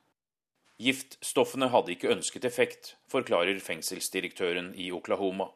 Giftstoffene 0.81 1.69
hadde 1.69 1.93
ikke 1.93 2.13
ønsket 2.15 2.47
effekt, 2.49 2.95
forklarer 3.13 3.59
fengselsdirektøren 3.61 4.73
i 4.81 4.89
Oklahoma. 4.97 5.51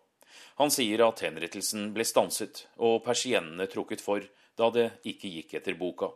Han 0.60 0.70
sier 0.70 1.00
at 1.06 1.22
henrettelsen 1.24 1.94
ble 1.94 2.04
stanset 2.04 2.66
og 2.76 3.00
persiennene 3.06 3.66
trukket 3.72 4.04
for 4.04 4.26
da 4.60 4.68
det 4.74 4.90
ikke 5.08 5.30
gikk 5.38 5.56
etter 5.58 5.78
boka. 5.80 6.10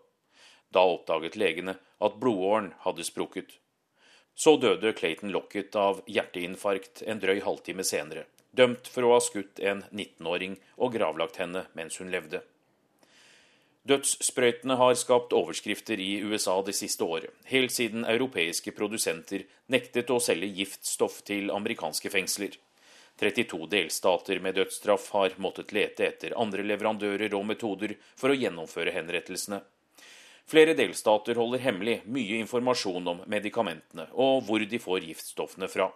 Da 0.69 0.85
oppdaget 0.85 1.39
legene 1.41 1.79
at 2.05 2.19
blodåren 2.21 2.75
hadde 2.85 3.07
sprukket. 3.09 3.57
Så 4.39 4.59
døde 4.61 4.93
Clayton 4.93 5.33
Lockett 5.35 5.75
av 5.75 6.05
hjerteinfarkt 6.07 7.03
en 7.09 7.19
drøy 7.19 7.41
halvtime 7.43 7.83
senere, 7.83 8.29
dømt 8.53 8.87
for 8.93 9.09
å 9.09 9.16
ha 9.16 9.25
skutt 9.25 9.59
en 9.59 9.83
19-åring 9.89 10.55
og 10.77 10.93
gravlagt 10.95 11.41
henne 11.43 11.64
mens 11.75 11.99
hun 11.99 12.12
levde. 12.12 12.45
Dødssprøytene 13.87 14.74
har 14.76 14.95
skapt 14.99 15.33
overskrifter 15.33 16.01
i 16.03 16.18
USA 16.26 16.57
det 16.66 16.74
siste 16.76 17.05
året, 17.05 17.31
helt 17.47 17.72
siden 17.72 18.05
europeiske 18.05 18.74
produsenter 18.74 19.45
nektet 19.70 20.11
å 20.11 20.18
selge 20.20 20.51
giftstoff 20.59 21.22
til 21.29 21.53
amerikanske 21.55 22.11
fengsler. 22.11 22.59
32 23.18 23.66
delstater 23.70 24.41
med 24.41 24.55
dødsstraff 24.59 25.09
har 25.14 25.35
måttet 25.43 25.72
lete 25.74 26.07
etter 26.07 26.37
andre 26.39 26.62
leverandører 26.66 27.35
og 27.35 27.47
metoder 27.47 27.97
for 28.18 28.31
å 28.31 28.39
gjennomføre 28.39 28.95
henrettelsene. 28.95 29.62
Flere 30.49 30.74
delstater 30.74 31.37
holder 31.37 31.61
hemmelig 31.61 31.99
mye 32.09 32.39
informasjon 32.43 33.11
om 33.11 33.24
medikamentene 33.29 34.07
og 34.14 34.47
hvor 34.47 34.62
de 34.64 34.79
får 34.81 35.09
giftstoffene 35.11 35.68
fra. 35.68 35.91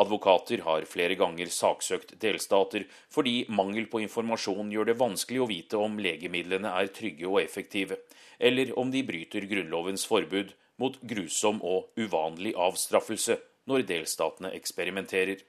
Advokater 0.00 0.62
har 0.64 0.86
flere 0.88 1.16
ganger 1.20 1.50
saksøkt 1.52 2.14
delstater 2.22 2.86
fordi 3.12 3.42
mangel 3.52 3.88
på 3.92 4.00
informasjon 4.04 4.72
gjør 4.72 4.88
det 4.88 4.98
vanskelig 5.00 5.42
å 5.44 5.48
vite 5.50 5.80
om 5.80 6.00
legemidlene 6.00 6.72
er 6.80 6.90
trygge 6.96 7.28
og 7.28 7.42
effektive, 7.42 8.00
eller 8.38 8.72
om 8.78 8.90
de 8.90 9.04
bryter 9.04 9.48
Grunnlovens 9.50 10.06
forbud 10.08 10.54
mot 10.80 10.96
grusom 11.04 11.60
og 11.62 11.92
uvanlig 12.00 12.54
avstraffelse 12.56 13.38
når 13.70 13.84
delstatene 13.88 14.52
eksperimenterer. 14.56 15.42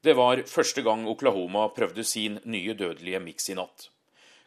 Det 0.00 0.14
var 0.16 0.40
første 0.48 0.80
gang 0.86 1.04
Oklahoma 1.10 1.66
prøvde 1.76 2.06
sin 2.08 2.38
nye 2.48 2.72
dødelige 2.72 3.20
miks 3.20 3.50
i 3.52 3.56
natt. 3.58 3.90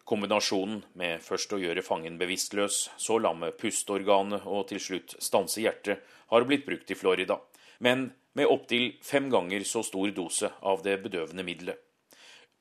Kombinasjonen 0.04 0.82
med 1.00 1.22
først 1.24 1.54
å 1.56 1.60
gjøre 1.62 1.84
fangen 1.86 2.18
bevisstløs, 2.20 2.90
så 2.98 3.20
lamme 3.22 3.54
pusteorganet 3.56 4.48
og 4.50 4.66
til 4.72 4.82
slutt 4.84 5.14
stanse 5.24 5.62
hjertet, 5.64 6.02
har 6.34 6.48
blitt 6.50 6.66
brukt 6.66 6.90
i 6.92 6.98
Florida. 6.98 7.38
Men 7.80 8.10
med 8.34 8.50
opptil 8.50 8.94
fem 9.04 9.30
ganger 9.30 9.66
så 9.68 9.84
stor 9.86 10.12
dose 10.12 10.50
av 10.62 10.84
det 10.84 10.98
bedøvende 11.04 11.46
middelet. 11.46 11.80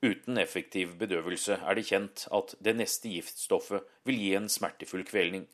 Uten 0.03 0.37
effektiv 0.37 0.97
bedøvelse 0.99 1.61
er 1.63 1.77
det 1.79 1.85
kjent 1.87 2.25
at 2.35 2.55
det 2.59 2.75
neste 2.75 3.07
giftstoffet 3.07 3.85
vil 4.03 4.19
gi 4.19 4.33
en 4.35 4.49
smertefull 4.51 5.05
kvelning. 5.07 5.45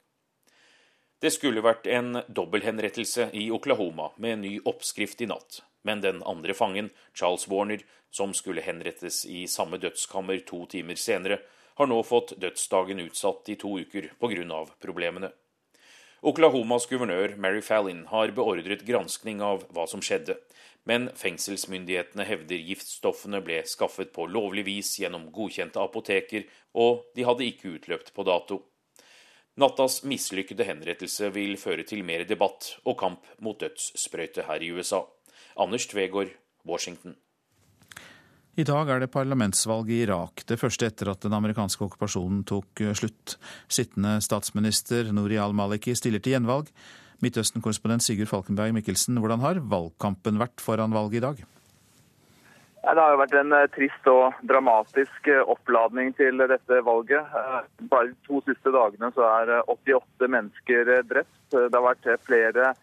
Det 1.22 1.30
skulle 1.36 1.62
vært 1.62 1.86
en 1.92 2.22
dobbelthenrettelse 2.28 3.30
i 3.36 3.50
Oklahoma 3.52 4.10
med 4.18 4.34
en 4.34 4.44
ny 4.48 4.54
oppskrift 4.72 5.22
i 5.22 5.28
natt, 5.30 5.60
men 5.84 6.02
den 6.02 6.24
andre 6.24 6.56
fangen, 6.56 6.90
Charles 7.14 7.46
Warner, 7.52 7.84
som 8.10 8.34
skulle 8.34 8.64
henrettes 8.66 9.26
i 9.30 9.44
samme 9.48 9.78
dødskammer 9.78 10.42
to 10.48 10.64
timer 10.72 10.98
senere, 10.98 11.42
har 11.76 11.88
nå 11.88 12.00
fått 12.04 12.34
dødsdagen 12.42 13.04
utsatt 13.06 13.52
i 13.54 13.58
to 13.60 13.76
uker 13.80 14.10
pga. 14.20 14.66
problemene. 14.80 15.30
Oklahomas 16.20 16.84
guvernør 16.92 17.38
Mary 17.40 17.62
Fallin 17.64 18.02
har 18.10 18.34
beordret 18.36 18.82
granskning 18.84 19.40
av 19.40 19.62
hva 19.72 19.86
som 19.88 20.02
skjedde, 20.04 20.36
men 20.84 21.08
fengselsmyndighetene 21.16 22.26
hevder 22.28 22.60
giftstoffene 22.68 23.40
ble 23.46 23.62
skaffet 23.64 24.12
på 24.12 24.26
lovlig 24.28 24.66
vis 24.68 24.90
gjennom 25.00 25.30
godkjente 25.32 25.80
apoteker, 25.80 26.44
og 26.76 27.06
de 27.16 27.24
hadde 27.24 27.48
ikke 27.48 27.72
utløpt 27.78 28.12
på 28.16 28.28
dato. 28.28 28.60
Nattas 29.60 30.02
mislykkede 30.04 30.68
henrettelse 30.68 31.32
vil 31.36 31.56
føre 31.60 31.88
til 31.88 32.04
mer 32.04 32.26
debatt 32.28 32.74
og 32.84 33.00
kamp 33.00 33.32
mot 33.40 33.60
dødssprøyte 33.64 34.44
her 34.52 34.64
i 34.64 34.74
USA. 34.76 35.06
Anders 35.56 35.88
Tvegård, 35.88 36.36
Washington. 36.68 37.16
I 38.60 38.66
dag 38.68 38.90
er 38.92 39.00
det 39.00 39.08
parlamentsvalg 39.14 39.88
i 39.94 40.02
Irak, 40.04 40.42
det 40.50 40.58
første 40.60 40.90
etter 40.90 41.08
at 41.14 41.22
den 41.24 41.32
amerikanske 41.38 41.86
okkupasjonen 41.86 42.42
tok 42.50 42.82
eh, 42.84 42.96
slutt. 42.98 43.38
Sittende 43.72 44.18
statsminister 44.26 45.14
Nouri 45.16 45.38
al-Maliki 45.40 45.94
stiller 45.96 46.20
til 46.20 46.36
gjenvalg. 46.36 46.68
Midtøsten-korrespondent 47.24 48.04
Sigurd 48.04 48.28
Falkenberg 48.28 48.76
Mikkelsen, 48.76 49.22
hvordan 49.24 49.46
har 49.46 49.62
valgkampen 49.64 50.42
vært 50.42 50.60
foran 50.66 50.92
valget 50.92 51.22
i 51.22 51.24
dag? 51.24 51.42
Det 52.84 53.00
har 53.00 53.16
jo 53.16 53.24
vært 53.24 53.40
en 53.40 53.56
eh, 53.62 53.70
trist 53.78 54.12
og 54.12 54.44
dramatisk 54.52 55.32
eh, 55.32 55.40
oppladning 55.56 56.12
til 56.20 56.44
dette 56.52 56.84
valget. 56.84 57.40
Bare 57.88 58.12
de 58.12 58.18
to 58.28 58.44
siste 58.50 58.76
dagene 58.76 59.14
så 59.16 59.24
er 59.38 59.56
88 59.72 60.34
mennesker 60.36 60.98
drept. 61.08 61.38
Det 61.56 61.70
har 61.72 61.92
vært 61.94 62.12
flere 62.28 62.74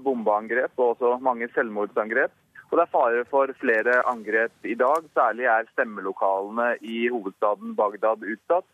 bombeangrep 0.00 0.78
og 0.78 0.94
også 0.94 1.18
mange 1.20 1.50
selvmordsangrep. 1.52 2.30
Og 2.68 2.76
det 2.76 2.84
er 2.84 2.92
fare 2.92 3.24
for 3.30 3.50
flere 3.60 4.00
angrep 4.10 4.66
i 4.68 4.74
dag. 4.76 5.04
Særlig 5.16 5.46
er 5.48 5.68
stemmelokalene 5.72 6.74
i 6.84 7.06
hovedstaden 7.08 7.76
Bagdad 7.76 8.24
utsatt. 8.34 8.66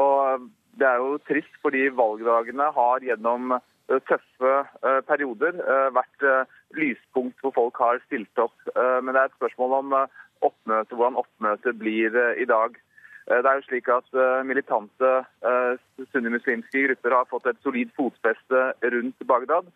Og 0.00 0.46
det 0.80 0.86
er 0.88 1.02
jo 1.02 1.18
trist 1.28 1.58
fordi 1.62 1.88
valgdagene 1.92 2.70
har 2.72 3.04
gjennom 3.04 3.58
tøffe 4.08 4.54
perioder 5.08 5.60
vært 5.96 6.24
lyspunkt 6.76 7.40
hvor 7.40 7.54
folk 7.56 7.80
har 7.80 8.00
stilt 8.06 8.40
opp. 8.40 8.56
Men 8.76 9.12
det 9.12 9.20
er 9.20 9.30
et 9.30 9.38
spørsmål 9.38 9.76
om 9.80 9.96
oppmøte, 9.98 10.94
hvordan 10.94 11.18
oppmøtet 11.20 11.78
blir 11.80 12.16
i 12.40 12.46
dag. 12.48 12.76
Det 13.28 13.44
er 13.44 13.58
jo 13.58 13.66
slik 13.66 13.90
at 13.92 14.08
Militante 14.48 15.12
sunnimuslimske 16.12 16.86
grupper 16.86 17.16
har 17.16 17.28
fått 17.28 17.50
et 17.50 17.60
solid 17.64 17.92
fotfeste 17.96 18.70
rundt 18.96 19.28
Bagdad. 19.28 19.68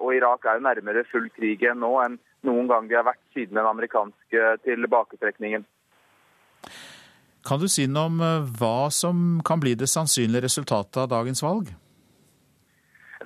Og 0.00 0.14
Irak 0.16 0.46
er 0.46 0.58
jo 0.58 0.66
nærmere 0.66 1.04
full 1.10 1.28
krig 1.36 1.60
igjen 1.60 1.82
nå 1.82 1.92
enn 2.04 2.18
noen 2.48 2.68
gang 2.70 2.86
de 2.88 2.96
har 2.96 3.06
vært 3.06 3.22
siden 3.34 3.58
den 3.58 3.68
amerikanske 3.68 4.52
tilbaketrekningen. 4.64 5.66
Kan 7.46 7.60
du 7.62 7.68
si 7.70 7.84
noe 7.86 8.08
om 8.10 8.22
hva 8.58 8.88
som 8.90 9.40
kan 9.46 9.60
bli 9.62 9.76
det 9.78 9.90
sannsynlige 9.92 10.46
resultatet 10.48 11.04
av 11.04 11.10
dagens 11.12 11.44
valg? 11.44 11.68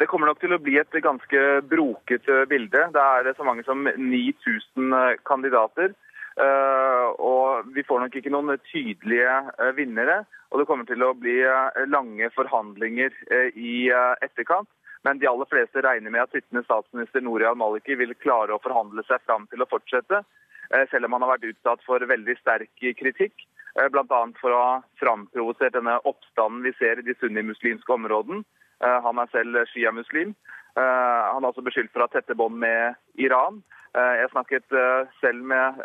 Det 0.01 0.09
kommer 0.09 0.31
nok 0.31 0.41
til 0.41 0.55
å 0.57 0.61
bli 0.63 0.79
et 0.81 0.99
ganske 1.05 1.41
broket 1.69 2.29
bilde. 2.49 2.83
Det 2.95 3.01
er 3.01 3.35
så 3.37 3.45
mange 3.45 3.65
som 3.67 3.85
9000 3.85 5.19
kandidater. 5.29 5.93
Og 7.21 7.69
vi 7.75 7.85
får 7.85 8.05
nok 8.05 8.17
ikke 8.17 8.33
noen 8.33 8.57
tydelige 8.71 9.35
vinnere. 9.77 10.23
Og 10.51 10.61
det 10.61 10.67
kommer 10.71 10.89
til 10.89 11.05
å 11.05 11.13
bli 11.13 11.37
lange 11.93 12.31
forhandlinger 12.33 13.13
i 13.53 13.91
etterkant. 14.25 14.69
Men 15.03 15.19
de 15.19 15.27
aller 15.27 15.49
fleste 15.49 15.83
regner 15.83 16.13
med 16.13 16.23
at 16.23 16.35
sittende 16.35 16.65
statsminister 16.67 17.25
Nouri 17.25 17.47
al-Maliki 17.49 17.97
vil 17.97 18.13
klare 18.21 18.55
å 18.55 18.63
forhandle 18.63 19.05
seg 19.09 19.23
fram 19.25 19.47
til 19.49 19.65
å 19.65 19.69
fortsette, 19.71 20.23
selv 20.93 21.09
om 21.09 21.17
han 21.17 21.25
har 21.25 21.35
vært 21.37 21.49
utsatt 21.55 21.83
for 21.87 22.05
veldig 22.13 22.37
sterk 22.41 22.85
kritikk. 22.99 23.47
Bl.a. 23.95 24.21
for 24.41 24.53
å 24.53 24.61
ha 24.61 24.73
framprovosert 25.01 25.77
denne 25.77 25.97
oppstanden 26.09 26.65
vi 26.67 26.75
ser 26.79 27.01
i 27.01 27.07
de 27.07 27.15
sunnimuslimske 27.21 27.95
områdene. 27.95 28.43
Han 28.81 29.21
er 29.23 29.31
selv 29.33 29.63
sjiamuslim. 29.73 30.35
Han 30.77 31.43
er 31.43 31.49
også 31.49 31.65
beskyldt 31.65 31.93
for 31.95 32.03
å 32.03 32.09
ha 32.09 32.13
tette 32.13 32.37
bånd 32.37 32.59
med 32.61 32.99
Iran. 33.21 33.63
Jeg 33.95 34.31
snakket 34.31 34.77
selv 35.23 35.47
med 35.53 35.81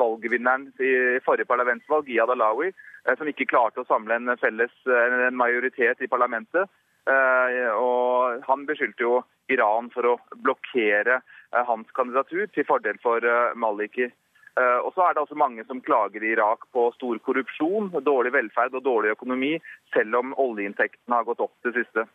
valgvinneren 0.00 0.68
i 0.82 0.92
forrige 1.24 1.48
parlamentsvalg, 1.48 2.08
Iyad 2.10 2.32
Alawi, 2.34 2.72
som 3.16 3.30
ikke 3.30 3.48
klarte 3.48 3.84
å 3.84 3.88
samle 3.88 4.18
en 4.18 4.34
felles 4.40 4.74
en 4.90 5.38
majoritet 5.38 6.02
i 6.02 6.10
parlamentet. 6.10 6.68
Og 7.06 8.42
han 8.46 8.66
beskyldte 8.66 9.04
jo 9.04 9.20
Iran 9.52 9.90
for 9.94 10.08
å 10.10 10.14
blokkere 10.42 11.20
hans 11.68 11.90
kandidatur 11.94 12.48
til 12.54 12.66
fordel 12.66 12.98
for 13.02 13.22
Maliki. 13.54 14.08
Og 14.56 14.88
så 14.96 15.04
er 15.04 15.14
det 15.14 15.22
også 15.22 15.38
mange 15.38 15.62
som 15.68 15.82
klager 15.84 16.24
i 16.24 16.32
Irak 16.32 16.64
på 16.72 16.88
stor 16.96 17.18
korrupsjon, 17.22 17.92
dårlig 18.02 18.32
velferd 18.34 18.74
og 18.74 18.86
dårlig 18.86 19.12
økonomi, 19.14 19.52
selv 19.94 20.18
om 20.22 20.34
oljeinntektene 20.40 21.18
har 21.18 21.28
gått 21.28 21.44
opp 21.44 21.54
det 21.68 21.74
siste. 21.76 22.06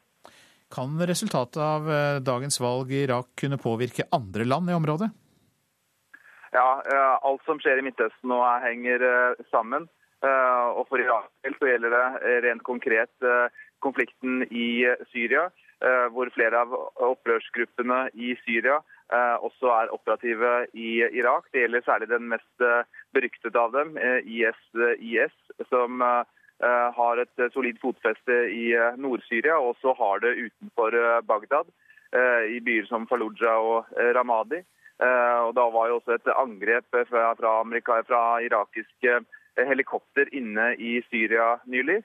Kan 0.72 1.00
resultatet 1.08 1.62
av 1.62 1.88
dagens 2.26 2.60
valg 2.64 2.92
i 2.92 3.04
Irak 3.06 3.32
kunne 3.40 3.62
påvirke 3.62 4.10
andre 4.16 4.48
land 4.48 4.72
i 4.72 4.76
området? 4.76 5.12
Ja, 6.52 6.68
alt 7.24 7.44
som 7.48 7.60
skjer 7.64 7.80
i 7.80 7.86
Midtøsten 7.86 8.32
nå 8.32 8.42
henger 8.64 9.06
sammen. 9.52 9.88
Og 10.22 10.84
for 10.90 11.02
Irak 11.02 11.30
så 11.60 11.70
gjelder 11.70 11.94
det 11.94 12.40
rent 12.48 12.64
konkret 12.68 13.14
konflikten 13.84 14.46
i 14.48 14.86
Syria, 15.12 15.50
hvor 16.14 16.30
flere 16.36 16.62
av 16.62 16.74
opprørsgruppene 17.02 18.04
i 18.14 18.36
Syria 18.46 18.80
også 19.42 19.72
er 19.74 19.94
operative 19.96 20.52
i 20.78 21.02
Irak. 21.18 21.48
Det 21.52 21.64
gjelder 21.66 21.86
særlig 21.86 22.10
den 22.12 22.30
mest 22.32 22.66
beryktede 23.16 23.60
av 23.60 23.74
dem, 23.74 23.98
IS, 24.24 24.60
IS 25.02 25.34
som 25.72 26.04
har 26.62 27.24
et 27.24 27.46
solid 27.56 27.80
fotfeste 27.82 28.38
i 28.54 28.70
Nord-Syria, 29.02 29.58
og 29.58 29.74
også 29.74 29.96
har 29.98 30.22
det 30.24 30.38
utenfor 30.46 30.98
Bagdad, 31.28 31.74
i 32.52 32.60
byer 32.62 32.86
som 32.90 33.08
Fallujah 33.10 33.58
og 33.58 33.92
Ramadi. 34.16 34.62
Og 35.02 35.54
Da 35.58 35.68
var 35.74 35.90
jo 35.90 35.98
også 35.98 36.16
et 36.16 36.34
angrep 36.38 36.86
fra, 37.10 37.32
fra, 37.40 38.02
fra 38.06 38.24
irakiske 38.46 39.22
helikopter 39.58 40.30
inne 40.36 40.72
i 40.80 41.02
Syria 41.10 41.58
nylig. 41.66 42.02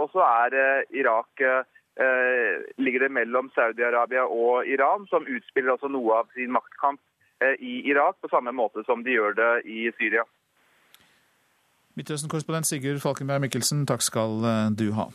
Og 0.00 0.10
så 0.12 0.24
er 0.26 0.84
Irak 0.96 1.42
ligger 2.78 3.04
det 3.04 3.12
mellom 3.12 3.50
Saudi-Arabia 3.54 4.24
og 4.26 4.66
Iran, 4.66 5.06
som 5.10 5.26
utspiller 5.28 5.74
også 5.74 5.90
noe 5.92 6.20
av 6.22 6.30
sin 6.34 6.52
maktkamp 6.54 7.00
i 7.60 7.80
Irak, 7.90 8.16
på 8.22 8.30
samme 8.32 8.52
måte 8.56 8.84
som 8.86 9.04
de 9.04 9.14
gjør 9.14 9.36
det 9.36 9.50
i 9.68 9.82
Syria. 9.98 10.24
Midtøsten-korrespondent 11.98 12.70
Sigurd 12.70 13.02
Falkenberg 13.02 13.44
Mikkelsen, 13.44 13.84
takk 13.90 14.04
skal 14.06 14.38
du 14.78 14.90
ha. 14.96 15.10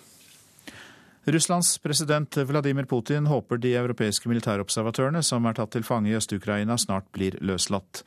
Russlands 1.25 1.79
president 1.81 2.37
Vladimir 2.45 2.85
Putin 2.85 3.25
håper 3.25 3.57
de 3.57 3.71
europeiske 3.73 4.29
militærobservatørene 4.29 5.23
som 5.25 5.47
er 5.49 5.55
tatt 5.57 5.71
til 5.73 5.85
fange 5.87 6.11
i 6.11 6.17
Øst-Ukraina, 6.19 6.77
snart 6.77 7.07
blir 7.17 7.39
løslatt. 7.41 8.03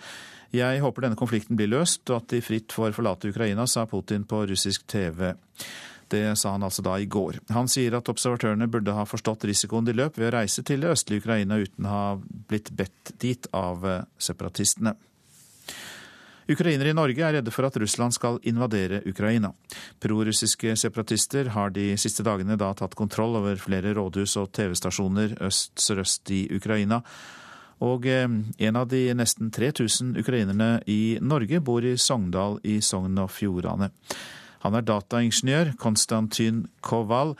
Jeg 0.54 0.80
håper 0.80 1.04
denne 1.04 1.18
konflikten 1.18 1.58
blir 1.58 1.68
løst, 1.68 2.06
og 2.08 2.22
at 2.22 2.30
de 2.32 2.40
fritt 2.44 2.72
får 2.72 2.94
forlate 2.96 3.28
Ukraina, 3.28 3.66
sa 3.68 3.84
Putin 3.86 4.24
på 4.28 4.46
russisk 4.48 4.86
TV. 4.88 5.34
Det 6.08 6.22
sa 6.40 6.54
han 6.54 6.64
altså 6.64 6.80
da 6.84 6.94
i 6.96 7.08
går. 7.10 7.42
Han 7.52 7.68
sier 7.68 7.98
at 7.98 8.08
observatørene 8.08 8.70
burde 8.72 8.94
ha 8.96 9.04
forstått 9.04 9.44
risikoen 9.50 9.84
de 9.84 9.92
løp 9.92 10.16
ved 10.16 10.30
å 10.30 10.36
reise 10.38 10.64
til 10.64 10.80
det 10.80 10.94
østlige 10.94 11.20
Ukraina 11.20 11.60
uten 11.60 11.84
å 11.84 11.92
ha 11.92 12.06
blitt 12.48 12.72
bedt 12.72 13.12
dit 13.20 13.50
av 13.52 13.84
separatistene. 14.16 14.94
Ukrainere 16.48 16.94
i 16.94 16.96
Norge 16.96 17.20
er 17.20 17.34
redde 17.36 17.52
for 17.52 17.68
at 17.68 17.76
Russland 17.76 18.14
skal 18.16 18.38
invadere 18.48 19.02
Ukraina. 19.04 19.50
Prorussiske 20.00 20.72
separatister 20.80 21.50
har 21.52 21.74
de 21.76 21.90
siste 22.00 22.24
dagene 22.24 22.56
da 22.56 22.70
tatt 22.72 22.96
kontroll 22.96 23.36
over 23.36 23.60
flere 23.60 23.92
rådhus 23.98 24.38
og 24.40 24.48
TV-stasjoner 24.56 25.36
øst-sørøst 25.44 26.32
i 26.32 26.46
Ukraina. 26.56 27.02
Og 27.84 28.06
en 28.08 28.76
av 28.76 28.88
de 28.90 29.04
nesten 29.14 29.52
3000 29.54 30.16
ukrainerne 30.18 30.80
i 30.90 31.18
Norge 31.22 31.60
bor 31.62 31.84
i 31.86 31.94
Sogndal 31.98 32.58
i 32.66 32.80
Sogn 32.82 33.20
og 33.22 33.30
Fjordane. 33.30 33.92
Han 34.66 34.74
er 34.74 34.82
dataingeniør, 34.82 35.76
Konstantin 35.78 36.64
Koval, 36.82 37.36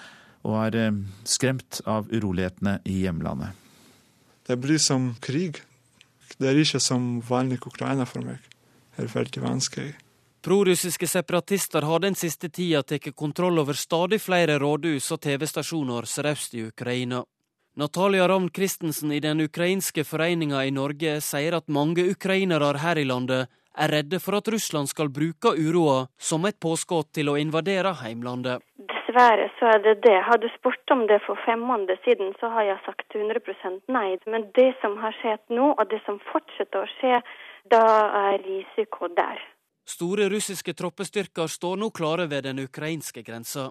og 0.46 0.58
er 0.62 0.92
skremt 1.26 1.80
av 1.86 2.06
urolighetene 2.14 2.78
i 2.86 3.00
hjemlandet. 3.02 3.56
Det 4.46 4.56
blir 4.56 4.78
som 4.78 5.16
krig. 5.20 5.58
Det 6.38 6.48
er 6.48 6.60
ikke 6.62 6.80
som 6.80 7.18
vanlig 7.28 7.58
Ukraina 7.66 8.06
for 8.06 8.22
meg. 8.24 8.38
Det 8.96 9.04
er 9.04 9.10
veldig 9.12 9.42
vanskelig. 9.42 9.94
Prorussiske 10.42 11.06
separatister 11.10 11.82
har 11.82 12.00
den 12.00 12.14
siste 12.14 12.48
tida 12.48 12.84
tatt 12.86 13.10
kontroll 13.18 13.58
over 13.58 13.74
stadig 13.74 14.20
flere 14.22 14.58
rådhus 14.62 15.10
og 15.12 15.20
TV-stasjoner 15.20 16.06
sørøst 16.06 16.54
i 16.54 16.62
Ukraina. 16.70 17.24
Natalia 17.78 18.28
Ravn 18.28 18.50
Christensen 18.50 19.12
i 19.12 19.20
den 19.20 19.40
ukrainske 19.40 20.02
foreninga 20.04 20.64
i 20.66 20.70
Norge 20.74 21.12
sier 21.22 21.54
at 21.54 21.68
mange 21.70 22.02
ukrainere 22.10 22.72
her 22.82 22.98
i 22.98 23.04
landet 23.06 23.46
er 23.84 23.92
redde 23.94 24.18
for 24.24 24.34
at 24.40 24.50
Russland 24.50 24.90
skal 24.90 25.12
bruke 25.14 25.52
uroa 25.54 26.00
som 26.30 26.48
et 26.50 26.58
påskudd 26.58 27.12
til 27.14 27.30
å 27.30 27.36
invadere 27.38 27.94
heimlandet. 28.00 28.66
Dessverre 28.90 29.46
så 29.60 29.70
er 29.76 29.86
det 29.86 29.94
det. 30.08 30.16
Har 30.26 30.42
du 30.42 30.48
spurt 30.56 30.90
om 30.90 31.06
det 31.06 31.20
for 31.28 31.38
fem 31.46 31.62
måneder 31.70 32.02
siden, 32.02 32.34
så 32.40 32.50
har 32.50 32.66
jeg 32.66 32.82
sagt 32.88 33.14
100% 33.14 33.94
nei. 33.94 34.18
Men 34.26 34.50
det 34.58 34.72
som 34.82 34.98
har 34.98 35.14
skjedd 35.22 35.46
nå, 35.54 35.70
og 35.78 35.84
det 35.94 36.02
som 36.02 36.18
fortsetter 36.32 36.82
å 36.82 36.92
skje, 36.98 37.22
da 37.70 37.84
er 38.26 38.42
risiko 38.42 39.06
der. 39.14 39.38
Store 39.86 40.26
russiske 40.34 40.74
troppestyrker 40.74 41.46
står 41.46 41.78
nå 41.78 41.94
klare 41.94 42.26
ved 42.26 42.50
den 42.50 42.66
ukrainske 42.66 43.22
grensa. 43.22 43.70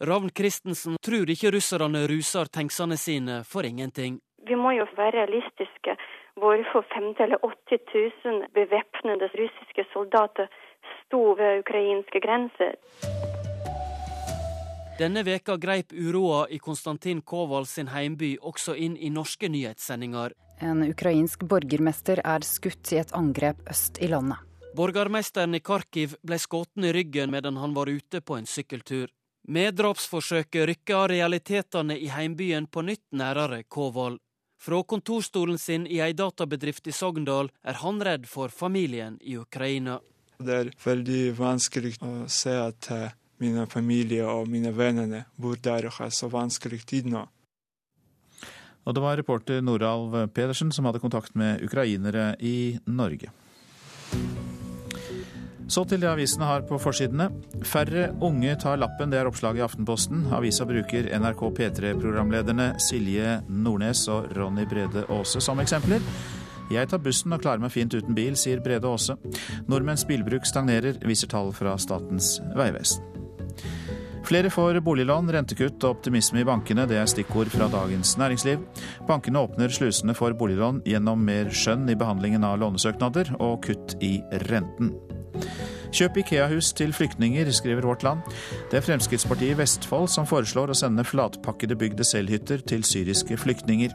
Ravn 0.00 0.28
Christensen 0.28 0.98
tror 1.00 1.30
ikke 1.32 1.48
russerne 1.54 2.02
ruser 2.10 2.50
tanksene 2.52 2.98
sine 3.00 3.38
for 3.48 3.64
ingenting. 3.64 4.18
Vi 4.44 4.56
må 4.60 4.74
jo 4.76 4.84
være 4.92 5.22
realistiske. 5.22 5.96
Hvorfor 6.36 6.84
50 6.92 7.22
eller 7.24 7.40
80 7.40 7.80
000 8.24 8.42
bevæpnede 8.52 9.30
russiske 9.40 9.86
soldater 9.94 10.52
sto 10.98 11.32
ved 11.40 11.62
ukrainske 11.64 12.20
grenser? 12.20 12.76
Denne 15.00 15.24
veka 15.24 15.56
greip 15.56 15.96
uroa 15.96 16.44
i 16.52 16.58
Konstantin 16.58 17.22
Koval 17.22 17.64
sin 17.64 17.88
heimby 17.88 18.36
også 18.36 18.76
inn 18.76 19.00
i 19.00 19.08
norske 19.08 19.48
nyhetssendinger. 19.48 20.36
En 20.60 20.84
ukrainsk 20.84 21.48
borgermester 21.48 22.20
er 22.20 22.44
skutt 22.44 22.92
i 22.92 23.00
et 23.00 23.16
angrep 23.16 23.64
øst 23.72 23.96
i 24.04 24.12
landet. 24.12 24.44
Borgermesteren 24.76 25.56
i 25.56 25.64
Kharkiv 25.64 26.18
ble 26.20 26.36
skutt 26.36 26.84
i 26.84 26.92
ryggen 26.92 27.32
medan 27.32 27.56
han 27.56 27.72
var 27.72 27.88
ute 27.88 28.20
på 28.20 28.36
en 28.36 28.44
sykkeltur. 28.44 29.08
Med 29.48 29.76
drapsforsøket 29.78 30.64
rykker 30.66 31.12
realitetene 31.12 31.94
i 32.02 32.08
heimbyen 32.10 32.64
på 32.66 32.82
nytt 32.82 33.04
nærere 33.14 33.60
Koval. 33.62 34.16
Fra 34.58 34.80
kontorstolen 34.82 35.58
sin 35.58 35.84
i 35.86 36.00
ei 36.02 36.16
databedrift 36.18 36.88
i 36.90 36.94
Sogndal 36.96 37.52
er 37.62 37.78
han 37.78 38.02
redd 38.02 38.26
for 38.26 38.50
familien 38.50 39.20
i 39.22 39.36
Ukraina. 39.38 40.00
Det 40.42 40.56
er 40.56 40.72
veldig 40.82 41.22
vanskelig 41.38 41.94
å 42.02 42.26
se 42.26 42.56
at 42.58 42.90
mine 43.38 43.68
familie 43.70 44.26
og 44.26 44.50
mine 44.50 44.74
venner 44.74 45.28
bor 45.36 45.54
der 45.62 45.86
og 45.92 46.00
har 46.00 46.10
så 46.10 46.26
vanskelig 46.32 46.82
tid 46.82 47.06
nå. 47.14 47.22
Og 48.86 48.94
det 48.94 49.02
var 49.02 49.18
reporter 49.18 49.62
Noralv 49.62 50.24
Pedersen 50.34 50.74
som 50.74 50.90
hadde 50.90 51.02
kontakt 51.02 51.38
med 51.38 51.62
ukrainere 51.62 52.32
i 52.42 52.80
Norge. 52.86 53.30
Så 55.66 55.82
til 55.88 55.98
det 56.02 56.08
avisene 56.08 56.46
har 56.46 56.62
på 56.68 56.78
forsidene. 56.78 57.26
Færre 57.66 58.12
unge 58.22 58.54
tar 58.62 58.78
lappen, 58.78 59.10
det 59.10 59.18
er 59.18 59.26
oppslaget 59.26 59.60
i 59.60 59.64
Aftenposten. 59.66 60.26
Avisa 60.34 60.66
bruker 60.68 61.08
NRK 61.18 61.42
P3-programlederne 61.58 62.68
Silje 62.82 63.40
Nordnes 63.50 64.04
og 64.12 64.30
Ronny 64.38 64.66
Brede 64.70 65.02
Aase 65.10 65.42
som 65.42 65.58
eksempler. 65.62 66.04
Jeg 66.70 66.90
tar 66.90 67.02
bussen 67.02 67.34
og 67.34 67.42
klarer 67.42 67.62
meg 67.62 67.74
fint 67.74 67.94
uten 67.94 68.14
bil, 68.14 68.38
sier 68.38 68.62
Brede 68.62 68.86
Aase. 68.90 69.18
Nordmenns 69.70 70.06
bilbruk 70.06 70.46
stagnerer, 70.46 70.98
viser 71.06 71.30
tall 71.30 71.52
fra 71.54 71.74
Statens 71.82 72.36
vegvesen. 72.58 73.02
Flere 74.26 74.50
får 74.50 74.80
boliglån, 74.82 75.28
rentekutt 75.30 75.84
og 75.86 76.00
optimisme 76.00 76.40
i 76.42 76.46
bankene, 76.46 76.82
det 76.90 76.98
er 76.98 77.06
stikkord 77.06 77.52
fra 77.52 77.68
Dagens 77.70 78.16
Næringsliv. 78.18 78.64
Bankene 79.06 79.44
åpner 79.46 79.70
slusene 79.70 80.16
for 80.18 80.34
boliglån 80.34 80.82
gjennom 80.86 81.22
mer 81.22 81.52
skjønn 81.54 81.86
i 81.92 81.98
behandlingen 81.98 82.46
av 82.46 82.58
lånesøknader 82.58 83.36
og 83.38 83.60
kutt 83.68 83.94
i 84.02 84.16
renten. 84.48 84.96
Kjøp 85.96 86.18
Ikea-hus 86.20 86.72
til 86.76 86.92
flyktninger, 86.92 87.48
skriver 87.54 87.86
Vårt 87.88 88.02
Land. 88.04 88.24
Det 88.70 88.80
er 88.80 88.84
Fremskrittspartiet 88.84 89.54
i 89.54 89.58
Vestfold 89.60 90.10
som 90.12 90.28
foreslår 90.28 90.72
å 90.72 90.76
sende 90.76 91.06
flatpakkede 91.06 91.78
bygde 91.78 92.04
selvhytter 92.04 92.64
til 92.68 92.84
syriske 92.84 93.38
flyktninger. 93.40 93.94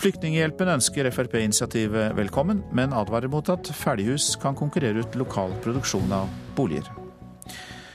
Flyktninghjelpen 0.00 0.70
ønsker 0.76 1.10
Frp-initiativet 1.12 2.16
velkommen, 2.16 2.62
men 2.72 2.94
advarer 2.96 3.28
mot 3.32 3.48
at 3.52 3.68
ferdighus 3.76 4.32
kan 4.40 4.56
konkurrere 4.56 5.04
ut 5.04 5.18
lokal 5.20 5.52
produksjon 5.64 6.12
av 6.22 6.28
boliger. 6.56 6.88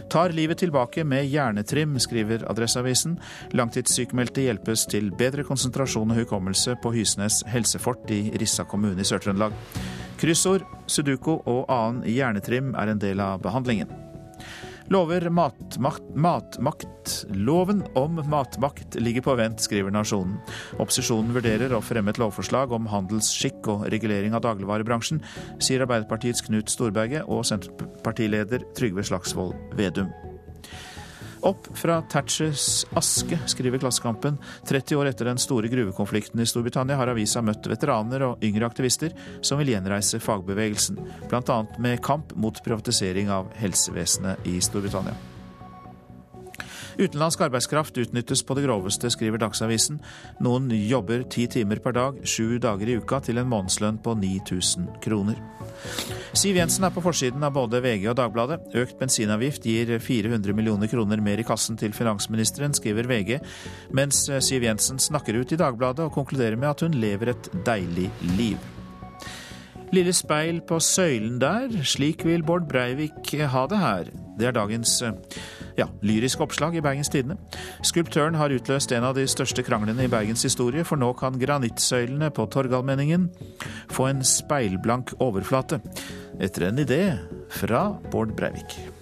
Tar 0.09 0.29
livet 0.37 0.61
tilbake 0.61 1.03
med 1.03 1.25
hjernetrim, 1.25 1.97
skriver 1.99 2.45
Adresseavisen. 2.49 3.17
Langtidssykmeldte 3.57 4.45
hjelpes 4.45 4.85
til 4.91 5.09
bedre 5.17 5.43
konsentrasjon 5.47 6.13
og 6.13 6.21
hukommelse 6.21 6.77
på 6.83 6.93
Hysnes 6.93 7.41
helsefort 7.49 8.09
i 8.13 8.29
Rissa 8.37 8.67
kommune 8.69 9.01
i 9.01 9.07
Sør-Trøndelag. 9.09 9.57
Kryssord, 10.21 10.65
sudoku 10.87 11.37
og 11.37 11.65
annen 11.71 12.05
hjernetrim 12.07 12.73
er 12.79 12.91
en 12.91 13.01
del 13.01 13.21
av 13.23 13.41
behandlingen. 13.43 13.91
Lover 14.93 15.29
matmakt, 15.33 17.25
Loven 17.33 17.83
om 17.97 18.19
matmakt 18.29 18.95
ligger 19.01 19.25
på 19.25 19.35
vent, 19.39 19.63
skriver 19.63 19.93
Nasjonen. 19.93 20.37
Opposisjonen 20.77 21.33
vurderer 21.33 21.73
å 21.73 21.81
fremme 21.81 22.13
et 22.13 22.21
lovforslag 22.21 22.73
om 22.75 22.85
handelsskikk 22.91 23.65
og 23.73 23.87
regulering 23.93 24.37
av 24.37 24.45
dagligvarebransjen, 24.45 25.23
sier 25.57 25.87
Arbeiderpartiets 25.87 26.45
Knut 26.45 26.69
Storberget 26.69 27.25
og 27.25 27.47
Senterpartileder 27.49 28.69
Trygve 28.77 29.05
Slagsvold 29.09 29.57
Vedum. 29.79 30.13
Opp 31.45 31.67
fra 31.77 31.99
Thatchers 32.01 32.85
aske, 32.97 33.37
skriver 33.45 33.77
Klassekampen. 33.83 34.39
30 34.67 34.97
år 34.97 35.11
etter 35.11 35.29
den 35.29 35.37
store 35.37 35.69
gruvekonflikten 35.69 36.41
i 36.41 36.47
Storbritannia 36.49 36.97
har 36.97 37.11
avisa 37.13 37.43
møtt 37.45 37.69
veteraner 37.69 38.25
og 38.25 38.41
yngre 38.45 38.65
aktivister 38.65 39.13
som 39.45 39.61
vil 39.61 39.75
gjenreise 39.75 40.17
fagbevegelsen, 40.25 40.97
bl.a. 41.29 41.61
med 41.77 42.01
kamp 42.01 42.33
mot 42.33 42.63
privatisering 42.65 43.29
av 43.29 43.53
helsevesenet 43.61 44.49
i 44.49 44.57
Storbritannia. 44.57 45.34
Utenlandsk 46.95 47.41
arbeidskraft 47.43 47.97
utnyttes 47.99 48.43
på 48.47 48.55
det 48.55 48.63
groveste, 48.65 49.09
skriver 49.11 49.41
Dagsavisen. 49.41 49.97
Noen 50.43 50.69
jobber 50.71 51.25
ti 51.31 51.47
timer 51.51 51.81
per 51.83 51.95
dag, 51.97 52.21
sju 52.23 52.57
dager 52.63 52.87
i 52.87 52.97
uka, 53.01 53.19
til 53.25 53.41
en 53.41 53.49
månedslønn 53.51 53.99
på 54.03 54.15
9000 54.21 54.87
kroner. 55.03 55.39
Siv 56.35 56.55
Jensen 56.59 56.87
er 56.87 56.93
på 56.95 57.03
forsiden 57.03 57.43
av 57.43 57.55
både 57.55 57.81
VG 57.83 58.07
og 58.11 58.17
Dagbladet. 58.19 58.61
Økt 58.79 58.95
bensinavgift 58.99 59.67
gir 59.67 59.91
400 59.99 60.55
millioner 60.55 60.91
kroner 60.91 61.23
mer 61.23 61.41
i 61.41 61.47
kassen 61.47 61.79
til 61.79 61.95
finansministeren, 61.95 62.75
skriver 62.75 63.09
VG, 63.11 63.35
mens 63.95 64.25
Siv 64.47 64.63
Jensen 64.63 65.01
snakker 65.01 65.35
ut 65.39 65.51
i 65.51 65.59
Dagbladet 65.59 66.07
og 66.07 66.15
konkluderer 66.15 66.59
med 66.59 66.71
at 66.71 66.85
hun 66.85 66.95
lever 66.95 67.35
et 67.35 67.51
deilig 67.67 68.09
liv. 68.37 68.71
Lille 69.93 70.15
speil 70.15 70.63
på 70.65 70.79
søylen 70.81 71.37
der, 71.39 71.69
slik 71.87 72.25
vil 72.25 72.43
Bård 72.43 72.65
Breivik 72.67 73.35
ha 73.51 73.67
det 73.69 73.79
her. 73.79 74.09
Det 74.39 74.49
er 74.49 74.55
dagens 74.55 74.97
ja, 75.77 75.87
lyriske 76.05 76.43
oppslag 76.43 76.75
i 76.77 76.83
Bergens 76.83 77.11
Tidende. 77.11 77.37
Skulptøren 77.85 78.37
har 78.39 78.53
utløst 78.55 78.93
en 78.95 79.07
av 79.07 79.15
de 79.17 79.27
største 79.29 79.63
kranglene 79.65 80.07
i 80.07 80.11
Bergens 80.11 80.45
historie, 80.47 80.85
for 80.87 80.99
nå 81.01 81.11
kan 81.19 81.39
granittsøylene 81.41 82.31
på 82.35 82.47
Torgallmenningen 82.51 83.29
få 83.93 84.09
en 84.11 84.25
speilblank 84.25 85.15
overflate. 85.23 85.81
Etter 86.39 86.69
en 86.69 86.83
idé 86.83 87.01
fra 87.61 87.87
Bård 88.11 88.35
Breivik. 88.37 88.94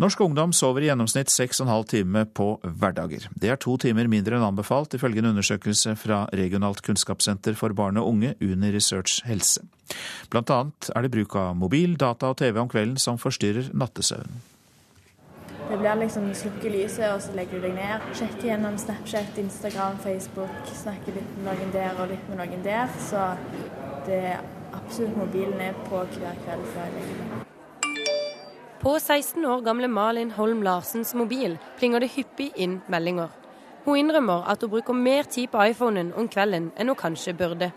Norsk 0.00 0.20
ungdom 0.24 0.52
sover 0.56 0.80
i 0.80 0.86
gjennomsnitt 0.86 1.28
6,5 1.28 1.82
timer 1.90 2.24
på 2.24 2.54
hverdager. 2.64 3.26
Det 3.36 3.50
er 3.52 3.58
to 3.60 3.74
timer 3.76 4.08
mindre 4.08 4.38
enn 4.38 4.46
anbefalt, 4.46 4.94
ifølge 4.96 5.20
en 5.20 5.28
undersøkelse 5.34 5.92
fra 6.00 6.22
Regionalt 6.32 6.80
kunnskapssenter 6.86 7.58
for 7.58 7.76
barn 7.76 8.00
og 8.00 8.08
unge, 8.08 8.30
Uni 8.40 8.70
Research 8.72 9.18
Helse. 9.28 9.60
Blant 10.32 10.52
annet 10.56 10.88
er 10.96 11.04
det 11.04 11.10
bruk 11.12 11.36
av 11.36 11.52
mobil, 11.58 11.98
data 12.00 12.30
og 12.32 12.38
TV 12.40 12.62
om 12.62 12.70
kvelden 12.72 12.96
som 12.96 13.20
forstyrrer 13.20 13.68
nattesøvnen. 13.76 14.40
Det 15.68 15.82
blir 15.82 16.00
liksom 16.00 16.32
slukke 16.34 16.72
lyset, 16.72 17.04
og 17.10 17.20
så 17.20 17.36
legger 17.36 17.60
du 17.60 17.68
deg 17.68 17.76
ned. 17.76 18.08
Sjekker 18.16 18.54
gjennom 18.54 18.80
Snapchat, 18.80 19.36
Instagram, 19.44 20.00
Facebook. 20.00 20.72
Snakker 20.80 21.20
litt 21.20 21.36
med 21.36 21.50
noen 21.50 21.76
der 21.76 22.00
og 22.00 22.08
litt 22.14 22.32
med 22.32 22.40
noen 22.40 22.64
der. 22.64 22.88
Så 23.04 23.28
det 24.08 24.24
er 24.32 24.42
absolutt 24.72 25.20
mobilen 25.20 25.60
er 25.60 25.76
på 25.92 26.02
hver 26.16 26.44
kveld 26.46 26.68
før 26.72 26.88
jeg 26.88 26.96
legger 26.96 27.22
meg. 27.36 27.49
På 28.80 28.94
16 29.00 29.44
år 29.44 29.60
gamle 29.60 29.88
Malin 29.88 30.30
Holm 30.30 30.62
Larsens 30.62 31.10
mobil 31.14 31.58
plinger 31.76 32.00
det 32.00 32.14
hyppig 32.14 32.46
inn 32.56 32.78
meldinger. 32.88 33.28
Hun 33.84 33.98
innrømmer 34.00 34.46
at 34.48 34.62
hun 34.64 34.70
bruker 34.72 34.96
mer 34.96 35.28
tid 35.28 35.50
på 35.52 35.66
iPhonen 35.68 36.14
om 36.16 36.28
kvelden 36.32 36.70
enn 36.80 36.88
hun 36.88 36.96
kanskje 36.96 37.34
burde. 37.36 37.68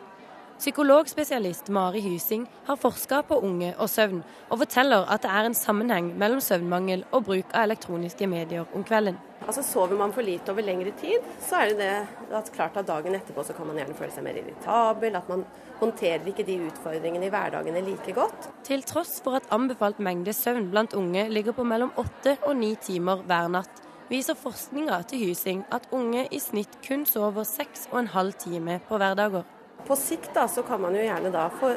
Psykologspesialist 0.64 1.68
Mari 1.76 2.00
Hysing 2.00 2.46
har 2.66 2.78
forska 2.80 3.18
på 3.28 3.36
unge 3.44 3.74
og 3.84 3.90
søvn, 3.92 4.22
og 4.48 4.62
forteller 4.62 5.10
at 5.12 5.26
det 5.26 5.32
er 5.36 5.48
en 5.50 5.56
sammenheng 5.60 6.06
mellom 6.16 6.40
søvnmangel 6.40 7.02
og 7.12 7.26
bruk 7.28 7.50
av 7.52 7.66
elektroniske 7.66 8.30
medier 8.32 8.70
om 8.72 8.86
kvelden. 8.88 9.18
Altså 9.44 9.60
Sover 9.68 9.98
man 10.00 10.14
for 10.16 10.24
lite 10.24 10.54
over 10.54 10.64
lengre 10.64 10.94
tid, 11.02 11.26
så 11.44 11.58
er 11.60 11.74
det 11.74 11.80
det 11.82 12.38
at 12.40 12.52
klart 12.56 12.78
at 12.80 12.88
dagen 12.88 13.18
etterpå 13.18 13.44
så 13.44 13.52
kan 13.58 13.68
man 13.68 13.82
gjerne 13.82 13.98
føle 13.98 14.16
seg 14.16 14.24
mer 14.24 14.40
irritabel. 14.40 15.18
At 15.20 15.28
man 15.34 15.44
håndterer 15.82 16.30
ikke 16.32 16.46
de 16.48 16.56
utfordringene 16.70 17.28
i 17.28 17.34
hverdagene 17.34 17.82
like 17.84 18.16
godt. 18.16 18.48
Til 18.64 18.86
tross 18.88 19.18
for 19.26 19.36
at 19.42 19.50
anbefalt 19.52 20.00
mengde 20.00 20.32
søvn 20.32 20.70
blant 20.72 20.96
unge 20.96 21.26
ligger 21.28 21.58
på 21.58 21.66
mellom 21.68 21.92
åtte 22.00 22.38
og 22.48 22.56
ni 22.62 22.72
timer 22.80 23.26
hver 23.28 23.52
natt, 23.52 23.84
viser 24.08 24.40
forskninga 24.40 25.02
til 25.12 25.26
Hysing 25.26 25.66
at 25.76 25.92
unge 25.92 26.24
i 26.32 26.40
snitt 26.40 26.80
kun 26.88 27.04
sover 27.10 27.44
seks 27.52 27.90
og 27.92 28.00
en 28.06 28.14
halv 28.16 28.40
time 28.46 28.80
på 28.88 29.02
hverdager. 29.04 29.44
På 29.88 29.96
sikt 30.00 30.32
da, 30.34 30.48
så 30.48 30.64
kan 30.64 30.82
man 30.82 30.96
jo 30.96 31.02
gjerne 31.04 31.32
da 31.34 31.50
få, 31.52 31.74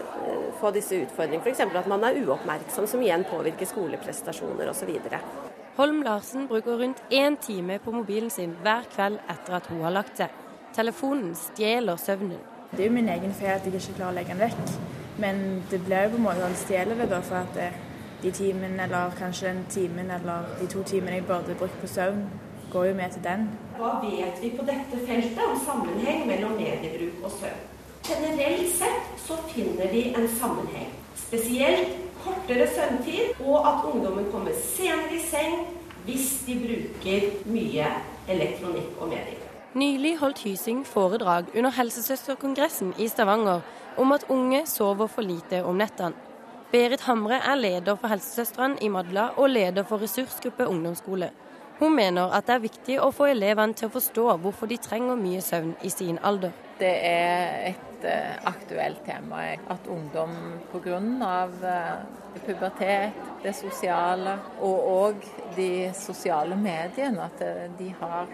få 0.61 0.71
disse 0.75 1.01
utfordringene, 1.03 1.43
f.eks. 1.43 1.61
at 1.67 1.89
man 1.91 2.05
er 2.07 2.21
uoppmerksom, 2.23 2.87
som 2.87 3.03
igjen 3.03 3.27
påvirker 3.27 3.67
skoleprestasjoner 3.67 4.71
osv. 4.71 4.93
Holm 5.77 6.03
Larsen 6.07 6.47
bruker 6.47 6.79
rundt 6.79 7.03
én 7.11 7.37
time 7.37 7.79
på 7.83 7.93
mobilen 7.93 8.31
sin 8.31 8.55
hver 8.63 8.87
kveld 8.95 9.19
etter 9.29 9.59
at 9.59 9.67
hun 9.73 9.83
har 9.85 9.93
lagt 9.99 10.23
seg. 10.23 10.31
Telefonen 10.77 11.35
stjeler 11.35 11.99
søvnen. 12.01 12.39
Det 12.71 12.85
er 12.85 12.89
jo 12.89 12.95
min 12.95 13.11
egen 13.11 13.35
feil 13.35 13.57
at 13.57 13.67
jeg 13.67 13.75
ikke 13.75 13.99
klarer 13.99 14.15
å 14.15 14.17
legge 14.21 14.35
den 14.35 14.43
vekk. 14.47 14.73
Men 15.19 15.45
det 15.71 15.83
blir 15.85 16.07
jo 16.07 16.15
på 16.15 16.21
en 16.21 16.27
måte 16.29 16.47
han 16.47 16.57
stjeler 16.57 16.99
det, 17.03 17.11
da, 17.11 17.21
for 17.25 17.43
at 17.43 17.55
det, 17.59 17.71
de 18.23 18.33
timene, 18.33 18.87
eller 18.87 19.15
kanskje 19.19 19.51
den 19.51 19.63
timen 19.73 20.11
eller 20.11 20.51
de 20.61 20.67
to 20.71 20.83
timene 20.87 21.19
jeg 21.19 21.29
burde 21.29 21.59
brukt 21.59 21.81
på 21.83 21.91
søvn, 21.91 22.27
går 22.73 22.91
jo 22.91 22.99
med 22.99 23.15
til 23.15 23.25
den. 23.25 23.49
Hva 23.77 23.97
vet 24.03 24.43
vi 24.43 24.57
på 24.57 24.67
dette 24.67 25.07
feltet 25.07 25.43
om 25.45 25.57
sammenheng 25.67 26.27
mellom 26.29 26.57
mediebruk 26.61 27.25
og 27.25 27.35
søvn? 27.41 27.76
Generelt 28.07 28.75
sett 28.79 29.21
så 29.27 29.37
finner 29.51 29.93
de 29.93 30.15
en 30.15 30.29
sammenheng. 30.29 30.91
Spesielt 31.17 31.89
kortere 32.25 32.69
søvntid, 32.75 33.41
og 33.41 33.69
at 33.69 33.85
ungdommen 33.85 34.29
kommer 34.33 34.55
senere 34.77 35.17
i 35.17 35.23
seng 35.27 35.57
hvis 36.07 36.29
de 36.47 36.55
bruker 36.63 37.25
mye 37.51 37.89
elektronikk 38.31 39.01
og 39.01 39.11
medier. 39.11 39.43
Nylig 39.75 40.13
holdt 40.21 40.39
Hysing 40.45 40.85
foredrag 40.87 41.51
under 41.57 41.71
Helsesøsterkongressen 41.71 42.95
i 42.99 43.09
Stavanger 43.09 43.61
om 43.97 44.13
at 44.13 44.25
unge 44.29 44.63
sover 44.67 45.11
for 45.11 45.27
lite 45.27 45.65
om 45.65 45.77
nettene. 45.77 46.15
Berit 46.73 47.01
Hamre 47.07 47.41
er 47.43 47.59
leder 47.59 47.99
for 47.99 48.09
Helsesøstrene 48.09 48.79
i 48.83 48.89
Madla 48.89 49.29
og 49.37 49.51
leder 49.51 49.83
for 49.83 50.03
ressursgruppe 50.03 50.69
ungdomsskole. 50.69 51.31
Hun 51.79 51.97
mener 51.97 52.31
at 52.39 52.47
det 52.47 52.55
er 52.55 52.65
viktig 52.65 53.01
å 53.03 53.11
få 53.11 53.29
elevene 53.35 53.75
til 53.75 53.91
å 53.91 53.95
forstå 53.99 54.31
hvorfor 54.43 54.71
de 54.71 54.79
trenger 54.79 55.19
mye 55.21 55.43
søvn 55.43 55.75
i 55.83 55.91
sin 55.91 56.23
alder. 56.23 56.55
Det 56.77 56.93
er 57.09 57.71
et 57.71 58.05
uh, 58.05 58.49
aktuelt 58.51 59.01
tema 59.07 59.43
at 59.73 59.89
ungdom 59.89 60.35
pga. 60.73 61.01
Uh, 61.01 62.25
pubertet, 62.45 63.17
det 63.43 63.55
sosiale 63.57 64.35
og 64.61 64.89
òg 64.93 65.23
de 65.57 65.89
sosiale 65.97 66.57
mediene, 66.61 67.31
at 67.31 67.41
uh, 67.41 67.63
de 67.79 67.89
har 68.01 68.29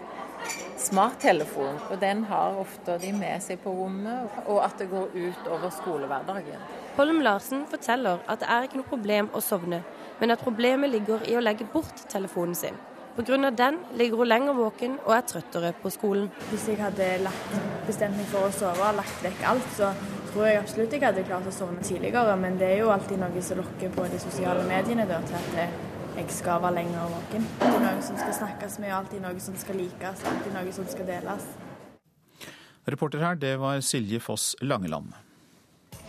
smarttelefon. 0.77 1.79
Og 1.89 2.01
den 2.01 2.25
har 2.27 2.59
ofte 2.59 2.97
de 2.99 3.13
med 3.15 3.43
seg 3.43 3.61
på 3.63 3.71
rommet, 3.71 4.39
og 4.45 4.63
at 4.65 4.75
det 4.81 4.89
går 4.91 5.15
ut 5.15 5.47
over 5.47 5.71
skolehverdagen. 5.71 6.65
Holm 6.97 7.21
Larsen 7.25 7.63
forteller 7.71 8.19
at 8.27 8.43
det 8.43 8.49
er 8.51 8.67
ikke 8.67 8.81
noe 8.81 8.91
problem 8.91 9.31
å 9.33 9.41
sovne, 9.41 9.81
men 10.19 10.35
at 10.35 10.43
problemet 10.43 10.91
ligger 10.91 11.23
i 11.29 11.37
å 11.39 11.43
legge 11.43 11.65
bort 11.71 12.03
telefonen 12.11 12.57
sin. 12.57 12.75
Pga. 13.13 13.51
den 13.51 13.77
ligger 13.93 14.17
hun 14.17 14.27
lenger 14.27 14.53
våken 14.53 14.97
og 15.05 15.13
er 15.13 15.21
trøttere 15.21 15.73
på 15.81 15.89
skolen. 15.93 16.31
Hvis 16.49 16.67
jeg 16.67 16.79
hadde 16.81 17.19
lagt, 17.21 17.57
bestemt 17.85 18.17
meg 18.17 18.25
for 18.31 18.47
å 18.47 18.51
sove 18.51 18.81
og 18.81 18.95
lagt 18.97 19.19
vekk 19.21 19.43
alt, 19.45 19.67
så 19.77 19.91
tror 20.31 20.47
jeg 20.47 20.61
absolutt 20.63 20.95
jeg 20.95 21.03
hadde 21.03 21.25
klart 21.27 21.45
å 21.45 21.53
sovne 21.53 21.83
tidligere. 21.85 22.33
Men 22.41 22.57
det 22.57 22.71
er 22.71 22.79
jo 22.81 22.89
alltid 22.89 23.21
noe 23.21 23.43
som 23.45 23.61
lokker 23.61 23.93
på 23.93 24.07
de 24.09 24.21
sosiale 24.23 24.63
mediene 24.65 25.05
da, 25.05 25.19
til 25.29 25.37
at 25.37 26.17
jeg 26.17 26.25
skal 26.33 26.61
være 26.63 26.79
lenger 26.79 27.11
våken. 27.13 27.45
Det 27.59 27.69
er 27.69 27.85
noe 27.85 28.07
som 28.07 28.17
skal 28.17 28.33
snakkes 28.39 28.79
med, 28.81 28.95
alltid 28.97 29.21
noe 29.21 29.45
som 29.45 29.59
skal 29.61 29.77
likes, 29.77 30.25
alltid 30.31 30.57
noe 30.57 30.73
som 30.73 30.89
skal 30.89 31.09
deles. 31.09 31.45
Reporter 32.89 33.21
her, 33.21 33.37
det 33.37 33.53
var 33.61 33.77
Silje 33.85 34.19
Foss 34.19 34.55
Langeland. 34.61 35.13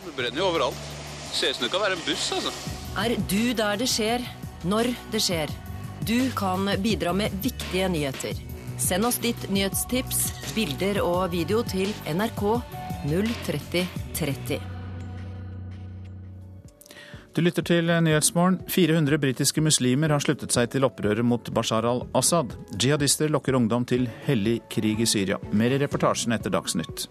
Det 0.06 0.16
brenner 0.16 0.40
jo 0.40 0.48
overalt. 0.48 0.88
Ser 1.34 1.52
ut 1.52 1.60
som 1.60 1.66
det 1.66 1.70
kan 1.74 1.84
være 1.84 2.00
en 2.00 2.08
buss, 2.08 2.32
altså. 2.32 2.56
Er 3.04 3.16
du 3.28 3.52
der 3.58 3.76
det 3.76 3.92
skjer, 3.92 4.24
når 4.64 4.94
det 5.12 5.20
skjer? 5.20 5.52
Du 6.06 6.30
kan 6.30 6.70
bidra 6.78 7.12
med 7.12 7.30
viktige 7.42 7.88
nyheter. 7.88 8.32
Send 8.78 9.04
oss 9.04 9.16
ditt 9.18 9.46
nyhetstips, 9.50 10.34
bilder 10.52 10.98
og 11.00 11.30
video 11.32 11.62
til 11.64 11.88
NRK 12.04 12.42
03030. 13.08 14.58
Du 17.34 17.40
lytter 17.40 17.64
til 17.64 17.88
Nyhetsmorgen. 17.88 18.60
400 18.68 19.18
britiske 19.18 19.64
muslimer 19.64 20.12
har 20.12 20.20
sluttet 20.20 20.52
seg 20.52 20.68
til 20.74 20.84
opprøret 20.84 21.24
mot 21.24 21.48
Bashar 21.56 21.88
al-Assad. 21.88 22.52
Jihadister 22.76 23.32
lokker 23.32 23.56
ungdom 23.56 23.88
til 23.88 24.04
hellig 24.28 24.60
krig 24.68 25.00
i 25.00 25.08
Syria. 25.08 25.40
Mer 25.56 25.72
i 25.72 25.80
reportasjen 25.80 26.36
etter 26.36 26.52
Dagsnytt. 26.52 27.08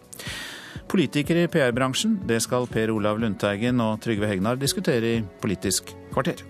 Politikere 0.91 1.47
i 1.47 1.49
PR-bransjen, 1.49 2.19
det 2.29 2.43
skal 2.45 2.69
Per 2.69 2.93
Olav 2.93 3.17
Lundteigen 3.17 3.81
og 3.81 4.03
Trygve 4.05 4.29
Hegnar 4.29 4.61
diskutere 4.61 5.17
i 5.17 5.21
Politisk 5.41 5.95
kvarter. 6.13 6.45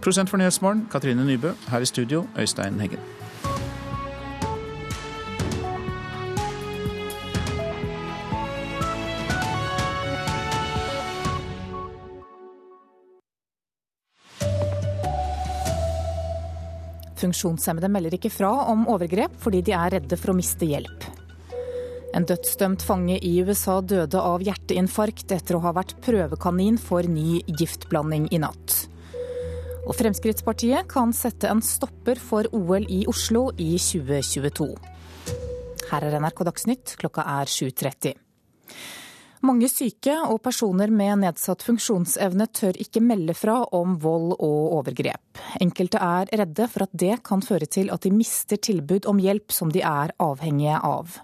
Prosent 0.00 0.30
for 0.30 0.38
Nyhetsmorgen, 0.38 0.86
Katrine 0.90 1.24
Nybø. 1.24 1.52
Her 1.68 1.80
i 1.80 1.86
studio, 1.86 2.26
Øystein 2.38 2.80
Heggen. 2.80 3.00
Funksjonshemmede 17.16 17.88
melder 17.88 18.14
ikke 18.18 18.30
fra 18.30 18.50
om 18.70 18.86
overgrep 18.92 19.36
fordi 19.40 19.62
de 19.64 19.74
er 19.76 19.96
redde 19.96 20.18
for 20.20 20.32
å 20.32 20.36
miste 20.36 20.68
hjelp. 20.68 21.06
En 22.16 22.24
dødsdømt 22.24 22.84
fange 22.84 23.18
i 23.24 23.32
USA 23.44 23.80
døde 23.84 24.20
av 24.20 24.44
hjerteinfarkt 24.44 25.32
etter 25.36 25.56
å 25.56 25.64
ha 25.66 25.72
vært 25.76 25.96
prøvekanin 26.04 26.78
for 26.80 27.04
ny 27.08 27.42
giftblanding 27.48 28.30
i 28.32 28.40
natt. 28.40 28.86
Og 29.86 29.94
Fremskrittspartiet 29.94 30.88
kan 30.90 31.14
sette 31.14 31.46
en 31.50 31.62
stopper 31.62 32.18
for 32.18 32.48
OL 32.56 32.88
i 32.90 33.04
Oslo 33.06 33.48
i 33.54 33.76
2022. 33.78 34.72
Her 35.86 36.06
er 36.08 36.18
NRK 36.18 36.46
Dagsnytt, 36.48 36.96
klokka 36.98 37.22
er 37.38 37.46
7.30. 37.46 38.16
Mange 39.46 39.68
syke 39.70 40.14
og 40.26 40.40
personer 40.42 40.90
med 40.90 41.20
nedsatt 41.20 41.62
funksjonsevne 41.62 42.48
tør 42.56 42.78
ikke 42.82 43.02
melde 43.04 43.34
fra 43.36 43.60
om 43.76 43.94
vold 44.02 44.32
og 44.40 44.72
overgrep. 44.80 45.38
Enkelte 45.62 46.00
er 46.02 46.32
redde 46.40 46.66
for 46.72 46.86
at 46.86 46.96
det 46.96 47.20
kan 47.26 47.44
føre 47.44 47.68
til 47.70 47.92
at 47.94 48.02
de 48.02 48.10
mister 48.16 48.58
tilbud 48.58 49.06
om 49.06 49.20
hjelp 49.22 49.54
som 49.54 49.70
de 49.70 49.84
er 49.86 50.14
avhengige 50.22 50.80
av. 50.80 51.20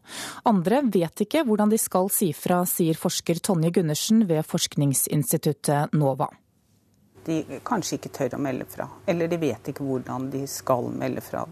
Andre 0.46 0.84
vet 0.92 1.24
ikke 1.24 1.42
hvordan 1.48 1.72
de 1.72 1.80
skal 1.80 2.12
si 2.14 2.30
fra, 2.36 2.62
sier 2.68 3.00
forsker 3.00 3.42
Tonje 3.42 3.72
Gundersen 3.74 4.22
ved 4.28 4.46
forskningsinstituttet 4.46 5.96
NOVA. 5.96 6.30
De 7.26 7.60
kanskje 7.66 7.98
ikke 7.98 8.12
tør 8.16 8.36
å 8.38 8.42
melde 8.42 8.66
fra, 8.70 8.88
eller 9.06 9.30
de 9.30 9.38
vet 9.38 9.70
ikke 9.70 9.86
hvordan 9.86 10.30
de 10.32 10.42
skal 10.50 10.90
melde 10.90 11.22
fra. 11.24 11.44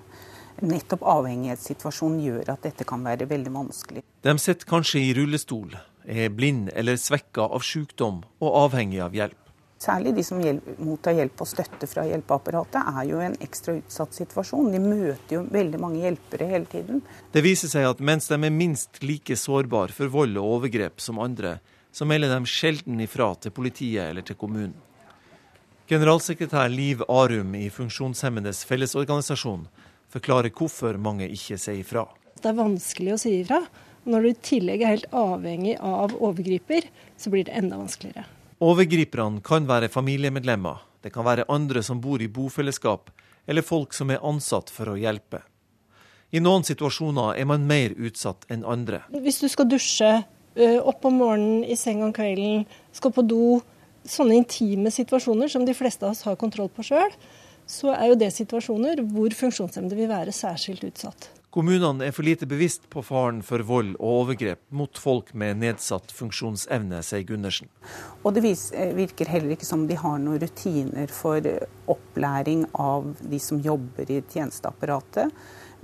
Nettopp 0.61 1.05
avhengighetssituasjonen 1.09 2.21
gjør 2.25 2.51
at 2.53 2.66
dette 2.66 2.85
kan 2.89 3.05
være 3.07 3.29
veldig 3.31 3.53
vanskelig. 3.55 4.03
De 4.27 4.35
sitter 4.43 4.68
kanskje 4.68 5.01
i 5.01 5.14
rullestol 5.16 5.79
er 6.05 6.33
blind 6.33 6.73
eller 6.75 6.99
svekka 7.01 7.47
av 7.55 7.64
sykdom 7.64 8.25
og 8.41 8.59
avhengig 8.66 9.01
av 9.05 9.14
hjelp. 9.16 9.39
Særlig 9.81 10.12
de 10.18 10.23
som 10.27 10.41
mottar 10.85 11.14
hjelp 11.16 11.41
og 11.41 11.49
støtte 11.49 11.87
fra 11.89 12.03
hjelpeapparatet, 12.05 12.83
er 12.85 13.07
jo 13.09 13.21
i 13.23 13.29
en 13.31 13.37
ekstra 13.41 13.79
utsatt 13.79 14.12
situasjon. 14.12 14.68
De 14.75 14.81
møter 14.83 15.39
jo 15.39 15.47
veldig 15.49 15.81
mange 15.81 16.03
hjelpere 16.03 16.51
hele 16.51 16.68
tiden. 16.68 17.01
Det 17.33 17.41
viser 17.47 17.73
seg 17.73 17.89
at 17.89 18.03
mens 18.05 18.29
de 18.29 18.37
er 18.37 18.53
minst 18.53 19.01
like 19.01 19.39
sårbare 19.41 19.97
for 19.97 20.12
vold 20.12 20.37
og 20.37 20.59
overgrep 20.59 21.01
som 21.01 21.23
andre, 21.25 21.57
så 21.97 22.05
melder 22.05 22.35
de 22.35 22.53
sjelden 22.53 23.01
ifra 23.01 23.33
til 23.41 23.57
politiet 23.57 24.11
eller 24.11 24.27
til 24.27 24.37
kommunen. 24.37 24.77
Generalsekretær 25.91 26.68
Liv 26.70 27.01
Arum 27.11 27.55
i 27.59 27.64
Funksjonshemmedes 27.74 28.61
Fellesorganisasjon 28.62 29.64
forklarer 30.14 30.53
hvorfor 30.55 30.95
mange 31.03 31.26
ikke 31.26 31.57
sier 31.59 31.80
ifra. 31.80 32.05
Det 32.38 32.47
er 32.47 32.55
vanskelig 32.55 33.16
å 33.16 33.18
si 33.18 33.32
ifra. 33.41 33.59
Når 34.07 34.22
du 34.22 34.28
i 34.28 34.36
tillegg 34.38 34.84
er 34.84 34.93
helt 34.93 35.16
avhengig 35.18 35.72
av 35.82 36.14
overgriper, 36.14 36.86
så 37.18 37.32
blir 37.34 37.49
det 37.49 37.57
enda 37.59 37.80
vanskeligere. 37.80 38.22
Overgriperne 38.62 39.43
kan 39.43 39.66
være 39.66 39.88
familiemedlemmer, 39.91 40.78
det 41.03 41.11
kan 41.11 41.26
være 41.26 41.49
andre 41.51 41.82
som 41.82 41.99
bor 41.99 42.22
i 42.22 42.30
bofellesskap, 42.30 43.11
eller 43.51 43.66
folk 43.66 43.97
som 43.97 44.14
er 44.14 44.22
ansatt 44.22 44.70
for 44.70 44.93
å 44.93 44.97
hjelpe. 45.01 45.43
I 46.30 46.38
noen 46.38 46.62
situasjoner 46.70 47.34
er 47.34 47.51
man 47.51 47.66
mer 47.66 47.99
utsatt 47.99 48.47
enn 48.47 48.62
andre. 48.62 49.03
Hvis 49.11 49.43
du 49.43 49.51
skal 49.51 49.66
dusje, 49.66 50.14
opp 50.55 51.11
om 51.11 51.18
morgenen, 51.18 51.66
i 51.66 51.74
seng 51.74 52.07
om 52.07 52.14
kvelden, 52.14 52.62
skal 52.95 53.11
på 53.18 53.26
do, 53.26 53.59
sånne 54.09 54.39
intime 54.41 54.93
situasjoner 54.95 55.51
som 55.53 55.67
de 55.67 55.77
fleste 55.77 56.07
av 56.07 56.15
oss 56.15 56.25
har 56.29 56.39
kontroll 56.41 56.71
på 56.73 56.87
sjøl, 56.87 57.13
så 57.71 57.93
er 57.95 58.11
jo 58.11 58.19
det 58.19 58.33
situasjoner 58.35 59.05
hvor 59.13 59.35
funksjonshemmede 59.37 59.99
vil 59.99 60.11
være 60.11 60.35
særskilt 60.35 60.87
utsatt. 60.89 61.31
Kommunene 61.51 62.07
er 62.07 62.15
for 62.15 62.23
lite 62.23 62.47
bevisst 62.47 62.85
på 62.93 63.03
faren 63.03 63.41
for 63.43 63.65
vold 63.67 63.97
og 63.97 64.11
overgrep 64.21 64.61
mot 64.79 64.99
folk 65.03 65.33
med 65.35 65.59
nedsatt 65.59 66.13
funksjonsevne, 66.15 67.01
sier 67.03 67.25
Gundersen. 67.27 67.67
Og 68.23 68.37
det 68.37 68.45
eh, 68.47 68.93
virker 68.95 69.31
heller 69.33 69.57
ikke 69.57 69.67
som 69.67 69.83
de 69.91 69.99
har 69.99 70.21
noen 70.23 70.39
rutiner 70.39 71.11
for 71.11 71.43
opplæring 71.91 72.69
av 72.79 73.11
de 73.19 73.43
som 73.43 73.59
jobber 73.67 74.15
i 74.15 74.21
tjenesteapparatet. 74.31 75.35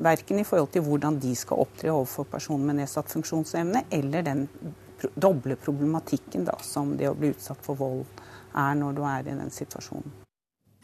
Verken 0.06 0.38
i 0.38 0.46
forhold 0.46 0.70
til 0.76 0.86
hvordan 0.86 1.18
de 1.18 1.34
skal 1.34 1.64
opptre 1.66 1.90
overfor 1.90 2.30
personer 2.30 2.70
med 2.70 2.84
nedsatt 2.84 3.10
funksjonsevne, 3.10 3.88
eller 3.90 4.22
den 4.22 4.46
doble 5.14 5.56
problematikken 5.56 6.46
da, 6.46 6.56
som 6.62 6.96
det 6.96 7.08
å 7.10 7.16
bli 7.16 7.32
utsatt 7.34 7.62
for 7.64 7.78
vold 7.78 8.22
er 8.56 8.78
når 8.78 8.96
du 8.96 9.02
er 9.04 9.26
i 9.26 9.36
den 9.36 9.52
situasjonen. 9.52 10.22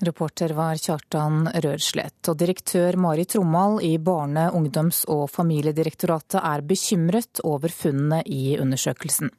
Reporter 0.03 0.51
var 0.59 0.81
Kjartan 0.83 1.47
Rørslett. 1.63 2.27
Og 2.27 2.39
direktør 2.41 2.97
Mari 2.99 3.25
Trommal 3.25 3.79
i 3.87 3.95
Barne-, 4.03 4.49
ungdoms- 4.51 5.05
og 5.07 5.29
familiedirektoratet 5.31 6.41
er 6.43 6.65
bekymret 6.67 7.43
over 7.47 7.71
funnene 7.71 8.19
i 8.27 8.57
undersøkelsen. 8.59 9.31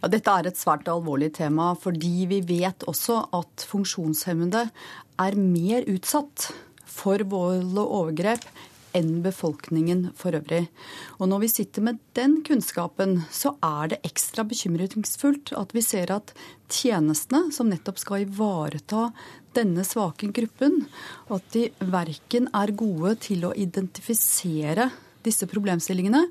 Ja, 0.00 0.08
dette 0.08 0.32
er 0.32 0.48
et 0.48 0.60
svært 0.60 0.88
alvorlig 0.88 1.30
tema, 1.36 1.74
fordi 1.76 2.24
vi 2.30 2.40
vet 2.44 2.86
også 2.88 3.20
at 3.36 3.66
funksjonshemmede 3.68 4.64
er 5.20 5.36
mer 5.40 5.84
utsatt 5.92 6.48
for 6.88 7.20
vold 7.28 7.76
og 7.76 7.94
overgrep 8.00 8.48
enn 8.94 9.22
befolkningen 9.24 10.08
for 10.18 10.36
øvrig. 10.38 10.66
Og 11.18 11.30
når 11.30 11.44
vi 11.44 11.50
sitter 11.52 11.84
med 11.86 12.00
den 12.16 12.38
kunnskapen, 12.46 13.20
så 13.34 13.54
er 13.64 13.94
det 13.94 14.02
ekstra 14.06 14.46
bekymringsfullt 14.48 15.54
at 15.58 15.74
vi 15.74 15.82
ser 15.84 16.12
at 16.14 16.34
tjenestene 16.72 17.52
som 17.54 17.70
nettopp 17.70 18.00
skal 18.02 18.24
ivareta 18.24 19.08
denne 19.54 19.84
svake 19.86 20.30
gruppen, 20.34 20.84
at 21.30 21.46
de 21.54 21.68
verken 21.92 22.48
er 22.54 22.74
gode 22.74 23.16
til 23.28 23.46
å 23.46 23.54
identifisere 23.54 24.90
disse 25.24 25.48
problemstillingene, 25.48 26.26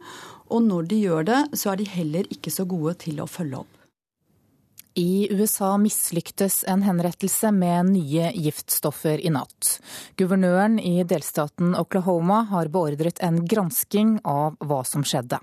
og 0.54 0.68
når 0.68 0.90
de 0.92 1.00
gjør 1.06 1.30
det, 1.30 1.40
så 1.58 1.74
er 1.74 1.82
de 1.82 1.94
heller 1.96 2.28
ikke 2.34 2.52
så 2.54 2.68
gode 2.70 2.98
til 3.08 3.24
å 3.24 3.30
følge 3.30 3.64
opp. 3.64 3.83
I 4.96 5.28
USA 5.32 5.78
mislyktes 5.78 6.64
en 6.68 6.84
henrettelse 6.86 7.50
med 7.52 7.86
nye 7.86 8.28
giftstoffer 8.36 9.18
i 9.26 9.32
natt. 9.34 9.80
Guvernøren 10.22 10.78
i 10.80 11.02
delstaten 11.10 11.74
Oklahoma 11.74 12.44
har 12.52 12.70
beordret 12.70 13.18
en 13.26 13.40
gransking 13.50 14.20
av 14.22 14.60
hva 14.62 14.84
som 14.86 15.02
skjedde. 15.02 15.40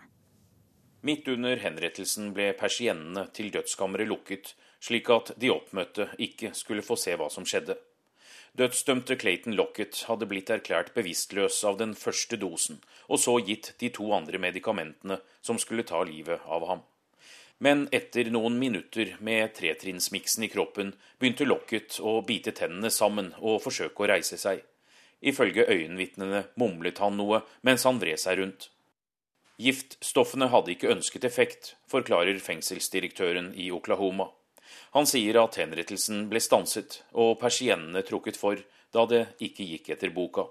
Midt 1.02 1.26
under 1.32 1.58
henrettelsen 1.58 2.30
ble 2.36 2.52
persiennene 2.60 3.26
til 3.34 3.50
dødskammeret 3.50 4.06
lukket, 4.06 4.52
slik 4.78 5.10
at 5.10 5.32
de 5.42 5.50
oppmøtte 5.50 6.06
ikke 6.22 6.52
skulle 6.54 6.86
få 6.86 6.94
se 7.00 7.16
hva 7.18 7.26
som 7.34 7.48
skjedde. 7.48 7.74
Dødsdømte 8.54 9.16
Clayton 9.18 9.58
Lockett 9.58 10.04
hadde 10.06 10.30
blitt 10.30 10.50
erklært 10.54 10.94
bevisstløs 10.94 11.58
av 11.66 11.80
den 11.82 11.96
første 11.98 12.38
dosen, 12.38 12.78
og 13.10 13.18
så 13.18 13.34
gitt 13.42 13.72
de 13.82 13.90
to 13.98 14.12
andre 14.14 14.38
medikamentene 14.38 15.18
som 15.42 15.58
skulle 15.58 15.86
ta 15.86 16.04
livet 16.06 16.46
av 16.46 16.70
ham. 16.70 16.86
Men 17.60 17.88
etter 17.92 18.30
noen 18.32 18.56
minutter 18.58 19.16
med 19.20 19.52
tretrinnsmiksen 19.58 20.46
i 20.46 20.48
kroppen 20.48 20.94
begynte 21.20 21.44
Lockett 21.44 21.98
å 22.00 22.22
bite 22.24 22.54
tennene 22.56 22.88
sammen 22.88 23.34
og 23.36 23.60
forsøke 23.66 24.04
å 24.04 24.08
reise 24.08 24.38
seg. 24.40 24.62
Ifølge 25.20 25.66
øyenvitnene 25.68 26.46
mumlet 26.56 27.02
han 27.04 27.18
noe 27.20 27.42
mens 27.66 27.84
han 27.84 28.00
vred 28.00 28.20
seg 28.22 28.40
rundt. 28.40 28.70
Giftstoffene 29.60 30.48
hadde 30.48 30.72
ikke 30.72 30.88
ønsket 30.94 31.26
effekt, 31.28 31.74
forklarer 31.84 32.38
fengselsdirektøren 32.40 33.52
i 33.52 33.68
Oklahoma. 33.76 34.30
Han 34.96 35.04
sier 35.04 35.36
at 35.42 35.58
henrettelsen 35.60 36.30
ble 36.30 36.40
stanset 36.40 37.02
og 37.12 37.36
persiennene 37.42 38.00
trukket 38.08 38.40
for 38.40 38.62
da 38.96 39.04
det 39.10 39.26
ikke 39.44 39.66
gikk 39.68 39.92
etter 39.92 40.14
boka. 40.16 40.46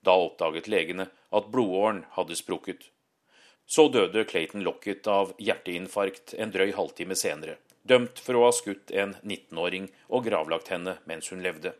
Da 0.00 0.16
oppdaget 0.16 0.72
legene 0.72 1.10
at 1.36 1.52
blodåren 1.52 2.06
hadde 2.16 2.38
sprukket. 2.38 2.88
Så 3.70 3.86
døde 3.88 4.24
Clayton 4.26 4.64
Lockett 4.66 5.06
av 5.06 5.30
hjerteinfarkt 5.38 6.32
en 6.34 6.50
drøy 6.50 6.72
halvtime 6.74 7.14
senere, 7.14 7.54
dømt 7.86 8.18
for 8.18 8.34
å 8.34 8.48
ha 8.48 8.50
skutt 8.56 8.90
en 8.90 9.12
19-åring 9.22 9.86
og 10.08 10.24
gravlagt 10.26 10.72
henne 10.74 10.96
mens 11.06 11.30
hun 11.30 11.44
levde. 11.44 11.76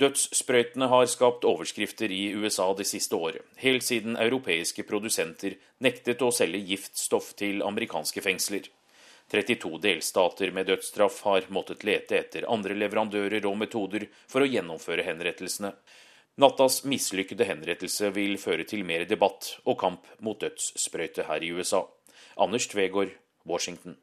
Dødssprøytene 0.00 0.88
har 0.90 1.06
skapt 1.12 1.46
overskrifter 1.46 2.10
i 2.10 2.32
USA 2.34 2.66
det 2.74 2.88
siste 2.90 3.14
året, 3.14 3.46
helt 3.62 3.86
siden 3.86 4.18
europeiske 4.18 4.82
produsenter 4.90 5.54
nektet 5.86 6.22
å 6.26 6.32
selge 6.34 6.64
giftstoff 6.72 7.30
til 7.38 7.62
amerikanske 7.62 8.22
fengsler. 8.24 8.66
32 9.30 9.76
delstater 9.78 10.50
med 10.50 10.66
dødsstraff 10.66 11.22
har 11.28 11.46
måttet 11.54 11.86
lete 11.86 12.18
etter 12.18 12.50
andre 12.50 12.74
leverandører 12.74 13.46
og 13.46 13.58
metoder 13.60 14.08
for 14.26 14.42
å 14.42 14.50
gjennomføre 14.50 15.06
henrettelsene. 15.06 15.76
Nattas 16.40 16.84
mislykkede 16.88 17.44
henrettelse 17.44 18.08
vil 18.16 18.38
føre 18.40 18.64
til 18.64 18.84
mer 18.88 19.04
debatt 19.08 19.58
og 19.68 19.76
kamp 19.82 20.06
mot 20.24 20.40
dødssprøyte 20.40 21.26
her 21.28 21.42
i 21.44 21.50
USA. 21.52 21.82
Anders 22.40 22.68
Tvegård, 22.70 23.12
Washington. 23.44 23.98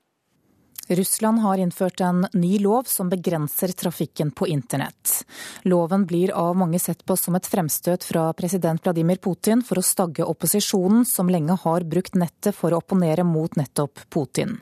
Russland 0.88 1.40
har 1.40 1.58
innført 1.58 2.02
en 2.02 2.28
ny 2.34 2.60
lov 2.64 2.86
som 2.88 3.10
begrenser 3.10 3.74
trafikken 3.76 4.30
på 4.32 4.48
internett. 4.48 5.26
Loven 5.68 6.06
blir 6.08 6.32
av 6.32 6.54
mange 6.56 6.80
sett 6.80 7.02
på 7.06 7.18
som 7.20 7.36
et 7.36 7.50
fremstøt 7.50 8.06
fra 8.08 8.30
president 8.38 8.86
Vladimir 8.86 9.20
Putin 9.20 9.66
for 9.66 9.82
å 9.82 9.84
stagge 9.84 10.24
opposisjonen, 10.24 11.04
som 11.10 11.34
lenge 11.34 11.58
har 11.66 11.88
brukt 11.90 12.16
nettet 12.16 12.56
for 12.56 12.72
å 12.72 12.80
opponere 12.80 13.26
mot 13.28 13.58
nettopp 13.60 14.06
Putin. 14.14 14.62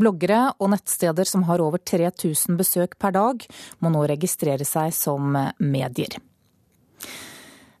Bloggere 0.00 0.48
og 0.58 0.72
nettsteder 0.72 1.28
som 1.28 1.44
har 1.52 1.62
over 1.62 1.78
3000 1.78 2.58
besøk 2.58 2.98
per 2.98 3.14
dag, 3.14 3.46
må 3.78 3.94
nå 3.94 4.08
registrere 4.10 4.66
seg 4.66 4.90
som 4.96 5.36
medier. 5.60 6.18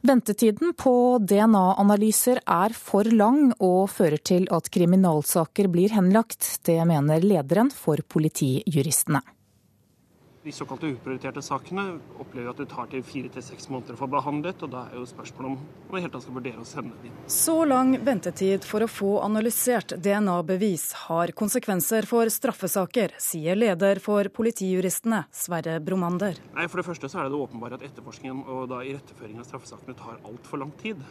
Ventetiden 0.00 0.72
på 0.80 0.92
DNA-analyser 1.28 2.38
er 2.48 2.72
for 2.72 3.04
lang 3.04 3.50
og 3.60 3.90
fører 3.92 4.22
til 4.24 4.46
at 4.48 4.70
kriminalsaker 4.72 5.68
blir 5.68 5.92
henlagt. 5.92 6.46
Det 6.64 6.78
mener 6.88 7.20
lederen 7.20 7.68
for 7.74 8.00
Politijuristene. 8.08 9.20
De 10.42 10.52
såkalte 10.52 10.86
uprioriterte 10.86 11.42
sakene 11.44 11.98
opplever 12.16 12.48
at 12.48 12.60
det 12.62 12.70
tar 12.72 12.86
til 12.88 13.02
fire 13.04 13.28
til 13.28 13.44
seks 13.44 13.68
måneder 13.68 13.92
å 13.92 14.00
få 14.00 14.06
behandlet, 14.08 14.62
og 14.64 14.70
da 14.72 14.86
er 14.88 14.96
jo 14.96 15.04
spørsmålet 15.08 15.50
om 15.50 15.58
om 15.90 15.98
i 15.98 16.00
hele 16.00 16.12
tatt 16.14 16.24
skal 16.24 16.36
vurdere 16.38 16.62
å 16.62 16.68
sende 16.68 16.96
dem. 17.02 17.16
Så 17.28 17.56
lang 17.68 17.92
ventetid 18.06 18.64
for 18.64 18.86
å 18.86 18.88
få 18.88 19.10
analysert 19.20 19.92
DNA-bevis 20.00 20.86
har 21.04 21.34
konsekvenser 21.36 22.08
for 22.08 22.30
straffesaker, 22.32 23.12
sier 23.20 23.58
leder 23.58 24.00
for 24.00 24.30
Politijuristene, 24.32 25.26
Sverre 25.34 25.76
Bromander. 25.84 26.40
Nei, 26.54 26.68
For 26.70 26.80
det 26.80 26.88
første 26.88 27.10
så 27.10 27.20
er 27.20 27.28
det 27.28 27.34
det 27.34 27.42
åpenbare 27.44 27.76
at 27.76 27.84
etterforskningen 27.90 28.44
og 28.46 28.70
da 28.72 28.80
iretteføringen 28.86 29.44
av 29.44 29.50
straffesakene 29.50 29.98
tar 29.98 30.22
altfor 30.24 30.64
lang 30.64 30.72
tid. 30.80 31.04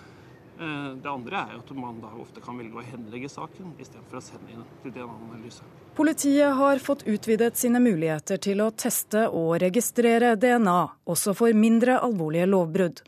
Eh, 0.59 0.95
det 1.03 1.09
andre 1.09 1.37
er 1.37 1.55
at 1.55 1.69
man 1.71 2.01
da 2.03 2.09
ofte 2.19 2.41
kan 2.43 2.57
velge 2.59 2.81
å 2.81 2.83
henlegge 2.83 3.29
saken 3.31 3.77
istedenfor 3.79 4.19
å 4.19 4.23
sende 4.23 4.51
inn 4.51 4.65
til 4.83 4.91
DNA-analyse. 4.91 5.63
Politiet 5.95 6.57
har 6.57 6.81
fått 6.83 7.05
utvidet 7.07 7.55
sine 7.57 7.79
muligheter 7.79 8.41
til 8.43 8.59
å 8.65 8.71
teste 8.75 9.29
og 9.31 9.53
registrere 9.63 10.33
DNA, 10.35 10.81
også 11.07 11.35
for 11.37 11.55
mindre 11.55 11.95
alvorlige 12.03 12.49
lovbrudd. 12.51 12.99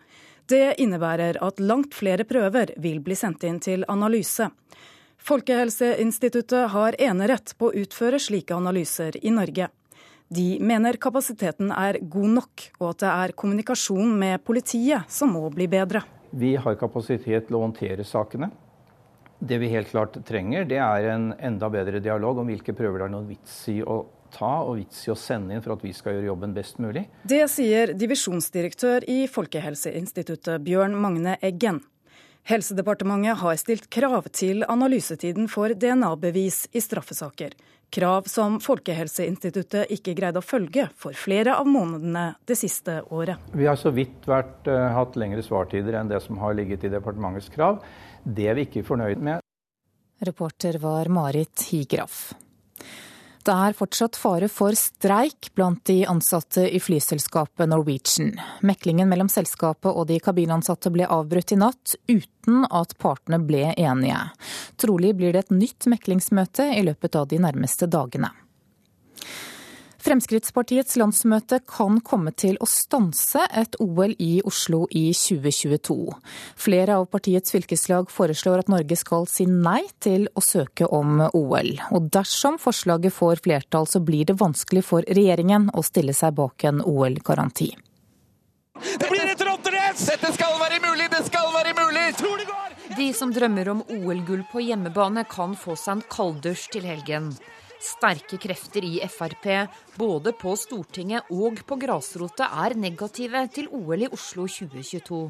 Det 0.48 0.78
innebærer 0.84 1.42
at 1.44 1.60
langt 1.60 1.96
flere 1.96 2.24
prøver 2.28 2.72
vil 2.80 3.04
bli 3.04 3.20
sendt 3.20 3.44
inn 3.48 3.60
til 3.60 3.84
analyse. 3.92 4.48
Folkehelseinstituttet 5.20 6.72
har 6.72 6.96
enerett 7.04 7.54
på 7.60 7.68
å 7.68 7.76
utføre 7.84 8.20
slike 8.20 8.56
analyser 8.56 9.20
i 9.22 9.36
Norge. 9.36 9.68
De 10.32 10.48
mener 10.64 10.96
kapasiteten 10.96 11.76
er 11.76 12.00
god 12.00 12.32
nok, 12.40 12.66
og 12.80 12.90
at 12.94 13.04
det 13.04 13.12
er 13.12 13.38
kommunikasjon 13.44 14.16
med 14.24 14.40
politiet 14.48 15.12
som 15.12 15.36
må 15.36 15.52
bli 15.52 15.68
bedre. 15.68 16.06
Vi 16.32 16.56
har 16.56 16.80
kapasitet 16.80 17.48
til 17.48 17.58
å 17.58 17.66
håndtere 17.66 18.06
sakene. 18.08 18.52
Det 19.42 19.58
vi 19.58 19.72
helt 19.74 19.90
klart 19.90 20.16
trenger, 20.28 20.66
det 20.70 20.78
er 20.80 21.08
en 21.12 21.32
enda 21.42 21.68
bedre 21.74 22.00
dialog 22.00 22.40
om 22.40 22.50
hvilke 22.52 22.76
prøver 22.78 23.02
det 23.02 23.08
er 23.08 23.14
noen 23.16 23.30
vits 23.32 23.56
i 23.74 23.80
å 23.82 24.04
ta 24.32 24.52
og 24.64 24.78
vits 24.80 25.02
i 25.08 25.12
å 25.12 25.18
sende 25.18 25.56
inn 25.56 25.64
for 25.66 25.76
at 25.76 25.84
vi 25.84 25.92
skal 25.98 26.16
gjøre 26.16 26.30
jobben 26.30 26.54
best 26.56 26.80
mulig. 26.80 27.04
Det 27.28 27.42
sier 27.52 27.92
divisjonsdirektør 27.98 29.08
i 29.12 29.26
Folkehelseinstituttet 29.28 30.64
Bjørn 30.64 30.96
Magne 30.96 31.36
Eggen. 31.44 31.82
Helsedepartementet 32.48 33.42
har 33.42 33.58
stilt 33.60 33.90
krav 33.94 34.30
til 34.34 34.64
analysetiden 34.70 35.50
for 35.52 35.76
DNA-bevis 35.78 36.64
i 36.72 36.82
straffesaker. 36.82 37.54
Krav 37.92 38.28
som 38.32 38.54
Folkehelseinstituttet 38.64 39.90
ikke 39.92 40.14
greide 40.16 40.40
å 40.40 40.46
følge 40.46 40.86
for 40.96 41.18
flere 41.18 41.58
av 41.60 41.68
månedene 41.68 42.38
det 42.48 42.56
siste 42.56 43.02
året. 43.12 43.52
Vi 43.52 43.68
har 43.68 43.76
så 43.80 43.92
vidt 43.92 44.24
vært, 44.32 44.64
uh, 44.72 44.94
hatt 44.96 45.18
lengre 45.20 45.44
svartider 45.44 45.98
enn 46.00 46.12
det 46.12 46.22
som 46.24 46.40
har 46.40 46.56
ligget 46.56 46.86
i 46.88 46.94
departementets 46.94 47.52
krav. 47.52 47.82
Det 48.24 48.48
er 48.48 48.56
vi 48.56 48.70
ikke 48.70 48.86
fornøyd 48.88 49.20
med. 49.20 49.44
Reporter 50.24 50.80
var 50.80 51.12
Marit 51.12 51.68
Higraf. 51.68 52.32
Det 53.42 53.54
er 53.54 53.74
fortsatt 53.74 54.18
fare 54.20 54.46
for 54.52 54.78
streik 54.78 55.50
blant 55.58 55.82
de 55.90 56.04
ansatte 56.06 56.68
i 56.70 56.80
flyselskapet 56.80 57.72
Norwegian. 57.72 58.36
Meklingen 58.62 59.10
mellom 59.10 59.32
selskapet 59.34 59.90
og 59.90 60.06
de 60.12 60.20
kabinansatte 60.22 60.92
ble 60.94 61.08
avbrutt 61.10 61.56
i 61.56 61.58
natt, 61.58 61.96
uten 62.12 62.68
at 62.70 62.94
partene 63.02 63.42
ble 63.42 63.72
enige. 63.74 64.20
Trolig 64.78 65.16
blir 65.18 65.34
det 65.34 65.48
et 65.48 65.58
nytt 65.58 65.90
meklingsmøte 65.90 66.70
i 66.78 66.86
løpet 66.86 67.18
av 67.18 67.32
de 67.34 67.42
nærmeste 67.42 67.90
dagene. 67.90 68.30
Fremskrittspartiets 70.02 70.96
landsmøte 70.98 71.60
kan 71.70 72.00
komme 72.02 72.32
til 72.34 72.56
å 72.58 72.68
stanse 72.70 73.44
et 73.54 73.76
OL 73.84 74.16
i 74.18 74.40
Oslo 74.50 74.88
i 74.90 75.12
2022. 75.14 75.98
Flere 76.58 76.96
av 76.98 77.06
partiets 77.14 77.54
fylkeslag 77.54 78.10
foreslår 78.10 78.64
at 78.64 78.72
Norge 78.74 78.98
skal 78.98 79.28
si 79.30 79.46
nei 79.46 79.84
til 80.02 80.26
å 80.34 80.42
søke 80.42 80.90
om 80.90 81.22
OL. 81.38 81.72
Og 81.94 82.10
dersom 82.18 82.58
forslaget 82.62 83.14
får 83.14 83.44
flertall, 83.46 83.86
så 83.86 84.02
blir 84.02 84.26
det 84.26 84.40
vanskelig 84.42 84.84
for 84.90 85.06
regjeringen 85.06 85.70
å 85.78 85.86
stille 85.86 86.18
seg 86.18 86.34
bak 86.40 86.66
en 86.66 86.82
OL-garanti. 86.82 87.70
Det 88.82 89.06
blir 89.06 89.30
et 89.30 89.46
rotterace! 89.46 90.10
Dette 90.10 90.34
skal 90.34 90.58
være 90.58 90.82
mulig, 90.82 91.12
det 91.14 91.22
skal 91.30 91.54
være 91.54 91.78
mulig! 91.78 92.10
Tror 92.18 92.42
det 92.42 92.50
går! 92.50 92.78
De 92.98 93.14
som 93.14 93.30
drømmer 93.32 93.70
om 93.72 93.86
OL-gull 93.86 94.42
på 94.50 94.66
hjemmebane, 94.66 95.28
kan 95.30 95.54
få 95.54 95.78
seg 95.78 96.00
en 96.00 96.06
kalddusj 96.10 96.70
til 96.74 96.90
helgen. 96.90 97.36
Sterke 97.82 98.38
krefter 98.38 98.86
i 98.86 99.00
Frp, 99.10 99.48
både 99.98 100.36
på 100.38 100.54
Stortinget 100.60 101.32
og 101.34 101.64
på 101.66 101.78
grasrota, 101.82 102.52
er 102.64 102.78
negative 102.78 103.42
til 103.56 103.72
OL 103.74 104.06
i 104.06 104.10
Oslo 104.14 104.46
2022. 104.46 105.24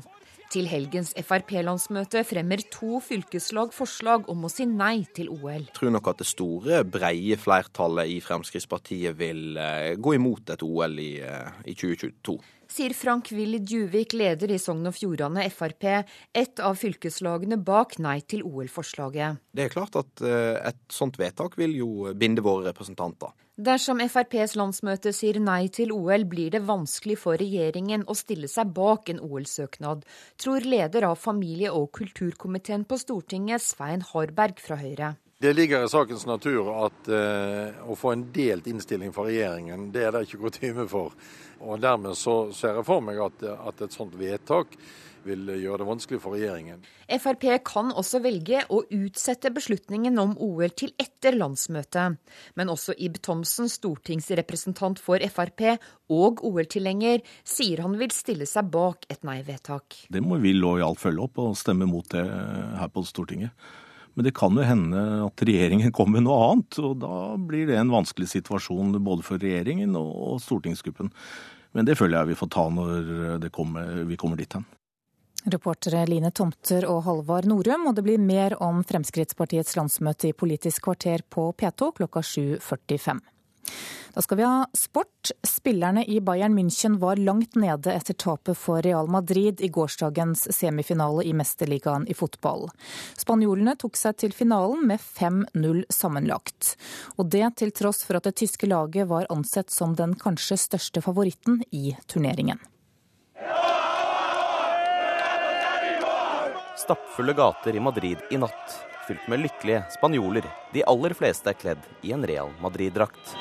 Til 0.52 0.68
helgens 0.68 1.14
Frp-landsmøte 1.16 2.26
fremmer 2.28 2.60
to 2.74 3.00
fylkeslag 3.00 3.72
forslag 3.72 4.28
om 4.34 4.44
å 4.44 4.52
si 4.52 4.66
nei 4.68 5.06
til 5.16 5.30
OL. 5.32 5.64
Jeg 5.70 5.78
tror 5.78 5.94
nok 5.96 6.10
at 6.12 6.20
det 6.20 6.28
store, 6.28 6.82
breie 6.84 7.38
flertallet 7.40 8.12
i 8.12 8.18
Fremskrittspartiet 8.20 9.16
vil 9.16 9.56
eh, 9.56 9.94
gå 9.96 10.18
imot 10.18 10.52
et 10.52 10.66
OL 10.68 11.00
i, 11.00 11.14
eh, 11.24 11.62
i 11.72 11.78
2022 11.78 12.36
sier 12.72 12.94
Frank 12.96 13.32
Willy 13.36 13.60
Djuvik, 13.60 14.16
leder 14.18 14.54
i 14.54 14.60
Sogn 14.62 14.88
og 14.88 14.96
Fjordane 14.96 15.44
Frp, 15.52 15.88
et 16.38 16.62
av 16.64 16.78
fylkeslagene 16.80 17.60
bak 17.60 17.98
nei 18.04 18.20
til 18.24 18.46
OL-forslaget. 18.48 19.42
Det 19.52 19.66
er 19.66 19.74
klart 19.74 19.98
at 20.00 20.24
eh, 20.26 20.58
et 20.72 20.82
sånt 20.92 21.20
vedtak 21.20 21.58
vil 21.60 21.76
jo 21.78 22.12
binde 22.18 22.44
våre 22.46 22.70
representanter. 22.70 23.34
Dersom 23.62 24.00
FrPs 24.02 24.56
landsmøte 24.58 25.12
sier 25.14 25.38
nei 25.44 25.68
til 25.74 25.92
OL, 25.94 26.24
blir 26.30 26.54
det 26.56 26.64
vanskelig 26.66 27.20
for 27.22 27.38
regjeringen 27.38 28.08
å 28.10 28.16
stille 28.18 28.50
seg 28.50 28.72
bak 28.74 29.12
en 29.12 29.20
OL-søknad, 29.22 30.08
tror 30.42 30.66
leder 30.66 31.06
av 31.12 31.20
familie- 31.20 31.74
og 31.76 31.92
kulturkomiteen 32.00 32.88
på 32.88 32.98
Stortinget, 33.04 33.62
Svein 33.62 34.02
Harberg 34.14 34.64
fra 34.64 34.80
Høyre. 34.82 35.18
Det 35.42 35.54
ligger 35.54 35.84
i 35.84 35.90
sakens 35.90 36.28
natur 36.30 36.68
at 36.86 37.08
eh, 37.10 37.80
å 37.90 37.96
få 37.98 38.12
en 38.14 38.28
delt 38.30 38.68
innstilling 38.70 39.10
fra 39.16 39.24
regjeringen, 39.26 39.88
det 39.90 40.04
er 40.06 40.14
det 40.14 40.28
ikke 40.28 40.38
kutyme 40.44 40.86
for. 40.92 41.16
Og 41.66 41.82
Dermed 41.82 42.14
så 42.20 42.52
ser 42.54 42.78
jeg 42.78 42.86
for 42.86 43.02
meg 43.02 43.18
at, 43.26 43.42
at, 43.50 43.82
et 43.82 43.98
sånt 43.98 44.14
vedtak 44.20 44.78
vil 45.26 45.50
gjøre 45.50 45.82
det 45.82 45.90
vanskelig 45.90 46.22
for 46.22 46.38
regjeringen. 46.38 46.86
Frp 47.10 47.48
kan 47.66 47.90
også 47.90 48.22
velge 48.22 48.62
å 48.70 48.84
utsette 48.94 49.50
beslutningen 49.58 50.22
om 50.22 50.38
OL 50.38 50.70
til 50.78 50.94
etter 51.02 51.34
landsmøtet. 51.42 52.22
Men 52.54 52.70
også 52.70 52.94
Ib 53.02 53.18
Thomsen, 53.26 53.66
stortingsrepresentant 53.66 55.02
for 55.02 55.26
Frp 55.26 55.72
og 56.14 56.46
OL-tilhenger, 56.46 57.26
sier 57.42 57.82
han 57.82 57.98
vil 57.98 58.14
stille 58.14 58.46
seg 58.46 58.70
bak 58.70 59.10
et 59.10 59.26
nei-vedtak. 59.26 60.04
Det 60.14 60.22
må 60.22 60.38
vi 60.46 60.54
lojalt 60.54 61.02
følge 61.02 61.26
opp 61.26 61.48
og 61.50 61.58
stemme 61.58 61.90
mot 61.90 62.14
det 62.14 62.28
her 62.30 62.94
på 62.94 63.10
Stortinget. 63.10 63.58
Men 64.14 64.28
det 64.28 64.36
kan 64.36 64.58
jo 64.58 64.66
hende 64.66 65.06
at 65.28 65.46
regjeringen 65.48 65.92
kommer 65.98 66.20
med 66.20 66.28
noe 66.28 66.50
annet, 66.50 66.82
og 66.84 67.00
da 67.04 67.16
blir 67.40 67.70
det 67.70 67.80
en 67.80 67.94
vanskelig 67.94 68.30
situasjon 68.34 68.98
både 69.00 69.26
for 69.28 69.42
regjeringen 69.42 69.96
og 70.00 70.42
stortingsgruppen. 70.44 71.12
Men 71.72 71.88
det 71.88 71.96
føler 72.00 72.20
jeg 72.20 72.34
vi 72.34 72.40
får 72.42 72.52
ta 72.52 72.68
når 72.74 73.50
kommer, 73.56 74.04
vi 74.08 74.20
kommer 74.20 74.40
dit 74.40 74.58
hen. 74.58 74.68
Reportere 75.42 76.04
Line 76.06 76.30
Tomter 76.38 76.86
og 76.86 77.02
Halvard 77.08 77.48
Norum, 77.50 77.88
og 77.90 77.96
det 77.98 78.04
blir 78.06 78.22
mer 78.22 78.54
om 78.62 78.84
Fremskrittspartiets 78.86 79.74
landsmøte 79.80 80.30
i 80.30 80.36
Politisk 80.38 80.86
kvarter 80.86 81.24
på 81.26 81.48
P2 81.58 81.90
klokka 81.98 82.22
7.45. 82.22 83.24
Da 84.14 84.22
skal 84.22 84.38
vi 84.38 84.44
ha 84.44 84.68
sport. 84.74 85.32
Spillerne 85.44 86.06
i 86.06 86.22
Bayern 86.22 86.58
München 86.58 86.98
var 86.98 87.16
langt 87.16 87.56
nede 87.56 87.94
etter 87.94 88.14
tapet 88.14 88.58
for 88.58 88.82
Real 88.82 89.08
Madrid 89.08 89.62
i 89.62 89.68
gårsdagens 89.68 90.48
semifinale 90.56 91.24
i 91.24 91.34
Mesterligaen 91.34 92.08
i 92.08 92.14
fotball. 92.14 92.68
Spanjolene 93.18 93.78
tok 93.80 93.96
seg 93.96 94.18
til 94.20 94.36
finalen 94.36 94.84
med 94.90 95.00
5-0 95.00 95.86
sammenlagt. 95.94 96.76
Og 97.16 97.30
det 97.32 97.54
til 97.62 97.72
tross 97.72 98.04
for 98.08 98.20
at 98.20 98.28
det 98.28 98.36
tyske 98.42 98.68
laget 98.68 99.08
var 99.08 99.30
ansett 99.32 99.72
som 99.72 99.96
den 99.96 100.18
kanskje 100.20 100.60
største 100.60 101.04
favoritten 101.06 101.62
i 101.72 101.96
turneringen. 102.12 102.60
Stappfulle 106.82 107.38
gater 107.38 107.78
i 107.78 107.80
Madrid 107.80 108.26
i 108.34 108.40
natt, 108.42 108.78
fylt 109.08 109.28
med 109.30 109.46
lykkelige 109.46 109.86
spanjoler, 109.96 110.48
de 110.74 110.84
aller 110.90 111.14
fleste 111.16 111.54
er 111.54 111.60
kledd 111.62 111.90
i 112.02 112.12
en 112.16 112.26
Real 112.28 112.50
Madrid-drakt. 112.60 113.36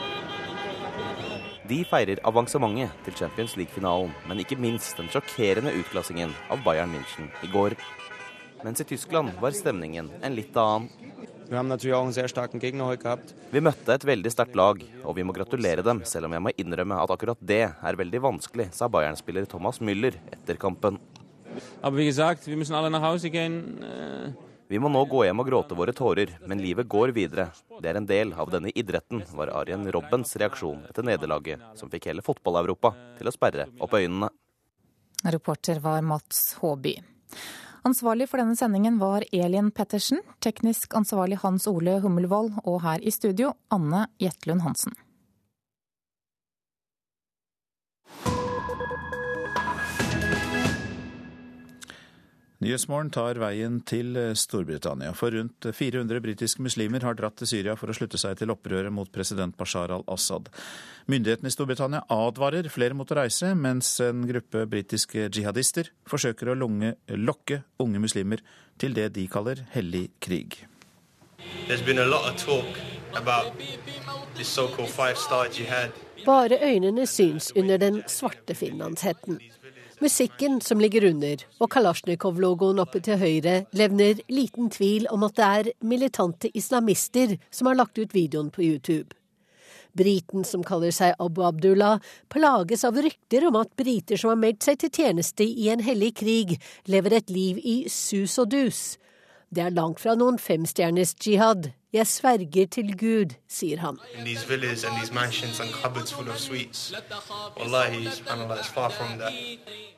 De 1.71 1.85
feirer 1.87 2.19
avansementet 2.27 2.91
til 3.07 3.15
Champions 3.15 3.53
League-finalen, 3.55 4.11
men 4.27 4.41
ikke 4.43 4.57
minst 4.59 4.99
den 4.99 5.07
sjokkerende 5.13 5.71
utklassingen 5.79 6.33
av 6.51 6.65
Bayern 6.65 6.91
München 6.91 7.29
i 7.47 7.51
går. 7.53 7.77
Mens 8.65 8.83
i 8.83 8.87
Tyskland 8.91 9.37
var 9.39 9.55
stemningen 9.55 10.09
en 10.19 10.35
litt 10.35 10.57
annen. 10.59 10.91
Vi 11.51 13.63
møtte 13.63 13.95
et 13.95 14.09
veldig 14.11 14.35
sterkt 14.35 14.59
lag, 14.59 14.83
og 15.05 15.15
vi 15.15 15.27
må 15.27 15.35
gratulere 15.35 15.87
dem, 15.87 16.03
selv 16.07 16.27
om 16.27 16.35
jeg 16.35 16.45
må 16.47 16.51
innrømme 16.59 16.99
at 17.05 17.15
akkurat 17.15 17.39
det 17.39 17.65
er 17.71 18.01
veldig 18.03 18.21
vanskelig, 18.27 18.67
sa 18.75 18.91
Bayern-spiller 18.91 19.47
Thomas 19.51 19.79
Müller 19.79 20.19
etter 20.35 20.59
kampen. 20.59 20.99
Aber 21.83 21.97
wie 21.97 22.07
gesagt, 22.07 22.47
wir 22.47 22.57
müssen 22.57 22.75
alle 22.75 22.91
nach 22.91 23.03
Hause 23.03 23.31
gehen. 23.31 24.37
Vi 24.71 24.79
må 24.79 24.87
nå 24.87 25.01
gå 25.11 25.25
hjem 25.27 25.41
og 25.43 25.49
gråte 25.49 25.75
våre 25.75 25.91
tårer, 25.91 26.31
men 26.47 26.61
livet 26.63 26.87
går 26.87 27.11
videre. 27.11 27.49
Det 27.83 27.91
er 27.91 27.97
en 27.99 28.07
del 28.07 28.31
av 28.39 28.53
denne 28.55 28.71
idretten, 28.71 29.25
var 29.35 29.51
Arjen 29.59 29.83
Robbens 29.91 30.37
reaksjon 30.39 30.85
etter 30.87 31.03
nederlaget, 31.09 31.65
som 31.75 31.91
fikk 31.91 32.07
hele 32.07 32.23
fotball-Europa 32.23 32.93
til 33.19 33.27
å 33.27 33.33
sperre 33.35 33.67
opp 33.83 33.97
øynene. 33.99 34.29
Reporter 35.27 35.83
var 35.83 36.07
Mats 36.07 36.55
Håby. 36.61 36.95
Ansvarlig 37.83 38.31
for 38.31 38.39
denne 38.39 38.55
sendingen 38.55 39.03
var 39.03 39.27
Elin 39.35 39.73
Pettersen, 39.75 40.23
teknisk 40.39 40.95
ansvarlig 40.95 41.41
Hans 41.43 41.67
Ole 41.67 41.99
Hummelvold, 42.05 42.63
og 42.63 42.83
her 42.87 43.03
i 43.03 43.11
studio 43.11 43.57
Anne 43.75 44.07
Jetlund 44.23 44.63
Hansen. 44.63 44.95
Nyhetsmorgen 52.61 53.09
tar 53.09 53.39
veien 53.41 53.79
til 53.89 54.13
eh, 54.21 54.35
Storbritannia, 54.37 55.15
for 55.17 55.33
rundt 55.33 55.65
400 55.73 56.21
britiske 56.21 56.61
muslimer 56.61 57.01
har 57.07 57.17
dratt 57.17 57.39
til 57.41 57.49
Syria 57.49 57.73
for 57.81 57.89
å 57.89 57.95
slutte 57.97 58.19
seg 58.21 58.35
til 58.37 58.53
opprøret 58.53 58.93
mot 58.93 59.09
president 59.09 59.57
Bashar 59.57 59.89
al-Assad. 59.95 60.51
Myndighetene 61.09 61.49
i 61.49 61.55
Storbritannia 61.55 62.03
advarer 62.13 62.69
flere 62.69 62.99
mot 62.99 63.09
å 63.09 63.17
reise, 63.17 63.55
mens 63.57 63.95
en 64.05 64.27
gruppe 64.29 64.67
britiske 64.69 65.31
jihadister 65.31 65.89
forsøker 66.11 66.53
å 66.53 66.59
lunge, 66.61 66.99
lokke 67.17 67.63
unge 67.81 68.03
muslimer 68.05 68.45
til 68.77 68.93
det 68.99 69.09
de 69.17 69.25
kaller 69.33 69.65
hellig 69.73 70.11
krig. 70.21 70.59
Bare 76.27 76.61
øynene 76.61 77.09
syns 77.09 77.49
under 77.57 77.81
den 77.81 78.03
svarte 78.05 78.53
finlandshetten. 78.55 79.41
Musikken 80.01 80.61
som 80.65 80.81
ligger 80.81 81.05
under, 81.05 81.43
og 81.61 81.69
Kalasjnikov-logoen 81.75 82.79
oppe 82.81 83.03
til 83.05 83.19
høyre, 83.21 83.67
levner 83.77 84.23
liten 84.33 84.71
tvil 84.73 85.05
om 85.13 85.27
at 85.27 85.35
det 85.37 85.49
er 85.59 85.69
militante 85.85 86.49
islamister 86.57 87.35
som 87.53 87.69
har 87.69 87.77
lagt 87.77 88.01
ut 88.01 88.15
videoen 88.17 88.49
på 88.49 88.65
YouTube. 88.65 89.13
Briten 89.93 90.47
som 90.49 90.65
kaller 90.65 90.95
seg 90.97 91.21
Abu 91.21 91.43
Abdullah, 91.45 92.01
plages 92.33 92.87
av 92.89 92.97
rykter 92.97 93.45
om 93.51 93.59
at 93.61 93.75
briter 93.77 94.17
som 94.17 94.33
har 94.33 94.41
meldt 94.41 94.65
seg 94.65 94.81
til 94.81 94.95
tjeneste 95.03 95.45
i 95.45 95.69
en 95.69 95.85
hellig 95.85 96.15
krig, 96.23 96.57
lever 96.89 97.19
et 97.19 97.35
liv 97.35 97.61
i 97.61 97.77
sus 97.93 98.39
og 98.41 98.55
dus. 98.57 98.97
Det 99.53 99.67
er 99.67 99.77
langt 99.77 100.01
fra 100.01 100.17
noen 100.17 100.41
femstjerners 100.41 101.13
jihad. 101.21 101.75
Jeg 101.91 102.07
sverger 102.07 102.67
til 102.71 102.93
Gud, 102.95 103.35
sier 103.51 103.81
han. 103.83 103.97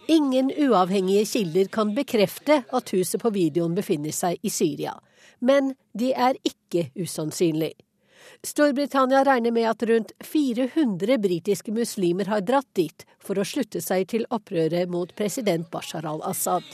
Ingen 0.09 0.51
uavhengige 0.57 1.27
kilder 1.35 1.69
kan 1.73 1.95
bekrefte 1.95 2.63
at 2.73 2.93
huset 2.97 3.21
på 3.21 3.33
videoen 3.37 3.77
befinner 3.77 4.17
seg 4.17 4.41
i 4.41 4.49
Syria. 4.49 4.97
Men 5.41 5.75
de 5.93 6.15
er 6.17 6.41
ikke 6.49 6.89
usannsynlig. 6.97 7.75
Storbritannia 8.43 9.23
regner 9.27 9.53
med 9.55 9.69
at 9.71 9.83
rundt 9.87 10.13
400 10.25 11.19
britiske 11.23 11.73
muslimer 11.75 12.27
har 12.31 12.41
dratt 12.47 12.69
dit 12.75 13.05
for 13.23 13.39
å 13.39 13.47
slutte 13.47 13.83
seg 13.85 14.09
til 14.11 14.25
opprøret 14.35 14.91
mot 14.91 15.13
president 15.19 15.69
Bashar 15.71 16.07
al-Assad. 16.09 16.67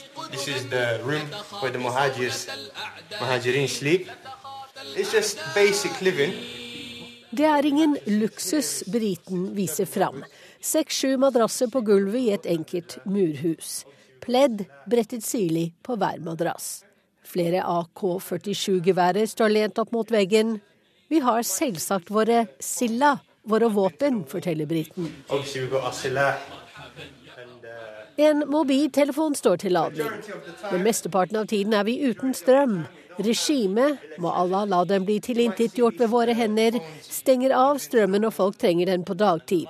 Det 7.31 7.45
er 7.45 7.65
ingen 7.65 7.97
luksus 8.05 8.83
briten 8.87 9.49
viser 9.55 9.85
fram. 9.85 10.23
Seks-sju 10.61 11.17
madrasser 11.19 11.67
på 11.71 11.81
gulvet 11.87 12.21
i 12.21 12.31
et 12.35 12.45
enkelt 12.47 12.97
murhus. 13.05 13.83
Pledd 14.23 14.63
brettet 14.89 15.23
sirlig 15.23 15.73
på 15.83 15.97
hver 15.99 16.19
madrass. 16.23 16.83
Flere 17.27 17.61
AK-47-geværer 17.61 19.27
står 19.29 19.51
lent 19.53 19.79
opp 19.83 19.91
mot 19.95 20.11
veggen. 20.11 20.57
Vi 21.11 21.19
har 21.25 21.43
selvsagt 21.45 22.09
våre 22.13 22.45
Silla, 22.63 23.17
våre 23.43 23.69
våpen, 23.73 24.23
forteller 24.29 24.65
briten. 24.69 25.11
En 28.19 28.43
mobiltelefon 28.51 29.35
står 29.35 29.61
til 29.61 29.75
lading, 29.75 30.09
men 30.71 30.83
mesteparten 30.83 31.39
av 31.39 31.47
tiden 31.51 31.75
er 31.75 31.85
vi 31.87 31.99
uten 32.09 32.33
strøm. 32.35 32.81
Regimet, 33.19 33.99
må 34.17 34.31
Allah 34.31 34.63
la 34.65 34.77
dem 34.87 35.03
bli 35.03 35.17
tilintetgjort 35.19 35.97
ved 35.99 36.07
våre 36.07 36.33
hender, 36.37 36.77
stenger 37.03 37.51
av 37.51 37.79
strømmen 37.83 38.23
når 38.23 38.31
folk 38.31 38.55
trenger 38.61 38.87
den 38.87 39.03
på 39.03 39.15
dagtid. 39.19 39.67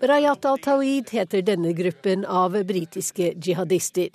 Rayat 0.00 0.44
al-Tawid 0.52 1.10
heter 1.16 1.42
denne 1.44 1.72
gruppen 1.76 2.24
av 2.24 2.60
britiske 2.64 3.32
jihadister. 3.40 4.12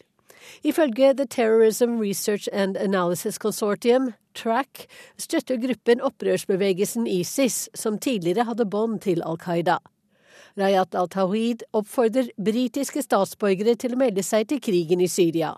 Ifølge 0.61 1.13
The 1.13 1.25
Terrorism 1.25 1.97
Research 1.99 2.47
and 2.53 2.77
Analysis 2.77 3.37
Consortium, 3.37 4.13
TRAC, 4.35 4.85
støtter 5.17 5.57
gruppen 5.57 6.01
opprørsbevegelsen 6.01 7.07
ISIS, 7.07 7.69
som 7.73 7.99
tidligere 7.99 8.45
hadde 8.45 8.69
bånd 8.69 9.01
til 9.01 9.25
Al 9.25 9.37
Qaida. 9.41 9.79
Rayat 10.55 10.95
al-Tawhid 10.95 11.65
oppfordrer 11.75 12.29
britiske 12.39 13.01
statsborgere 13.03 13.73
til 13.75 13.91
å 13.95 13.99
melde 13.99 14.23
seg 14.23 14.47
til 14.47 14.61
krigen 14.63 15.01
i 15.03 15.09
Syria, 15.11 15.49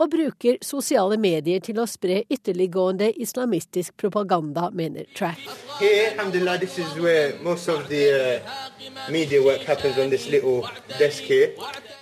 og 0.00 0.08
bruker 0.14 0.56
sosiale 0.64 1.18
medier 1.20 1.60
til 1.60 1.76
å 1.82 1.84
spre 1.84 2.22
ytterliggående 2.32 3.10
islamistisk 3.20 3.92
propaganda, 4.00 4.70
mener 4.72 5.04
Track. 5.12 5.44
Here, 5.76 6.16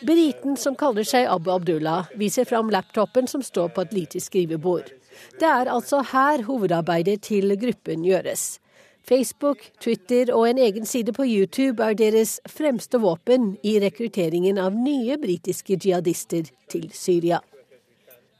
Briten 0.04 0.56
som 0.56 0.78
kaller 0.78 1.10
seg 1.10 1.26
Abu 1.26 1.50
Abdullah, 1.50 2.10
viser 2.14 2.46
fram 2.46 2.70
laptopen 2.70 3.26
som 3.26 3.42
står 3.42 3.74
på 3.74 3.82
et 3.82 3.98
lite 3.98 4.22
skrivebord. 4.22 4.94
Det 5.40 5.50
er 5.50 5.70
altså 5.74 6.04
her 6.14 6.46
hovedarbeidet 6.46 7.24
til 7.26 7.58
gruppen 7.58 8.06
gjøres. 8.06 8.60
Facebook, 9.08 9.58
Twitter 9.82 10.30
og 10.34 10.46
en 10.48 10.58
egen 10.64 10.86
side 10.88 11.12
på 11.12 11.26
YouTube 11.28 11.84
er 11.84 11.96
deres 11.98 12.38
fremste 12.48 13.00
våpen 13.02 13.54
i 13.62 13.76
rekrutteringen 13.82 14.58
av 14.60 14.76
nye 14.76 15.18
britiske 15.20 15.76
jihadister 15.76 16.48
til 16.72 16.88
Syria. 16.96 17.42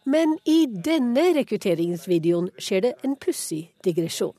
Men 0.05 0.37
i 0.49 0.65
denne 0.69 1.31
rekrutteringsvideoen 1.37 2.51
skjer 2.61 2.89
det 2.89 2.95
en 3.05 3.17
pussig 3.17 3.69
digresjon. 3.85 4.35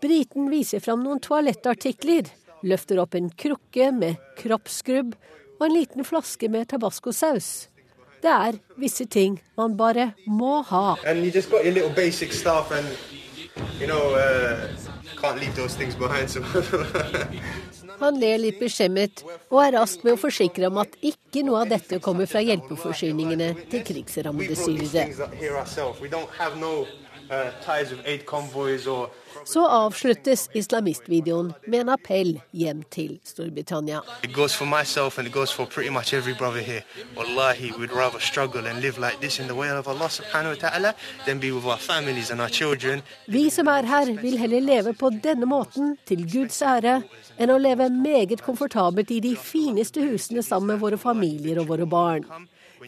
Briten 0.00 0.48
viser 0.52 0.80
fram 0.80 1.02
noen 1.04 1.20
toalettartikler, 1.24 2.28
løfter 2.62 3.00
opp 3.02 3.16
en 3.18 3.28
krukke 3.32 3.90
med 3.96 4.20
kroppsskrubb 4.38 5.16
og 5.58 5.66
en 5.66 5.76
liten 5.76 6.06
flaske 6.06 6.48
med 6.52 6.68
tabascosaus. 6.72 7.68
Det 8.22 8.30
er 8.30 8.58
visse 8.78 9.08
ting 9.10 9.40
man 9.58 9.74
bare 9.76 10.12
må 10.26 10.60
ha. 10.68 10.96
Han 18.02 18.16
ler 18.18 18.40
litt 18.42 18.58
beskjemmet 18.58 19.22
og 19.52 19.58
er 19.62 19.76
rask 19.76 20.02
med 20.02 20.16
å 20.16 20.20
forsikre 20.20 20.66
om 20.66 20.80
at 20.82 20.96
ikke 20.98 21.44
noe 21.46 21.60
av 21.62 21.68
dette 21.70 22.00
kommer 22.02 22.26
fra 22.30 22.40
hjelpeforsyningene 22.42 23.52
til 23.70 23.84
krigsrammede 23.86 24.56
syrere. 24.58 25.04
Så 29.44 29.66
avsluttes 29.66 30.48
islamistvideoen 30.54 31.52
med 31.66 31.80
en 31.80 31.88
appell 31.94 32.40
hjem 32.52 32.82
til 32.90 33.18
Storbritannia. 33.24 34.00
It 34.22 34.32
goes 34.34 34.54
for 34.54 34.66
myself 34.66 35.18
and 35.18 35.28
it 35.28 35.34
goes 35.34 35.52
for 35.52 35.66
pretty 35.66 35.90
much 35.90 36.14
every 36.14 36.34
brother 36.34 36.60
here. 36.60 36.82
Wallahi, 37.16 37.72
we'd 37.78 37.92
rather 37.92 38.20
struggle 38.20 38.66
and 38.66 38.80
live 38.80 38.98
like 38.98 39.20
this 39.20 39.38
in 39.40 39.46
the 39.46 39.54
way 39.54 39.70
of 39.70 39.88
Allah 39.88 40.08
subhanahu 40.08 40.54
wa 40.54 40.68
ta'ala 40.68 40.94
than 41.26 41.40
be 41.40 41.52
with 41.52 41.64
our 41.64 41.78
families 41.78 42.30
and 42.30 42.40
our 42.40 42.48
children. 42.48 43.02
Vi 43.26 43.50
som 43.50 43.66
er 43.66 43.82
her, 43.86 44.22
vil 44.22 44.38
heller 44.38 44.60
leve 44.60 44.94
på 44.94 45.10
denne 45.24 45.46
måten, 45.46 45.96
til 46.06 46.24
Guds 46.32 46.62
ære, 46.62 47.02
enn 47.38 47.50
å 47.50 47.58
leve 47.58 47.90
meget 47.90 48.42
komfortabelt 48.42 49.10
i 49.10 49.20
de 49.20 49.36
fineste 49.36 50.02
husene 50.04 50.42
sammen 50.42 50.74
med 50.74 50.82
våre 50.82 50.98
familier 50.98 51.60
og 51.62 51.68
våre 51.72 51.86
barn. 51.86 52.26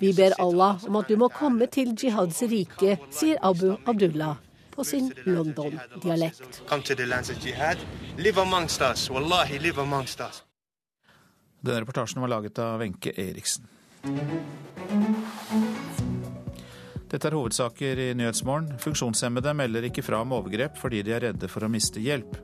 Vi 0.00 0.12
ber 0.12 0.34
Allah 0.42 0.82
om 0.88 0.96
at 0.98 1.08
du 1.08 1.16
må 1.16 1.28
komme 1.30 1.66
til 1.70 1.94
jihads 1.94 2.42
rike, 2.50 2.98
sier 3.14 3.38
Abu 3.42 3.76
Abdullah 3.86 4.43
på 4.74 4.84
sin 4.84 5.12
London-dialekt. 5.24 6.62
Come 6.68 6.82
to 6.82 6.94
the 6.94 7.06
lands 7.06 7.30
of 7.30 7.46
jihad. 7.46 7.78
Live 8.18 8.40
amongst 8.40 8.82
us. 8.82 9.10
Wallahi, 9.10 9.59
live 9.59 9.82
amongst 9.82 10.20
us. 10.20 10.42
Denne 11.60 11.80
reportasjen 11.80 12.20
var 12.20 12.28
laget 12.28 12.59
av 12.59 12.78
Wenche 12.78 13.12
Eriksen. 13.16 13.64
Dette 17.14 17.30
er 17.30 17.36
hovedsaker 17.38 17.98
i 17.98 18.09
Nyhetsmorgen. 18.18 18.74
Funksjonshemmede 18.82 19.55
melder 19.55 19.86
ikke 19.88 20.02
fra 20.02 20.18
om 20.24 20.34
overgrep 20.34 20.76
fordi 20.80 21.05
de 21.06 21.14
er 21.14 21.28
redde 21.28 21.48
for 21.48 21.64
å 21.64 21.70
miste 21.70 22.02
hjelp. 22.02 22.36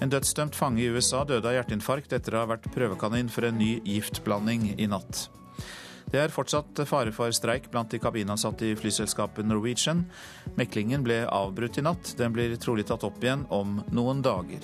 En 0.00 0.12
dødsdømt 0.12 0.56
fange 0.56 0.84
i 0.84 0.90
USA 0.92 1.24
døde 1.26 1.48
av 1.50 1.56
hjerteinfarkt 1.56 2.14
etter 2.16 2.36
å 2.36 2.44
ha 2.44 2.50
vært 2.54 2.68
prøvekanin 2.72 3.32
for 3.32 3.48
en 3.48 3.58
ny 3.58 3.74
giftblanding 3.84 4.74
i 4.76 4.88
natt. 4.92 5.26
Det 6.06 6.20
er 6.22 6.32
fortsatt 6.32 6.84
fare 6.86 7.10
for 7.14 7.34
streik 7.34 7.66
blant 7.72 7.90
de 7.90 7.98
kabinansatte 7.98 8.68
i 8.68 8.76
flyselskapet 8.78 9.46
Norwegian. 9.46 10.04
Meklingen 10.58 11.02
ble 11.06 11.24
avbrutt 11.26 11.80
i 11.80 11.84
natt. 11.84 12.14
Den 12.18 12.34
blir 12.36 12.54
trolig 12.62 12.86
tatt 12.86 13.04
opp 13.06 13.18
igjen 13.24 13.42
om 13.50 13.80
noen 13.94 14.22
dager. 14.22 14.62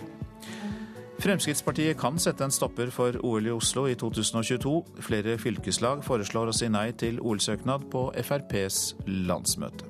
Fremskrittspartiet 1.22 1.98
kan 2.00 2.16
sette 2.18 2.42
en 2.42 2.54
stopper 2.54 2.90
for 2.90 3.14
OL 3.26 3.46
i 3.46 3.54
Oslo 3.54 3.84
i 3.86 3.94
2022. 3.98 4.72
Flere 5.06 5.36
fylkeslag 5.38 6.02
foreslår 6.06 6.50
å 6.50 6.56
si 6.56 6.70
nei 6.70 6.88
til 6.98 7.20
OL-søknad 7.22 7.86
på 7.92 8.08
FrPs 8.24 8.80
landsmøte. 9.06 9.86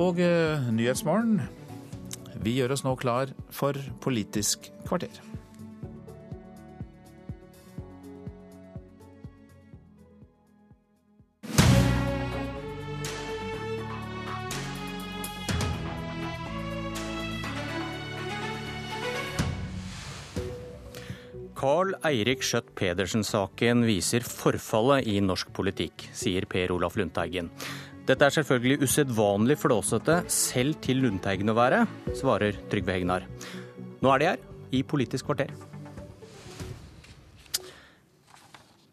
Og 0.00 0.20
eh, 0.20 0.72
Nyhetsmorgen. 0.72 1.40
Vi 2.44 2.56
gjør 2.56 2.76
oss 2.76 2.84
nå 2.84 2.96
klar 3.00 3.32
for 3.52 3.76
Politisk 4.04 4.70
kvarter. 4.88 5.25
Carl 21.56 21.94
Eirik 22.04 22.42
Skjøtt 22.44 22.74
Pedersen-saken 22.76 23.86
viser 23.88 24.24
forfallet 24.28 25.06
i 25.08 25.14
norsk 25.24 25.48
politikk, 25.56 26.04
sier 26.12 26.44
Per 26.52 26.74
Olaf 26.74 26.98
Lundteigen. 27.00 27.48
Dette 28.06 28.26
er 28.28 28.34
selvfølgelig 28.34 28.84
usedvanlig 28.84 29.56
flåsete, 29.62 30.18
selv 30.28 30.76
til 30.84 31.00
Lundteigen 31.00 31.48
å 31.48 31.56
være, 31.56 31.86
svarer 32.18 32.60
Trygve 32.68 32.98
Hegnar. 32.98 33.24
Nå 34.04 34.12
er 34.12 34.20
de 34.20 34.28
her, 34.28 34.44
i 34.76 34.82
Politisk 34.84 35.30
kvarter. 35.30 35.54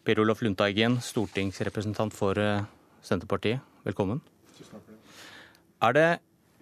Per 0.08 0.22
Olaf 0.24 0.40
Lundteigen, 0.40 0.96
stortingsrepresentant 1.04 2.16
for 2.16 2.40
eh, 2.40 2.64
Senterpartiet, 3.04 3.60
velkommen. 3.84 4.24
Er 5.84 5.96
det 5.96 6.08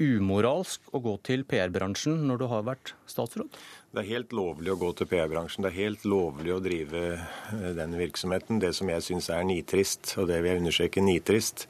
umoralsk 0.02 0.90
å 0.90 0.98
gå 1.04 1.14
til 1.26 1.46
PR-bransjen 1.46 2.24
når 2.26 2.42
du 2.42 2.46
har 2.50 2.66
vært 2.66 2.94
statsråd? 3.06 3.54
Det 3.92 4.00
er 4.00 4.08
helt 4.08 4.30
lovlig 4.32 4.70
å 4.72 4.78
gå 4.80 4.88
til 4.96 5.04
PR-bransjen. 5.10 5.66
Det 5.66 5.68
er 5.68 5.82
helt 5.82 6.04
lovlig 6.08 6.54
å 6.54 6.62
drive 6.64 7.00
eh, 7.12 7.64
den 7.76 7.92
virksomheten. 8.00 8.56
Det 8.62 8.70
som 8.72 8.88
jeg 8.88 9.04
syns 9.04 9.26
er 9.28 9.42
nitrist, 9.44 10.14
og 10.16 10.30
det 10.30 10.38
vil 10.40 10.48
jeg 10.48 10.60
understreke 10.62 11.02
nitrist, 11.04 11.66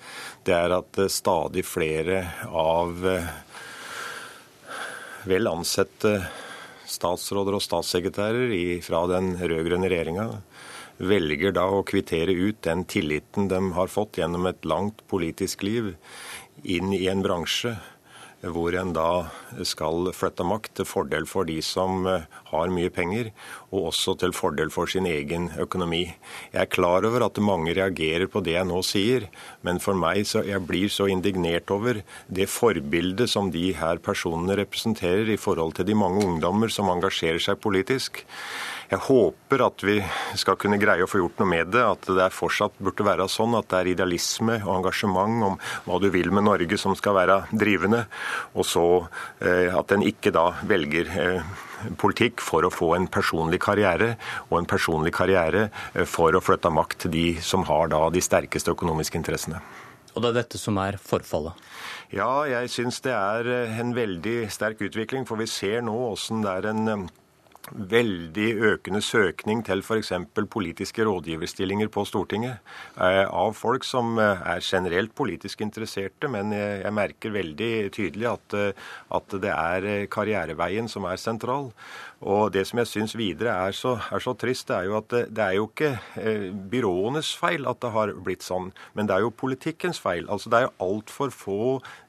det 0.47 0.55
er 0.55 0.71
at 0.77 1.01
eh, 1.03 1.11
stadig 1.11 1.65
flere 1.67 2.21
av 2.47 3.03
eh, 3.11 3.27
vel 5.27 5.51
ansette 5.51 6.13
statsråder 6.95 7.59
og 7.59 7.65
statssekretærer 7.67 8.55
fra 8.87 9.03
den 9.11 9.35
rød-grønne 9.43 9.91
regjeringa 9.91 10.29
velger 11.03 11.57
da 11.59 11.67
å 11.75 11.83
kvittere 11.83 12.37
ut 12.39 12.63
den 12.63 12.85
tilliten 12.87 13.51
de 13.51 13.59
har 13.75 13.91
fått 13.91 14.23
gjennom 14.23 14.47
et 14.47 14.63
langt 14.63 15.03
politisk 15.11 15.67
liv, 15.67 15.91
inn 16.63 16.95
i 16.95 17.09
en 17.11 17.27
bransje 17.27 17.75
hvor 18.51 18.75
en 18.75 18.91
da 18.97 19.29
skal 19.67 20.11
flytte 20.17 20.43
makt 20.47 20.75
til 20.79 20.89
fordel 20.89 21.29
for 21.31 21.47
de 21.47 21.61
som 21.63 22.07
eh, 22.11 22.25
har 22.51 22.73
mye 22.75 22.91
penger, 22.91 23.31
og 23.71 23.93
også 23.93 24.17
til 24.19 24.35
fordel 24.35 24.73
for 24.75 24.91
sin 24.91 25.07
egen 25.07 25.51
økonomi. 25.63 26.03
Jeg 26.51 26.65
er 26.65 26.73
klar 26.73 27.07
over 27.07 27.27
at 27.29 27.39
mange 27.39 27.75
reagerer 27.79 28.27
på 28.27 28.43
det 28.43 28.57
jeg 28.57 28.69
nå 28.69 28.81
sier, 28.87 29.29
men 29.63 29.79
for 29.83 29.99
meg 29.99 30.27
så 30.27 30.43
jeg 30.47 30.67
blir 30.67 30.91
så 30.91 31.07
indignert 31.13 31.71
over 31.71 32.03
det 32.27 32.49
forbildet 32.51 33.31
som 33.31 33.53
de 33.55 33.71
her 33.79 34.03
personene 34.03 34.59
representerer 34.59 35.31
i 35.31 35.41
forhold 35.41 35.79
til 35.79 35.87
de 35.87 35.99
mange 35.99 36.27
ungdommer 36.27 36.73
som 36.73 36.91
engasjerer 36.91 37.43
seg 37.43 37.63
politisk. 37.63 38.25
Jeg 38.93 39.01
håper 39.07 39.63
at 39.65 39.83
vi 39.89 39.95
skal 40.37 40.59
kunne 40.61 40.77
greie 40.77 41.01
å 41.01 41.09
få 41.09 41.23
gjort 41.23 41.39
noe 41.41 41.49
med 41.49 41.71
det. 41.73 41.81
At 41.81 42.09
det 42.13 42.27
fortsatt 42.37 42.75
burde 42.77 43.07
være 43.07 43.25
sånn 43.33 43.55
at 43.57 43.71
det 43.71 43.79
er 43.79 43.89
idealisme 43.95 44.59
og 44.67 44.73
engasjement 44.75 45.47
om 45.47 45.55
hva 45.87 46.01
du 46.03 46.11
vil 46.13 46.29
med 46.29 46.45
Norge 46.45 46.77
som 46.77 46.93
skal 46.99 47.17
være 47.17 47.39
drivende. 47.57 48.03
Og 48.53 48.69
så 48.69 48.85
eh, 49.41 49.73
at 49.73 49.95
en 49.97 50.05
ikke 50.05 50.35
da 50.37 50.51
velger 50.69 51.09
eh, 51.23 51.55
politikk 52.03 52.45
for 52.45 52.69
å 52.69 52.73
få 52.75 52.91
en 52.99 53.09
personlig 53.09 53.63
karriere, 53.65 54.19
og 54.51 54.59
en 54.61 54.69
personlig 54.69 55.15
karriere 55.17 55.71
eh, 55.95 56.05
for 56.05 56.37
å 56.37 56.45
flytte 56.45 56.75
makt 56.77 57.07
til 57.07 57.17
de 57.17 57.27
som 57.41 57.65
har 57.71 57.89
da 57.95 58.03
de 58.13 58.21
sterkeste 58.21 58.77
økonomiske 58.77 59.17
interessene. 59.17 59.63
Og 60.13 60.21
det 60.21 60.35
er 60.35 60.39
dette 60.43 60.61
som 60.61 60.77
er 60.85 61.01
forfallet? 61.01 61.57
Ja, 62.13 62.45
jeg 62.45 62.69
syns 62.69 63.01
det 63.01 63.17
er 63.17 63.49
en 63.81 63.97
veldig 63.97 64.37
sterk 64.53 64.85
utvikling. 64.85 65.25
For 65.25 65.41
vi 65.41 65.49
ser 65.49 65.81
nå 65.81 65.97
åssen 66.11 66.45
det 66.45 66.59
er 66.61 66.73
en 66.75 67.09
veldig 67.71 68.49
økende 68.73 69.01
søkning 69.05 69.63
til 69.67 69.83
f.eks. 69.85 70.13
politiske 70.51 71.05
rådgiverstillinger 71.07 71.91
på 71.93 72.05
Stortinget 72.09 72.59
eh, 72.99 73.25
av 73.27 73.55
folk 73.57 73.87
som 73.87 74.19
eh, 74.21 74.43
er 74.55 74.65
generelt 74.67 75.15
politisk 75.15 75.63
interesserte, 75.65 76.31
men 76.33 76.53
jeg 76.53 76.93
merker 76.95 77.35
veldig 77.35 77.73
tydelig 77.95 78.31
at, 78.33 78.57
eh, 78.59 78.89
at 79.15 79.37
det 79.43 79.53
er 79.55 80.07
karriereveien 80.13 80.91
som 80.91 81.07
er 81.09 81.21
sentral. 81.21 81.71
Og 82.23 82.53
Det 82.55 82.63
som 82.69 82.79
jeg 82.79 82.87
syns 82.87 83.17
videre 83.19 83.51
er 83.67 83.75
så, 83.75 83.97
er 84.15 84.23
så, 84.23 84.35
trist, 84.39 84.69
det 84.69 84.77
er 84.77 84.87
jo 84.87 84.97
at 85.01 85.09
det, 85.11 85.23
det 85.35 85.43
er 85.43 85.57
jo 85.57 85.65
ikke 85.67 85.91
eh, 86.21 86.45
byråenes 86.71 87.33
feil 87.39 87.67
at 87.67 87.81
det 87.83 87.91
har 87.97 88.13
blitt 88.15 88.47
sånn, 88.47 88.69
men 88.95 89.09
det 89.09 89.17
er 89.17 89.25
jo 89.25 89.33
politikkens 89.35 89.99
feil. 90.03 90.29
Altså 90.31 90.53
Det 90.53 90.61
er 90.61 90.67
jo 90.69 90.75
altfor 90.87 91.33
få 91.35 91.63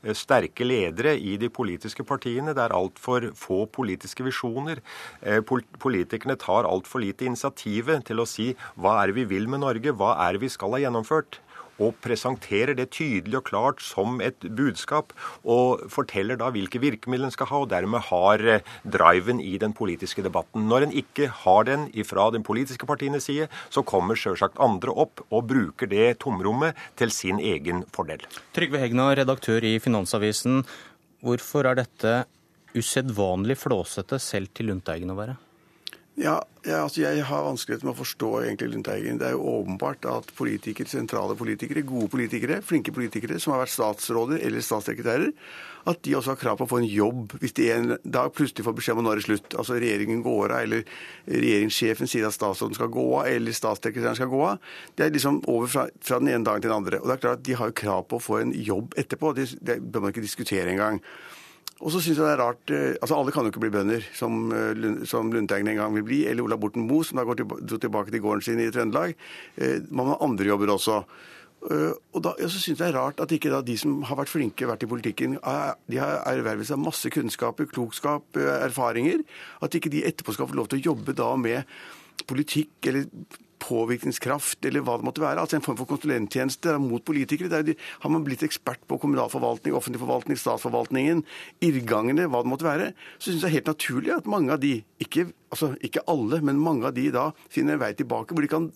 eh, 0.04 0.14
sterke 0.14 0.68
ledere 0.68 1.16
i 1.18 1.34
de 1.42 1.50
politiske 1.50 2.06
partiene. 2.06 2.54
Det 2.54 2.62
er 2.62 2.78
altfor 2.78 3.32
få 3.38 3.64
politiske 3.74 4.26
visjoner. 4.28 4.84
Eh, 5.26 5.42
politikerne 5.82 6.38
tar 6.38 6.70
altfor 6.70 7.02
lite 7.02 7.26
initiativet 7.26 8.06
til 8.06 8.22
å 8.22 8.30
si 8.30 8.52
hva 8.78 9.00
er 9.02 9.10
det 9.10 9.18
vi 9.24 9.30
vil 9.34 9.50
med 9.50 9.66
Norge, 9.66 9.98
hva 9.98 10.14
er 10.28 10.38
det 10.38 10.46
vi 10.46 10.54
skal 10.54 10.78
ha 10.78 10.84
gjennomført 10.86 11.42
og 11.82 11.96
presenterer 12.04 12.76
det 12.78 12.90
tydelig 12.94 13.40
og 13.40 13.48
klart 13.48 13.84
som 13.84 14.22
et 14.24 14.38
budskap, 14.44 15.14
og 15.44 15.86
forteller 15.94 16.38
da 16.40 16.52
hvilke 16.54 16.82
virkemidler 16.84 17.30
en 17.30 17.36
skal 17.36 17.50
ha, 17.50 17.62
og 17.64 17.72
dermed 17.72 18.06
har 18.10 18.44
eh, 18.46 18.66
driven 18.84 19.42
i 19.44 19.56
den 19.62 19.74
politiske 19.78 20.26
debatten. 20.26 20.68
Når 20.70 20.88
en 20.88 20.96
ikke 21.04 21.30
har 21.44 21.70
den 21.70 21.88
fra 22.08 22.30
den 22.34 22.46
politiske 22.46 22.88
partienes 22.90 23.30
side, 23.30 23.50
så 23.74 23.86
kommer 23.88 24.20
sjølsagt 24.20 24.60
andre 24.62 24.94
opp 25.06 25.24
og 25.30 25.48
bruker 25.50 25.90
det 25.90 26.20
tomrommet 26.24 26.78
til 27.00 27.14
sin 27.14 27.40
egen 27.40 27.84
fordel. 27.94 28.24
Trygve 28.56 28.82
Hegna, 28.82 29.12
redaktør 29.18 29.64
i 29.66 29.78
Finansavisen. 29.84 30.64
Hvorfor 31.24 31.70
er 31.70 31.80
dette 31.80 32.24
usedvanlig 32.74 33.58
flåsete 33.62 34.20
selv 34.22 34.52
til 34.56 34.72
Lundteigen 34.72 35.14
å 35.14 35.18
være? 35.18 35.38
Ja, 36.14 36.36
ja, 36.62 36.84
altså 36.84 37.02
Jeg 37.02 37.24
har 37.26 37.42
vanskeligheter 37.48 37.88
med 37.88 37.96
å 37.96 37.98
forstå 38.04 38.28
egentlig 38.44 38.68
Lundteigen. 38.70 39.18
Det 39.18 39.32
er 39.32 39.34
jo 39.34 39.48
åpenbart 39.50 40.06
at 40.06 40.30
politikere, 40.38 40.86
sentrale 40.92 41.34
politikere, 41.36 41.82
gode 41.90 42.12
politikere, 42.14 42.60
flinke 42.62 42.94
politikere 42.94 43.40
som 43.42 43.56
har 43.56 43.64
vært 43.64 43.74
statsråder 43.74 44.44
eller 44.46 44.62
statssekretærer, 44.62 45.32
at 45.90 46.04
de 46.06 46.14
også 46.16 46.36
har 46.36 46.40
krav 46.40 46.60
på 46.60 46.68
å 46.68 46.70
få 46.70 46.84
en 46.84 46.88
jobb 46.88 47.34
hvis 47.42 47.58
de 47.58 47.66
en 47.74 47.96
dag 48.06 48.30
plutselig 48.38 48.68
får 48.68 48.78
beskjed 48.78 49.02
om 49.02 49.08
når 49.08 49.18
det 49.20 49.24
er 49.24 49.30
slutt. 49.32 49.58
Altså 49.58 49.80
regjeringen 49.82 50.22
går 50.24 50.54
av, 50.54 50.62
eller 50.68 50.86
regjeringssjefen 51.34 52.14
sier 52.14 52.30
at 52.30 52.38
statsråden 52.38 52.78
skal 52.78 52.94
gå 52.94 53.10
av, 53.18 53.26
eller 53.34 53.58
statssekretæren 53.58 54.22
skal 54.22 54.32
gå 54.32 54.46
av. 54.54 54.72
Det 54.94 55.08
er 55.08 55.18
liksom 55.18 55.42
over 55.50 55.74
fra, 55.74 55.90
fra, 55.98 56.22
den 56.22 56.30
ene 56.30 56.46
dagen 56.46 56.62
til 56.62 56.70
den 56.70 56.78
andre. 56.78 57.02
Og 57.02 57.10
det 57.10 57.18
er 57.18 57.26
klart 57.26 57.42
at 57.42 57.48
De 57.50 57.58
har 57.58 57.74
jo 57.74 57.80
krav 57.82 58.06
på 58.06 58.22
å 58.22 58.28
få 58.30 58.44
en 58.44 58.54
jobb 58.54 58.94
etterpå. 59.02 59.34
Det, 59.34 59.50
det 59.66 59.82
bør 59.82 60.06
man 60.06 60.14
ikke 60.14 60.30
diskutere 60.30 60.78
engang. 60.78 61.02
Og 61.82 61.92
så 61.92 62.00
syns 62.00 62.20
jeg 62.20 62.24
det 62.24 62.32
er 62.36 62.42
rart 62.42 62.72
eh, 62.74 62.96
altså 63.02 63.18
Alle 63.18 63.34
kan 63.34 63.46
jo 63.46 63.52
ikke 63.54 63.64
bli 63.66 63.74
bønder, 63.74 64.06
som, 64.16 64.48
eh, 64.54 65.06
som 65.10 65.32
Lundteigen 65.34 65.72
en 65.72 65.82
gang 65.82 65.96
vil 65.98 66.06
bli, 66.08 66.24
eller 66.30 66.46
Ola 66.46 66.58
Borten 66.60 66.86
Moe, 66.88 67.06
som 67.08 67.20
da 67.20 67.26
går 67.28 67.44
tilbake 67.72 68.14
til 68.14 68.24
gården 68.24 68.46
sin 68.46 68.62
i 68.62 68.72
Trøndelag. 68.74 69.16
Eh, 69.58 69.80
man 69.90 70.14
har 70.14 70.22
andre 70.24 70.52
jobber 70.52 70.76
også. 70.78 71.04
Og 71.64 72.18
da, 72.20 72.34
ja, 72.42 72.50
så 72.52 72.60
synes 72.60 72.74
jeg 72.74 72.80
det 72.82 72.88
er 72.90 72.98
rart 72.98 73.22
at 73.24 73.32
ikke 73.32 73.48
da 73.48 73.62
de 73.64 73.78
som 73.80 74.02
har 74.04 74.18
vært 74.20 74.34
flinke, 74.34 74.68
vært 74.68 74.82
i 74.84 74.90
politikken, 74.92 75.38
de 75.40 76.00
har 76.02 76.18
ervervet 76.28 76.68
seg 76.68 76.82
masse 76.84 77.08
kunnskaper, 77.08 77.70
klokskap, 77.72 78.36
erfaringer. 78.36 79.24
At 79.64 79.78
ikke 79.80 79.94
de 79.94 80.02
etterpå 80.04 80.36
skal 80.36 80.50
få 80.52 80.58
lov 80.60 80.68
til 80.68 80.82
å 80.82 80.86
jobbe 80.90 81.16
da 81.16 81.30
med 81.40 81.64
politikk 82.28 82.92
eller 82.92 83.08
påvirkningskraft 83.64 84.66
eller 84.68 84.84
hva 84.86 84.98
det 85.00 85.08
måtte 85.08 85.24
være. 85.24 85.42
Altså 85.42 85.58
en 85.58 85.66
form 85.66 85.80
for 85.80 85.90
konsulenttjeneste 85.90 86.76
mot 86.84 87.04
politikere. 87.06 87.52
Der 87.52 87.76
har 88.04 88.14
man 88.14 88.26
blitt 88.28 88.44
ekspert 88.46 88.84
på 88.90 89.00
kommunal 89.02 89.32
forvaltning, 89.34 89.76
offentlig 89.78 90.02
forvaltning, 90.04 90.40
statsforvaltningen, 90.40 91.24
irrgangene, 91.64 92.28
hva 92.28 92.44
det 92.44 92.54
måtte 92.54 92.68
være, 92.68 92.92
så 93.18 93.32
syns 93.32 93.42
jeg 93.42 93.44
det 93.44 93.52
er 93.52 93.58
helt 93.58 93.72
naturlig 93.74 94.16
at 94.18 94.30
mange 94.30 94.56
av 94.56 94.64
de, 94.64 94.74
ikke, 95.04 95.28
altså 95.54 95.74
ikke 95.84 96.04
alle, 96.12 96.42
men 96.46 96.62
mange 96.62 96.90
av 96.90 96.98
de 96.98 97.10
da 97.14 97.30
finner 97.52 97.78
en 97.78 97.84
vei 97.86 97.94
tilbake 97.98 98.36
hvor 98.36 98.46
de 98.46 98.52
kan 98.52 98.72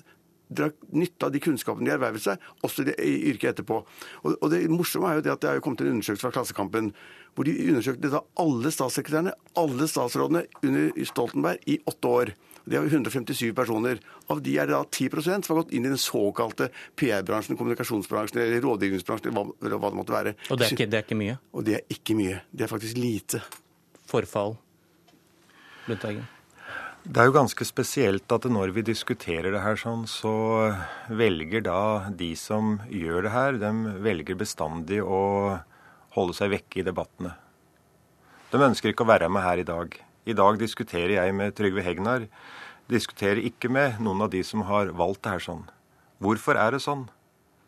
dra 0.48 0.70
nytte 0.96 1.28
av 1.28 1.34
de 1.34 1.42
kunnskapene 1.44 1.90
de 1.90 1.94
ervervet 1.98 2.24
seg, 2.24 2.44
også 2.64 2.86
i 2.96 3.14
yrket 3.32 3.56
etterpå. 3.56 3.82
Og, 4.24 4.36
og, 4.38 4.50
Det 4.54 4.64
morsomme 4.72 5.12
er 5.12 5.20
jo 5.20 5.26
det 5.26 5.34
at 5.34 5.44
det 5.44 5.52
er 5.52 5.64
kommet 5.64 5.84
en 5.84 5.98
undersøkelse 5.98 6.24
fra 6.24 6.34
Klassekampen 6.36 6.94
hvor 7.36 7.46
de 7.46 7.54
undersøkte 7.68 8.10
da 8.10 8.24
alle 8.42 8.72
statssekretærene, 8.74 9.36
alle 9.60 9.88
statsrådene 9.92 10.46
under 10.64 11.04
Stoltenberg 11.06 11.68
i 11.70 11.78
åtte 11.86 12.14
år. 12.22 12.32
Det 12.68 12.76
er 12.76 12.84
157 12.84 13.53
personer. 13.56 14.02
Av 14.27 14.41
de 14.44 14.53
er 14.60 14.68
det 14.68 14.76
da 14.76 14.84
10 14.84 15.23
som 15.23 15.53
har 15.53 15.61
gått 15.61 15.73
inn 15.76 15.88
i 15.88 15.91
den 15.94 16.02
såkalte 16.02 16.69
PR-bransjen, 16.99 17.56
kommunikasjonsbransjen 17.60 18.41
eller 18.44 18.64
rådgivningsbransjen, 18.65 19.35
hva, 19.35 19.45
hva 19.48 19.91
det 19.91 19.99
måtte 19.99 20.15
være. 20.15 20.35
Og 20.52 20.60
det 20.60 20.68
er, 20.68 20.76
ikke, 20.76 20.89
det 20.91 20.99
er 20.99 21.06
ikke 21.07 21.19
mye? 21.19 21.38
Og 21.53 21.68
det 21.68 21.77
er 21.80 21.85
ikke 21.95 22.18
mye. 22.19 22.41
Det 22.52 22.68
er 22.68 22.73
faktisk 22.73 22.99
lite. 22.99 23.44
Forfall. 24.07 24.57
Lundteigen? 25.88 26.27
Det 27.07 27.22
er 27.23 27.30
jo 27.30 27.38
ganske 27.38 27.64
spesielt 27.64 28.34
at 28.35 28.45
når 28.52 28.73
vi 28.76 28.84
diskuterer 28.89 29.53
det 29.53 29.64
her 29.64 29.80
sånn, 29.80 30.03
så 30.11 30.34
velger 31.07 31.64
da 31.64 31.80
de 32.11 32.34
som 32.35 32.81
gjør 32.91 33.30
det 33.30 33.31
her, 33.31 33.60
de 33.61 33.99
velger 34.03 34.35
bestandig 34.35 34.99
å 34.99 35.22
holde 36.18 36.35
seg 36.35 36.52
vekke 36.52 36.81
i 36.81 36.85
debattene. 36.88 37.31
De 38.52 38.60
ønsker 38.60 38.91
ikke 38.91 39.07
å 39.07 39.11
være 39.14 39.31
med 39.31 39.45
her 39.45 39.64
i 39.64 39.68
dag. 39.68 39.95
I 40.28 40.34
dag 40.36 40.58
diskuterer 40.60 41.14
jeg 41.16 41.36
med 41.40 41.54
Trygve 41.56 41.84
Hegnar. 41.86 42.26
Diskuterer 42.91 43.40
ikke 43.48 43.70
med 43.72 44.02
noen 44.04 44.26
av 44.26 44.32
de 44.34 44.41
som 44.44 44.66
har 44.68 44.90
valgt 44.99 45.22
det 45.24 45.38
her 45.38 45.44
sånn. 45.45 45.62
Hvorfor 46.20 46.60
er 46.60 46.74
det 46.76 46.82
sånn? 46.84 47.06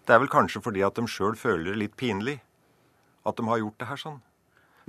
Det 0.04 0.16
er 0.16 0.20
vel 0.20 0.32
kanskje 0.32 0.60
fordi 0.66 0.84
at 0.84 0.98
de 1.00 1.06
sjøl 1.08 1.38
føler 1.40 1.70
det 1.72 1.78
litt 1.86 1.96
pinlig 2.00 2.42
at 3.28 3.40
de 3.40 3.46
har 3.48 3.62
gjort 3.62 3.80
det 3.80 3.88
her 3.88 4.02
sånn. 4.02 4.18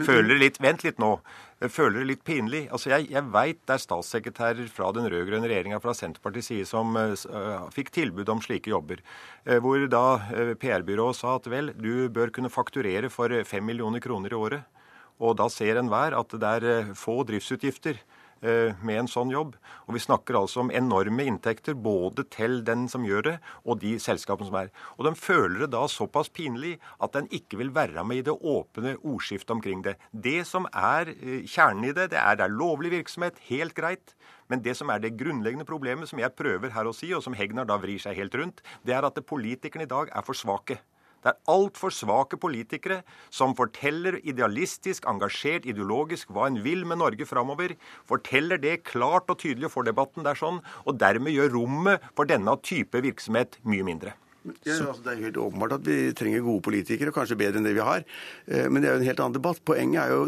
Føler 0.00 0.38
litt 0.40 0.58
Vent 0.64 0.82
litt 0.82 0.98
nå. 0.98 1.12
Føler 1.60 2.00
det 2.00 2.08
litt 2.08 2.24
pinlig. 2.26 2.64
Altså, 2.72 2.90
Jeg, 2.94 3.06
jeg 3.12 3.30
veit 3.30 3.60
det 3.68 3.76
er 3.76 3.84
statssekretærer 3.84 4.70
fra 4.72 4.90
den 4.96 5.06
rød-grønne 5.12 5.50
regjeringa 5.50 5.78
fra 5.84 5.94
Senterpartiets 5.94 6.50
side 6.50 6.66
som 6.66 6.96
uh, 6.96 7.68
fikk 7.74 7.92
tilbud 7.94 8.32
om 8.32 8.40
slike 8.42 8.72
jobber. 8.72 9.04
Uh, 9.44 9.58
hvor 9.62 9.84
da 9.92 10.04
uh, 10.32 10.54
PR-byrået 10.58 11.20
sa 11.20 11.36
at 11.36 11.46
vel, 11.52 11.74
du 11.76 12.08
bør 12.08 12.32
kunne 12.34 12.50
fakturere 12.50 13.12
for 13.12 13.34
fem 13.46 13.66
millioner 13.68 14.02
kroner 14.02 14.32
i 14.32 14.40
året. 14.40 14.80
Og 15.20 15.36
da 15.40 15.50
ser 15.52 15.78
enhver 15.80 16.16
at 16.16 16.32
det 16.32 16.56
er 16.56 16.66
eh, 16.70 16.90
få 16.96 17.20
driftsutgifter 17.28 17.98
eh, 18.40 18.76
med 18.80 19.02
en 19.02 19.10
sånn 19.10 19.32
jobb. 19.32 19.56
Og 19.86 19.96
vi 19.96 20.02
snakker 20.02 20.38
altså 20.38 20.62
om 20.62 20.72
enorme 20.72 21.26
inntekter 21.28 21.76
både 21.76 22.24
til 22.32 22.60
den 22.66 22.86
som 22.92 23.04
gjør 23.06 23.26
det, 23.28 23.36
og 23.64 23.82
de 23.82 23.94
selskapene 24.00 24.48
som 24.48 24.58
er. 24.62 24.70
Og 24.96 25.06
de 25.08 25.14
føler 25.18 25.64
det 25.64 25.72
da 25.74 25.84
såpass 25.90 26.32
pinlig 26.32 26.78
at 27.04 27.18
en 27.20 27.28
ikke 27.36 27.60
vil 27.60 27.74
være 27.76 28.04
med 28.06 28.22
i 28.22 28.26
det 28.30 28.36
åpne 28.36 28.96
ordskiftet 29.00 29.54
omkring 29.58 29.84
det. 29.86 29.98
Det 30.10 30.40
som 30.48 30.68
er 30.72 31.12
eh, 31.18 31.42
kjernen 31.44 31.90
i 31.90 31.94
det, 31.96 32.10
det 32.14 32.20
er, 32.22 32.40
det 32.40 32.48
er 32.48 32.56
lovlig 32.56 32.94
virksomhet, 32.96 33.40
helt 33.50 33.76
greit. 33.76 34.16
Men 34.50 34.64
det 34.64 34.74
som 34.74 34.90
er 34.90 35.02
det 35.02 35.14
grunnleggende 35.20 35.68
problemet, 35.68 36.10
som 36.10 36.18
jeg 36.18 36.34
prøver 36.34 36.72
her 36.74 36.88
å 36.88 36.94
si, 36.96 37.12
og 37.14 37.22
som 37.22 37.36
Hegnar 37.38 37.68
da 37.68 37.76
vrir 37.78 38.00
seg 38.02 38.16
helt 38.18 38.34
rundt, 38.34 38.64
det 38.82 38.96
er 38.96 39.06
at 39.06 39.20
politikerne 39.28 39.86
i 39.86 39.90
dag 39.90 40.10
er 40.10 40.26
for 40.26 40.34
svake. 40.34 40.80
Det 41.20 41.32
er 41.32 41.52
altfor 41.52 41.92
svake 41.92 42.38
politikere 42.40 43.02
som 43.28 43.52
forteller 43.58 44.18
idealistisk, 44.24 45.08
engasjert, 45.10 45.68
ideologisk 45.68 46.32
hva 46.32 46.48
en 46.48 46.60
vil 46.64 46.86
med 46.88 47.02
Norge 47.02 47.28
framover. 47.28 47.76
Forteller 48.08 48.60
det 48.60 48.80
klart 48.88 49.28
og 49.32 49.40
tydelig 49.42 49.72
for 49.74 49.86
debatten 49.86 50.26
der 50.26 50.38
sånn, 50.38 50.62
og 50.86 50.98
dermed 51.00 51.36
gjør 51.36 51.54
rommet 51.58 52.10
for 52.16 52.28
denne 52.30 52.56
type 52.64 53.04
virksomhet 53.04 53.60
mye 53.68 53.86
mindre. 53.86 54.16
Ja, 54.64 54.72
altså 54.72 55.02
det 55.04 55.12
er 55.12 55.26
helt 55.26 55.36
åpenbart 55.36 55.74
at 55.76 55.84
vi 55.84 55.98
trenger 56.16 56.44
gode 56.46 56.64
politikere, 56.64 57.12
kanskje 57.12 57.36
bedre 57.42 57.60
enn 57.60 57.66
det 57.68 57.74
vi 57.76 57.84
har. 57.84 58.06
Eh, 58.48 58.70
men 58.72 58.80
det 58.80 58.88
er 58.88 58.96
jo 58.96 59.02
en 59.02 59.08
helt 59.10 59.20
annen 59.20 59.36
debatt. 59.36 59.60
Poenget 59.68 60.00
er 60.00 60.14
jo 60.14 60.22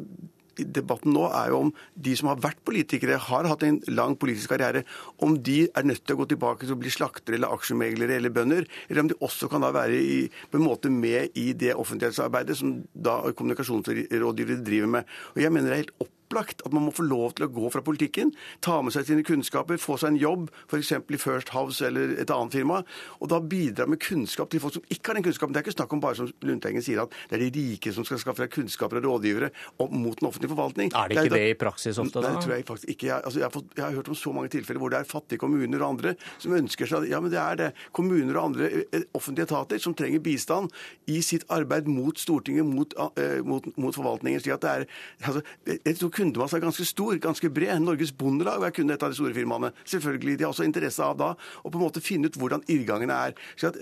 debatten 0.56 1.14
nå 1.14 1.26
er 1.30 1.52
jo 1.52 1.60
om 1.66 1.72
de 2.06 2.14
som 2.18 2.30
har 2.30 2.40
vært 2.42 2.62
politikere, 2.66 3.18
har 3.20 3.48
hatt 3.50 3.64
en 3.66 3.80
lang 3.92 4.16
politisk 4.20 4.52
karriere, 4.52 4.84
om 5.22 5.36
de 5.38 5.66
er 5.68 5.88
nødt 5.88 6.04
til 6.04 6.16
å 6.16 6.22
gå 6.22 6.28
tilbake 6.32 6.66
til 6.66 6.76
å 6.76 6.80
bli 6.80 6.92
slaktere 6.92 7.38
eller 7.38 7.54
aksjemeglere 7.54 8.18
eller 8.18 8.34
bønder, 8.34 8.68
eller 8.88 9.04
om 9.04 9.12
de 9.12 9.18
også 9.24 9.50
kan 9.52 9.64
da 9.64 9.72
være 9.74 9.98
i, 9.98 10.18
på 10.50 10.60
en 10.60 10.66
måte 10.66 10.92
med 10.92 11.36
i 11.38 11.50
det 11.58 11.74
offentlighetsarbeidet 11.76 12.58
som 12.58 12.80
da 12.92 13.20
kommunikasjonsrådgivere 13.30 14.62
driver 14.64 14.98
med. 14.98 15.14
Og 15.36 15.44
jeg 15.44 15.54
mener 15.54 15.70
det 15.70 15.78
er 15.78 15.84
helt 15.86 15.96
opp 16.04 16.16
opplagt 16.32 16.62
at 16.64 16.72
man 16.72 16.86
må 16.86 16.92
få 16.94 17.04
lov 17.04 17.34
til 17.36 17.46
å 17.46 17.50
gå 17.52 17.70
fra 17.72 17.82
politikken, 17.84 18.32
ta 18.64 18.80
med 18.82 18.94
seg 18.94 19.06
sine 19.08 19.24
kunnskaper, 19.26 19.80
få 19.80 19.98
seg 20.00 20.14
en 20.14 20.20
jobb, 20.20 20.48
f.eks. 20.68 20.92
i 20.96 21.20
First 21.20 21.52
House 21.52 21.84
eller 21.84 22.16
et 22.20 22.32
annet 22.32 22.56
firma, 22.56 22.82
og 23.20 23.30
da 23.32 23.40
bidra 23.40 23.86
med 23.90 24.00
kunnskap 24.02 24.50
til 24.52 24.62
folk 24.62 24.78
som 24.78 24.86
ikke 24.88 25.12
har 25.12 25.18
den 25.18 25.26
kunnskapen. 25.26 25.54
Det 25.54 25.62
er 25.62 25.66
ikke 25.66 25.76
snakk 25.76 25.92
om 25.96 26.02
bare 26.02 26.18
som 26.18 26.30
Lundteigen 26.46 26.84
sier, 26.84 27.02
at 27.04 27.16
det 27.30 27.38
er 27.38 27.44
de 27.44 27.64
rike 27.72 27.92
som 27.94 28.06
skal 28.08 28.20
skaffe 28.22 28.44
seg 28.44 28.52
kunnskaper 28.54 29.00
og 29.00 29.08
rådgivere 29.08 29.52
mot 29.92 30.18
den 30.18 30.28
offentlige 30.28 30.52
forvaltning. 30.54 30.92
Er 30.96 31.10
det 31.12 31.18
ikke 31.18 31.34
det, 31.34 31.42
det 31.42 31.56
i 31.56 31.58
praksis 31.60 32.00
ofte, 32.02 32.22
da? 32.22 32.32
Nei, 32.32 32.44
tror 32.44 32.56
jeg 32.56 32.66
faktisk 32.68 32.94
ikke. 32.94 33.08
Jeg, 33.10 33.20
altså, 33.20 33.42
jeg, 33.42 33.46
har 33.48 33.54
fått, 33.54 33.76
jeg, 33.76 33.84
har 33.84 33.98
hørt 33.98 34.12
om 34.12 34.18
så 34.22 34.34
mange 34.36 34.52
tilfeller 34.54 34.82
hvor 34.82 34.94
det 34.94 35.02
er 35.02 35.10
fattige 35.10 35.42
kommuner 35.42 35.82
og 35.82 35.88
andre 35.96 36.14
som 36.42 36.56
ønsker 36.56 36.88
seg 36.88 37.08
Ja, 37.12 37.18
men 37.20 37.32
det 37.32 37.40
er 37.40 37.58
det. 37.58 37.70
Kommuner 37.94 38.38
og 38.38 38.52
andre 38.52 38.68
eh, 38.80 39.06
offentlige 39.16 39.48
etater 39.50 39.80
som 39.82 39.94
trenger 39.98 40.22
bistand 40.22 40.72
i 41.10 41.18
sitt 41.24 41.44
arbeid 41.52 41.88
mot 41.90 42.18
Stortinget, 42.22 42.66
mot, 42.68 42.94
uh, 42.96 43.40
mot, 43.46 43.66
mot 43.80 43.96
forvaltningen. 43.96 44.40
slik 44.40 44.54
at 44.54 44.64
det 44.64 44.72
er, 44.72 44.84
altså, 45.26 45.42
jeg 45.74 45.96
tror 45.98 46.12
kundemassen 46.22 46.58
er 46.58 46.64
ganske 46.66 46.86
stor, 46.86 47.16
ganske 47.22 47.50
bred. 47.52 47.82
Norges 47.82 48.12
Bondelag 48.14 48.66
er 48.66 48.74
kun 48.74 48.92
et 48.92 49.02
av 49.02 49.12
de 49.12 49.18
store 49.18 49.34
firmaene. 49.36 49.72
Selvfølgelig, 49.88 50.38
De 50.38 50.46
har 50.46 50.52
også 50.52 50.66
interesse 50.66 51.02
av 51.02 51.16
da 51.18 51.32
å 51.34 51.70
på 51.70 51.78
en 51.78 51.84
måte 51.84 52.02
finne 52.04 52.30
ut 52.30 52.38
hvordan 52.38 52.64
irrgangene 52.70 53.16
er. 53.28 53.36
Så 53.56 53.70
at, 53.70 53.78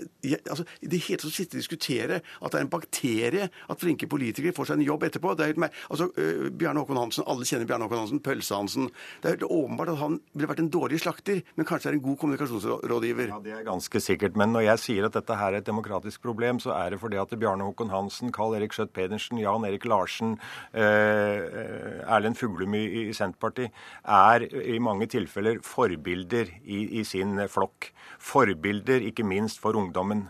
altså, 0.49 0.65
det 0.81 1.01
hele 1.05 1.21
tatt 1.21 1.29
å 1.29 1.35
sitte 1.35 1.57
og 1.57 1.61
diskutere 1.61 2.21
at 2.21 2.51
det 2.51 2.59
er 2.59 2.65
en 2.65 2.71
bakterie 2.71 3.49
at 3.51 3.81
flinke 3.81 4.09
politikere 4.11 4.55
får 4.55 4.71
seg 4.71 4.79
en 4.79 4.87
jobb 4.87 5.05
etterpå 5.07 5.35
det 5.37 5.45
er 5.45 5.53
helt 5.53 5.61
meg. 5.65 5.77
Altså, 5.93 6.09
uh, 6.17 6.47
Bjarne 6.49 6.83
Håkon 6.83 6.99
Hansen, 6.99 7.27
Alle 7.29 7.47
kjenner 7.47 7.69
Bjarne 7.69 7.87
Håkon 7.87 8.03
Hansen, 8.03 8.23
Pølse-Hansen. 8.25 8.89
Det 9.21 9.29
er 9.29 9.37
helt 9.37 9.47
åpenbart 9.47 9.93
at 9.93 10.01
han 10.01 10.19
ville 10.33 10.49
vært 10.51 10.63
en 10.63 10.71
dårlig 10.73 11.01
slakter, 11.03 11.43
men 11.57 11.67
kanskje 11.69 11.91
er 11.91 11.99
en 11.99 12.05
god 12.05 12.19
kommunikasjonsrådgiver. 12.23 13.31
Ja, 13.31 13.39
Det 13.43 13.55
er 13.57 13.67
ganske 13.67 14.03
sikkert. 14.03 14.37
Men 14.39 14.55
når 14.55 14.67
jeg 14.69 14.83
sier 14.85 15.07
at 15.07 15.17
dette 15.17 15.37
her 15.37 15.53
er 15.53 15.61
et 15.61 15.69
demokratisk 15.69 16.23
problem, 16.25 16.59
så 16.63 16.73
er 16.77 16.93
det 16.93 17.01
fordi 17.01 17.19
at 17.21 17.33
Bjarne 17.37 17.67
Håkon 17.67 17.93
Hansen, 17.93 18.33
Carl 18.35 18.55
Erik 18.57 18.75
Skjøtt 18.75 18.93
Pedersen, 18.95 19.39
Jan 19.41 19.65
Erik 19.67 19.85
Larsen, 19.89 20.37
eh, 20.73 22.01
Erlend 22.21 22.37
Fuglemy 22.37 22.81
i, 22.85 23.05
Senterpartiet, 23.17 23.73
er 24.05 24.45
i 24.45 24.77
mange 24.83 25.09
tilfeller 25.09 25.61
forbilder 25.65 26.53
i, 26.61 26.83
i 27.01 27.05
sin 27.07 27.39
flokk. 27.49 27.89
Forbilder 28.21 29.01
ikke 29.09 29.25
minst 29.25 29.61
for 29.63 29.77
ungdommen. 29.79 30.27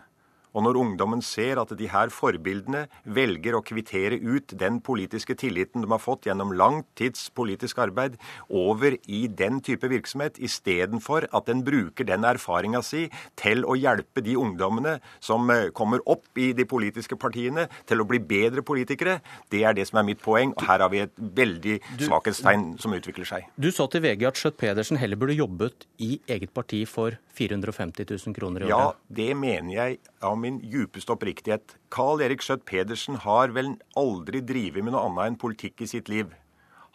Og 0.52 0.66
når 0.66 0.80
ungdommen 0.82 1.22
ser 1.24 1.62
at 1.62 1.72
de 1.80 1.88
her 1.92 2.12
forbildene 2.14 2.86
velger 3.04 3.56
å 3.56 3.64
kvittere 3.66 4.20
ut 4.20 4.52
den 4.60 4.82
politiske 4.84 5.36
tilliten 5.40 5.86
de 5.86 5.92
har 5.92 6.02
fått 6.04 6.28
gjennom 6.28 6.52
lang 6.58 6.82
tids 7.00 7.30
politisk 7.36 7.80
arbeid, 7.84 8.18
over 8.50 8.98
i 9.08 9.24
den 9.28 9.62
type 9.64 9.88
virksomhet, 9.92 10.40
istedenfor 10.44 11.30
at 11.32 11.52
en 11.52 11.64
bruker 11.68 12.08
den 12.08 12.28
erfaringa 12.28 12.84
si 12.86 13.08
til 13.40 13.64
å 13.64 13.78
hjelpe 13.80 14.24
de 14.26 14.36
ungdommene 14.40 14.98
som 15.24 15.48
eh, 15.54 15.70
kommer 15.76 16.04
opp 16.10 16.28
i 16.40 16.52
de 16.58 16.68
politiske 16.68 17.18
partiene, 17.20 17.68
til 17.88 18.04
å 18.04 18.08
bli 18.08 18.20
bedre 18.20 18.64
politikere, 18.66 19.20
det 19.54 19.64
er 19.68 19.76
det 19.78 19.88
som 19.90 20.02
er 20.02 20.08
mitt 20.12 20.22
poeng. 20.24 20.56
Og 20.58 20.68
her 20.68 20.84
har 20.84 20.92
vi 20.92 21.04
et 21.06 21.16
veldig 21.42 21.78
svakhetstegn 22.02 22.74
som 22.82 22.96
utvikler 22.98 23.28
seg. 23.28 23.48
Du 23.56 23.72
sa 23.74 23.88
til 23.92 24.04
VG 24.04 24.28
at 24.28 24.40
Skjøtt 24.40 24.60
Pedersen 24.60 25.00
heller 25.02 25.20
burde 25.20 25.38
jobbet 25.38 25.88
i 26.04 26.18
eget 26.32 26.54
parti 26.56 26.84
for 26.90 27.18
450 27.38 28.10
000 28.12 28.36
kroner 28.36 28.66
i 28.66 28.72
året. 28.72 29.00
Ja, 29.00 29.16
det 29.22 29.32
mener 29.40 29.72
jeg 29.76 30.02
av 30.24 30.38
min 30.40 30.60
djupeste 30.64 31.14
oppriktighet. 31.16 31.76
Carl 31.94 32.22
Erik 32.22 32.44
Skjøtt 32.46 32.66
Pedersen 32.70 33.20
har 33.26 33.54
vel 33.56 33.76
aldri 34.00 34.42
drevet 34.46 34.86
med 34.86 34.96
noe 34.96 35.06
annet 35.10 35.32
enn 35.32 35.40
politikk 35.42 35.84
i 35.84 35.90
sitt 35.92 36.12
liv. 36.12 36.32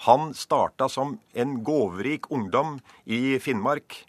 Han 0.05 0.33
starta 0.37 0.89
som 0.93 1.17
en 1.33 1.59
gåverik 1.65 2.29
ungdom 2.31 2.79
i 3.05 3.39
Finnmark 3.41 4.03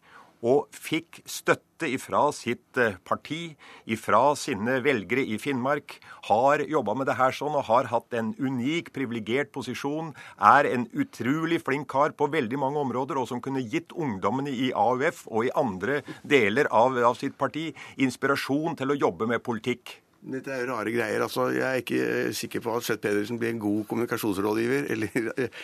og 0.46 0.68
fikk 0.74 1.22
støtte 1.26 1.90
ifra 1.90 2.28
sitt 2.34 2.78
eh, 2.78 2.98
parti, 3.06 3.56
ifra 3.90 4.36
sine 4.38 4.80
velgere 4.86 5.24
i 5.26 5.38
Finnmark. 5.42 5.98
Har 6.30 6.64
jobba 6.66 6.96
med 6.98 7.10
det 7.10 7.18
her 7.20 7.36
sånn 7.36 7.58
og 7.58 7.68
har 7.70 7.90
hatt 7.92 8.18
en 8.18 8.34
unik, 8.38 8.92
privilegert 8.96 9.52
posisjon. 9.56 10.14
Er 10.38 10.70
en 10.70 10.88
utrolig 10.94 11.62
flink 11.66 11.90
kar 11.92 12.16
på 12.18 12.30
veldig 12.34 12.60
mange 12.62 12.82
områder, 12.82 13.18
og 13.18 13.30
som 13.30 13.42
kunne 13.44 13.66
gitt 13.66 13.94
ungdommene 13.96 14.54
i 14.54 14.72
AUF 14.74 15.26
og 15.28 15.48
i 15.48 15.54
andre 15.58 16.02
deler 16.24 16.70
av, 16.74 16.98
av 16.98 17.18
sitt 17.20 17.38
parti 17.38 17.70
inspirasjon 17.98 18.78
til 18.78 18.94
å 18.94 19.00
jobbe 19.08 19.30
med 19.30 19.46
politikk. 19.46 20.00
Dette 20.22 20.52
er 20.52 20.64
jo 20.64 20.72
rare 20.72 20.92
greier. 20.92 21.22
altså 21.22 21.50
Jeg 21.54 21.64
er 21.64 21.82
ikke 21.82 22.00
eh, 22.04 22.32
sikker 22.36 22.64
på 22.66 22.74
at 22.76 22.84
Seth 22.84 23.02
Pedersen 23.04 23.38
blir 23.40 23.54
en 23.54 23.60
god 23.62 23.86
kommunikasjonsrådgiver 23.88 24.88
eller, 24.92 25.10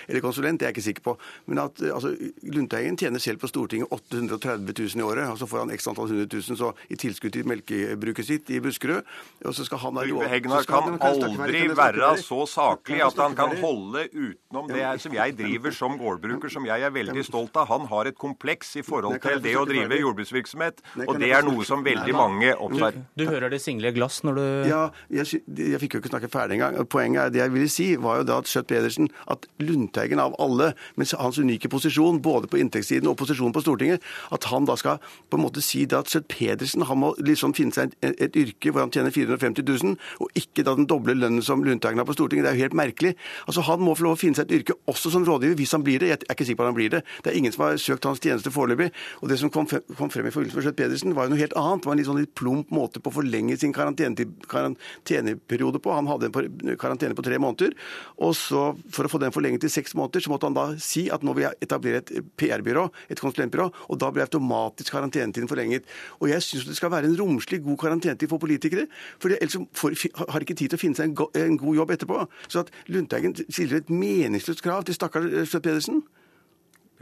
eller, 0.08 0.22
konsulent. 0.22 0.60
det 0.60 0.68
er 0.68 0.72
jeg 0.72 0.78
ikke 0.78 0.86
sikker 0.88 1.06
på. 1.08 1.16
Men 1.48 1.64
at 1.66 1.82
altså, 1.82 2.14
Lundteigen 2.44 2.98
tjener 2.98 3.20
selv 3.20 3.42
på 3.42 3.50
Stortinget 3.50 3.92
830 3.92 4.74
000 4.78 5.02
i 5.02 5.08
året. 5.08 5.30
og 5.30 5.38
Så 5.42 5.50
får 5.50 5.66
han 5.66 5.74
x 5.74 5.88
antall 5.90 6.12
hundre 6.12 6.28
tusen 6.30 6.60
så 6.60 6.72
i 6.90 7.00
tilskudd 7.00 7.34
til 7.34 7.48
melkebruket 7.50 8.30
sitt 8.30 8.52
i 8.54 8.62
Buskerud. 8.64 9.02
og 9.46 9.56
så 9.56 9.66
skal 9.66 9.82
han 9.84 9.98
ha 9.98 10.06
Trygve 10.06 10.30
Hegnar 10.30 10.68
kan 10.70 10.98
aldri 11.02 11.66
være 11.74 12.14
så 12.22 12.46
saklig 12.50 13.02
at 13.04 13.18
han 13.20 13.36
kan 13.36 13.58
holde 13.62 14.06
utenom 14.14 14.70
det 14.70 14.86
som 15.02 15.16
jeg 15.16 15.36
driver 15.38 15.76
som 15.76 15.98
gårdbruker, 16.00 16.52
som 16.54 16.66
jeg 16.68 16.86
er 16.86 16.94
veldig 16.94 17.26
stolt 17.26 17.58
av. 17.58 17.68
Han 17.74 17.88
har 17.92 18.12
et 18.12 18.18
kompleks 18.20 18.76
i 18.80 18.86
forhold 18.86 19.20
til 19.24 19.42
det 19.44 19.56
å 19.58 19.66
drive 19.68 20.00
jordbruksvirksomhet, 20.00 20.84
og 21.08 21.20
det 21.22 21.32
er 21.34 21.46
noe 21.46 21.66
som 21.68 21.84
veldig 21.86 22.16
mange 22.16 22.54
opptar. 22.54 23.02
Du 23.18 23.26
hører 23.28 23.52
det 23.54 23.62
single 23.64 23.94
glass 23.96 24.22
når 24.24 24.40
du 24.40 24.43
ja, 24.70 24.82
jeg, 25.14 25.42
jeg, 25.58 25.80
fikk 25.84 25.98
jo 25.98 26.02
ikke 26.04 26.12
snakke 26.14 26.30
ferdig 26.32 26.58
engang. 26.58 26.78
Poenget 26.90 27.26
er 27.26 27.34
det 27.34 27.42
jeg 27.42 27.54
ville 27.54 27.72
si, 27.72 27.88
var 28.02 28.22
jo 28.22 28.28
da 28.30 28.40
at 28.42 28.50
Skjøtt 28.50 28.70
Pedersen, 28.72 29.10
at 29.32 29.48
Lundteigen 29.64 30.22
av 30.24 30.36
alle, 30.42 30.74
med 31.00 31.14
hans 31.20 31.40
unike 31.40 31.70
posisjon 31.72 32.22
både 32.24 32.50
på 32.52 32.60
inntektssiden 32.62 33.10
og 33.12 33.18
posisjonen 33.20 33.54
på 33.56 33.64
Stortinget, 33.64 34.04
at 34.34 34.48
han 34.52 34.68
da 34.70 34.78
skal 34.80 35.02
på 35.30 35.40
en 35.40 35.46
måte 35.46 35.64
si 35.64 35.86
at 35.90 36.12
Skjøtt 36.12 36.30
Pedersen 36.32 36.86
han 36.88 37.00
må 37.02 37.14
liksom 37.22 37.56
finne 37.58 37.76
seg 37.76 37.94
et, 38.02 38.16
et, 38.18 38.38
yrke 38.44 38.72
hvor 38.72 38.86
han 38.86 38.94
tjener 38.94 39.14
450 39.14 39.66
000, 39.68 39.98
og 40.24 40.40
ikke 40.40 40.66
da 40.66 40.76
den 40.78 40.90
doble 40.90 41.16
lønnen 41.18 41.44
som 41.46 41.64
Lundteigen 41.66 42.02
har 42.02 42.08
på 42.08 42.16
Stortinget. 42.18 42.48
Det 42.48 42.54
er 42.54 42.60
jo 42.60 42.68
helt 42.68 42.78
merkelig. 42.78 43.14
Altså 43.48 43.64
Han 43.68 43.84
må 43.84 43.96
få 43.96 44.08
lov 44.08 44.18
å 44.18 44.20
finne 44.20 44.38
seg 44.38 44.50
et 44.50 44.62
yrke 44.62 44.78
også 44.90 45.14
som 45.14 45.26
rådgiver, 45.28 45.58
hvis 45.60 45.76
han 45.76 45.86
blir 45.86 46.02
det. 46.02 46.12
Jeg 46.12 46.20
er 46.28 46.36
ikke 46.36 46.48
sikker 46.48 46.62
på 46.62 46.68
at 46.68 46.72
han 46.72 46.78
blir 46.78 46.94
det. 46.94 47.04
Det 47.24 47.32
er 47.32 47.38
ingen 47.40 47.54
som 47.56 47.66
har 47.68 47.78
søkt 47.82 48.08
hans 48.08 48.22
tjeneste 48.24 48.52
foreløpig. 48.54 48.90
Og 49.22 49.32
det 49.32 49.40
som 49.42 49.52
kom 49.54 49.68
frem, 49.70 49.84
kom 49.98 50.12
frem 50.14 50.28
i 50.28 50.34
forbindelse 50.34 50.60
med 50.60 50.68
Skjøtt 50.68 50.80
Pedersen, 50.80 51.16
var 51.16 51.28
jo 51.28 51.34
noe 51.34 51.42
helt 51.42 51.56
annet. 51.60 51.84
Det 51.84 51.90
var 51.90 51.96
en 51.96 52.02
litt 52.02 52.10
sånn 52.10 52.22
litt 52.22 52.36
plump 52.38 52.74
måte 52.74 53.04
på 53.04 53.12
å 53.12 53.18
forlenge 53.20 53.58
sin 53.60 53.76
karantenetid 53.76 54.33
karanteneperiode 54.50 55.82
på. 55.84 55.94
Han 55.94 56.10
hadde 56.10 56.30
en 56.30 56.78
karantene 56.80 57.18
på 57.18 57.26
tre 57.26 57.40
måneder. 57.42 57.76
Og 58.24 58.36
så, 58.38 58.66
for 58.94 59.08
å 59.08 59.12
få 59.12 59.22
den 59.24 59.34
forlenget 59.36 59.66
til 59.66 59.74
seks 59.74 59.96
måneder, 60.00 60.24
så 60.24 60.34
måtte 60.34 60.50
han 60.50 60.58
da 60.58 60.66
si 60.82 61.06
at 61.14 61.26
nå 61.26 61.36
vil 61.38 61.48
jeg 61.48 61.68
etablere 61.68 62.02
et 62.02 62.14
PR-byrå, 62.40 62.88
et 63.14 63.22
konsulentbyrå, 63.22 63.70
og 63.90 64.02
da 64.02 64.12
ble 64.14 64.26
automatisk 64.26 64.94
karantenetiden 64.96 65.52
forlenget. 65.52 65.88
Og 66.20 66.32
jeg 66.32 66.46
syns 66.46 66.68
det 66.70 66.78
skal 66.80 66.94
være 66.94 67.12
en 67.12 67.18
romslig, 67.20 67.62
god 67.66 67.80
karantenetid 67.86 68.32
for 68.32 68.42
politikere. 68.44 68.88
For 69.22 69.36
ellers 69.36 69.60
får, 69.78 69.98
har 70.20 70.46
ikke 70.46 70.58
tid 70.58 70.74
til 70.74 70.80
å 70.80 70.84
finne 70.84 71.00
seg 71.00 71.12
en, 71.12 71.18
go 71.18 71.30
en 71.38 71.60
god 71.60 71.80
jobb 71.82 71.96
etterpå. 71.98 72.26
Så 72.48 72.64
at 72.64 72.74
Lundteigen 72.92 73.38
stiller 73.44 73.82
et 73.82 73.94
meningsløst 73.94 74.64
krav 74.64 74.88
til 74.88 74.98
stakkar 74.98 75.30
Skjøtt 75.44 75.64
Pedersen 75.66 76.04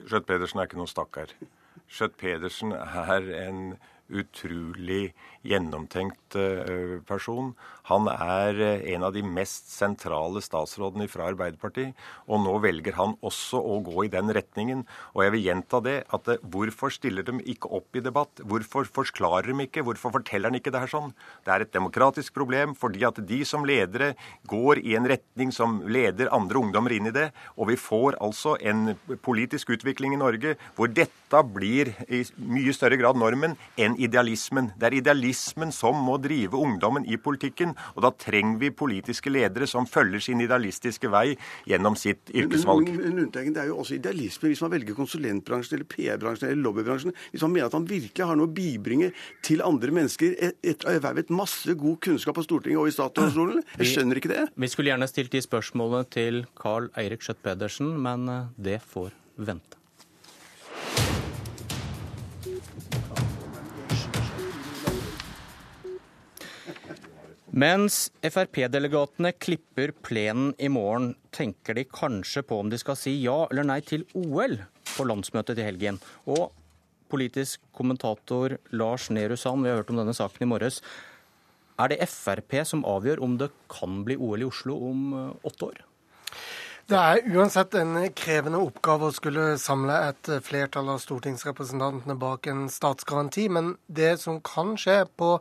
Skjøtt 0.08 0.28
Pedersen 0.30 0.62
er 0.62 0.70
ikke 0.70 0.80
noen 0.80 0.90
stakkar. 0.90 1.34
Skjøtt 1.92 2.16
Pedersen 2.20 2.74
er 2.74 3.28
en 3.42 3.62
utrolig 4.12 5.14
gjennomtenkt 5.48 6.36
eh, 6.38 7.00
person. 7.08 7.54
Han 7.90 8.08
er 8.12 8.60
eh, 8.62 8.84
en 8.94 9.06
av 9.08 9.16
de 9.16 9.24
mest 9.26 9.72
sentrale 9.74 10.42
statsrådene 10.44 11.08
fra 11.10 11.30
Arbeiderpartiet. 11.32 11.98
Og 12.30 12.44
nå 12.44 12.54
velger 12.64 12.98
han 13.00 13.16
også 13.26 13.62
å 13.62 13.80
gå 13.86 14.06
i 14.06 14.12
den 14.14 14.30
retningen. 14.36 14.84
Og 15.16 15.26
jeg 15.26 15.36
vil 15.36 15.46
gjenta 15.48 15.82
det, 15.86 15.98
at 16.14 16.30
eh, 16.30 16.44
hvorfor 16.54 16.94
stiller 16.94 17.26
de 17.28 17.40
ikke 17.54 17.72
opp 17.74 17.98
i 17.98 18.04
debatt? 18.06 18.44
Hvorfor 18.46 18.90
forklarer 19.00 19.50
de 19.52 19.68
ikke? 19.68 19.86
Hvorfor 19.88 20.14
forteller 20.20 20.54
de 20.54 20.62
ikke 20.62 20.74
det 20.74 20.84
her 20.84 20.94
sånn? 20.94 21.16
Det 21.46 21.56
er 21.56 21.66
et 21.66 21.74
demokratisk 21.74 22.36
problem 22.38 22.76
fordi 22.78 23.04
at 23.08 23.18
de 23.28 23.42
som 23.48 23.66
ledere 23.68 24.14
går 24.50 24.82
i 24.86 24.96
en 24.98 25.10
retning 25.10 25.52
som 25.56 25.82
leder 25.90 26.32
andre 26.34 26.62
ungdommer 26.62 26.94
inn 26.96 27.10
i 27.10 27.16
det. 27.16 27.30
Og 27.58 27.72
vi 27.72 27.80
får 27.80 28.20
altså 28.22 28.56
en 28.62 28.94
politisk 29.26 29.74
utvikling 29.74 30.16
i 30.16 30.22
Norge 30.22 30.56
hvor 30.78 30.92
dette 30.92 31.44
blir 31.56 31.94
i 32.12 32.22
mye 32.38 32.74
større 32.76 33.00
grad 33.00 33.18
normen 33.20 33.56
enn 33.80 33.98
idealismen. 34.06 34.72
Det 34.80 34.90
er 34.90 34.98
idealismen 35.00 35.72
som 35.76 35.98
må 36.06 36.18
drive 36.22 36.58
ungdommen 36.60 37.06
i 37.10 37.18
politikken. 37.22 37.76
Og 37.96 38.06
da 38.06 38.12
trenger 38.16 38.60
vi 38.62 38.72
politiske 38.76 39.32
ledere 39.34 39.68
som 39.70 39.88
følger 39.90 40.24
sin 40.24 40.42
idealistiske 40.44 41.12
vei 41.12 41.36
gjennom 41.70 41.98
sitt 42.00 42.32
yrkesvalg. 42.34 42.90
Men, 42.90 43.16
men, 43.16 43.32
men 43.32 43.54
Det 43.56 43.64
er 43.64 43.72
jo 43.72 43.80
også 43.84 43.98
idealisme 43.98 44.52
hvis 44.52 44.64
man 44.64 44.74
velger 44.76 44.98
konsulentbransjen 44.98 45.78
eller 45.78 45.90
PR-bransjen 45.92 46.50
eller 46.50 46.64
lobbybransjen. 46.68 47.16
Hvis 47.34 47.46
man 47.46 47.56
mener 47.56 47.72
at 47.72 47.78
man 47.78 47.90
virkelig 47.90 48.28
har 48.28 48.40
noe 48.40 48.50
å 48.50 48.56
bibringe 48.56 49.12
til 49.46 49.64
andre 49.66 49.96
mennesker, 49.96 50.38
etter 50.42 50.88
å 50.88 50.92
ha 50.92 51.00
ervervet 51.00 51.34
masse 51.34 51.76
god 51.78 52.00
kunnskap 52.04 52.38
på 52.38 52.46
Stortinget 52.46 52.82
og 52.82 52.90
i 52.92 52.96
statsrådsstolen. 52.96 53.66
Jeg 53.80 53.94
skjønner 53.94 54.22
ikke 54.22 54.34
det. 54.34 54.48
Vi 54.56 54.72
skulle 54.72 54.94
gjerne 54.94 55.10
stilt 55.12 55.34
de 55.36 55.44
spørsmålene 55.44 56.08
til 56.14 56.46
Carl 56.60 56.92
Eirik 57.00 57.26
Skjøtt 57.26 57.44
Pedersen, 57.46 57.94
men 58.02 58.28
eh, 58.32 58.50
det 58.70 58.82
får 58.94 59.14
vente. 59.42 59.81
Mens 67.52 68.06
Frp-delegatene 68.24 69.34
klipper 69.36 69.92
plenen 70.08 70.54
i 70.56 70.70
morgen, 70.72 71.18
tenker 71.36 71.76
de 71.76 71.84
kanskje 71.84 72.46
på 72.48 72.62
om 72.64 72.70
de 72.72 72.78
skal 72.80 72.96
si 72.96 73.18
ja 73.20 73.42
eller 73.50 73.68
nei 73.68 73.82
til 73.84 74.06
OL 74.16 74.56
på 74.94 75.04
landsmøtet 75.10 75.58
til 75.60 75.68
helgen. 75.68 76.00
Og 76.32 76.54
politisk 77.12 77.60
kommentator 77.76 78.56
Lars 78.72 79.10
Nehru 79.12 79.36
Sand, 79.36 79.66
vi 79.66 79.72
har 79.72 79.82
hørt 79.82 79.92
om 79.92 80.00
denne 80.00 80.16
saken 80.16 80.46
i 80.46 80.48
morges. 80.48 80.80
Er 81.76 81.92
det 81.92 82.08
Frp 82.08 82.62
som 82.70 82.86
avgjør 82.88 83.20
om 83.26 83.36
det 83.42 83.52
kan 83.72 84.00
bli 84.08 84.16
OL 84.16 84.46
i 84.46 84.48
Oslo 84.48 84.78
om 84.88 85.08
eh, 85.12 85.48
åtte 85.52 85.68
år? 85.74 85.82
Det 86.88 87.00
er 87.00 87.36
uansett 87.36 87.76
en 87.80 87.98
krevende 88.16 88.62
oppgave 88.64 89.10
å 89.10 89.16
skulle 89.16 89.58
samle 89.60 89.98
et 90.08 90.30
flertall 90.44 90.90
av 90.92 91.04
stortingsrepresentantene 91.04 92.16
bak 92.20 92.48
en 92.52 92.66
statsgaranti. 92.72 93.50
Men 93.52 93.76
det 93.88 94.22
som 94.24 94.40
kan 94.44 94.78
skje 94.80 95.02
på 95.20 95.34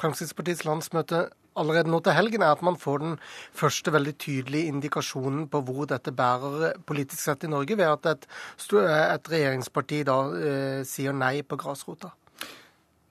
Fremskrittspartiets 0.00 0.64
landsmøte 0.68 1.26
allerede 1.58 1.90
nå 1.92 2.00
til 2.04 2.16
helgen, 2.16 2.44
er 2.44 2.54
at 2.56 2.64
man 2.66 2.78
får 2.80 3.02
den 3.02 3.16
første 3.56 3.92
veldig 3.94 4.14
tydelige 4.20 4.72
indikasjonen 4.72 5.48
på 5.52 5.62
hvor 5.66 5.88
dette 5.90 6.14
bærer 6.14 6.78
politisk 6.88 7.20
sett 7.24 7.44
i 7.44 7.52
Norge, 7.52 7.76
ved 7.78 7.90
at 7.90 8.08
et, 8.14 8.30
et 8.78 9.32
regjeringsparti 9.34 10.04
da 10.08 10.18
eh, 10.38 10.80
sier 10.88 11.16
nei 11.16 11.40
på 11.42 11.58
grasrota. 11.60 12.14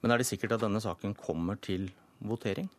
Men 0.02 0.14
er 0.14 0.22
det 0.22 0.28
sikkert 0.28 0.56
at 0.56 0.64
denne 0.66 0.82
saken 0.82 1.16
kommer 1.18 1.58
til 1.60 1.90
votering? 2.24 2.70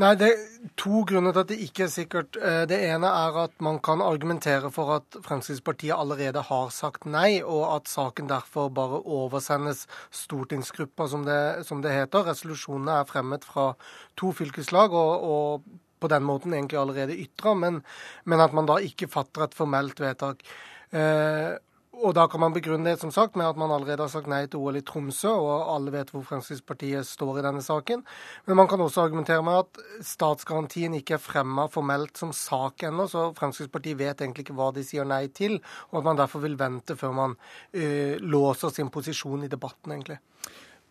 Nei, 0.00 0.14
Det 0.16 0.28
er 0.30 0.70
to 0.80 1.02
grunner 1.04 1.34
til 1.34 1.42
at 1.42 1.50
det 1.50 1.58
ikke 1.66 1.84
er 1.84 1.90
sikkert. 1.92 2.36
Eh, 2.40 2.62
det 2.68 2.78
ene 2.86 3.10
er 3.12 3.36
at 3.44 3.52
man 3.60 3.78
kan 3.84 4.00
argumentere 4.00 4.70
for 4.72 4.94
at 4.94 5.18
Fremskrittspartiet 5.26 5.92
allerede 5.92 6.40
har 6.48 6.70
sagt 6.72 7.04
nei, 7.04 7.42
og 7.42 7.76
at 7.76 7.92
saken 7.92 8.30
derfor 8.30 8.70
bare 8.72 9.02
oversendes 9.04 9.84
stortingsgruppa, 10.10 11.08
som 11.08 11.26
det, 11.28 11.66
som 11.68 11.82
det 11.84 11.92
heter. 11.92 12.24
Resolusjonene 12.30 13.02
er 13.02 13.10
fremmet 13.10 13.44
fra 13.44 13.74
to 14.16 14.32
fylkeslag. 14.32 14.92
og, 14.92 15.22
og 15.22 15.80
på 16.02 16.08
den 16.10 16.24
måten 16.26 16.54
egentlig 16.54 16.80
allerede 16.80 17.14
ytra, 17.14 17.54
men, 17.54 17.82
men, 18.24 18.40
at 18.40 18.52
man 18.52 18.66
da 18.66 18.80
ikke 18.82 19.06
fatter 19.06 19.44
et 19.44 19.54
formelt 19.54 20.00
vedtak. 20.02 20.42
Eh, 20.90 21.52
og 21.92 22.14
da 22.16 22.24
kan 22.30 22.40
man 22.40 22.54
begrunne 22.54 22.88
det 22.88 23.02
som 23.02 23.10
sagt 23.12 23.36
med 23.36 23.46
at 23.46 23.58
man 23.60 23.70
allerede 23.70 24.00
har 24.00 24.10
sagt 24.10 24.28
nei 24.30 24.46
til 24.50 24.62
OL 24.64 24.78
i 24.80 24.84
Tromsø, 24.86 25.28
og 25.28 25.68
alle 25.74 25.92
vet 25.92 26.08
hvor 26.10 26.24
Fremskrittspartiet 26.24 27.06
står 27.06 27.38
i 27.38 27.44
denne 27.44 27.60
saken. 27.62 28.00
Men 28.48 28.58
man 28.58 28.70
kan 28.70 28.80
også 28.80 29.04
argumentere 29.04 29.44
med 29.44 29.60
at 29.60 29.82
statsgarantien 30.08 30.96
ikke 30.96 31.18
er 31.18 31.22
fremma 31.22 31.68
formelt 31.70 32.16
som 32.18 32.32
sak 32.32 32.86
ennå, 32.88 33.06
så 33.12 33.28
Fremskrittspartiet 33.36 34.00
vet 34.00 34.24
egentlig 34.24 34.46
ikke 34.46 34.56
hva 34.56 34.70
de 34.72 34.86
sier 34.88 35.06
nei 35.08 35.26
til, 35.36 35.58
og 35.92 36.00
at 36.00 36.08
man 36.08 36.22
derfor 36.22 36.42
vil 36.46 36.56
vente 36.58 36.96
før 36.98 37.14
man 37.18 37.36
uh, 37.36 38.16
låser 38.24 38.72
sin 38.72 38.90
posisjon 38.92 39.44
i 39.44 39.52
debatten, 39.52 39.92
egentlig. 39.92 40.18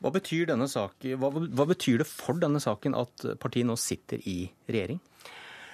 Hva 0.02 0.14
betyr, 0.14 0.54
saken, 0.70 1.18
hva, 1.22 1.34
hva 1.34 1.70
betyr 1.70 2.02
det 2.02 2.10
for 2.10 2.38
denne 2.42 2.62
saken 2.62 2.96
at 2.98 3.26
partiet 3.42 3.68
nå 3.70 3.76
sitter 3.78 4.22
i 4.22 4.44
regjering? 4.70 5.02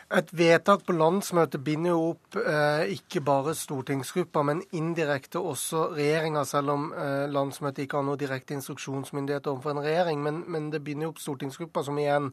Et 0.07 0.29
vedtak 0.39 0.85
på 0.87 0.93
landsmøtet 0.95 1.59
binder 1.67 1.91
jo 1.91 2.03
opp 2.13 2.37
eh, 2.39 2.93
ikke 2.93 3.19
bare 3.27 3.51
stortingsgruppa, 3.59 4.39
men 4.47 4.61
indirekte 4.79 5.41
også 5.43 5.89
regjeringa, 5.97 6.45
selv 6.47 6.71
om 6.71 6.85
eh, 6.95 7.25
landsmøtet 7.27 7.83
ikke 7.83 7.99
har 7.99 8.05
noe 8.07 8.19
direkte 8.19 8.55
instruksjonsmyndighet 8.55 9.49
overfor 9.51 9.73
en 9.73 9.83
regjering. 9.83 10.21
Men, 10.23 10.45
men 10.47 10.69
det 10.71 10.79
binder 10.85 11.09
jo 11.09 11.11
opp 11.11 11.19
stortingsgruppa, 11.25 11.83
som 11.83 11.99
igjen 11.99 12.29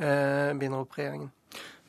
eh, 0.00 0.54
binder 0.56 0.86
opp 0.86 0.96
regjeringen. 0.96 1.28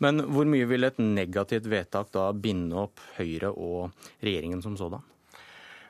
Men 0.04 0.26
hvor 0.28 0.48
mye 0.48 0.68
vil 0.68 0.88
et 0.88 1.00
negativt 1.00 1.72
vedtak 1.72 2.12
da 2.16 2.30
binde 2.36 2.76
opp 2.84 3.00
Høyre 3.16 3.54
og 3.56 3.96
regjeringen 4.20 4.64
som 4.64 4.76
sådan? 4.80 5.08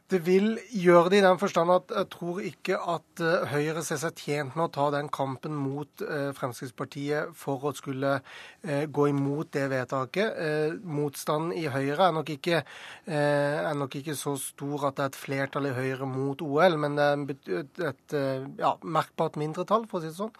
Det 0.09 0.17
vil 0.25 0.55
gjøre 0.73 1.11
det 1.13 1.19
i 1.19 1.21
den 1.21 1.37
forstand 1.37 1.69
at 1.69 1.91
jeg 1.93 2.07
tror 2.15 2.39
ikke 2.41 2.77
at 2.81 3.21
eh, 3.21 3.43
Høyre 3.51 3.83
ser 3.85 3.99
seg 4.01 4.17
tjent 4.17 4.55
med 4.57 4.63
å 4.63 4.71
ta 4.73 4.87
den 4.95 5.09
kampen 5.13 5.53
mot 5.53 6.01
eh, 6.01 6.31
Fremskrittspartiet 6.33 7.35
for 7.37 7.67
å 7.69 7.73
skulle 7.77 8.15
eh, 8.17 8.87
gå 8.89 9.05
imot 9.11 9.51
det 9.53 9.67
vedtaket. 9.69 10.41
Motstanden 10.81 11.53
i 11.53 11.67
Høyre 11.69 12.07
er 12.07 12.15
nok, 12.15 12.33
ikke, 12.33 12.63
er 13.05 13.77
nok 13.77 13.99
ikke 13.99 14.17
så 14.17 14.33
stor 14.41 14.89
at 14.89 14.97
det 14.97 15.05
er 15.05 15.13
et 15.13 15.21
flertall 15.27 15.69
i 15.69 15.75
Høyre 15.77 16.09
mot 16.09 16.41
OL, 16.41 16.79
men 16.81 16.97
det 16.97 17.05
er 17.05 17.61
et, 17.61 17.85
et 17.91 18.17
ja, 18.57 18.73
merkbart 18.81 19.37
mindretall, 19.37 19.85
for 19.89 19.99
å 19.99 20.03
si 20.07 20.09
det 20.09 20.17
sånn. 20.17 20.33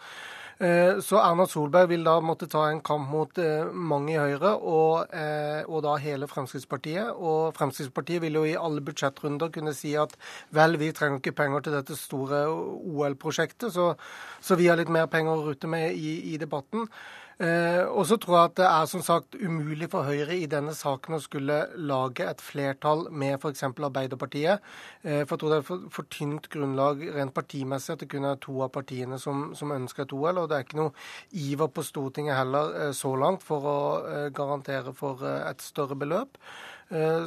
Eh, 0.60 0.98
så 1.00 1.16
Erna 1.16 1.46
Solberg 1.48 1.88
vil 1.88 2.02
da 2.04 2.18
måtte 2.20 2.44
ta 2.52 2.66
en 2.68 2.82
kamp 2.84 3.08
mot 3.08 3.38
eh, 3.40 3.70
mange 3.72 4.12
i 4.12 4.18
Høyre, 4.20 4.50
og, 4.60 5.14
eh, 5.16 5.62
og, 5.64 5.78
da 5.86 5.94
hele 6.02 6.28
Fremskrittspartiet. 6.28 7.14
Og 7.16 7.54
Fremskrittspartiet 7.56 8.20
vil 8.26 8.36
jo 8.36 8.42
i 8.44 8.58
alle 8.60 8.84
budsjettrunder 8.84 9.48
kunne 9.54 9.72
si 9.76 9.94
at 9.96 10.12
vel, 10.52 10.76
vi 10.82 10.90
trenger 10.92 11.22
ikke 11.22 11.38
penger 11.38 11.64
til 11.64 11.78
dette 11.78 11.96
store 11.96 12.42
OL-prosjektet, 12.52 13.72
så, 13.72 13.94
så, 14.44 14.60
vi 14.60 14.68
har 14.68 14.76
litt 14.76 14.92
mer 14.92 15.08
penger 15.08 15.32
å 15.32 15.48
rute 15.48 15.70
med 15.70 15.96
i, 15.96 16.34
i 16.34 16.36
debatten. 16.42 16.84
Eh, 17.40 17.86
og 17.88 18.04
så 18.04 18.18
tror 18.20 18.36
jeg 18.36 18.48
at 18.50 18.56
det 18.58 18.66
er 18.68 18.88
som 18.90 19.02
sagt 19.04 19.36
umulig 19.40 19.86
for 19.92 20.04
Høyre 20.04 20.36
i 20.36 20.48
denne 20.50 20.74
saken 20.76 21.16
å 21.16 21.22
skulle 21.24 21.56
lage 21.80 22.26
et 22.28 22.42
flertall 22.44 23.06
med 23.08 23.38
f.eks. 23.38 23.64
Arbeiderpartiet. 23.70 24.60
Eh, 25.00 25.22
for 25.24 25.34
jeg 25.34 25.40
tror 25.40 25.54
det 25.54 25.60
er 25.62 25.66
for, 25.70 25.86
for, 25.94 26.10
tynt 26.12 26.50
grunnlag 26.52 27.00
rent 27.16 27.34
partimessig 27.36 27.94
at 27.94 28.04
det 28.04 28.10
kun 28.12 28.28
er 28.28 28.40
to 28.44 28.58
av 28.66 28.72
partiene 28.74 29.16
som, 29.22 29.54
som 29.56 29.72
ønsker 29.72 30.04
et 30.04 30.12
OL. 30.12 30.42
Og 30.42 30.50
det 30.50 30.58
er 30.58 30.68
ikke 30.68 30.82
noe 30.82 30.92
iver 31.32 31.72
på 31.72 31.86
Stortinget 31.86 32.36
heller 32.36 32.76
eh, 32.76 32.92
så 32.96 33.14
langt 33.16 33.46
for 33.46 33.70
å 33.70 33.78
garantere 34.36 34.92
for 34.96 35.24
et 35.24 35.64
større 35.64 35.96
beløp. 35.96 36.36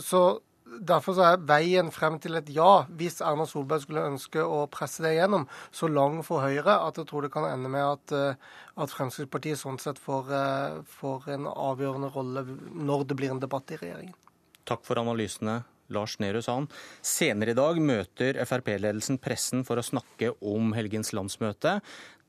Så 0.03 0.19
Derfor 0.81 1.19
er 1.21 1.41
veien 1.47 1.91
frem 1.93 2.17
til 2.23 2.37
et 2.39 2.49
ja, 2.55 2.85
hvis 2.97 3.19
Erna 3.21 3.45
Solberg 3.49 3.83
skulle 3.83 4.05
ønske 4.07 4.41
å 4.41 4.63
presse 4.71 5.03
det 5.05 5.15
gjennom, 5.17 5.45
så 5.75 5.89
lang 5.91 6.21
for 6.25 6.43
Høyre 6.45 6.79
at 6.87 6.97
jeg 6.99 7.09
tror 7.09 7.25
det 7.25 7.33
kan 7.33 7.47
ende 7.49 7.71
med 7.71 7.83
at, 7.85 8.15
eh, 8.15 8.39
at 8.77 8.93
Fremskrittspartiet 8.93 9.59
sånn 9.59 9.79
sett 9.81 10.01
får, 10.01 10.31
eh, 10.33 10.79
får, 10.99 11.29
en 11.35 11.45
avgjørende 11.51 12.13
rolle 12.13 12.45
når 12.73 13.07
det 13.07 13.19
blir 13.19 13.31
en 13.31 13.43
debatt 13.43 13.71
i 13.71 13.77
regjeringen. 13.77 14.17
Takk 14.65 14.83
for 14.85 14.95
analysene. 14.95 15.63
Lars 15.93 16.15
Nehru 16.17 16.41
Sand. 16.41 16.71
Senere 17.03 17.51
i 17.51 17.57
dag 17.57 17.77
møter 17.77 18.39
Frp-ledelsen 18.47 19.19
pressen 19.21 19.65
for 19.67 19.77
å 19.77 19.85
snakke 19.85 20.31
om 20.41 20.71
helgens 20.73 21.11
landsmøte. 21.13 21.81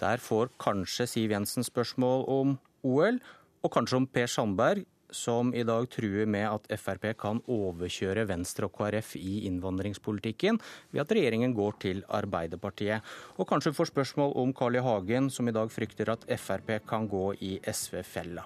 Der 0.03 0.19
får 0.19 0.51
kanskje 0.59 1.07
Siv 1.09 1.31
Jensen 1.31 1.65
spørsmål 1.65 2.27
om 2.29 2.59
OL, 2.85 3.21
og 3.65 3.73
kanskje 3.73 3.97
om 3.97 4.07
Per 4.11 4.29
Sandberg, 4.29 4.85
som 5.15 5.53
i 5.55 5.62
dag 5.66 5.86
truer 5.93 6.27
med 6.28 6.47
at 6.49 6.66
Frp 6.81 7.07
kan 7.20 7.41
overkjøre 7.51 8.27
Venstre 8.28 8.69
og 8.69 8.74
KrF 8.74 9.15
i 9.20 9.45
innvandringspolitikken 9.49 10.59
ved 10.91 11.05
at 11.05 11.15
regjeringen 11.15 11.55
går 11.57 11.78
til 11.86 12.03
Arbeiderpartiet. 12.11 13.05
Og 13.39 13.49
kanskje 13.49 13.74
får 13.77 13.93
spørsmål 13.93 14.35
om 14.43 14.55
Carl 14.57 14.81
I. 14.81 14.82
Hagen, 14.85 15.31
som 15.31 15.49
i 15.49 15.55
dag 15.55 15.70
frykter 15.73 16.11
at 16.12 16.27
Frp 16.41 16.81
kan 16.89 17.09
gå 17.09 17.28
i 17.39 17.57
SV-fella. 17.62 18.45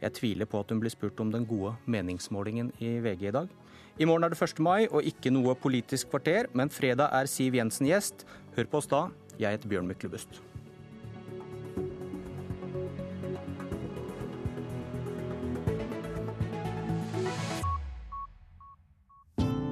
Jeg 0.00 0.16
tviler 0.18 0.48
på 0.48 0.60
at 0.60 0.72
hun 0.72 0.80
blir 0.82 0.92
spurt 0.92 1.20
om 1.20 1.30
den 1.32 1.46
gode 1.48 1.76
meningsmålingen 1.86 2.72
i 2.80 2.96
VG 3.04 3.30
i 3.30 3.36
dag. 3.36 3.54
I 3.96 4.04
morgen 4.04 4.26
er 4.26 4.32
det 4.34 4.42
1. 4.44 4.60
mai 4.60 4.84
og 4.90 5.06
ikke 5.08 5.32
noe 5.32 5.56
Politisk 5.56 6.10
kvarter, 6.12 6.50
men 6.52 6.72
fredag 6.72 7.14
er 7.16 7.30
Siv 7.32 7.56
Jensen 7.56 7.88
gjest. 7.88 8.26
Hør 8.56 8.68
på 8.68 8.82
oss 8.82 8.92
da. 8.92 9.06
Jeg 9.40 9.56
heter 9.56 9.72
Bjørn 9.72 9.88
Myklebust. 9.88 10.40